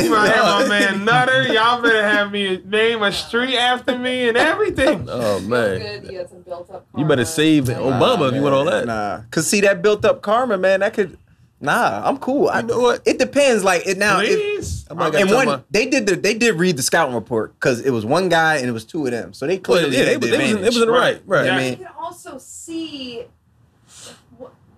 You 0.03 0.11
might 0.11 0.31
have 0.31 0.63
my 0.63 0.69
man 0.81 1.05
Nutter. 1.05 1.53
Y'all 1.53 1.81
better 1.81 2.03
have 2.03 2.33
me 2.33 2.61
name 2.65 3.03
a 3.03 3.13
street 3.13 3.55
after 3.57 3.97
me 3.97 4.29
and 4.29 4.37
everything. 4.37 5.07
Oh 5.09 5.39
man, 5.41 6.07
you 6.11 6.19
had 6.19 6.29
some 6.29 6.43
built 6.43 6.69
up. 6.71 6.87
you 6.97 7.05
better 7.05 7.25
save 7.25 7.65
Obama 7.67 8.31
if 8.31 8.35
you 8.35 8.43
want 8.43 8.55
all 8.55 8.65
that. 8.65 8.87
Nah. 8.87 9.23
Cause 9.31 9.47
see 9.47 9.61
that 9.61 9.81
built 9.81 10.05
up 10.05 10.23
karma, 10.23 10.59
man, 10.59 10.81
that 10.81 10.93
could 10.95 11.17
Nah, 11.61 12.09
I'm 12.09 12.19
cool. 12.19 12.49
I, 12.49 12.61
You 12.61 12.67
know 12.69 12.81
what? 12.81 13.03
It 13.05 13.19
depends. 13.19 13.65
Like 13.65 13.87
it 13.87 13.99
now. 13.99 14.21
It, 14.21 14.27
Please. 14.29 14.87
I'm 14.91 14.97
not 14.97 15.15
and 15.17 15.31
one, 15.31 15.47
my- 15.47 15.61
they 15.71 15.87
did 15.87 16.07
the 16.07 16.15
they 16.17 16.35
did 16.35 16.55
read 16.55 16.77
the 16.77 16.83
scouting 16.83 17.15
report 17.15 17.55
because 17.55 17.81
it 17.85 17.91
was 17.91 18.05
one 18.07 18.29
guy 18.29 18.57
and 18.57 18.67
it 18.69 18.73
was 18.73 18.85
two 18.85 19.05
of 19.07 19.11
them, 19.11 19.33
so 19.33 19.47
they 19.47 19.55
Well, 19.57 19.63
clearly 19.63 19.97
yeah, 19.97 20.05
they, 20.05 20.13
had 20.13 20.21
the 20.21 20.27
they, 20.29 20.39
was, 20.39 20.51
in- 20.53 20.57
they 20.63 20.67
was 20.69 20.77
in 20.77 20.89
the 20.89 20.95
advantage. 20.95 21.23
right, 21.27 21.45
right. 21.45 21.47
Yeah. 21.47 21.57
I 21.57 21.65
You 21.71 21.77
can 21.77 21.87
also 21.99 22.39
see. 22.39 23.25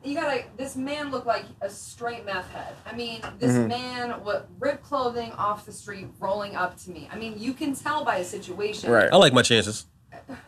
You 0.03 0.15
gotta. 0.15 0.45
This 0.57 0.77
man 0.77 1.11
looked 1.11 1.27
like 1.27 1.45
a 1.61 1.69
straight 1.69 2.25
meth 2.25 2.51
head. 2.53 2.75
I 2.91 2.97
mean, 2.97 3.21
this 3.39 3.53
Mm-hmm. 3.53 3.69
man 3.69 4.11
what 4.25 4.49
ripped 4.59 4.83
clothing 4.83 5.31
off 5.33 5.67
the 5.67 5.73
street, 5.73 6.07
rolling 6.19 6.57
up 6.57 6.79
to 6.85 6.91
me. 6.91 7.07
I 7.13 7.17
mean, 7.19 7.35
you 7.37 7.53
can 7.53 7.75
tell 7.75 8.03
by 8.03 8.17
his 8.19 8.29
situation. 8.31 8.91
right? 8.91 9.11
I 9.13 9.17
like 9.17 9.35
my 9.35 9.43
chances. 9.43 9.85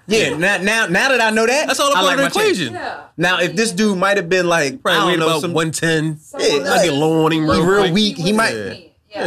Yeah. 0.06 0.36
Now, 0.36 0.58
now, 0.58 0.86
now 0.86 1.08
that 1.10 1.20
I 1.20 1.30
know 1.30 1.46
that, 1.46 1.66
That's 1.68 1.80
all 1.80 1.88
a 1.88 1.92
I 1.92 1.94
part 1.94 2.04
like 2.04 2.26
of 2.26 2.32
the 2.34 2.40
equation. 2.40 2.72
Yeah. 2.74 3.04
Now, 3.16 3.38
if 3.40 3.54
this 3.56 3.70
dude 3.72 3.96
might 3.98 4.16
have 4.16 4.28
been 4.28 4.48
like, 4.48 4.74
I 4.74 4.76
Probably 4.76 5.12
don't 5.12 5.20
know, 5.20 5.26
about 5.28 5.40
some, 5.40 5.52
110. 5.54 6.18
Yeah, 6.40 6.58
that 6.64 6.78
I 6.80 6.84
get 6.86 6.94
low 6.94 7.24
on 7.24 7.32
him 7.32 7.48
real 7.48 7.64
real 7.64 7.80
quick. 7.82 7.94
weak. 7.94 8.16
He 8.16 8.32
was 8.32 8.36
might- 8.36 8.54
Yeah, 8.54 8.74
Yes. 8.74 8.88
yeah, 9.14 9.20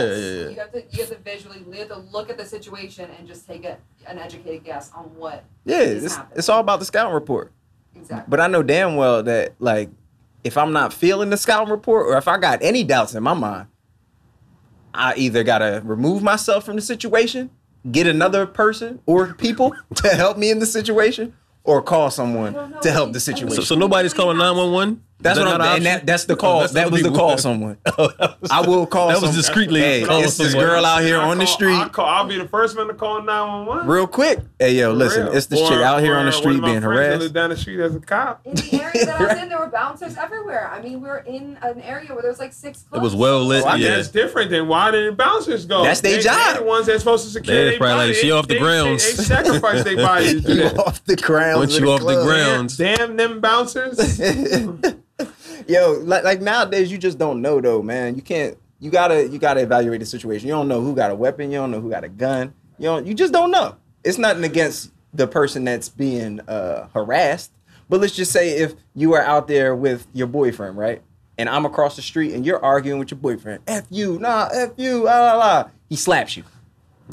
yeah. 0.44 0.50
You 0.50 0.56
have 0.56 0.72
to 0.72 0.84
you 0.92 1.00
have 1.04 1.10
to 1.10 1.18
visually 1.18 1.60
you 1.72 1.80
have 1.80 1.88
to 1.90 1.98
look 1.98 2.30
at 2.32 2.38
the 2.38 2.46
situation 2.46 3.08
and 3.20 3.28
just 3.28 3.48
take 3.48 3.64
a, 3.66 3.78
an 4.08 4.18
educated 4.18 4.64
guess 4.64 4.92
on 4.96 5.04
what 5.16 5.44
yeah, 5.64 5.80
is 5.82 6.06
it's, 6.06 6.18
it's 6.36 6.50
all 6.50 6.60
about 6.60 6.80
the 6.80 6.86
scouting 6.86 7.14
report. 7.14 7.52
exactly. 7.96 8.26
But 8.28 8.40
I 8.40 8.48
know 8.48 8.64
damn 8.64 8.96
well 8.96 9.22
that 9.24 9.54
like 9.60 9.90
if 10.44 10.58
I'm 10.58 10.74
not 10.74 10.92
feeling 10.92 11.30
the 11.30 11.38
scouting 11.38 11.70
report 11.72 12.08
or 12.08 12.18
if 12.18 12.28
I 12.28 12.38
got 12.40 12.64
any 12.64 12.84
doubts 12.84 13.14
in 13.14 13.22
my 13.22 13.36
mind, 13.36 13.68
I 14.94 15.14
either 15.18 15.44
gotta 15.44 15.82
remove 15.86 16.24
myself 16.24 16.64
from 16.66 16.78
the 16.78 16.82
situation, 16.82 17.52
get 17.92 18.08
another 18.08 18.46
person 18.46 19.00
or 19.06 19.34
people 19.34 19.76
to 19.96 20.10
help 20.10 20.38
me 20.38 20.52
in 20.52 20.60
the 20.60 20.66
situation, 20.66 21.34
or 21.64 21.82
call 21.82 22.12
someone 22.12 22.76
to 22.82 22.92
help 22.92 23.14
the 23.14 23.20
situation. 23.20 23.56
So, 23.56 23.62
so 23.62 23.76
nobody's 23.76 24.14
calling 24.14 24.38
nine 24.38 24.56
one 24.56 24.72
one. 24.72 25.04
That's 25.20 25.40
what 25.40 25.48
I'm. 25.48 25.78
And 25.78 25.86
that, 25.86 26.06
that's 26.06 26.26
the 26.26 26.36
call. 26.36 26.68
that 26.68 26.92
was 26.92 27.02
the 27.02 27.10
call. 27.12 27.38
Someone. 27.38 27.78
I 28.52 28.62
will 28.68 28.86
call. 28.86 29.08
That 29.08 29.22
was 29.22 29.30
some- 29.32 29.36
discreetly 29.36 29.80
Hey, 29.80 30.04
call 30.04 30.22
it's 30.22 30.38
this 30.38 30.54
girl 30.54 30.86
out 30.86 31.02
here 31.04 31.18
I 31.18 31.30
on 31.30 31.38
the 31.40 31.48
street. 31.48 31.74
I 31.76 31.88
call, 31.88 32.06
I'll 32.06 32.28
be 32.28 32.38
the 32.38 32.48
first 32.48 32.78
one 32.78 32.88
to 32.88 32.94
call 32.94 33.22
911. 33.22 33.88
Real 33.88 34.08
quick. 34.08 34.40
Hey 34.60 34.76
yo, 34.76 34.92
listen, 34.92 35.28
it's 35.36 35.46
this 35.48 35.60
chick 35.62 35.80
out 35.80 36.02
here 36.04 36.16
on 36.16 36.26
the 36.26 36.32
street 36.32 36.62
being 36.62 36.82
harassed. 36.82 37.34
down 37.34 37.50
the 37.50 37.58
street 37.58 37.80
as 37.80 37.96
a 37.96 38.00
cop. 38.00 38.46
In 38.46 38.56
the 38.56 38.82
area 38.84 39.06
that 39.06 39.22
I 39.22 39.34
was 39.34 39.38
in, 39.44 39.50
there 39.50 39.60
were 39.60 39.68
bouncers 39.68 40.18
everywhere. 40.18 40.70
I 40.70 40.82
mean, 40.82 41.02
we 41.02 41.08
were 41.08 41.20
in 41.20 41.58
an 41.62 41.82
area 41.82 42.10
where 42.14 42.22
there 42.22 42.32
was 42.32 42.40
like 42.40 42.54
six 42.54 42.84
clubs. 42.84 43.02
It 43.02 43.04
was 43.04 43.16
well 43.16 43.44
lit. 43.44 43.64
Oh, 43.64 43.68
well, 43.68 43.80
yeah. 43.80 43.96
That's 43.96 44.10
different 44.10 44.52
than 44.52 44.68
why 44.68 44.92
did 44.92 45.12
the 45.12 45.16
bouncers 45.16 45.66
go? 45.66 45.82
That's 45.84 46.02
their 46.02 46.20
job. 46.22 46.36
They're 46.56 46.60
the 46.64 46.68
ones 46.68 46.86
that's 46.88 47.00
supposed 47.00 47.24
to 47.26 47.32
secure 47.32 47.56
They 47.56 47.70
their 47.72 47.78
probably 47.80 47.96
body. 47.96 48.08
like, 48.10 48.18
she 48.18 48.32
off 48.32 48.48
the 48.48 48.60
grounds. 48.60 49.04
They, 49.10 49.14
they 49.18 49.24
sacrifice 49.24 49.84
their 49.84 49.96
body 50.06 50.34
to 50.34 50.40
do 50.42 50.54
You 50.56 50.66
off 50.66 51.04
the 51.06 51.16
grounds. 51.16 51.58
Once 51.60 51.76
of 51.78 51.84
you 51.84 51.92
off 51.92 52.00
the 52.02 52.06
club. 52.06 52.26
grounds, 52.28 52.78
Damn 52.78 53.16
them 53.18 53.40
bouncers. 53.40 54.20
Yo, 55.68 56.00
like 56.04 56.24
like 56.24 56.42
nowadays 56.42 56.92
you 56.92 56.98
just 56.98 57.18
don't 57.18 57.42
know 57.42 57.60
though, 57.60 57.82
man. 57.82 58.16
You 58.16 58.22
can't 58.22 58.58
you 58.80 58.92
gotta 58.92 59.28
you 59.28 59.40
gotta 59.40 59.62
evaluate 59.62 60.00
the 60.00 60.06
situation. 60.06 60.48
You 60.48 60.54
don't 60.54 60.68
know 60.68 60.82
who 60.82 60.96
got 60.96 61.12
a 61.12 61.16
weapon, 61.16 61.52
you 61.52 61.58
don't 61.58 61.72
know 61.72 61.82
who 61.82 61.90
got 61.90 62.04
a 62.04 62.10
gun. 62.10 62.54
You 62.78 62.86
don't 62.86 63.08
you 63.08 63.14
just 63.14 63.34
don't 63.34 63.52
know. 63.52 63.76
It's 64.04 64.18
nothing 64.18 64.44
against 64.44 64.92
the 65.14 65.28
person 65.28 65.64
that's 65.64 65.90
being 65.90 66.40
uh 66.42 66.88
harassed. 66.94 67.52
But 67.90 68.02
let's 68.02 68.16
just 68.16 68.32
say 68.32 68.58
if 68.58 68.76
you 68.94 69.14
are 69.14 69.22
out 69.22 69.48
there 69.48 69.76
with 69.76 70.08
your 70.14 70.28
boyfriend, 70.28 70.78
right? 70.78 71.02
And 71.38 71.50
I'm 71.50 71.66
across 71.66 71.96
the 71.96 72.02
street 72.02 72.34
and 72.34 72.46
you're 72.46 72.64
arguing 72.64 73.00
with 73.00 73.12
your 73.12 73.20
boyfriend. 73.20 73.62
F 73.68 73.86
you, 73.90 74.20
nah, 74.20 74.50
F 74.54 74.72
you, 74.78 75.04
la 75.04 75.20
la 75.20 75.34
la. 75.36 75.70
He 75.90 75.96
slaps 75.96 76.38
you. 76.38 76.44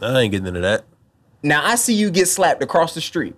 I 0.01 0.21
ain't 0.21 0.33
getting 0.33 0.47
into 0.47 0.61
that. 0.61 0.85
Now 1.43 1.65
I 1.65 1.75
see 1.77 1.95
you 1.95 2.11
get 2.11 2.29
slapped 2.29 2.63
across 2.63 2.95
the 2.95 3.01
street. 3.01 3.35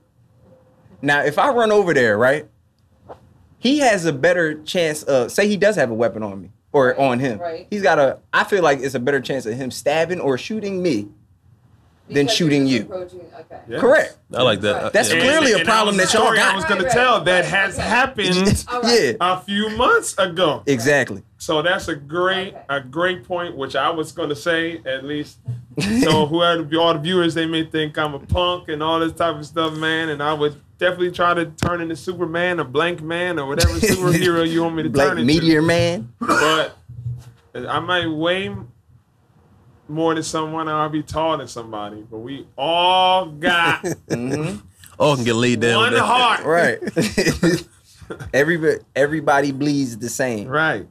Now 1.03 1.23
if 1.23 1.39
I 1.39 1.51
run 1.51 1.71
over 1.71 1.95
there, 1.95 2.19
right? 2.19 2.49
He 3.65 3.79
has 3.79 4.05
a 4.05 4.13
better 4.13 4.63
chance 4.63 5.03
of 5.05 5.33
say 5.33 5.49
he 5.49 5.57
does 5.57 5.75
have 5.77 5.91
a 5.91 5.95
weapon 5.95 6.23
on 6.23 6.43
me 6.43 6.51
or 6.71 7.01
on 7.01 7.19
him. 7.19 7.39
right. 7.39 7.67
He's 7.71 7.81
got 7.83 7.99
a 7.99 8.19
I 8.33 8.45
feel 8.45 8.63
like 8.63 8.81
it's 8.81 8.95
a 8.95 9.01
better 9.01 9.21
chance 9.23 9.47
of 9.47 9.55
him 9.55 9.71
stabbing 9.71 10.21
or 10.21 10.37
shooting 10.37 10.83
me 10.83 11.09
than 12.11 12.29
shooting 12.29 12.67
you're 12.67 12.81
you. 12.81 12.85
approaching- 12.85 13.21
Okay. 13.41 13.61
Yes. 13.67 13.81
Correct. 13.81 14.19
I 14.35 14.43
like 14.43 14.61
that. 14.61 14.93
That's 14.93 15.11
Yeah. 15.13 15.21
clearly 15.21 15.53
a 15.53 15.57
And 15.59 15.65
problem 15.67 15.97
was 15.97 16.05
that 16.13 16.13
y'all 16.19 16.25
story 16.27 16.39
I 16.41 16.55
was 16.55 16.65
gonna 16.67 16.89
tell 16.91 17.17
right, 17.17 17.25
that 17.25 17.45
has 17.47 17.79
okay. 17.79 17.89
happened 17.89 18.65
Yeah. 18.85 19.13
a 19.21 19.41
few 19.41 19.71
months 19.71 20.15
ago. 20.19 20.63
Exactly. 20.67 21.23
So 21.39 21.63
that's 21.63 21.89
a 21.89 21.95
great 21.97 22.49
Okay. 22.55 22.63
a 22.69 22.81
great 22.81 23.25
point, 23.25 23.57
which 23.57 23.75
I 23.77 23.89
was 23.89 24.13
gonna 24.13 24.37
say 24.37 24.83
at 24.85 25.05
least. 25.05 25.39
so 26.03 26.27
whoever 26.27 26.69
all 26.79 26.93
the 26.93 27.01
viewers, 27.01 27.33
they 27.33 27.47
may 27.47 27.65
think 27.65 27.97
I'm 27.97 28.13
a 28.15 28.19
punk 28.21 28.69
and 28.69 28.83
all 28.83 29.01
this 29.01 29.13
type 29.13 29.37
of 29.37 29.47
stuff, 29.47 29.75
man. 29.75 30.11
And 30.11 30.23
I 30.23 30.35
would 30.35 30.57
definitely 30.79 31.13
try 31.13 31.35
to 31.35 31.47
turn 31.47 31.81
into 31.81 31.97
Superman, 31.97 32.61
or 32.61 32.65
Blank 32.65 33.03
Man, 33.03 33.39
or 33.39 33.47
whatever 33.47 33.75
superhero 33.75 34.49
you 34.49 34.63
want 34.63 34.77
me 34.77 34.83
to 34.85 34.89
Like 34.89 34.97
turn 35.09 35.19
into. 35.19 35.27
Meteor 35.33 35.63
Man. 35.63 36.13
But 36.19 36.77
I 37.55 37.79
might 37.81 38.07
weigh 38.07 38.55
more 39.89 40.15
than 40.15 40.23
someone, 40.23 40.69
or 40.69 40.75
I'll 40.75 40.89
be 40.89 41.03
taller 41.03 41.39
than 41.39 41.49
somebody. 41.49 42.05
But 42.11 42.19
we 42.19 42.47
all 42.57 43.27
got 43.27 43.83
mm-hmm. 43.85 44.59
All 44.99 45.17
can 45.17 45.25
get 45.25 45.35
laid 45.35 45.61
down. 45.61 45.77
one 45.79 45.93
with 45.93 46.01
heart. 46.01 46.45
Right. 46.45 46.79
Everybody 48.35 48.79
everybody 48.95 49.51
bleeds 49.51 49.97
the 49.97 50.09
same. 50.11 50.47
Right. 50.47 50.87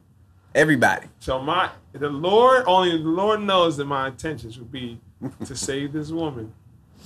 Everybody. 0.56 1.08
So 1.20 1.40
my 1.40 1.70
the 1.92 2.10
Lord 2.10 2.64
only 2.68 2.98
the 2.98 3.08
Lord 3.08 3.42
knows 3.42 3.78
that 3.78 3.86
my 3.86 4.08
intentions 4.08 4.58
would 4.58 4.72
be 4.72 5.00
to 5.46 5.56
save 5.56 5.94
this 5.94 6.10
woman. 6.10 6.54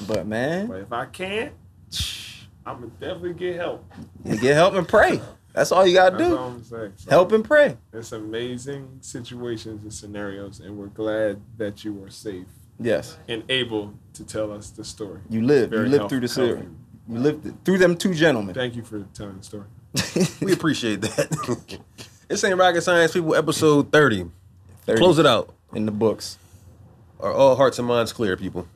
But 0.07 0.25
man, 0.27 0.67
But 0.67 0.81
if 0.81 0.93
I 0.93 1.05
can't, 1.07 1.53
I'm 2.67 2.75
gonna 2.81 2.91
definitely 2.99 3.33
get 3.33 3.55
help. 3.55 3.85
you 4.25 4.37
get 4.37 4.55
help 4.55 4.73
and 4.75 4.87
pray. 4.87 5.21
That's 5.53 5.71
all 5.71 5.87
you 5.87 5.93
gotta 5.93 6.17
That's 6.17 6.29
do. 6.29 6.37
all 6.37 6.49
I'm. 6.49 6.63
So 6.63 6.91
Help 7.09 7.31
and 7.31 7.43
pray. 7.43 7.77
It's 7.93 8.11
amazing 8.11 8.99
situations 9.01 9.81
and 9.83 9.91
scenarios, 9.93 10.59
and 10.59 10.77
we're 10.77 10.87
glad 10.87 11.41
that 11.57 11.83
you 11.83 12.03
are 12.03 12.09
safe 12.09 12.45
Yes. 12.79 13.17
and 13.27 13.43
able 13.49 13.93
to 14.13 14.23
tell 14.23 14.51
us 14.51 14.69
the 14.69 14.83
story. 14.83 15.21
You 15.29 15.41
live. 15.43 15.69
Very 15.71 15.85
you 15.85 15.89
lived 15.89 15.99
help- 16.01 16.09
through 16.09 16.19
the 16.19 16.27
series. 16.27 16.55
helpful. 16.57 16.75
You 17.09 17.19
lived 17.19 17.45
it- 17.47 17.55
through 17.65 17.77
them 17.79 17.95
two 17.97 18.13
gentlemen. 18.13 18.53
Thank 18.53 18.75
you 18.75 18.83
for 18.83 19.03
telling 19.13 19.37
the 19.37 19.43
story. 19.43 19.65
We 20.45 20.51
appreciate 20.53 21.01
that. 21.01 21.79
this 22.27 22.43
ain't 22.43 22.57
rocket 22.59 22.81
science, 22.81 23.13
people. 23.13 23.33
Episode 23.33 23.91
thirty. 23.91 24.29
30 24.85 24.99
Close 24.99 25.17
it 25.19 25.25
out. 25.25 25.53
in 25.73 25.85
the 25.85 25.91
books. 25.91 26.37
Are 27.19 27.33
all 27.33 27.55
hearts 27.55 27.79
and 27.79 27.87
minds 27.87 28.13
clear, 28.13 28.37
people? 28.37 28.67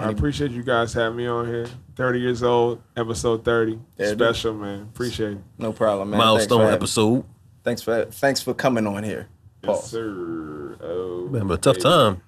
I 0.00 0.10
appreciate 0.10 0.50
you 0.50 0.62
guys 0.62 0.94
having 0.94 1.18
me 1.18 1.26
on 1.26 1.46
here. 1.46 1.66
30 1.96 2.20
years 2.20 2.42
old, 2.42 2.82
episode 2.96 3.44
30. 3.44 3.78
Yeah, 3.98 4.06
dude. 4.06 4.18
Special, 4.18 4.54
man. 4.54 4.82
Appreciate 4.82 5.32
it. 5.32 5.38
No 5.58 5.72
problem, 5.72 6.10
man. 6.10 6.18
Milestone 6.18 6.60
thanks 6.60 6.74
episode. 6.74 7.24
Thanks 7.62 7.82
for 7.82 8.06
thanks 8.06 8.40
for 8.40 8.54
coming 8.54 8.86
on 8.86 9.04
here. 9.04 9.28
Yes, 9.62 9.90
sir. 9.90 10.78
Oh, 10.82 11.28
Man, 11.30 11.46
but 11.46 11.54
a 11.54 11.58
tough 11.58 11.78
time 11.78 12.22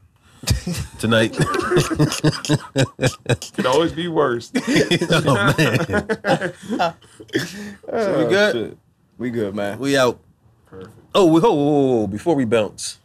tonight. 0.98 1.32
Could 3.54 3.64
always 3.64 3.92
be 3.92 4.08
worse. 4.08 4.52
oh 4.56 5.54
man. 5.56 6.94
so 7.88 8.18
we 8.18 8.24
good? 8.28 8.52
Shit. 8.52 8.78
We 9.16 9.30
good, 9.30 9.54
man. 9.54 9.78
We 9.78 9.96
out. 9.96 10.20
Perfect. 10.66 10.92
Oh, 11.14 11.24
we, 11.26 11.40
oh, 11.42 11.54
whoa, 11.54 11.96
whoa, 12.00 12.06
before 12.06 12.34
we 12.34 12.44
bounce, 12.44 12.98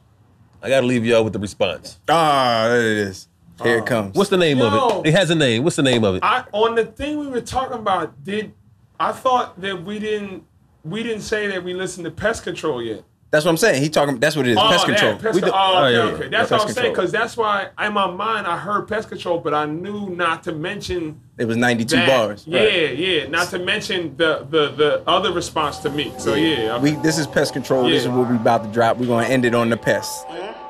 I 0.62 0.68
gotta 0.68 0.86
leave 0.86 1.06
y'all 1.06 1.24
with 1.24 1.32
the 1.34 1.40
response. 1.40 2.00
Ah, 2.10 2.66
there 2.68 2.82
it 2.82 2.98
is. 2.98 3.30
Here 3.64 3.78
it 3.78 3.82
uh, 3.82 3.86
comes. 3.86 4.16
What's 4.16 4.30
the 4.30 4.38
name 4.38 4.60
Yo. 4.60 4.68
of 4.68 5.06
it? 5.06 5.10
It 5.10 5.16
has 5.16 5.30
a 5.30 5.36
name. 5.36 5.64
What's 5.64 5.76
the 5.76 5.84
name 5.84 6.04
of 6.04 6.16
it? 6.16 6.24
I 6.24 6.44
on 6.52 6.76
the 6.76 6.86
thing 6.86 7.20
we 7.20 7.28
were 7.28 7.42
talking 7.42 7.78
about, 7.78 8.24
did 8.24 8.54
I 9.00 9.12
thought 9.12 9.60
that 9.62 9.84
we 9.84 10.00
didn't 10.00 10.44
we 10.84 11.04
didn't 11.04 11.22
say 11.22 11.48
that 11.48 11.64
we 11.64 11.74
listened 11.74 12.06
to 12.06 12.12
pest 12.12 12.44
control 12.44 12.82
yet. 12.82 13.04
That's 13.30 13.44
what 13.44 13.52
I'm 13.52 13.58
saying. 13.58 13.84
He 13.84 13.90
talking. 13.90 14.20
That's 14.20 14.38
what 14.38 14.48
it 14.48 14.52
is. 14.52 14.58
Oh, 14.58 14.70
pest 14.70 14.88
that, 14.88 14.98
control. 14.98 15.20
pest 15.20 15.36
We 15.36 15.42
do- 15.42 15.48
oh, 15.48 15.54
oh, 15.54 15.84
okay, 15.84 15.94
yeah, 15.94 16.02
okay. 16.04 16.24
yeah. 16.24 16.30
That's 16.30 16.50
Pest 16.50 16.52
what 16.52 16.70
I'm 16.70 16.74
saying 16.76 16.94
because 16.94 17.12
that's 17.12 17.36
why 17.36 17.68
in 17.82 17.92
my 17.92 18.10
mind 18.10 18.48
I 18.48 18.58
heard 18.58 18.88
pest 18.88 19.10
control, 19.10 19.40
but 19.40 19.54
I 19.54 19.66
knew 19.66 20.10
not 20.12 20.44
to 20.44 20.54
mention 20.54 21.20
it 21.38 21.44
was 21.46 21.58
92 21.58 21.94
that. 21.98 22.08
bars. 22.08 22.46
Yeah, 22.48 22.62
Right. 22.64 22.98
yeah. 22.98 23.28
Not 23.28 23.50
to 23.50 23.60
mention 23.60 24.16
the 24.16 24.48
the 24.50 24.70
the 24.70 25.04
other 25.06 25.34
response 25.34 25.80
to 25.80 25.90
me. 25.90 26.14
So 26.18 26.36
yeah, 26.36 26.72
I'm- 26.72 26.82
We 26.82 26.92
this 26.92 27.18
is 27.18 27.28
pest 27.28 27.52
control. 27.52 27.90
This 27.90 28.04
is 28.04 28.08
what 28.08 28.30
we 28.30 28.38
about 28.38 28.64
to 28.64 28.70
drop. 28.72 28.96
We're 28.98 29.08
gonna 29.08 29.28
end 29.28 29.44
it 29.44 29.54
on 29.54 29.70
the 29.70 29.78
pest. 29.78 30.26
Mm-hmm. 30.28 30.67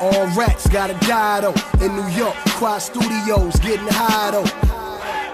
All 0.00 0.26
rats 0.36 0.68
gotta 0.68 0.94
die 1.06 1.40
though. 1.40 1.54
In 1.84 1.96
New 1.96 2.08
York, 2.08 2.34
Quad 2.58 2.82
Studios 2.82 3.56
getting 3.60 3.88
high 3.88 4.30
though. 4.30 4.44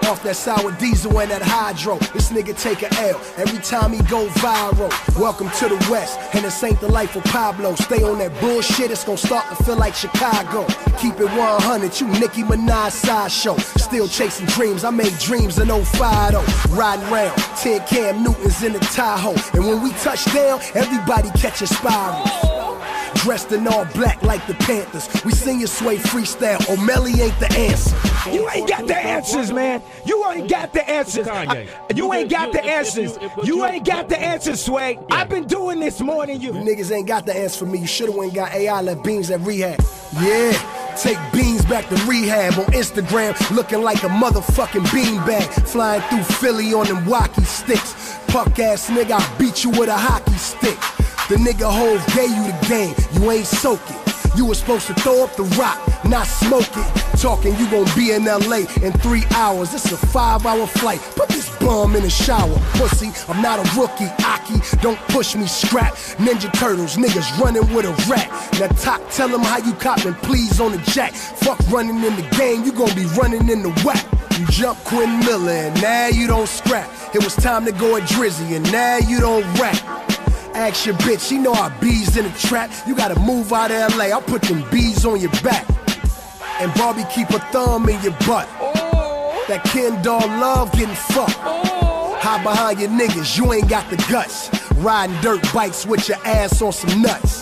Off 0.09 0.21
that 0.23 0.35
sour 0.35 0.71
diesel 0.73 1.19
and 1.19 1.31
that 1.31 1.41
hydro. 1.41 1.97
This 2.13 2.31
nigga 2.31 2.57
take 2.57 2.81
a 2.81 2.93
L 3.09 3.19
every 3.37 3.59
time 3.59 3.91
he 3.91 3.99
go 4.03 4.27
viral. 4.39 4.89
Welcome 5.19 5.49
to 5.59 5.69
the 5.69 5.75
West, 5.89 6.19
and 6.33 6.45
this 6.45 6.63
ain't 6.63 6.79
the 6.79 6.87
life 6.89 7.15
of 7.15 7.23
Pablo. 7.25 7.75
Stay 7.75 8.03
on 8.03 8.19
that 8.19 8.39
bullshit, 8.39 8.91
it's 8.91 9.03
gonna 9.03 9.17
start 9.17 9.47
to 9.49 9.63
feel 9.63 9.77
like 9.77 9.95
Chicago. 9.95 10.65
Keep 10.97 11.19
it 11.19 11.31
100, 11.31 11.99
you 11.99 12.07
Nicki 12.07 12.43
Minaj 12.43 12.91
sideshow. 12.91 13.57
Still 13.57 14.07
chasing 14.07 14.45
dreams, 14.47 14.83
I 14.83 14.91
made 14.91 15.17
dreams 15.19 15.57
in 15.59 15.67
05 15.67 16.33
though. 16.33 16.75
Riding 16.75 17.09
round, 17.09 17.37
10 17.57 17.85
Cam 17.87 18.23
Newtons 18.23 18.63
in 18.63 18.73
the 18.73 18.79
Tahoe. 18.79 19.35
And 19.53 19.65
when 19.67 19.81
we 19.81 19.91
touch 20.03 20.25
down, 20.33 20.59
everybody 20.75 21.29
catches 21.39 21.69
spirals. 21.69 22.52
Dressed 23.15 23.51
in 23.53 23.67
all 23.67 23.85
black 23.93 24.21
like 24.23 24.45
the 24.47 24.53
Panthers. 24.55 25.07
We 25.23 25.31
sing 25.31 25.59
your 25.59 25.67
sway 25.67 25.97
freestyle. 25.97 26.57
Omelly 26.67 27.19
ain't 27.21 27.39
the 27.39 27.51
answer. 27.53 27.95
You 28.31 28.49
ain't 28.49 28.67
got 28.67 28.87
the 28.87 28.95
answers, 28.97 29.51
man. 29.51 29.81
You 30.05 30.25
ain't 30.29 30.49
got 30.49 30.73
the 30.73 30.87
answers. 30.89 31.27
I- 31.27 31.67
you 31.95 32.11
ain't 32.13 32.29
got 32.29 32.51
the 32.51 32.63
answers. 32.63 33.17
you- 33.21 33.29
You 33.43 33.55
you- 33.57 33.65
ain't 33.65 33.85
got 33.85 34.09
the 34.09 34.19
answers, 34.19 34.61
Sway. 34.63 34.99
I've 35.11 35.29
been 35.29 35.45
doing 35.45 35.79
this 35.79 35.99
more 36.01 36.25
than 36.25 36.41
You 36.41 36.53
you. 36.53 36.59
niggas 36.61 36.91
ain't 36.91 37.07
got 37.07 37.25
the 37.25 37.35
answer 37.35 37.59
for 37.59 37.65
me. 37.65 37.79
You 37.79 37.87
should've 37.87 38.15
went 38.15 38.31
and 38.33 38.35
got 38.35 38.53
AI 38.53 38.81
left 38.81 39.03
beans 39.03 39.29
at 39.31 39.39
rehab. 39.41 39.79
Yeah. 40.21 40.53
Take 41.01 41.17
beans 41.33 41.65
back 41.65 41.89
to 41.89 41.95
rehab 42.05 42.53
on 42.59 42.65
Instagram, 42.73 43.33
looking 43.55 43.81
like 43.81 44.03
a 44.03 44.09
motherfucking 44.09 44.85
beanbag. 44.87 45.67
Flying 45.67 46.01
through 46.09 46.23
Philly 46.23 46.73
on 46.73 46.85
them 46.87 47.05
walkie 47.05 47.43
sticks. 47.45 47.95
Puck 48.27 48.59
ass 48.59 48.89
nigga, 48.89 49.19
I 49.19 49.37
beat 49.39 49.63
you 49.63 49.69
with 49.71 49.89
a 49.89 49.97
hockey 49.97 50.37
stick. 50.37 50.77
The 51.29 51.35
nigga 51.35 51.71
Hove 51.71 52.05
gave 52.13 52.29
you 52.29 52.51
the 52.51 52.67
game, 52.67 52.95
you 53.13 53.31
ain't 53.31 53.45
soak 53.45 53.79
it. 53.89 54.35
You 54.35 54.45
was 54.45 54.59
supposed 54.59 54.87
to 54.87 54.93
throw 54.95 55.23
up 55.23 55.33
the 55.37 55.43
rock, 55.57 55.79
not 56.03 56.27
smoke 56.27 56.67
it. 56.75 57.17
Talking 57.17 57.55
you 57.55 57.69
gon' 57.71 57.87
be 57.95 58.11
in 58.11 58.25
LA 58.25 58.65
in 58.83 58.91
three 58.99 59.23
hours. 59.33 59.73
It's 59.73 59.89
a 59.93 59.97
five 59.97 60.45
hour 60.45 60.67
flight. 60.67 60.99
Put 61.15 61.29
this 61.29 61.49
bomb 61.59 61.95
in 61.95 62.03
the 62.03 62.09
shower. 62.09 62.59
Pussy, 62.73 63.11
I'm 63.31 63.41
not 63.41 63.57
a 63.57 63.79
rookie. 63.79 64.11
Aki, 64.25 64.59
don't 64.81 64.99
push 65.07 65.33
me, 65.33 65.47
scrap. 65.47 65.93
Ninja 66.17 66.51
Turtles, 66.59 66.97
niggas 66.97 67.39
running 67.39 67.73
with 67.73 67.85
a 67.85 67.93
rat. 68.11 68.29
Now 68.59 68.67
talk, 68.67 69.01
tell 69.09 69.29
them 69.29 69.43
how 69.43 69.59
you 69.59 69.71
copping, 69.75 70.15
please 70.15 70.59
on 70.59 70.73
the 70.73 70.79
jack. 70.91 71.13
Fuck 71.13 71.59
running 71.69 72.03
in 72.03 72.15
the 72.17 72.27
game, 72.37 72.65
you 72.65 72.73
gon' 72.73 72.93
be 72.95 73.05
running 73.15 73.47
in 73.47 73.63
the 73.63 73.71
whack. 73.85 74.05
You 74.37 74.45
jump 74.47 74.77
Quilly 74.79 75.07
Millz 75.23 75.47
and 75.47 75.81
now 75.81 76.07
you 76.07 76.27
don't 76.27 76.49
scrap. 76.49 76.89
It 77.15 77.23
was 77.23 77.35
time 77.35 77.63
to 77.63 77.71
go 77.71 77.95
at 77.95 78.03
Drizzy 78.09 78.57
and 78.57 78.69
now 78.73 78.97
you 78.97 79.21
don't 79.21 79.45
rap. 79.57 80.12
Ask 80.55 80.85
your 80.85 80.95
bitch, 80.95 81.29
she 81.29 81.39
know 81.39 81.51
I 81.53 81.69
bees 81.79 82.15
in 82.15 82.25
the 82.25 82.31
trap. 82.37 82.71
You 82.85 82.95
gotta 82.95 83.19
move 83.19 83.51
out 83.51 83.71
of 83.71 83.95
LA, 83.95 84.05
I'll 84.05 84.21
put 84.21 84.43
them 84.43 84.63
bees 84.69 85.03
on 85.03 85.19
your 85.19 85.31
back. 85.41 85.67
And 86.59 86.71
Barbie 86.75 87.05
keep 87.11 87.29
a 87.31 87.39
thumb 87.51 87.89
in 87.89 88.01
your 88.03 88.13
butt. 88.27 88.47
That 89.47 89.63
Ken 89.65 90.01
doll 90.03 90.27
love 90.27 90.71
getting 90.73 90.93
fucked. 90.93 91.39
Hide 91.41 92.43
behind 92.43 92.79
your 92.79 92.89
niggas, 92.89 93.35
you 93.35 93.51
ain't 93.51 93.67
got 93.67 93.89
the 93.89 93.97
guts. 94.09 94.49
Riding 94.75 95.19
dirt 95.21 95.41
bikes 95.53 95.87
with 95.87 96.07
your 96.07 96.19
ass 96.23 96.61
on 96.61 96.71
some 96.71 97.01
nuts. 97.01 97.41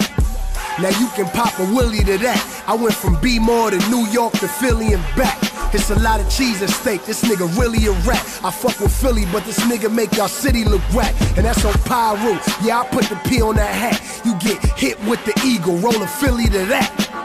Now 0.79 0.89
you 0.97 1.09
can 1.09 1.25
pop 1.27 1.59
a 1.59 1.65
willie 1.75 2.03
to 2.05 2.17
that. 2.17 2.63
I 2.65 2.75
went 2.75 2.95
from 2.95 3.19
B-more 3.19 3.71
to 3.71 3.89
New 3.89 4.07
York 4.07 4.33
to 4.39 4.47
Philly 4.47 4.93
and 4.93 5.03
back. 5.17 5.50
It's 5.73 5.89
a 5.89 5.99
lot 5.99 6.19
of 6.19 6.29
cheese 6.29 6.61
at 6.61 6.69
stake. 6.69 7.05
This 7.05 7.23
nigga 7.23 7.47
really 7.57 7.85
a 7.85 7.91
rat. 8.03 8.23
I 8.43 8.51
fuck 8.51 8.79
with 8.79 8.93
Philly, 8.93 9.25
but 9.31 9.45
this 9.45 9.59
nigga 9.61 9.93
make 9.93 10.13
y'all 10.15 10.27
city 10.27 10.65
look 10.65 10.81
whack. 10.93 11.15
And 11.37 11.45
that's 11.45 11.63
on 11.63 11.73
Piru. 11.87 12.37
Yeah, 12.65 12.81
I 12.81 12.87
put 12.91 13.05
the 13.05 13.15
P 13.27 13.41
on 13.41 13.55
that 13.55 13.73
hat. 13.73 14.25
You 14.25 14.35
get 14.39 14.63
hit 14.77 14.99
with 15.05 15.23
the 15.25 15.33
eagle, 15.45 15.77
roll 15.77 16.01
a 16.01 16.07
Philly 16.07 16.45
to 16.45 16.65
that. 16.65 17.21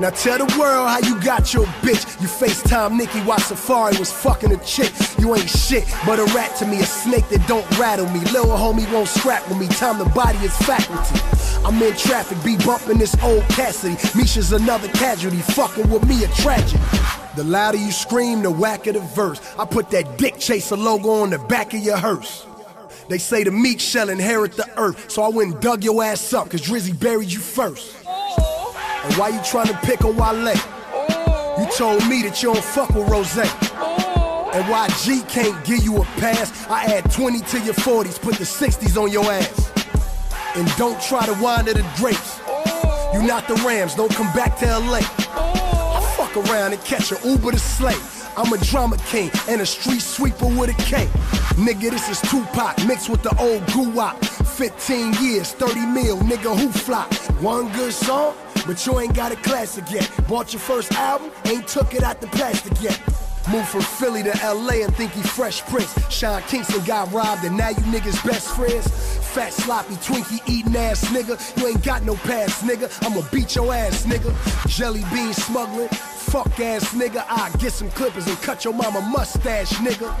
Now 0.00 0.10
tell 0.10 0.38
the 0.38 0.58
world 0.58 0.88
how 0.88 0.98
you 0.98 1.20
got 1.20 1.54
your 1.54 1.66
bitch. 1.86 2.20
You 2.20 2.26
FaceTime 2.26 2.96
Nicki 2.96 3.20
while 3.20 3.38
Safaree 3.38 3.96
was 3.98 4.12
fucking 4.12 4.50
a 4.50 4.56
chick. 4.64 4.92
You 5.18 5.34
ain't 5.36 5.48
shit, 5.48 5.84
but 6.04 6.18
a 6.18 6.24
rat 6.34 6.56
to 6.56 6.66
me, 6.66 6.80
a 6.80 6.84
snake 6.84 7.28
that 7.28 7.46
don't 7.46 7.66
rattle 7.78 8.08
me. 8.10 8.18
Little 8.32 8.56
homie 8.58 8.92
won't 8.92 9.08
scrap 9.08 9.48
with 9.48 9.58
me. 9.58 9.68
Time 9.68 9.98
the 9.98 10.04
body 10.06 10.38
is 10.38 10.56
faculty. 10.58 11.20
I'm 11.64 11.80
in 11.80 11.96
traffic, 11.96 12.42
be 12.44 12.56
bumping 12.66 12.98
this 12.98 13.14
old 13.22 13.44
Cassidy. 13.44 13.94
Misha's 14.18 14.52
another 14.52 14.88
casualty, 14.88 15.38
fucking 15.38 15.88
with 15.88 16.06
me 16.08 16.24
a 16.24 16.28
tragedy. 16.28 16.82
The 17.36 17.44
louder 17.44 17.78
you 17.78 17.90
scream, 17.90 18.42
the 18.42 18.50
whacker 18.50 18.92
the 18.92 19.00
verse. 19.00 19.40
I 19.58 19.64
put 19.64 19.90
that 19.90 20.18
dick 20.18 20.38
chaser 20.38 20.76
logo 20.76 21.10
on 21.10 21.30
the 21.30 21.38
back 21.38 21.74
of 21.74 21.80
your 21.80 21.96
hearse. 21.96 22.46
They 23.08 23.18
say 23.18 23.42
the 23.44 23.50
meek 23.50 23.80
shall 23.80 24.08
inherit 24.08 24.52
the 24.52 24.70
earth, 24.78 25.10
so 25.10 25.22
I 25.22 25.28
went 25.28 25.52
and 25.52 25.60
dug 25.60 25.84
your 25.84 26.02
ass 26.02 26.32
up, 26.32 26.50
cause 26.50 26.62
Drizzy 26.62 26.98
buried 26.98 27.30
you 27.30 27.40
first. 27.40 27.96
And 28.06 29.14
why 29.16 29.28
you 29.28 29.40
trying 29.44 29.66
to 29.66 29.76
pick 29.82 30.04
on 30.04 30.16
Wale? 30.16 30.54
You 31.58 31.70
told 31.76 32.06
me 32.08 32.22
that 32.22 32.40
you 32.42 32.54
don't 32.54 32.64
fuck 32.64 32.90
with 32.90 33.08
Rose. 33.08 33.36
And 33.36 34.68
why 34.68 34.88
G 35.02 35.20
can't 35.28 35.64
give 35.64 35.82
you 35.82 35.96
a 35.96 36.04
pass? 36.20 36.66
I 36.68 36.84
add 36.84 37.10
20 37.10 37.40
to 37.40 37.60
your 37.60 37.74
40s, 37.74 38.20
put 38.20 38.36
the 38.36 38.44
60s 38.44 38.96
on 39.00 39.10
your 39.10 39.24
ass. 39.24 39.72
And 40.56 40.68
don't 40.76 41.00
try 41.02 41.26
to 41.26 41.32
wind 41.42 41.66
to 41.66 41.74
the 41.74 41.84
grapes. 41.96 42.40
You 43.12 43.22
not 43.26 43.48
the 43.48 43.54
Rams, 43.66 43.96
don't 43.96 44.12
come 44.14 44.32
back 44.34 44.56
to 44.60 44.66
LA. 44.66 45.00
Fuck 46.34 46.50
around 46.50 46.72
and 46.72 46.84
catch 46.84 47.12
a 47.12 47.28
Uber 47.28 47.52
to 47.52 47.58
slay. 47.60 47.94
I'm 48.36 48.52
a 48.52 48.58
drama 48.58 48.96
king 49.06 49.30
and 49.48 49.60
a 49.60 49.66
street 49.66 50.00
sweeper 50.00 50.46
with 50.46 50.70
a 50.70 50.82
K. 50.82 51.06
Nigga, 51.54 51.90
this 51.90 52.08
is 52.08 52.20
Tupac 52.22 52.84
mixed 52.86 53.08
with 53.08 53.22
the 53.22 53.36
old 53.38 53.64
goo-wop. 53.72 54.24
15 54.24 55.14
years, 55.22 55.52
30 55.52 55.86
mil, 55.86 56.18
nigga, 56.18 56.58
who 56.58 56.70
flop? 56.70 57.14
One 57.40 57.70
good 57.74 57.92
song, 57.92 58.34
but 58.66 58.84
you 58.84 58.98
ain't 58.98 59.14
got 59.14 59.30
a 59.30 59.36
classic 59.36 59.84
yet. 59.92 60.10
Bought 60.26 60.52
your 60.52 60.60
first 60.60 60.92
album, 60.94 61.30
ain't 61.44 61.68
took 61.68 61.94
it 61.94 62.02
out 62.02 62.20
the 62.20 62.26
plastic 62.26 62.82
yet. 62.82 63.00
Moved 63.50 63.68
from 63.68 63.82
Philly 63.82 64.22
to 64.22 64.30
LA 64.42 64.84
and 64.84 64.94
think 64.96 65.12
he 65.12 65.22
Fresh 65.22 65.62
Prince. 65.66 65.92
Sean 66.10 66.40
Kingston 66.42 66.82
got 66.84 67.12
robbed 67.12 67.44
and 67.44 67.56
now 67.56 67.68
you 67.68 67.82
niggas 67.92 68.24
best 68.26 68.54
friends. 68.56 68.88
Fat 69.34 69.52
sloppy 69.52 69.94
Twinkie 69.96 70.40
eating 70.48 70.74
ass 70.76 71.04
nigga. 71.06 71.36
You 71.58 71.68
ain't 71.68 71.84
got 71.84 72.04
no 72.04 72.14
past 72.14 72.64
nigga. 72.64 72.88
I'ma 73.04 73.20
beat 73.30 73.54
your 73.54 73.74
ass 73.74 74.06
nigga. 74.06 74.32
Jelly 74.66 75.04
bean 75.12 75.34
smuggling. 75.34 75.88
Fuck 75.88 76.58
ass 76.58 76.94
nigga. 76.94 77.24
I 77.28 77.50
get 77.58 77.72
some 77.72 77.90
clippers 77.90 78.26
and 78.26 78.40
cut 78.40 78.64
your 78.64 78.72
mama 78.72 79.02
mustache 79.02 79.72
nigga. 79.74 80.14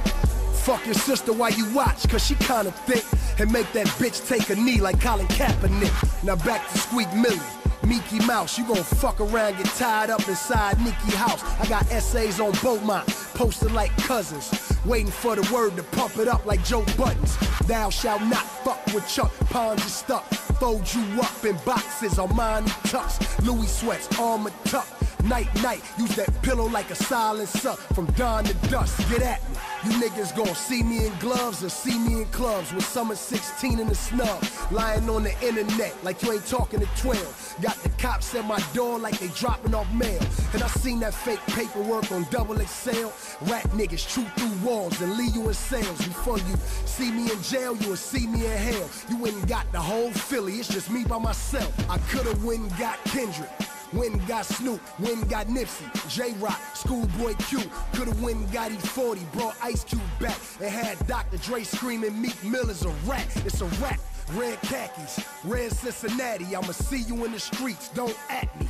Fuck 0.64 0.84
your 0.84 0.94
sister 0.94 1.32
while 1.32 1.52
you 1.52 1.70
watch, 1.74 2.08
cause 2.08 2.24
she 2.24 2.34
kinda 2.36 2.72
thick. 2.72 3.04
And 3.38 3.52
make 3.52 3.70
that 3.72 3.86
bitch 3.98 4.26
take 4.28 4.50
a 4.50 4.54
knee 4.54 4.80
like 4.80 5.00
Colin 5.00 5.26
Kaepernick. 5.28 6.24
Now 6.24 6.36
back 6.36 6.68
to 6.70 6.78
Squeak 6.78 7.12
Millie. 7.14 7.40
Mickey 7.86 8.24
Mouse, 8.26 8.58
you 8.58 8.66
gon' 8.66 8.82
fuck 8.82 9.20
around, 9.20 9.56
get 9.56 9.66
tied 9.76 10.10
up 10.10 10.26
inside 10.28 10.78
Nicki 10.80 11.16
house. 11.16 11.42
I 11.60 11.66
got 11.68 11.90
essays 11.90 12.40
on 12.40 12.52
Beaumont, 12.62 13.06
posted 13.34 13.72
like 13.72 13.96
cousins. 13.98 14.50
Waiting 14.84 15.10
for 15.10 15.36
the 15.36 15.54
word 15.54 15.76
to 15.76 15.82
pump 15.82 16.18
it 16.18 16.28
up 16.28 16.44
like 16.46 16.64
Joe 16.64 16.84
Budden's. 16.96 17.36
Thou 17.66 17.90
shalt 17.90 18.22
not 18.22 18.44
fuck 18.64 18.84
with 18.94 19.06
Chuck, 19.08 19.32
pawns 19.50 19.82
you 19.82 19.90
stuck. 19.90 20.24
Fold 20.60 20.92
you 20.94 21.02
up 21.20 21.44
in 21.44 21.56
boxes, 21.64 22.14
Armani 22.14 22.68
tucks. 22.90 23.18
Louis 23.42 23.66
sweats, 23.66 24.08
armor 24.18 24.52
tuck. 24.64 24.86
Night, 25.24 25.48
night, 25.62 25.82
use 25.98 26.14
that 26.16 26.30
pillow 26.42 26.68
like 26.68 26.90
a 26.90 26.94
silent 26.94 27.48
silencer. 27.48 27.82
From 27.94 28.06
dawn 28.12 28.44
to 28.44 28.54
dusk, 28.68 29.08
get 29.08 29.22
at 29.22 29.42
me. 29.50 29.73
You 29.84 29.90
niggas 30.00 30.34
gon' 30.34 30.54
see 30.54 30.82
me 30.82 31.06
in 31.06 31.12
gloves 31.18 31.62
or 31.62 31.68
see 31.68 31.98
me 31.98 32.22
in 32.22 32.28
clubs 32.28 32.72
with 32.72 32.86
summer 32.86 33.14
16 33.14 33.78
in 33.78 33.86
the 33.86 33.94
snub. 33.94 34.42
Lying 34.70 35.10
on 35.10 35.24
the 35.24 35.46
internet 35.46 35.94
like 36.02 36.22
you 36.22 36.32
ain't 36.32 36.46
talking 36.46 36.80
to 36.80 36.86
12. 36.96 37.56
Got 37.60 37.76
the 37.82 37.90
cops 37.90 38.34
at 38.34 38.46
my 38.46 38.58
door 38.72 38.98
like 38.98 39.18
they 39.18 39.28
dropping 39.28 39.74
off 39.74 39.92
mail. 39.92 40.22
And 40.54 40.62
I 40.62 40.68
seen 40.68 41.00
that 41.00 41.12
fake 41.12 41.40
paperwork 41.48 42.10
on 42.12 42.26
double 42.30 42.56
XL. 42.56 43.08
Rat 43.42 43.64
niggas 43.72 44.08
chew 44.08 44.24
through 44.38 44.66
walls 44.66 44.98
and 45.02 45.18
leave 45.18 45.36
you 45.36 45.48
in 45.48 45.54
cells. 45.54 45.98
Before 45.98 46.38
you 46.38 46.56
see 46.86 47.10
me 47.10 47.30
in 47.30 47.42
jail, 47.42 47.76
you 47.76 47.90
will 47.90 47.96
see 47.96 48.26
me 48.26 48.46
in 48.46 48.56
hell. 48.56 48.88
You 49.10 49.26
ain't 49.26 49.46
got 49.46 49.70
the 49.70 49.80
whole 49.80 50.10
Philly, 50.12 50.54
it's 50.54 50.68
just 50.68 50.90
me 50.90 51.04
by 51.04 51.18
myself. 51.18 51.72
I 51.90 51.98
could've 52.08 52.42
went 52.42 52.60
and 52.60 52.78
got 52.78 53.04
Kendrick. 53.04 53.50
When 53.94 54.18
got 54.26 54.44
Snoop, 54.44 54.80
when 54.98 55.20
got 55.28 55.46
Nipsey, 55.46 55.86
Jay 56.08 56.32
Rock, 56.40 56.60
Schoolboy 56.74 57.34
Q, 57.46 57.60
could've 57.92 58.20
and 58.24 58.52
got 58.52 58.72
E40, 58.72 59.32
brought 59.32 59.54
Ice 59.62 59.84
Cube 59.84 60.02
back, 60.18 60.36
and 60.60 60.68
had 60.68 61.06
Dr. 61.06 61.36
Dre 61.36 61.62
screaming 61.62 62.20
Meek 62.20 62.42
Mill 62.42 62.70
is 62.70 62.84
a 62.84 62.88
rat, 63.06 63.28
it's 63.46 63.60
a 63.60 63.66
rat. 63.80 64.00
Red 64.32 64.60
khakis, 64.62 65.24
red 65.44 65.70
Cincinnati, 65.70 66.56
I'ma 66.56 66.72
see 66.72 67.02
you 67.02 67.24
in 67.24 67.30
the 67.30 67.38
streets, 67.38 67.88
don't 67.90 68.16
at 68.30 68.48
me. 68.58 68.66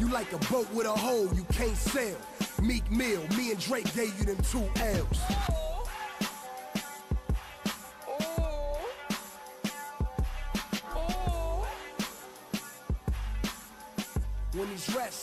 You 0.00 0.08
like 0.08 0.32
a 0.32 0.38
boat 0.52 0.68
with 0.72 0.86
a 0.86 0.92
hole 0.92 1.32
you 1.32 1.44
can't 1.52 1.76
sail. 1.76 2.16
Meek 2.60 2.90
Mill, 2.90 3.22
me 3.36 3.52
and 3.52 3.60
Drake 3.60 3.94
gave 3.94 4.18
you 4.18 4.24
them 4.24 4.42
two 4.42 4.68
L's. 4.82 5.73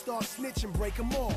Start 0.02 0.24
snitching, 0.24 0.72
break 0.72 0.96
them 0.96 1.14
all. 1.14 1.30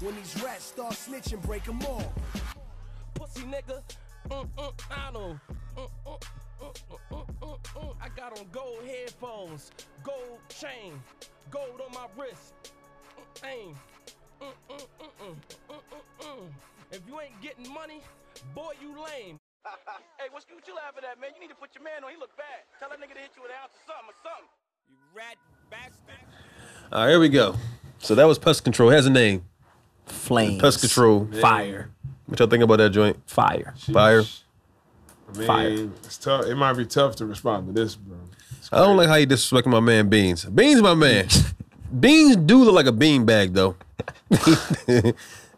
When 0.00 0.16
these 0.16 0.42
rats 0.42 0.64
start 0.64 0.94
snitching, 0.94 1.40
break 1.42 1.62
them 1.62 1.80
all. 1.86 2.12
Pussy 3.14 3.42
nigga, 3.42 3.82
mm, 4.30 4.48
mm, 4.58 4.72
I 4.90 5.12
know. 5.12 5.38
Mm, 5.76 5.88
mm, 6.06 6.18
mm, 6.60 6.72
mm, 6.90 7.00
mm, 7.12 7.26
mm, 7.40 7.58
mm. 7.76 7.94
I 8.02 8.08
got 8.16 8.36
on 8.36 8.46
gold 8.50 8.82
headphones, 8.84 9.70
gold 10.02 10.40
chain, 10.48 11.00
gold 11.52 11.80
on 11.86 11.94
my 11.94 12.08
wrist. 12.18 12.54
Mm, 13.44 13.48
aim. 13.48 13.76
If 16.90 17.00
you 17.06 17.20
ain't 17.20 17.40
getting 17.40 17.72
money, 17.72 18.00
boy, 18.54 18.72
you 18.80 18.88
lame. 18.90 19.38
hey, 20.18 20.28
what's 20.30 20.46
what 20.50 20.66
you 20.66 20.74
laughing 20.74 21.04
at, 21.10 21.20
man? 21.20 21.30
You 21.34 21.40
need 21.40 21.50
to 21.50 21.56
put 21.56 21.74
your 21.74 21.84
man 21.84 22.04
on. 22.04 22.10
He 22.10 22.16
look 22.18 22.36
bad. 22.36 22.64
Tell 22.78 22.88
that 22.90 22.98
nigga 22.98 23.14
to 23.14 23.20
hit 23.20 23.30
you 23.36 23.42
with 23.42 23.50
an 23.50 23.56
ounce 23.62 23.72
or 23.72 23.84
something 23.88 24.10
or 24.12 24.18
something. 24.22 24.48
You 24.88 24.96
rat 25.16 25.36
bastard. 25.70 26.20
All 26.92 27.04
right, 27.04 27.10
here 27.10 27.20
we 27.20 27.28
go. 27.28 27.56
So 27.98 28.14
that 28.14 28.24
was 28.24 28.38
Pest 28.38 28.64
Control. 28.64 28.90
It 28.90 28.94
has 28.94 29.06
a 29.06 29.10
name. 29.10 29.44
Flames. 30.06 30.60
Pest 30.60 30.80
Control. 30.80 31.26
Fire. 31.40 31.90
What 32.26 32.38
y'all 32.38 32.48
think 32.48 32.62
about 32.62 32.76
that 32.76 32.90
joint? 32.90 33.18
Fire. 33.26 33.74
Fire. 33.92 34.22
I 35.32 35.38
mean, 35.38 35.46
Fire. 35.46 35.88
It's 36.04 36.18
tough. 36.18 36.46
It 36.46 36.54
might 36.54 36.74
be 36.74 36.84
tough 36.84 37.16
to 37.16 37.26
respond 37.26 37.68
to 37.68 37.72
this, 37.72 37.96
bro. 37.96 38.18
I 38.72 38.78
don't 38.78 38.96
like 38.96 39.08
how 39.08 39.16
you 39.16 39.26
disrespecting 39.26 39.66
my 39.66 39.80
man 39.80 40.08
Beans. 40.08 40.44
Beans, 40.44 40.82
my 40.82 40.94
man. 40.94 41.28
Beans 42.00 42.36
do 42.36 42.64
look 42.64 42.74
like 42.74 42.86
a 42.86 42.92
bean 42.92 43.24
bag 43.24 43.54
though. 43.54 43.76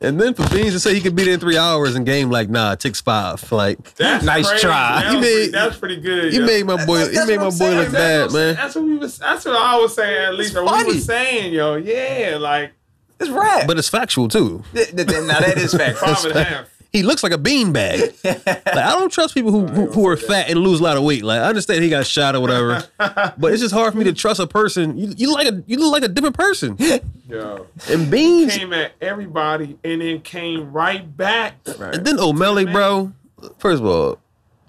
and 0.07 0.21
then 0.21 0.35
for 0.35 0.49
Beans 0.55 0.73
to 0.73 0.81
say 0.81 0.95
he 0.95 1.01
could 1.01 1.15
beat 1.17 1.29
it 1.29 1.33
in 1.35 1.41
three 1.41 1.59
hours 1.59 1.95
and 1.95 2.07
game 2.07 2.31
like 2.31 2.49
nah, 2.49 2.73
it 2.73 2.81
takes 2.81 3.01
five. 3.01 3.51
Like 3.53 3.95
That's 3.97 4.25
Nice 4.25 4.49
crazy. 4.49 4.63
try. 4.67 5.03
That 5.03 5.13
You 5.13 5.21
made- 5.21 5.33
pretty, 5.35 5.51
that's 5.51 5.77
pretty 5.77 5.97
good. 6.01 6.33
you 6.33 6.41
yo. 6.41 6.47
made 6.47 6.67
my 6.67 6.85
boy. 6.87 7.01
You 7.01 7.13
that's 7.13 7.29
made 7.29 7.37
my 7.39 7.45
boy 7.45 7.51
saying, 7.51 7.77
look 7.79 7.89
That's 7.89 8.33
bad, 8.33 8.39
man. 8.39 8.55
That's 8.55 8.75
what 8.75 8.85
we 8.85 8.97
was. 8.97 9.19
That's 9.19 9.45
what 9.45 9.57
I 9.57 9.77
was 9.79 9.95
saying. 9.95 10.25
At 10.27 10.35
least 10.35 10.51
It's 10.51 10.55
what 10.57 10.65
we 10.65 10.71
funny. 10.71 10.95
was 10.95 11.05
saying, 11.05 11.53
yo. 11.53 11.75
Yeah, 11.77 12.37
like 12.41 12.73
It's 13.21 13.31
rap. 13.31 13.67
But 13.67 13.79
it's 13.79 13.89
factual 13.89 14.29
too. 14.29 14.63
Th- 14.75 14.91
th- 14.95 15.09
th- 15.09 15.25
now 15.25 15.41
that 15.41 15.59
is 15.59 15.75
fact. 15.79 15.99
five 15.99 16.25
and 16.25 16.37
a 16.37 16.45
half. 16.45 16.69
He 16.97 17.03
looks 17.03 17.23
like 17.23 17.33
a 17.33 17.39
beanbag. 17.39 18.25
like 18.25 18.67
I 18.67 18.91
don't 18.93 19.13
trust 19.13 19.35
people 19.35 19.53
who 19.53 19.67
who, 19.67 19.93
who 19.93 20.09
are 20.09 20.17
fat 20.17 20.49
and 20.49 20.59
lose 20.61 20.81
a 20.81 20.83
lot 20.83 20.97
of 20.97 21.03
weight. 21.03 21.23
Like 21.23 21.41
I 21.41 21.45
understand 21.45 21.85
he 21.85 21.91
got 21.91 22.07
shot 22.07 22.35
or 22.35 22.41
whatever, 22.41 22.85
but 22.99 23.53
it's 23.53 23.61
just 23.61 23.75
hard 23.75 23.93
for 23.93 23.99
me 23.99 24.05
to 24.05 24.15
trust 24.15 24.41
a 24.41 24.47
person. 24.47 24.97
You, 24.97 25.13
you 25.15 25.33
like 25.35 25.47
a 25.47 25.63
you 25.67 25.77
look 25.77 25.93
like 25.93 26.05
a 26.05 26.09
different 26.09 26.37
person. 26.37 26.79
Yo. 27.29 27.67
And 27.91 28.11
Beans 28.11 28.57
came 28.57 28.73
at 28.73 28.93
everybody 29.03 29.79
and 29.85 30.01
then 30.01 30.23
came 30.23 30.73
right 30.73 31.15
back. 31.17 31.57
and 31.67 32.07
then 32.07 32.17
Omelly, 32.17 32.73
bro. 32.73 33.13
First 33.59 33.83
of 33.83 33.87
all, 33.87 34.19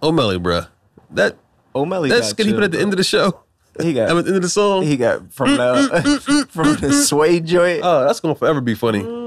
Omelly, 0.04 0.44
bro. 0.44 0.64
That 1.12 1.38
Omelly 1.74 2.10
that 2.10 2.20
got 2.22 2.26
skin 2.26 2.48
he 2.48 2.54
put 2.54 2.64
at 2.64 2.72
the 2.74 2.82
end 2.82 2.92
of 2.92 2.98
the 2.98 3.06
show. 3.06 3.40
He 3.80 3.94
got 3.94 4.10
at 4.10 4.16
the 4.16 4.28
end 4.28 4.36
of 4.36 4.42
the 4.42 4.50
song. 4.50 4.84
He 4.84 4.98
got 4.98 5.32
from 5.32 5.52
mm, 5.52 5.58
the 5.58 6.10
mm, 6.10 6.18
mm, 6.18 6.50
from 6.50 6.76
the 6.76 6.92
sway 6.92 7.40
joint. 7.40 7.82
Oh, 7.86 8.06
that's 8.06 8.20
gonna 8.20 8.36
forever 8.36 8.60
be 8.60 8.76
funny. 8.76 9.27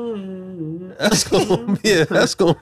That's 1.01 1.25
gonna 1.25 1.79
yeah, 1.83 2.05
that's 2.05 2.35
gonna 2.35 2.57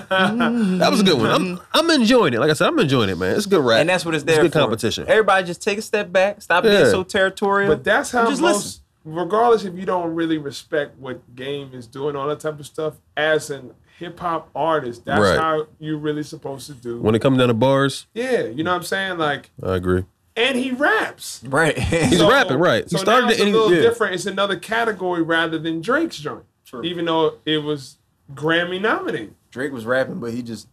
that 0.00 0.88
was 0.90 1.00
a 1.00 1.04
good 1.04 1.18
one. 1.18 1.30
I'm 1.30 1.60
I'm 1.72 1.90
enjoying 1.90 2.34
it. 2.34 2.40
Like 2.40 2.50
I 2.50 2.54
said, 2.54 2.68
I'm 2.68 2.78
enjoying 2.78 3.10
it, 3.10 3.18
man. 3.18 3.36
It's 3.36 3.46
good 3.46 3.64
rap. 3.64 3.80
and 3.80 3.88
that's 3.88 4.04
what 4.04 4.14
it's 4.14 4.24
there 4.24 4.42
good 4.42 4.52
for. 4.52 4.58
competition. 4.60 5.04
Everybody 5.08 5.46
just 5.46 5.62
take 5.62 5.78
a 5.78 5.82
step 5.82 6.10
back. 6.12 6.40
Stop 6.42 6.64
being 6.64 6.86
so 6.86 7.02
territorial. 7.04 7.68
But 7.70 7.84
that's 7.84 8.10
how 8.10 8.28
Just 8.28 8.40
most, 8.40 8.54
listen. 8.56 8.82
regardless 9.04 9.64
if 9.64 9.74
you 9.74 9.84
don't 9.86 10.14
really 10.14 10.38
respect 10.38 10.98
what 10.98 11.20
game 11.36 11.70
is 11.74 11.86
doing, 11.86 12.16
all 12.16 12.26
that 12.28 12.40
type 12.40 12.58
of 12.58 12.66
stuff, 12.66 12.94
as 13.16 13.50
an 13.50 13.74
hip 13.98 14.18
hop 14.18 14.48
artist, 14.54 15.04
that's 15.04 15.20
Right. 15.20 15.38
how 15.38 15.66
you're 15.78 15.98
really 15.98 16.22
supposed 16.22 16.66
to 16.68 16.72
do. 16.74 17.00
When 17.00 17.14
it 17.14 17.20
comes 17.20 17.38
down 17.38 17.48
to 17.48 17.54
bars, 17.54 18.06
yeah, 18.14 18.42
you 18.44 18.64
know 18.64 18.70
what 18.70 18.78
I'm 18.78 18.82
saying? 18.84 19.18
Like, 19.18 19.50
I 19.62 19.74
agree. 19.76 20.04
and 20.36 20.56
he 20.56 20.70
raps. 20.70 21.42
Right. 21.44 21.76
He's 21.78 22.22
rapping, 22.22 22.58
right. 22.58 22.84
He 22.84 22.90
So 22.90 22.98
started 22.98 23.26
now 23.26 23.30
it's 23.32 23.40
it 23.40 23.42
a 23.42 23.46
and 23.46 23.48
he- 23.54 23.60
little 23.60 23.74
yeah. 23.74 23.82
different. 23.82 24.14
It's 24.14 24.26
another 24.26 24.56
category 24.56 25.20
rather 25.22 25.58
than 25.58 25.80
Drake's 25.80 26.16
joint. 26.18 26.44
Even 26.84 27.04
though 27.04 27.34
it 27.44 27.58
was 27.58 27.98
Grammy 28.34 28.80
nominated. 28.80 29.34
Drake 29.50 29.72
was 29.72 29.86
rapping, 29.86 30.20
but 30.20 30.32
he 30.32 30.42
just 30.42 30.68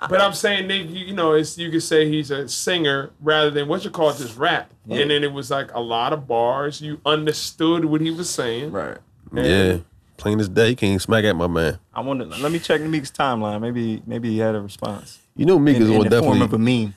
But 0.00 0.20
I'm 0.20 0.32
saying, 0.32 0.66
Nick, 0.66 0.88
you, 0.88 1.06
you 1.06 1.14
know, 1.14 1.32
it's 1.32 1.56
you 1.58 1.70
could 1.70 1.82
say 1.82 2.08
he's 2.08 2.30
a 2.30 2.48
singer 2.48 3.10
rather 3.20 3.50
than 3.50 3.68
what 3.68 3.84
you 3.84 3.90
call 3.90 4.10
it, 4.10 4.16
just 4.18 4.36
rap. 4.36 4.70
Yeah. 4.86 5.00
And 5.00 5.10
then 5.10 5.24
it 5.24 5.32
was 5.32 5.50
like 5.50 5.72
a 5.74 5.80
lot 5.80 6.12
of 6.12 6.26
bars. 6.26 6.80
You 6.80 7.00
understood 7.04 7.84
what 7.84 8.00
he 8.00 8.10
was 8.10 8.28
saying. 8.30 8.72
Right. 8.72 8.98
Yeah. 9.32 9.78
Plain 10.16 10.40
as 10.40 10.48
day, 10.48 10.70
he 10.70 10.76
can't 10.76 11.00
smack 11.02 11.24
at 11.24 11.36
my 11.36 11.46
man. 11.46 11.78
I 11.94 12.00
wonder. 12.00 12.24
Let 12.24 12.50
me 12.50 12.58
check 12.58 12.80
Meek's 12.80 13.10
timeline. 13.10 13.60
Maybe 13.60 14.02
maybe 14.06 14.30
he 14.30 14.38
had 14.38 14.54
a 14.54 14.60
response. 14.60 15.18
You 15.34 15.44
know 15.44 15.58
Meek 15.58 15.76
in, 15.76 15.82
is 15.82 15.88
in 15.90 15.96
on 15.96 16.04
the 16.04 16.10
definitely 16.10 16.38
form 16.38 16.42
of 16.42 16.54
a 16.54 16.58
meme. 16.58 16.94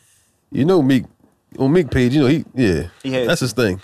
You 0.52 0.64
know 0.64 0.82
Meek 0.82 1.04
on 1.58 1.74
Meek 1.74 1.92
page, 1.92 2.14
you 2.14 2.22
know 2.22 2.28
he 2.28 2.46
yeah. 2.56 2.84
He 3.04 3.12
had- 3.12 3.28
that's 3.28 3.42
his 3.42 3.52
thing. 3.52 3.82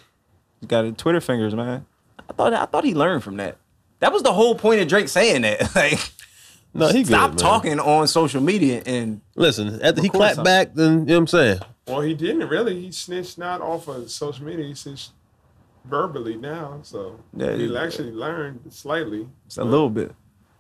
He's 0.62 0.68
got 0.68 0.86
his 0.86 0.94
Twitter 0.96 1.20
fingers, 1.20 1.54
man. 1.54 1.86
I 2.30 2.34
thought 2.34 2.54
I 2.54 2.66
thought 2.66 2.86
he 2.86 2.94
learned 2.94 3.24
from 3.24 3.36
that. 3.38 3.58
That 4.00 4.12
was 4.14 4.24
the 4.24 4.34
whole 4.34 4.56
point 4.56 4.82
of 4.82 4.88
Drake 4.88 5.08
saying 5.10 5.44
that. 5.44 5.74
like, 5.76 6.00
No, 6.74 6.88
he 6.88 7.00
good, 7.00 7.08
stop 7.08 7.30
man. 7.32 7.38
talking 7.38 7.80
on 7.80 8.08
social 8.08 8.42
media 8.42 8.84
and 8.86 9.22
Listen, 9.36 9.82
after 9.82 10.02
he 10.02 10.10
clapped 10.10 10.36
something. 10.36 10.44
back, 10.52 10.74
then 10.74 11.00
you 11.00 11.06
know 11.06 11.14
what 11.14 11.18
I'm 11.20 11.28
saying? 11.28 11.60
Well, 11.88 12.02
he 12.02 12.14
didn't 12.14 12.48
really. 12.50 12.80
He 12.82 12.92
snitched 12.92 13.38
not 13.38 13.62
off 13.62 13.88
of 13.88 14.10
social 14.12 14.46
media. 14.46 14.66
He 14.66 14.74
snitched 14.74 15.12
verbally 15.86 16.36
now. 16.36 16.80
So 16.84 17.20
Yeah, 17.36 17.56
he 17.56 17.66
yeah. 17.66 17.82
actually 17.84 18.12
learned 18.12 18.60
slightly. 18.72 19.28
just 19.46 19.58
a 19.60 19.64
little 19.64 19.90
bit. 19.90 20.12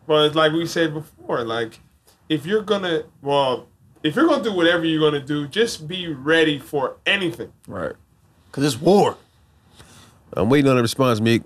But 0.07 0.28
it's 0.28 0.36
like 0.36 0.52
we 0.53 0.66
said 0.68 0.94
before, 0.94 1.44
like 1.44 1.80
if 2.30 2.45
you're 2.45 2.62
gonna, 2.62 3.03
well, 3.22 3.68
if 4.03 4.16
you're 4.16 4.28
gonna 4.28 4.44
do 4.44 4.53
whatever 4.53 4.86
you're 4.86 4.99
gonna 5.02 5.24
do, 5.26 5.48
just 5.48 5.88
be 5.88 6.07
ready 6.07 6.60
for 6.60 6.98
anything. 7.07 7.52
Right. 7.68 7.94
Cause 8.52 8.64
it's 8.64 8.80
war. 8.80 9.18
I'm 10.34 10.49
waiting 10.49 10.70
on 10.70 10.78
a 10.78 10.82
response, 10.82 11.20
Meek. 11.20 11.41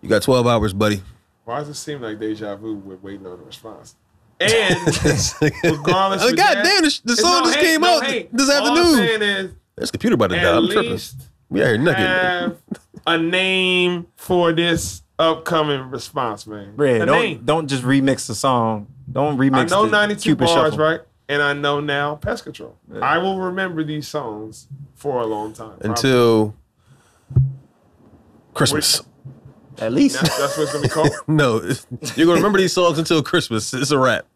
You 0.00 0.08
got 0.08 0.22
12 0.22 0.46
hours, 0.46 0.72
buddy. 0.72 1.02
Why 1.44 1.58
does 1.60 1.68
it 1.68 1.74
seem 1.74 2.00
like 2.00 2.18
deja 2.20 2.56
vu? 2.56 2.76
We're 2.76 2.96
waiting 2.96 3.26
on 3.26 3.32
a 3.32 3.42
response. 3.42 3.96
And 4.40 4.76
regardless, 5.64 6.22
I 6.22 6.30
of 6.30 6.36
God 6.36 6.56
that, 6.56 6.64
damn, 6.64 6.82
the, 6.82 7.00
the 7.04 7.16
song 7.16 7.40
no 7.42 7.44
just 7.46 7.56
hate, 7.58 7.64
came 7.64 7.80
no 7.80 7.96
out 7.98 8.04
hate. 8.04 8.32
this 8.32 8.50
All 8.50 8.68
afternoon. 8.68 8.94
saying 8.96 9.22
is, 9.22 9.52
This 9.76 9.90
computer 9.90 10.14
about 10.14 10.28
to 10.30 10.36
die. 10.36 10.56
I'm 10.56 10.68
tripping. 10.68 10.98
We 11.48 11.62
out 11.62 11.66
here 11.66 11.78
nooking. 11.78 11.94
have 11.96 12.56
a 13.06 13.18
name 13.18 14.06
for 14.16 14.52
this 14.52 15.02
upcoming 15.18 15.90
response, 15.90 16.46
man. 16.46 16.72
Red, 16.76 17.02
a 17.02 17.06
don't 17.06 17.20
name. 17.22 17.42
don't 17.44 17.66
just 17.68 17.84
remix 17.84 18.26
the 18.26 18.34
song. 18.34 18.88
Don't 19.10 19.36
remix. 19.38 19.64
It. 19.64 19.72
I 19.72 19.76
know 19.76 19.84
the 19.86 19.92
92 19.92 20.20
Cupid 20.22 20.44
bars, 20.46 20.72
Shuffle. 20.72 20.78
right? 20.84 21.00
And 21.28 21.40
I 21.42 21.52
know 21.52 21.80
now 21.80 22.16
Pest 22.16 22.42
Control. 22.44 22.76
I 23.00 23.18
will 23.18 23.38
remember 23.38 23.84
these 23.84 24.08
songs 24.08 24.66
for 24.94 25.20
a 25.20 25.26
long 25.26 25.52
time. 25.52 25.78
Until 25.82 26.54
Christmas. 28.54 29.02
At 29.78 29.92
least. 29.92 30.20
That's, 30.20 30.38
that's 30.38 30.56
what 30.56 30.64
it's 30.64 30.72
to 30.72 30.80
be 30.80 30.88
called. 30.88 31.10
no, 31.26 31.60
you're 32.16 32.26
gonna 32.26 32.36
remember 32.36 32.58
these 32.58 32.72
songs 32.72 32.98
until 32.98 33.22
Christmas. 33.22 33.72
It's 33.72 33.90
a 33.90 33.98
wrap. 33.98 34.26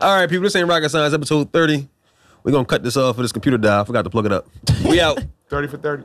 All 0.00 0.16
right, 0.16 0.28
people. 0.28 0.42
This 0.44 0.56
ain't 0.56 0.68
rocket 0.68 0.88
science. 0.90 1.14
Episode 1.14 1.52
thirty. 1.52 1.88
We're 2.44 2.52
gonna 2.52 2.64
cut 2.64 2.82
this 2.82 2.96
off 2.96 3.16
for 3.16 3.22
this 3.22 3.32
computer 3.32 3.58
die. 3.58 3.80
I 3.80 3.84
forgot 3.84 4.02
to 4.02 4.10
plug 4.10 4.26
it 4.26 4.32
up. 4.32 4.48
We 4.84 5.00
out. 5.00 5.22
30 5.48 5.68
for 5.68 5.76
30. 5.76 6.04